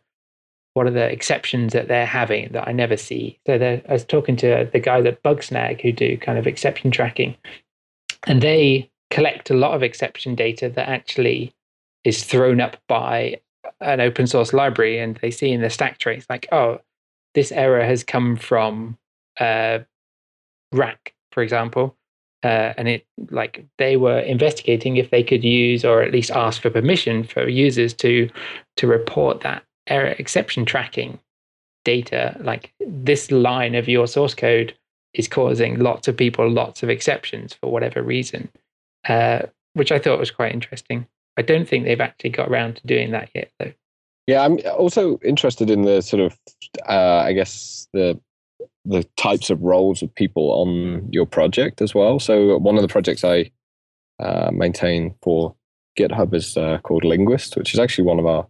what 0.74 0.88
are 0.88 0.92
the 0.92 1.12
exceptions 1.12 1.74
that 1.74 1.88
they're 1.88 2.06
having 2.06 2.50
that 2.54 2.68
I 2.68 2.72
never 2.72 2.96
see. 2.96 3.40
So 3.46 3.82
I 3.88 3.92
was 3.92 4.06
talking 4.06 4.36
to 4.38 4.70
the 4.72 4.80
guys 4.80 5.06
at 5.06 5.22
Bugsnag 5.24 5.82
who 5.82 5.92
do 5.92 6.18
kind 6.18 6.38
of 6.38 6.48
exception 6.48 6.92
tracking, 6.92 7.36
and 8.26 8.42
they 8.42 8.90
collect 9.10 9.50
a 9.50 9.56
lot 9.56 9.74
of 9.74 9.84
exception 9.84 10.36
data 10.36 10.70
that 10.70 10.88
actually 10.88 11.54
is 12.04 12.24
thrown 12.24 12.62
up 12.62 12.78
by 12.88 13.40
an 13.82 14.00
open 14.00 14.28
source 14.28 14.54
library, 14.54 15.00
and 15.00 15.18
they 15.18 15.32
see 15.32 15.52
in 15.52 15.62
the 15.62 15.70
stack 15.70 15.98
trace 15.98 16.26
like, 16.30 16.48
oh, 16.52 16.80
this 17.34 17.52
error 17.52 17.84
has 17.84 18.04
come 18.04 18.36
from 18.36 18.98
uh, 19.40 19.80
Rack, 20.72 21.14
for 21.32 21.44
example, 21.44 21.96
uh, 22.44 22.74
and 22.78 22.88
it 22.88 23.06
like 23.30 23.66
they 23.78 23.98
were 23.98 24.20
investigating 24.20 24.98
if 24.98 25.10
they 25.10 25.24
could 25.24 25.44
use 25.44 25.84
or 25.84 26.02
at 26.02 26.12
least 26.12 26.32
ask 26.32 26.62
for 26.62 26.70
permission 26.70 27.24
for 27.24 27.48
users 27.48 27.94
to 27.94 28.30
to 28.78 28.88
report 28.88 29.42
that 29.42 29.64
error 29.88 30.16
exception 30.20 30.66
tracking 30.66 31.20
data 31.84 32.38
like 32.42 32.74
this 32.80 33.32
line 33.32 33.76
of 33.76 33.88
your 33.88 34.08
source 34.08 34.36
code 34.36 34.76
is 35.14 35.28
causing 35.28 35.80
lots 35.80 36.08
of 36.08 36.16
people 36.16 36.50
lots 36.50 36.84
of 36.84 36.90
exceptions 36.90 37.54
for 37.54 37.72
whatever 37.72 38.04
reason 38.04 38.50
uh, 39.08 39.42
which 39.74 39.92
i 39.92 39.98
thought 39.98 40.20
was 40.20 40.32
quite 40.32 40.54
interesting 40.54 41.08
i 41.38 41.42
don't 41.42 41.68
think 41.68 41.86
they've 41.86 42.02
actually 42.02 42.30
got 42.30 42.50
around 42.50 42.76
to 42.76 42.86
doing 42.88 43.12
that 43.12 43.30
yet 43.34 43.52
though 43.60 43.72
Yeah, 44.28 44.46
I'm 44.46 44.60
also 44.78 45.18
interested 45.26 45.70
in 45.70 45.82
the 45.82 46.02
sort 46.02 46.22
of, 46.22 46.38
uh, 46.88 47.24
I 47.26 47.34
guess 47.34 47.88
the 47.92 48.20
the 48.86 49.04
types 49.18 49.50
of 49.50 49.62
roles 49.62 50.02
of 50.02 50.14
people 50.16 50.52
on 50.52 51.08
your 51.12 51.26
project 51.26 51.82
as 51.82 51.94
well. 51.94 52.20
So 52.20 52.58
one 52.58 52.78
of 52.78 52.82
the 52.82 52.88
projects 52.88 53.24
I 53.24 53.52
uh, 54.20 54.50
maintain 54.52 55.14
for 55.22 55.56
GitHub 56.00 56.34
is 56.34 56.58
uh, 56.58 56.80
called 56.84 57.04
Linguist, 57.04 57.58
which 57.58 57.74
is 57.74 57.80
actually 57.80 58.06
one 58.06 58.20
of 58.20 58.26
our 58.26 58.48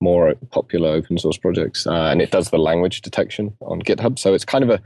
more 0.00 0.34
popular 0.50 0.88
open 0.88 1.18
source 1.18 1.36
projects, 1.36 1.86
uh, 1.86 2.08
and 2.10 2.22
it 2.22 2.30
does 2.30 2.50
the 2.50 2.58
language 2.58 3.02
detection 3.02 3.54
on 3.60 3.82
GitHub. 3.82 4.18
So 4.18 4.34
it's 4.34 4.44
kind 4.44 4.64
of 4.64 4.70
a 4.70 4.82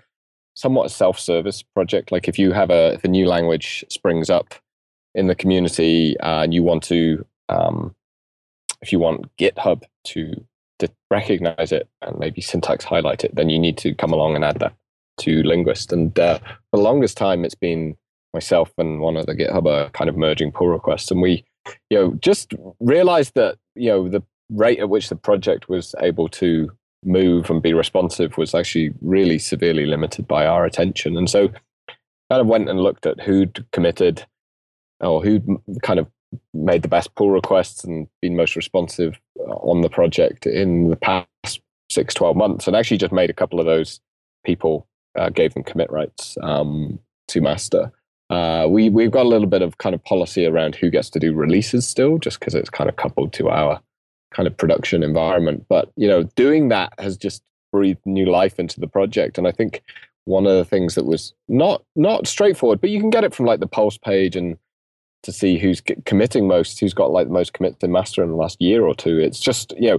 somewhat 0.54 0.90
self-service 0.90 1.62
project. 1.62 2.12
Like 2.12 2.28
if 2.28 2.38
you 2.38 2.52
have 2.52 2.70
a 2.70 2.94
if 2.94 3.04
a 3.04 3.08
new 3.08 3.26
language 3.26 3.84
springs 3.88 4.30
up 4.30 4.54
in 5.14 5.26
the 5.26 5.34
community 5.34 6.18
uh, 6.20 6.42
and 6.42 6.54
you 6.54 6.62
want 6.62 6.82
to 6.84 7.24
um, 7.48 7.94
if 8.80 8.92
you 8.92 8.98
want 8.98 9.34
GitHub 9.36 9.82
to 10.04 10.44
to 10.80 10.88
recognize 11.10 11.72
it 11.72 11.88
and 12.02 12.18
maybe 12.18 12.40
syntax 12.40 12.84
highlight 12.84 13.24
it, 13.24 13.34
then 13.34 13.48
you 13.48 13.58
need 13.58 13.78
to 13.78 13.94
come 13.94 14.12
along 14.12 14.34
and 14.34 14.44
add 14.44 14.58
that 14.58 14.74
to 15.18 15.42
Linguist. 15.44 15.92
And 15.92 16.18
uh, 16.18 16.38
for 16.38 16.76
the 16.78 16.82
longest 16.82 17.16
time, 17.16 17.44
it's 17.44 17.54
been 17.54 17.96
myself 18.32 18.72
and 18.78 19.00
one 19.00 19.16
of 19.16 19.26
the 19.26 19.34
GitHub 19.34 19.66
are 19.66 19.90
kind 19.90 20.10
of 20.10 20.16
merging 20.16 20.50
pull 20.50 20.68
requests, 20.68 21.10
and 21.10 21.22
we, 21.22 21.44
you 21.90 21.98
know, 21.98 22.14
just 22.14 22.52
realized 22.80 23.34
that 23.34 23.56
you 23.74 23.88
know 23.88 24.08
the 24.08 24.22
rate 24.50 24.78
at 24.78 24.88
which 24.88 25.08
the 25.08 25.16
project 25.16 25.68
was 25.68 25.94
able 26.00 26.28
to 26.28 26.70
move 27.04 27.50
and 27.50 27.62
be 27.62 27.74
responsive 27.74 28.36
was 28.38 28.54
actually 28.54 28.92
really 29.00 29.38
severely 29.38 29.86
limited 29.86 30.26
by 30.26 30.46
our 30.46 30.64
attention, 30.64 31.16
and 31.16 31.28
so 31.28 31.48
kind 32.30 32.40
of 32.40 32.46
went 32.46 32.68
and 32.68 32.80
looked 32.80 33.06
at 33.06 33.20
who'd 33.20 33.64
committed 33.72 34.24
or 35.00 35.22
who'd 35.22 35.46
kind 35.82 36.00
of 36.00 36.08
made 36.52 36.82
the 36.82 36.88
best 36.88 37.14
pull 37.14 37.30
requests 37.30 37.84
and 37.84 38.08
been 38.20 38.36
most 38.36 38.56
responsive 38.56 39.20
on 39.46 39.82
the 39.82 39.88
project 39.88 40.46
in 40.46 40.88
the 40.88 40.96
past 40.96 41.60
six, 41.90 42.14
12 42.14 42.36
months, 42.36 42.66
and 42.66 42.76
actually 42.76 42.96
just 42.96 43.12
made 43.12 43.30
a 43.30 43.34
couple 43.34 43.60
of 43.60 43.66
those 43.66 44.00
people, 44.44 44.86
uh, 45.16 45.28
gave 45.28 45.54
them 45.54 45.62
commit 45.62 45.90
rights 45.90 46.36
um, 46.42 46.98
to 47.28 47.40
master. 47.40 47.92
Uh, 48.30 48.66
we 48.68 48.88
we've 48.88 49.10
got 49.10 49.26
a 49.26 49.28
little 49.28 49.46
bit 49.46 49.62
of 49.62 49.78
kind 49.78 49.94
of 49.94 50.02
policy 50.04 50.46
around 50.46 50.74
who 50.74 50.90
gets 50.90 51.10
to 51.10 51.20
do 51.20 51.34
releases 51.34 51.86
still, 51.86 52.18
just 52.18 52.40
because 52.40 52.54
it's 52.54 52.70
kind 52.70 52.88
of 52.88 52.96
coupled 52.96 53.32
to 53.34 53.50
our 53.50 53.80
kind 54.34 54.46
of 54.46 54.56
production 54.56 55.02
environment. 55.02 55.64
But 55.68 55.90
you 55.96 56.08
know, 56.08 56.24
doing 56.34 56.68
that 56.68 56.92
has 56.98 57.16
just 57.16 57.42
breathed 57.72 58.04
new 58.04 58.26
life 58.26 58.58
into 58.58 58.80
the 58.80 58.88
project, 58.88 59.38
and 59.38 59.48
I 59.48 59.52
think 59.52 59.82
one 60.26 60.46
of 60.46 60.56
the 60.56 60.64
things 60.64 60.94
that 60.94 61.04
was 61.04 61.34
not 61.48 61.82
not 61.96 62.26
straightforward, 62.26 62.80
but 62.80 62.90
you 62.90 63.00
can 63.00 63.10
get 63.10 63.24
it 63.24 63.34
from 63.34 63.46
like 63.46 63.60
the 63.60 63.66
pulse 63.66 63.98
page 63.98 64.36
and 64.36 64.58
to 65.22 65.32
see 65.32 65.58
who's 65.58 65.82
committing 66.04 66.46
most, 66.46 66.78
who's 66.78 66.94
got 66.94 67.10
like 67.10 67.26
the 67.26 67.32
most 67.32 67.54
commit 67.54 67.80
to 67.80 67.88
master 67.88 68.22
in 68.22 68.28
the 68.28 68.36
last 68.36 68.60
year 68.60 68.84
or 68.84 68.94
two. 68.94 69.18
It's 69.18 69.40
just 69.40 69.74
you 69.78 69.90
know 69.90 69.98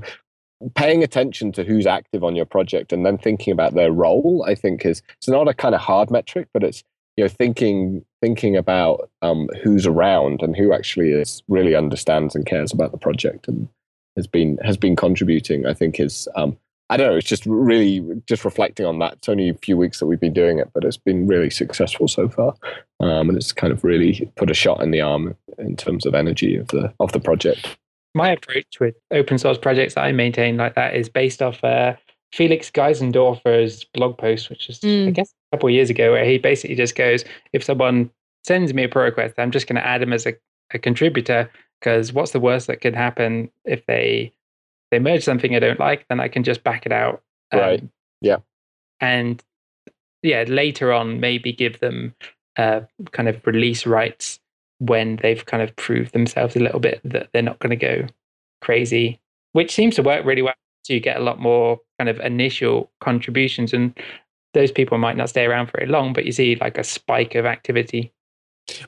paying 0.75 1.03
attention 1.03 1.51
to 1.51 1.63
who's 1.63 1.85
active 1.85 2.23
on 2.23 2.35
your 2.35 2.45
project 2.45 2.93
and 2.93 3.05
then 3.05 3.17
thinking 3.17 3.51
about 3.51 3.73
their 3.73 3.91
role. 3.91 4.45
I 4.47 4.55
think 4.55 4.85
is 4.85 5.01
it's 5.17 5.27
not 5.27 5.47
a 5.47 5.53
kind 5.53 5.75
of 5.75 5.81
hard 5.81 6.11
metric, 6.11 6.47
but 6.53 6.63
it's 6.63 6.83
you 7.17 7.23
know 7.23 7.27
thinking 7.27 8.05
thinking 8.21 8.55
about 8.55 9.09
um, 9.21 9.49
who's 9.63 9.85
around 9.85 10.41
and 10.41 10.55
who 10.55 10.73
actually 10.73 11.11
is 11.11 11.43
really 11.47 11.75
understands 11.75 12.35
and 12.35 12.45
cares 12.45 12.71
about 12.71 12.91
the 12.91 12.97
project 12.97 13.47
and 13.47 13.67
has 14.15 14.27
been 14.27 14.57
has 14.63 14.77
been 14.77 14.95
contributing. 14.95 15.65
I 15.65 15.73
think 15.73 15.99
is 15.99 16.27
um, 16.35 16.57
I 16.89 16.97
don't 16.97 17.07
know. 17.09 17.17
It's 17.17 17.27
just 17.27 17.45
really 17.45 18.21
just 18.27 18.45
reflecting 18.45 18.85
on 18.85 18.99
that. 18.99 19.13
It's 19.13 19.29
only 19.29 19.49
a 19.49 19.55
few 19.55 19.75
weeks 19.75 19.99
that 19.99 20.05
we've 20.05 20.19
been 20.19 20.33
doing 20.33 20.59
it, 20.59 20.69
but 20.73 20.83
it's 20.83 20.97
been 20.97 21.27
really 21.27 21.49
successful 21.49 22.07
so 22.07 22.29
far, 22.29 22.53
um, 22.99 23.29
and 23.29 23.37
it's 23.37 23.51
kind 23.51 23.73
of 23.73 23.83
really 23.83 24.31
put 24.35 24.51
a 24.51 24.53
shot 24.53 24.81
in 24.81 24.91
the 24.91 25.01
arm 25.01 25.35
in 25.57 25.75
terms 25.75 26.05
of 26.05 26.13
energy 26.13 26.55
of 26.55 26.67
the 26.67 26.93
of 26.99 27.11
the 27.11 27.19
project. 27.19 27.77
My 28.13 28.31
approach 28.31 28.79
with 28.79 28.95
open 29.11 29.37
source 29.37 29.57
projects 29.57 29.95
that 29.95 30.03
I 30.03 30.11
maintain 30.11 30.57
like 30.57 30.75
that 30.75 30.95
is 30.95 31.09
based 31.09 31.41
off 31.41 31.61
uh, 31.63 31.95
Felix 32.31 32.69
Geisendorfer's 32.69 33.83
blog 33.83 34.17
post, 34.17 34.49
which 34.49 34.69
is 34.69 34.79
mm. 34.79 35.07
I 35.07 35.11
guess 35.11 35.33
a 35.51 35.57
couple 35.57 35.69
of 35.69 35.73
years 35.73 35.89
ago, 35.89 36.11
where 36.11 36.25
he 36.25 36.37
basically 36.37 36.75
just 36.75 36.95
goes, 36.95 37.25
if 37.51 37.63
someone 37.63 38.11
sends 38.43 38.73
me 38.73 38.83
a 38.83 38.89
pull 38.89 39.01
request, 39.01 39.35
I'm 39.37 39.51
just 39.51 39.67
going 39.67 39.77
to 39.77 39.85
add 39.85 40.01
them 40.01 40.13
as 40.13 40.25
a, 40.27 40.33
a 40.71 40.77
contributor 40.77 41.49
because 41.79 42.13
what's 42.13 42.31
the 42.31 42.39
worst 42.39 42.67
that 42.67 42.81
could 42.81 42.95
happen 42.95 43.49
if 43.63 43.85
they 43.85 44.33
they 44.91 44.99
merge 44.99 45.23
something 45.23 45.55
I 45.55 45.59
don't 45.59 45.79
like, 45.79 46.05
then 46.09 46.19
I 46.19 46.27
can 46.27 46.43
just 46.43 46.63
back 46.63 46.85
it 46.85 46.91
out. 46.91 47.21
Um, 47.51 47.59
right. 47.59 47.83
Yeah. 48.21 48.37
And 49.01 49.43
yeah, 50.21 50.45
later 50.47 50.93
on, 50.93 51.19
maybe 51.19 51.51
give 51.51 51.79
them 51.79 52.15
uh, 52.57 52.81
kind 53.11 53.27
of 53.27 53.45
release 53.45 53.85
rights 53.85 54.39
when 54.79 55.17
they've 55.17 55.45
kind 55.45 55.63
of 55.63 55.75
proved 55.75 56.13
themselves 56.13 56.55
a 56.55 56.59
little 56.59 56.79
bit 56.79 57.01
that 57.03 57.29
they're 57.33 57.41
not 57.41 57.59
going 57.59 57.71
to 57.71 57.75
go 57.75 58.07
crazy, 58.61 59.19
which 59.53 59.73
seems 59.73 59.95
to 59.95 60.03
work 60.03 60.25
really 60.25 60.41
well. 60.41 60.53
So 60.83 60.93
you 60.93 60.99
get 60.99 61.17
a 61.17 61.23
lot 61.23 61.39
more 61.39 61.79
kind 61.97 62.09
of 62.09 62.19
initial 62.19 62.91
contributions, 63.01 63.73
and 63.73 63.97
those 64.53 64.71
people 64.71 64.97
might 64.97 65.17
not 65.17 65.29
stay 65.29 65.45
around 65.45 65.71
very 65.71 65.87
long, 65.87 66.13
but 66.13 66.25
you 66.25 66.31
see 66.31 66.55
like 66.55 66.77
a 66.77 66.83
spike 66.83 67.35
of 67.35 67.45
activity. 67.45 68.13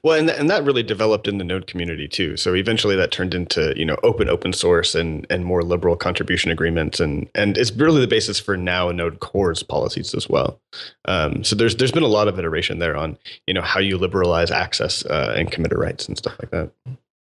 Well, 0.01 0.17
and, 0.17 0.29
and 0.29 0.49
that 0.49 0.63
really 0.63 0.81
developed 0.81 1.27
in 1.27 1.37
the 1.37 1.43
Node 1.43 1.67
community 1.67 2.07
too. 2.07 2.35
So 2.35 2.55
eventually 2.55 2.95
that 2.95 3.11
turned 3.11 3.35
into, 3.35 3.73
you 3.75 3.85
know, 3.85 3.97
open 4.01 4.27
open 4.27 4.51
source 4.53 4.95
and, 4.95 5.27
and 5.29 5.45
more 5.45 5.63
liberal 5.63 5.95
contribution 5.95 6.49
agreements. 6.49 6.99
And, 6.99 7.29
and 7.35 7.57
it's 7.57 7.71
really 7.71 8.01
the 8.01 8.07
basis 8.07 8.39
for 8.39 8.57
now 8.57 8.91
Node 8.91 9.19
Core's 9.19 9.61
policies 9.61 10.15
as 10.15 10.27
well. 10.27 10.59
Um, 11.05 11.43
so 11.43 11.55
there's, 11.55 11.75
there's 11.75 11.91
been 11.91 12.03
a 12.03 12.07
lot 12.07 12.27
of 12.27 12.39
iteration 12.39 12.79
there 12.79 12.97
on, 12.97 13.17
you 13.45 13.53
know, 13.53 13.61
how 13.61 13.79
you 13.79 13.97
liberalize 13.97 14.49
access 14.49 15.05
uh, 15.05 15.35
and 15.37 15.51
committer 15.51 15.77
rights 15.77 16.07
and 16.07 16.17
stuff 16.17 16.37
like 16.39 16.49
that. 16.51 16.71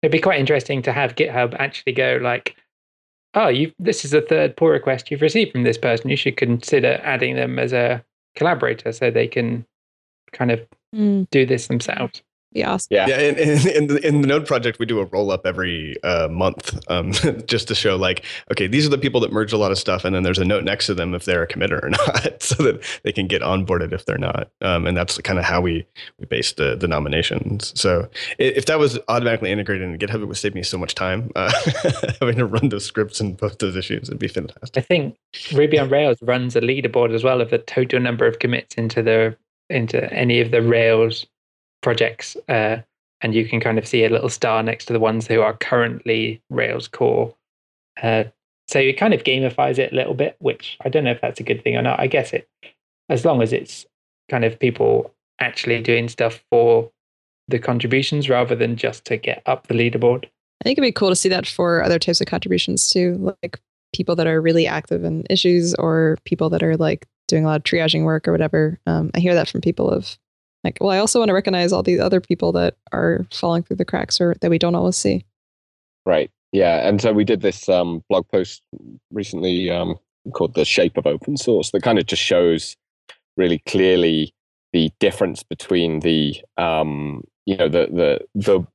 It'd 0.02 0.12
be 0.12 0.20
quite 0.20 0.38
interesting 0.38 0.80
to 0.82 0.92
have 0.92 1.16
GitHub 1.16 1.56
actually 1.58 1.92
go 1.92 2.20
like, 2.22 2.54
oh, 3.34 3.48
you 3.48 3.72
this 3.80 4.04
is 4.04 4.12
the 4.12 4.20
third 4.20 4.56
pull 4.56 4.68
request 4.68 5.10
you've 5.10 5.22
received 5.22 5.52
from 5.52 5.64
this 5.64 5.78
person. 5.78 6.08
You 6.08 6.16
should 6.16 6.36
consider 6.36 7.00
adding 7.02 7.34
them 7.34 7.58
as 7.58 7.72
a 7.72 8.04
collaborator 8.36 8.92
so 8.92 9.10
they 9.10 9.26
can 9.26 9.66
kind 10.32 10.52
of 10.52 10.60
mm. 10.94 11.28
do 11.30 11.44
this 11.44 11.66
themselves 11.66 12.22
be 12.52 12.64
awesome. 12.64 12.88
Yeah, 12.90 13.08
yeah. 13.08 13.18
In, 13.18 13.38
in, 13.38 13.68
in, 13.68 13.86
the, 13.88 14.06
in 14.06 14.20
the 14.22 14.26
Node 14.26 14.46
project, 14.46 14.78
we 14.78 14.86
do 14.86 15.00
a 15.00 15.04
roll 15.06 15.30
up 15.30 15.46
every 15.46 16.02
uh, 16.02 16.28
month, 16.28 16.78
um, 16.88 17.12
just 17.46 17.68
to 17.68 17.74
show 17.74 17.96
like, 17.96 18.24
okay, 18.50 18.66
these 18.66 18.86
are 18.86 18.88
the 18.88 18.98
people 18.98 19.20
that 19.20 19.32
merge 19.32 19.52
a 19.52 19.58
lot 19.58 19.70
of 19.70 19.78
stuff, 19.78 20.04
and 20.04 20.14
then 20.14 20.22
there's 20.22 20.38
a 20.38 20.44
note 20.44 20.64
next 20.64 20.86
to 20.86 20.94
them 20.94 21.14
if 21.14 21.24
they're 21.24 21.42
a 21.42 21.46
committer 21.46 21.82
or 21.82 21.90
not, 21.90 22.42
so 22.42 22.62
that 22.62 22.82
they 23.02 23.12
can 23.12 23.26
get 23.26 23.42
onboarded 23.42 23.92
if 23.92 24.06
they're 24.06 24.18
not. 24.18 24.50
Um, 24.62 24.86
and 24.86 24.96
that's 24.96 25.18
kind 25.18 25.38
of 25.38 25.44
how 25.44 25.60
we 25.60 25.86
we 26.18 26.26
base 26.26 26.52
the 26.52 26.74
the 26.74 26.88
nominations. 26.88 27.78
So 27.78 28.08
if 28.38 28.66
that 28.66 28.78
was 28.78 28.98
automatically 29.08 29.52
integrated 29.52 29.88
in 29.88 29.98
GitHub, 29.98 30.22
it 30.22 30.26
would 30.26 30.36
save 30.36 30.54
me 30.54 30.62
so 30.62 30.78
much 30.78 30.94
time 30.94 31.30
uh, 31.36 31.52
having 32.20 32.36
to 32.36 32.46
run 32.46 32.70
those 32.70 32.84
scripts 32.84 33.20
and 33.20 33.36
post 33.36 33.58
those 33.58 33.76
issues. 33.76 34.08
It'd 34.08 34.18
be 34.18 34.28
fantastic. 34.28 34.76
I 34.76 34.80
think 34.80 35.16
Ruby 35.52 35.78
on 35.78 35.90
Rails 35.90 36.18
runs 36.22 36.56
a 36.56 36.60
leaderboard 36.60 37.14
as 37.14 37.22
well 37.22 37.40
of 37.40 37.50
the 37.50 37.58
total 37.58 38.00
number 38.00 38.26
of 38.26 38.38
commits 38.38 38.74
into 38.76 39.02
the 39.02 39.36
into 39.70 40.10
any 40.12 40.40
of 40.40 40.50
the 40.50 40.62
Rails 40.62 41.26
projects, 41.82 42.36
uh, 42.48 42.78
and 43.20 43.34
you 43.34 43.46
can 43.48 43.60
kind 43.60 43.78
of 43.78 43.86
see 43.86 44.04
a 44.04 44.10
little 44.10 44.28
star 44.28 44.62
next 44.62 44.86
to 44.86 44.92
the 44.92 45.00
ones 45.00 45.26
who 45.26 45.40
are 45.40 45.56
currently 45.56 46.40
Rails 46.50 46.88
core. 46.88 47.34
Uh, 48.02 48.24
so 48.68 48.78
it 48.78 48.98
kind 48.98 49.14
of 49.14 49.24
gamifies 49.24 49.78
it 49.78 49.92
a 49.92 49.96
little 49.96 50.14
bit, 50.14 50.36
which 50.40 50.76
I 50.84 50.88
don't 50.88 51.04
know 51.04 51.10
if 51.10 51.20
that's 51.20 51.40
a 51.40 51.44
good 51.44 51.64
thing 51.64 51.76
or 51.76 51.82
not. 51.82 52.00
I 52.00 52.06
guess 52.06 52.32
it, 52.32 52.48
as 53.08 53.24
long 53.24 53.42
as 53.42 53.52
it's 53.52 53.86
kind 54.30 54.44
of 54.44 54.58
people 54.58 55.14
actually 55.40 55.80
doing 55.80 56.08
stuff 56.08 56.44
for 56.50 56.90
the 57.48 57.58
contributions 57.58 58.28
rather 58.28 58.54
than 58.54 58.76
just 58.76 59.04
to 59.06 59.16
get 59.16 59.42
up 59.46 59.66
the 59.66 59.74
leaderboard. 59.74 60.26
I 60.60 60.64
think 60.64 60.76
it'd 60.78 60.88
be 60.88 60.92
cool 60.92 61.08
to 61.08 61.16
see 61.16 61.28
that 61.30 61.46
for 61.46 61.82
other 61.82 61.98
types 61.98 62.20
of 62.20 62.26
contributions 62.26 62.90
too, 62.90 63.34
like 63.42 63.58
people 63.94 64.14
that 64.16 64.26
are 64.26 64.40
really 64.40 64.66
active 64.66 65.04
in 65.04 65.24
issues 65.30 65.74
or 65.76 66.18
people 66.24 66.50
that 66.50 66.62
are 66.62 66.76
like 66.76 67.06
doing 67.26 67.44
a 67.44 67.48
lot 67.48 67.56
of 67.56 67.62
triaging 67.62 68.04
work 68.04 68.28
or 68.28 68.32
whatever. 68.32 68.78
Um, 68.86 69.10
I 69.14 69.20
hear 69.20 69.34
that 69.34 69.48
from 69.48 69.60
people 69.60 69.88
of 69.90 70.18
like, 70.64 70.78
well, 70.80 70.90
I 70.90 70.98
also 70.98 71.18
want 71.18 71.28
to 71.28 71.34
recognize 71.34 71.72
all 71.72 71.82
these 71.82 72.00
other 72.00 72.20
people 72.20 72.52
that 72.52 72.76
are 72.92 73.26
falling 73.32 73.62
through 73.62 73.76
the 73.76 73.84
cracks 73.84 74.20
or 74.20 74.34
that 74.40 74.50
we 74.50 74.58
don't 74.58 74.74
always 74.74 74.96
see. 74.96 75.24
Right. 76.04 76.30
Yeah. 76.52 76.88
And 76.88 77.00
so 77.00 77.12
we 77.12 77.24
did 77.24 77.42
this 77.42 77.68
um, 77.68 78.02
blog 78.08 78.26
post 78.28 78.62
recently 79.12 79.70
um, 79.70 79.96
called 80.32 80.54
The 80.54 80.64
Shape 80.64 80.96
of 80.96 81.06
Open 81.06 81.36
Source 81.36 81.70
that 81.70 81.82
kind 81.82 81.98
of 81.98 82.06
just 82.06 82.22
shows 82.22 82.76
really 83.36 83.58
clearly 83.66 84.32
the 84.72 84.90
difference 84.98 85.42
between 85.42 86.00
the, 86.00 86.36
um, 86.56 87.22
you 87.46 87.56
know, 87.56 87.68
the, 87.68 87.86
the, 87.92 88.20
the, 88.34 88.66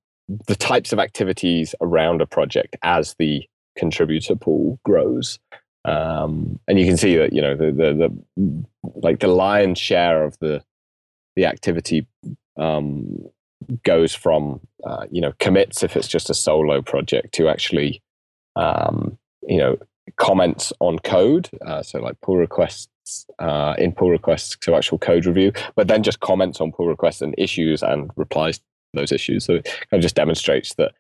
the 0.48 0.56
types 0.56 0.94
of 0.94 1.00
activities 1.00 1.76
around 1.82 2.22
a 2.22 2.26
project 2.26 2.76
as 2.84 3.16
the 3.20 3.44
contributor 3.76 4.36
pool 4.36 4.80
grows. 4.86 5.40
Um, 5.86 6.60
and 6.68 6.80
you 6.80 6.86
can 6.86 6.98
see 6.98 7.18
that, 7.18 7.34
you 7.34 7.42
know, 7.42 7.56
the, 7.56 7.72
the, 7.72 8.14
the, 8.38 8.66
like 8.96 9.20
the 9.20 9.28
lion's 9.28 9.80
share 9.80 10.24
of 10.24 10.38
the, 10.40 10.64
the 11.36 11.46
activity 11.46 12.08
um, 12.58 13.26
goes 13.84 14.14
from 14.14 14.60
uh, 14.84 15.06
you 15.12 15.22
know 15.22 15.34
commits 15.40 15.84
if 15.84 15.96
it's 15.96 16.08
just 16.08 16.30
a 16.30 16.34
solo 16.34 16.82
project 16.82 17.34
to 17.34 17.48
actually 17.48 18.02
um, 18.56 19.18
you 19.48 19.58
know 19.58 19.78
comments 20.18 20.74
on 20.80 21.00
code 21.00 21.50
uh, 21.66 21.82
so 21.82 22.00
like 22.00 22.20
pull 22.22 22.38
requests 22.38 23.26
uh, 23.40 23.74
in 23.78 23.92
pull 23.92 24.10
requests 24.10 24.58
to 24.58 24.76
actual 24.76 24.98
code 24.98 25.26
review 25.26 25.52
but 25.76 25.88
then 25.88 26.04
just 26.04 26.20
comments 26.20 26.60
on 26.62 26.72
pull 26.72 26.88
requests 26.88 27.22
and 27.22 27.34
issues 27.38 27.82
and 27.82 28.12
replies 28.16 28.60
to 28.60 28.64
those 28.94 29.12
issues. 29.12 29.46
So 29.46 29.56
it 29.56 29.66
kind 29.66 30.00
of 30.00 30.02
just 30.02 30.16
demonstrates 30.16 30.76
that 30.76 30.94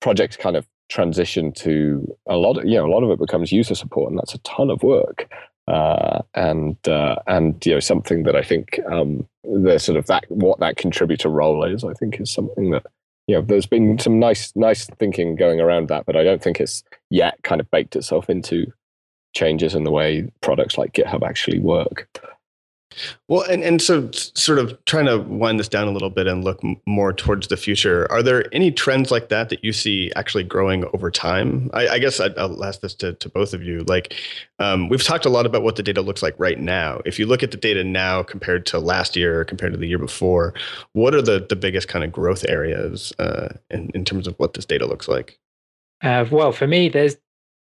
projects 0.00 0.36
kind 0.36 0.56
of 0.56 0.66
transition 0.90 1.52
to 1.52 2.06
a 2.28 2.36
lot 2.36 2.58
of 2.58 2.66
you 2.66 2.76
know 2.76 2.86
a 2.86 2.92
lot 2.92 3.02
of 3.02 3.10
it 3.10 3.18
becomes 3.18 3.50
user 3.50 3.74
support 3.74 4.10
and 4.10 4.18
that's 4.18 4.34
a 4.34 4.38
ton 4.38 4.68
of 4.68 4.82
work 4.82 5.32
uh, 5.66 6.20
and 6.34 6.76
uh, 6.88 7.16
and 7.26 7.64
you 7.64 7.74
know 7.74 7.80
something 7.80 8.24
that 8.24 8.36
I 8.36 8.42
think 8.42 8.78
um, 8.90 9.26
the 9.44 9.78
sort 9.78 9.98
of 9.98 10.06
that 10.06 10.24
what 10.28 10.60
that 10.60 10.76
contributor 10.76 11.28
role 11.28 11.64
is, 11.64 11.84
I 11.84 11.94
think 11.94 12.20
is 12.20 12.30
something 12.30 12.70
that 12.70 12.84
you 13.26 13.34
know 13.34 13.42
there's 13.42 13.66
been 13.66 13.98
some 13.98 14.18
nice 14.18 14.52
nice 14.54 14.86
thinking 14.98 15.36
going 15.36 15.60
around 15.60 15.88
that, 15.88 16.06
but 16.06 16.16
I 16.16 16.24
don't 16.24 16.42
think 16.42 16.60
it's 16.60 16.84
yet 17.10 17.42
kind 17.42 17.60
of 17.60 17.70
baked 17.70 17.96
itself 17.96 18.28
into 18.28 18.72
changes 19.34 19.74
in 19.74 19.84
the 19.84 19.90
way 19.90 20.30
products 20.42 20.78
like 20.78 20.92
GitHub 20.92 21.26
actually 21.26 21.58
work. 21.58 22.08
Well, 23.28 23.42
and, 23.42 23.62
and 23.62 23.82
so 23.82 24.10
sort 24.12 24.58
of 24.58 24.82
trying 24.84 25.06
to 25.06 25.18
wind 25.18 25.58
this 25.58 25.68
down 25.68 25.88
a 25.88 25.90
little 25.90 26.10
bit 26.10 26.26
and 26.26 26.44
look 26.44 26.60
more 26.86 27.12
towards 27.12 27.48
the 27.48 27.56
future, 27.56 28.10
are 28.10 28.22
there 28.22 28.44
any 28.54 28.70
trends 28.70 29.10
like 29.10 29.28
that 29.30 29.48
that 29.48 29.64
you 29.64 29.72
see 29.72 30.12
actually 30.16 30.44
growing 30.44 30.84
over 30.94 31.10
time? 31.10 31.70
I, 31.72 31.88
I 31.88 31.98
guess 31.98 32.20
i 32.20 32.28
will 32.28 32.64
ask 32.64 32.80
this 32.80 32.94
to, 32.96 33.14
to 33.14 33.28
both 33.28 33.52
of 33.52 33.62
you. 33.62 33.84
Like, 33.84 34.14
um, 34.58 34.88
we've 34.88 35.02
talked 35.02 35.24
a 35.24 35.30
lot 35.30 35.46
about 35.46 35.62
what 35.62 35.76
the 35.76 35.82
data 35.82 36.02
looks 36.02 36.22
like 36.22 36.34
right 36.38 36.58
now. 36.58 37.00
If 37.04 37.18
you 37.18 37.26
look 37.26 37.42
at 37.42 37.50
the 37.50 37.56
data 37.56 37.82
now 37.82 38.22
compared 38.22 38.66
to 38.66 38.78
last 38.78 39.16
year 39.16 39.40
or 39.40 39.44
compared 39.44 39.72
to 39.72 39.78
the 39.78 39.88
year 39.88 39.98
before, 39.98 40.54
what 40.92 41.14
are 41.14 41.22
the, 41.22 41.44
the 41.48 41.56
biggest 41.56 41.88
kind 41.88 42.04
of 42.04 42.12
growth 42.12 42.44
areas 42.48 43.12
uh, 43.18 43.54
in, 43.70 43.90
in 43.94 44.04
terms 44.04 44.26
of 44.26 44.34
what 44.38 44.54
this 44.54 44.64
data 44.64 44.86
looks 44.86 45.08
like? 45.08 45.38
Uh, 46.02 46.26
well, 46.30 46.52
for 46.52 46.66
me, 46.66 46.88
there's 46.88 47.16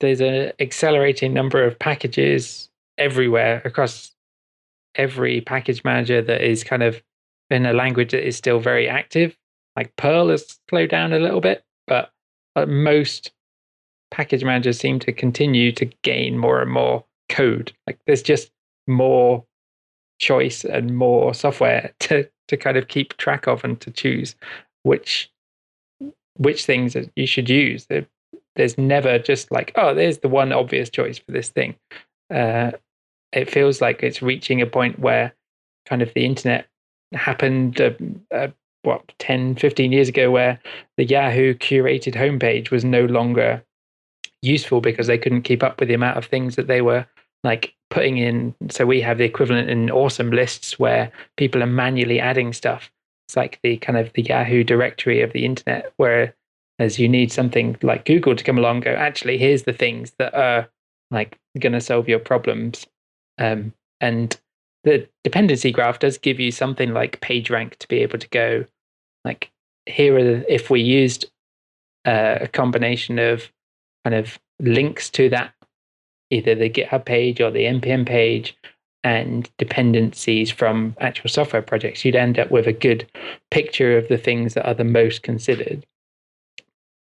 there's 0.00 0.20
an 0.20 0.52
accelerating 0.60 1.32
number 1.32 1.64
of 1.64 1.78
packages 1.78 2.68
everywhere 2.98 3.62
across 3.64 4.15
every 4.96 5.40
package 5.40 5.84
manager 5.84 6.22
that 6.22 6.42
is 6.42 6.64
kind 6.64 6.82
of 6.82 7.02
in 7.50 7.66
a 7.66 7.72
language 7.72 8.12
that 8.12 8.26
is 8.26 8.36
still 8.36 8.58
very 8.58 8.88
active. 8.88 9.36
Like 9.76 9.94
Perl 9.96 10.30
has 10.30 10.58
slowed 10.68 10.90
down 10.90 11.12
a 11.12 11.18
little 11.18 11.40
bit, 11.40 11.64
but 11.86 12.10
most 12.66 13.32
package 14.10 14.44
managers 14.44 14.78
seem 14.78 14.98
to 15.00 15.12
continue 15.12 15.72
to 15.72 15.84
gain 16.02 16.38
more 16.38 16.62
and 16.62 16.70
more 16.70 17.04
code. 17.28 17.72
Like 17.86 17.98
there's 18.06 18.22
just 18.22 18.50
more 18.86 19.44
choice 20.18 20.64
and 20.64 20.96
more 20.96 21.34
software 21.34 21.92
to 22.00 22.28
to 22.48 22.56
kind 22.56 22.76
of 22.76 22.88
keep 22.88 23.16
track 23.16 23.46
of 23.48 23.64
and 23.64 23.80
to 23.80 23.90
choose 23.90 24.36
which 24.84 25.30
which 26.36 26.64
things 26.64 26.96
you 27.16 27.26
should 27.26 27.48
use. 27.48 27.86
There's 28.56 28.78
never 28.78 29.18
just 29.18 29.50
like, 29.50 29.72
oh, 29.74 29.94
there's 29.94 30.18
the 30.18 30.28
one 30.28 30.52
obvious 30.52 30.88
choice 30.88 31.18
for 31.18 31.32
this 31.32 31.48
thing. 31.48 31.76
Uh, 32.32 32.72
it 33.36 33.50
feels 33.50 33.80
like 33.80 34.02
it's 34.02 34.22
reaching 34.22 34.60
a 34.60 34.66
point 34.66 34.98
where 34.98 35.34
kind 35.86 36.02
of 36.02 36.12
the 36.14 36.24
internet 36.24 36.66
happened 37.12 37.80
uh, 37.80 37.90
uh, 38.34 38.48
what 38.82 39.02
10 39.18 39.56
15 39.56 39.92
years 39.92 40.08
ago 40.08 40.30
where 40.30 40.58
the 40.96 41.04
yahoo 41.04 41.54
curated 41.54 42.14
homepage 42.14 42.70
was 42.70 42.84
no 42.84 43.04
longer 43.04 43.62
useful 44.42 44.80
because 44.80 45.06
they 45.06 45.18
couldn't 45.18 45.42
keep 45.42 45.62
up 45.62 45.78
with 45.78 45.88
the 45.88 45.94
amount 45.94 46.16
of 46.16 46.26
things 46.26 46.56
that 46.56 46.66
they 46.66 46.80
were 46.80 47.06
like 47.44 47.74
putting 47.90 48.18
in. 48.18 48.54
So 48.70 48.86
we 48.86 49.00
have 49.00 49.18
the 49.18 49.24
equivalent 49.24 49.70
in 49.70 49.90
awesome 49.90 50.30
lists 50.30 50.78
where 50.78 51.10
people 51.36 51.62
are 51.62 51.66
manually 51.66 52.20
adding 52.20 52.52
stuff. 52.52 52.90
It's 53.28 53.36
like 53.36 53.58
the 53.62 53.76
kind 53.78 53.98
of 53.98 54.12
the 54.12 54.22
yahoo 54.22 54.64
directory 54.64 55.20
of 55.22 55.32
the 55.32 55.44
internet 55.44 55.92
where 55.96 56.34
as 56.78 56.98
you 56.98 57.08
need 57.08 57.32
something 57.32 57.76
like 57.82 58.04
google 58.04 58.36
to 58.36 58.44
come 58.44 58.58
along 58.58 58.80
go 58.80 58.94
actually 58.94 59.38
here's 59.38 59.62
the 59.62 59.72
things 59.72 60.12
that 60.18 60.34
are 60.34 60.68
like 61.10 61.38
going 61.58 61.72
to 61.72 61.80
solve 61.80 62.08
your 62.08 62.18
problems 62.18 62.86
um, 63.38 63.72
and 64.00 64.38
the 64.84 65.08
dependency 65.24 65.72
graph 65.72 65.98
does 65.98 66.18
give 66.18 66.38
you 66.38 66.50
something 66.50 66.92
like 66.92 67.20
PageRank 67.20 67.76
to 67.76 67.88
be 67.88 67.98
able 67.98 68.18
to 68.18 68.28
go 68.28 68.64
like 69.24 69.50
here 69.86 70.16
are 70.16 70.24
the, 70.24 70.52
if 70.52 70.70
we 70.70 70.80
used 70.80 71.26
uh, 72.04 72.38
a 72.42 72.48
combination 72.48 73.18
of 73.18 73.50
kind 74.04 74.14
of 74.14 74.38
links 74.60 75.10
to 75.10 75.28
that 75.30 75.52
either 76.30 76.54
the 76.54 76.70
GitHub 76.70 77.04
page 77.04 77.40
or 77.40 77.50
the 77.50 77.64
npm 77.64 78.06
page 78.06 78.56
and 79.06 79.48
dependencies 79.56 80.50
from 80.50 80.96
actual 81.00 81.30
software 81.30 81.62
projects, 81.62 82.04
you'd 82.04 82.16
end 82.16 82.40
up 82.40 82.50
with 82.50 82.66
a 82.66 82.72
good 82.72 83.08
picture 83.52 83.96
of 83.96 84.08
the 84.08 84.18
things 84.18 84.54
that 84.54 84.66
are 84.66 84.74
the 84.74 84.82
most 84.82 85.22
considered 85.22 85.86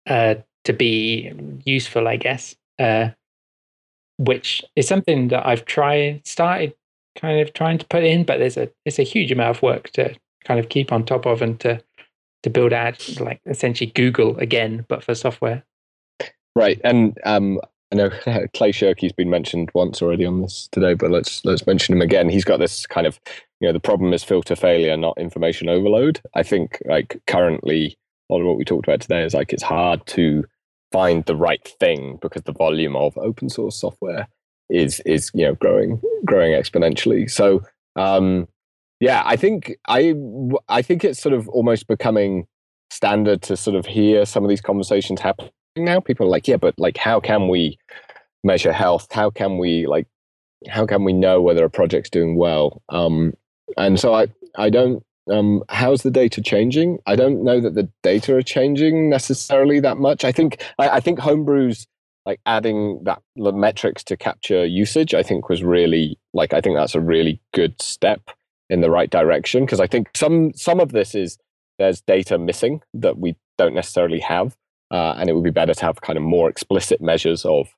uh, 0.06 0.36
to 0.64 0.72
be 0.72 1.30
useful, 1.66 2.08
I 2.08 2.16
guess. 2.16 2.56
Uh, 2.78 3.10
which 4.20 4.62
is 4.76 4.86
something 4.86 5.28
that 5.28 5.46
I've 5.46 5.64
tried 5.64 6.26
started 6.26 6.74
kind 7.16 7.40
of 7.40 7.54
trying 7.54 7.78
to 7.78 7.86
put 7.86 8.04
in, 8.04 8.24
but 8.24 8.38
there's 8.38 8.58
a 8.58 8.70
it's 8.84 8.98
a 8.98 9.02
huge 9.02 9.32
amount 9.32 9.56
of 9.56 9.62
work 9.62 9.90
to 9.92 10.14
kind 10.44 10.60
of 10.60 10.68
keep 10.68 10.92
on 10.92 11.04
top 11.04 11.26
of 11.26 11.40
and 11.40 11.58
to 11.60 11.82
to 12.42 12.50
build 12.50 12.72
out 12.72 13.18
like 13.18 13.40
essentially 13.46 13.90
Google 13.90 14.36
again, 14.38 14.84
but 14.88 15.02
for 15.02 15.14
software. 15.14 15.64
Right, 16.54 16.80
and 16.84 17.18
um, 17.24 17.60
I 17.92 17.96
know 17.96 18.10
Clay 18.54 18.72
Shirky's 18.72 19.12
been 19.12 19.30
mentioned 19.30 19.70
once 19.74 20.02
already 20.02 20.26
on 20.26 20.42
this 20.42 20.68
today, 20.70 20.92
but 20.92 21.10
let's 21.10 21.42
let's 21.46 21.66
mention 21.66 21.94
him 21.94 22.02
again. 22.02 22.28
He's 22.28 22.44
got 22.44 22.58
this 22.58 22.86
kind 22.86 23.06
of 23.06 23.18
you 23.60 23.68
know 23.68 23.72
the 23.72 23.80
problem 23.80 24.12
is 24.12 24.22
filter 24.22 24.54
failure, 24.54 24.98
not 24.98 25.16
information 25.18 25.70
overload. 25.70 26.20
I 26.34 26.42
think 26.42 26.78
like 26.84 27.22
currently 27.26 27.96
a 28.28 28.34
lot 28.34 28.40
of 28.42 28.46
what 28.46 28.58
we 28.58 28.66
talked 28.66 28.86
about 28.86 29.00
today 29.00 29.24
is 29.24 29.32
like 29.32 29.54
it's 29.54 29.62
hard 29.62 30.06
to 30.08 30.44
find 30.92 31.24
the 31.26 31.36
right 31.36 31.66
thing 31.78 32.18
because 32.20 32.42
the 32.42 32.52
volume 32.52 32.96
of 32.96 33.16
open 33.18 33.48
source 33.48 33.78
software 33.80 34.28
is 34.68 35.00
is 35.06 35.30
you 35.34 35.44
know 35.44 35.54
growing 35.54 36.00
growing 36.24 36.52
exponentially. 36.52 37.30
So 37.30 37.62
um, 37.96 38.48
yeah, 39.00 39.22
I 39.24 39.36
think 39.36 39.76
I 39.88 40.14
I 40.68 40.82
think 40.82 41.04
it's 41.04 41.20
sort 41.20 41.34
of 41.34 41.48
almost 41.48 41.88
becoming 41.88 42.46
standard 42.90 43.42
to 43.42 43.56
sort 43.56 43.76
of 43.76 43.86
hear 43.86 44.26
some 44.26 44.44
of 44.44 44.48
these 44.50 44.60
conversations 44.60 45.20
happening 45.20 45.50
now. 45.76 46.00
People 46.00 46.26
are 46.26 46.30
like, 46.30 46.48
yeah, 46.48 46.56
but 46.56 46.74
like, 46.78 46.96
how 46.96 47.20
can 47.20 47.48
we 47.48 47.78
measure 48.44 48.72
health? 48.72 49.08
How 49.12 49.30
can 49.30 49.58
we 49.58 49.86
like, 49.86 50.06
how 50.68 50.86
can 50.86 51.04
we 51.04 51.12
know 51.12 51.40
whether 51.40 51.64
a 51.64 51.70
project's 51.70 52.10
doing 52.10 52.36
well? 52.36 52.82
Um, 52.88 53.34
and 53.76 53.98
so 53.98 54.14
I 54.14 54.26
I 54.56 54.70
don't 54.70 55.02
um, 55.30 55.62
how's 55.68 56.02
the 56.02 56.10
data 56.10 56.40
changing? 56.40 56.98
I 57.06 57.16
don't 57.16 57.44
know 57.44 57.60
that 57.60 57.74
the 57.74 57.88
data 58.02 58.36
are 58.36 58.42
changing 58.42 59.10
necessarily 59.10 59.80
that 59.80 59.98
much. 59.98 60.24
I 60.24 60.32
think 60.32 60.62
I, 60.78 60.88
I 60.88 61.00
think 61.00 61.18
Homebrew's 61.18 61.86
like 62.26 62.40
adding 62.46 63.02
that 63.04 63.22
the 63.36 63.52
metrics 63.52 64.04
to 64.04 64.16
capture 64.16 64.64
usage. 64.64 65.14
I 65.14 65.22
think 65.22 65.48
was 65.48 65.62
really 65.62 66.18
like 66.32 66.52
I 66.52 66.60
think 66.60 66.76
that's 66.76 66.94
a 66.94 67.00
really 67.00 67.40
good 67.54 67.80
step 67.80 68.30
in 68.68 68.80
the 68.80 68.90
right 68.90 69.10
direction 69.10 69.64
because 69.64 69.80
I 69.80 69.86
think 69.86 70.10
some 70.14 70.52
some 70.54 70.80
of 70.80 70.92
this 70.92 71.14
is 71.14 71.38
there's 71.78 72.00
data 72.02 72.38
missing 72.38 72.82
that 72.94 73.18
we 73.18 73.36
don't 73.56 73.74
necessarily 73.74 74.20
have, 74.20 74.56
uh, 74.90 75.14
and 75.16 75.28
it 75.28 75.34
would 75.34 75.44
be 75.44 75.50
better 75.50 75.74
to 75.74 75.84
have 75.84 76.00
kind 76.02 76.16
of 76.16 76.22
more 76.22 76.48
explicit 76.48 77.00
measures 77.00 77.44
of 77.44 77.74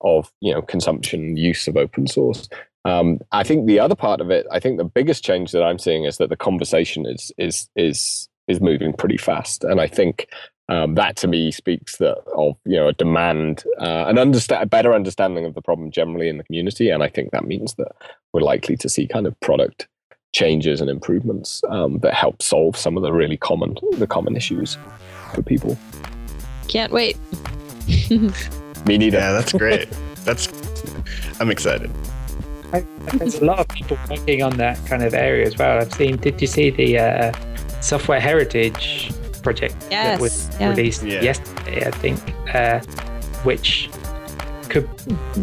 of 0.00 0.32
you 0.40 0.52
know 0.52 0.62
consumption 0.62 1.36
use 1.36 1.66
of 1.66 1.76
open 1.76 2.06
source. 2.06 2.48
Um, 2.84 3.20
I 3.32 3.42
think 3.44 3.66
the 3.66 3.80
other 3.80 3.94
part 3.94 4.20
of 4.20 4.30
it, 4.30 4.46
I 4.50 4.60
think 4.60 4.78
the 4.78 4.84
biggest 4.84 5.24
change 5.24 5.52
that 5.52 5.62
I'm 5.62 5.78
seeing 5.78 6.04
is 6.04 6.18
that 6.18 6.28
the 6.28 6.36
conversation 6.36 7.06
is 7.06 7.32
is 7.38 7.68
is 7.76 8.28
is 8.46 8.60
moving 8.60 8.92
pretty 8.92 9.16
fast, 9.16 9.64
and 9.64 9.80
I 9.80 9.86
think 9.86 10.28
um, 10.68 10.94
that 10.94 11.16
to 11.16 11.28
me 11.28 11.50
speaks 11.50 11.96
that 11.98 12.18
of 12.34 12.56
you 12.64 12.76
know 12.76 12.88
a 12.88 12.92
demand, 12.92 13.64
uh, 13.80 14.04
an 14.06 14.18
understand 14.18 14.62
a 14.62 14.66
better 14.66 14.94
understanding 14.94 15.44
of 15.44 15.54
the 15.54 15.62
problem 15.62 15.90
generally 15.90 16.28
in 16.28 16.38
the 16.38 16.44
community, 16.44 16.90
and 16.90 17.02
I 17.02 17.08
think 17.08 17.30
that 17.30 17.46
means 17.46 17.74
that 17.74 17.92
we're 18.32 18.42
likely 18.42 18.76
to 18.76 18.88
see 18.88 19.06
kind 19.06 19.26
of 19.26 19.38
product 19.40 19.88
changes 20.34 20.80
and 20.80 20.90
improvements 20.90 21.62
um, 21.68 21.98
that 22.00 22.12
help 22.12 22.42
solve 22.42 22.76
some 22.76 22.96
of 22.96 23.02
the 23.02 23.12
really 23.12 23.36
common 23.36 23.76
the 23.92 24.06
common 24.06 24.36
issues 24.36 24.76
for 25.32 25.42
people. 25.42 25.78
Can't 26.68 26.92
wait. 26.92 27.16
me 28.86 28.98
neither. 28.98 29.18
Yeah, 29.18 29.32
that's 29.32 29.52
great. 29.52 29.88
that's 30.24 30.48
I'm 31.40 31.50
excited. 31.50 31.90
I, 32.74 32.80
there's 33.16 33.40
a 33.40 33.44
lot 33.44 33.60
of 33.60 33.68
people 33.68 33.96
working 34.10 34.42
on 34.42 34.56
that 34.56 34.84
kind 34.86 35.02
of 35.02 35.14
area 35.14 35.46
as 35.46 35.56
well. 35.56 35.78
I've 35.78 35.92
seen. 35.92 36.16
Did 36.16 36.40
you 36.40 36.48
see 36.48 36.70
the 36.70 36.98
uh, 36.98 37.32
software 37.80 38.20
heritage 38.20 39.12
project 39.42 39.76
yes, 39.90 39.90
that 39.90 40.20
was 40.20 40.50
yeah. 40.58 40.70
released 40.70 41.02
yeah. 41.04 41.22
yesterday? 41.22 41.86
I 41.86 41.90
think, 41.90 42.20
uh, 42.52 42.80
which 43.44 43.90
could 44.68 44.88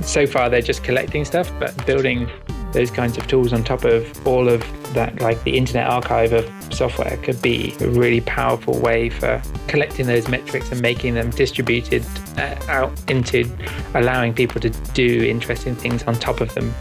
so 0.04 0.28
far 0.28 0.50
they're 0.50 0.62
just 0.62 0.84
collecting 0.84 1.24
stuff, 1.24 1.52
but 1.58 1.86
building 1.86 2.30
those 2.74 2.92
kinds 2.92 3.18
of 3.18 3.28
tools 3.28 3.54
on 3.54 3.64
top 3.64 3.84
of 3.86 4.28
all 4.28 4.50
of 4.50 4.62
that, 4.94 5.22
like 5.22 5.42
the 5.44 5.58
Internet 5.58 5.88
Archive 5.88 6.34
of 6.34 6.50
software, 6.74 7.18
could 7.18 7.42
be 7.42 7.74
a 7.80 7.88
really 7.88 8.22
powerful 8.22 8.78
way 8.80 9.10
for 9.10 9.42
collecting 9.68 10.06
those 10.06 10.28
metrics 10.28 10.72
and 10.72 10.82
making 10.82 11.14
them 11.14 11.30
distributed 11.32 12.06
uh, 12.38 12.56
out 12.68 12.92
into 13.10 13.50
allowing 13.94 14.34
people 14.34 14.60
to 14.62 14.70
do 14.94 15.24
interesting 15.24 15.76
things 15.76 16.04
on 16.04 16.16
top 16.16 16.42
of 16.42 16.54
them 16.56 16.74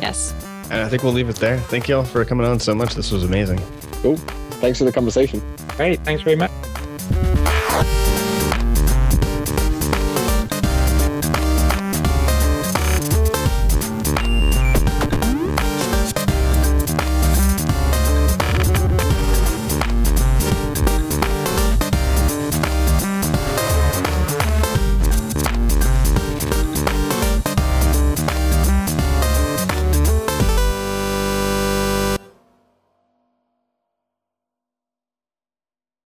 Yes. 0.00 0.34
And 0.70 0.82
I 0.82 0.88
think 0.88 1.02
we'll 1.02 1.12
leave 1.12 1.28
it 1.28 1.36
there. 1.36 1.58
Thank 1.60 1.88
you 1.88 1.96
all 1.96 2.04
for 2.04 2.24
coming 2.24 2.46
on 2.46 2.58
so 2.60 2.74
much. 2.74 2.94
This 2.94 3.10
was 3.10 3.24
amazing. 3.24 3.60
Cool. 4.02 4.16
Thanks 4.60 4.78
for 4.78 4.84
the 4.84 4.92
conversation. 4.92 5.42
Great. 5.76 6.00
Thanks 6.00 6.22
very 6.22 6.36
much. 6.36 6.50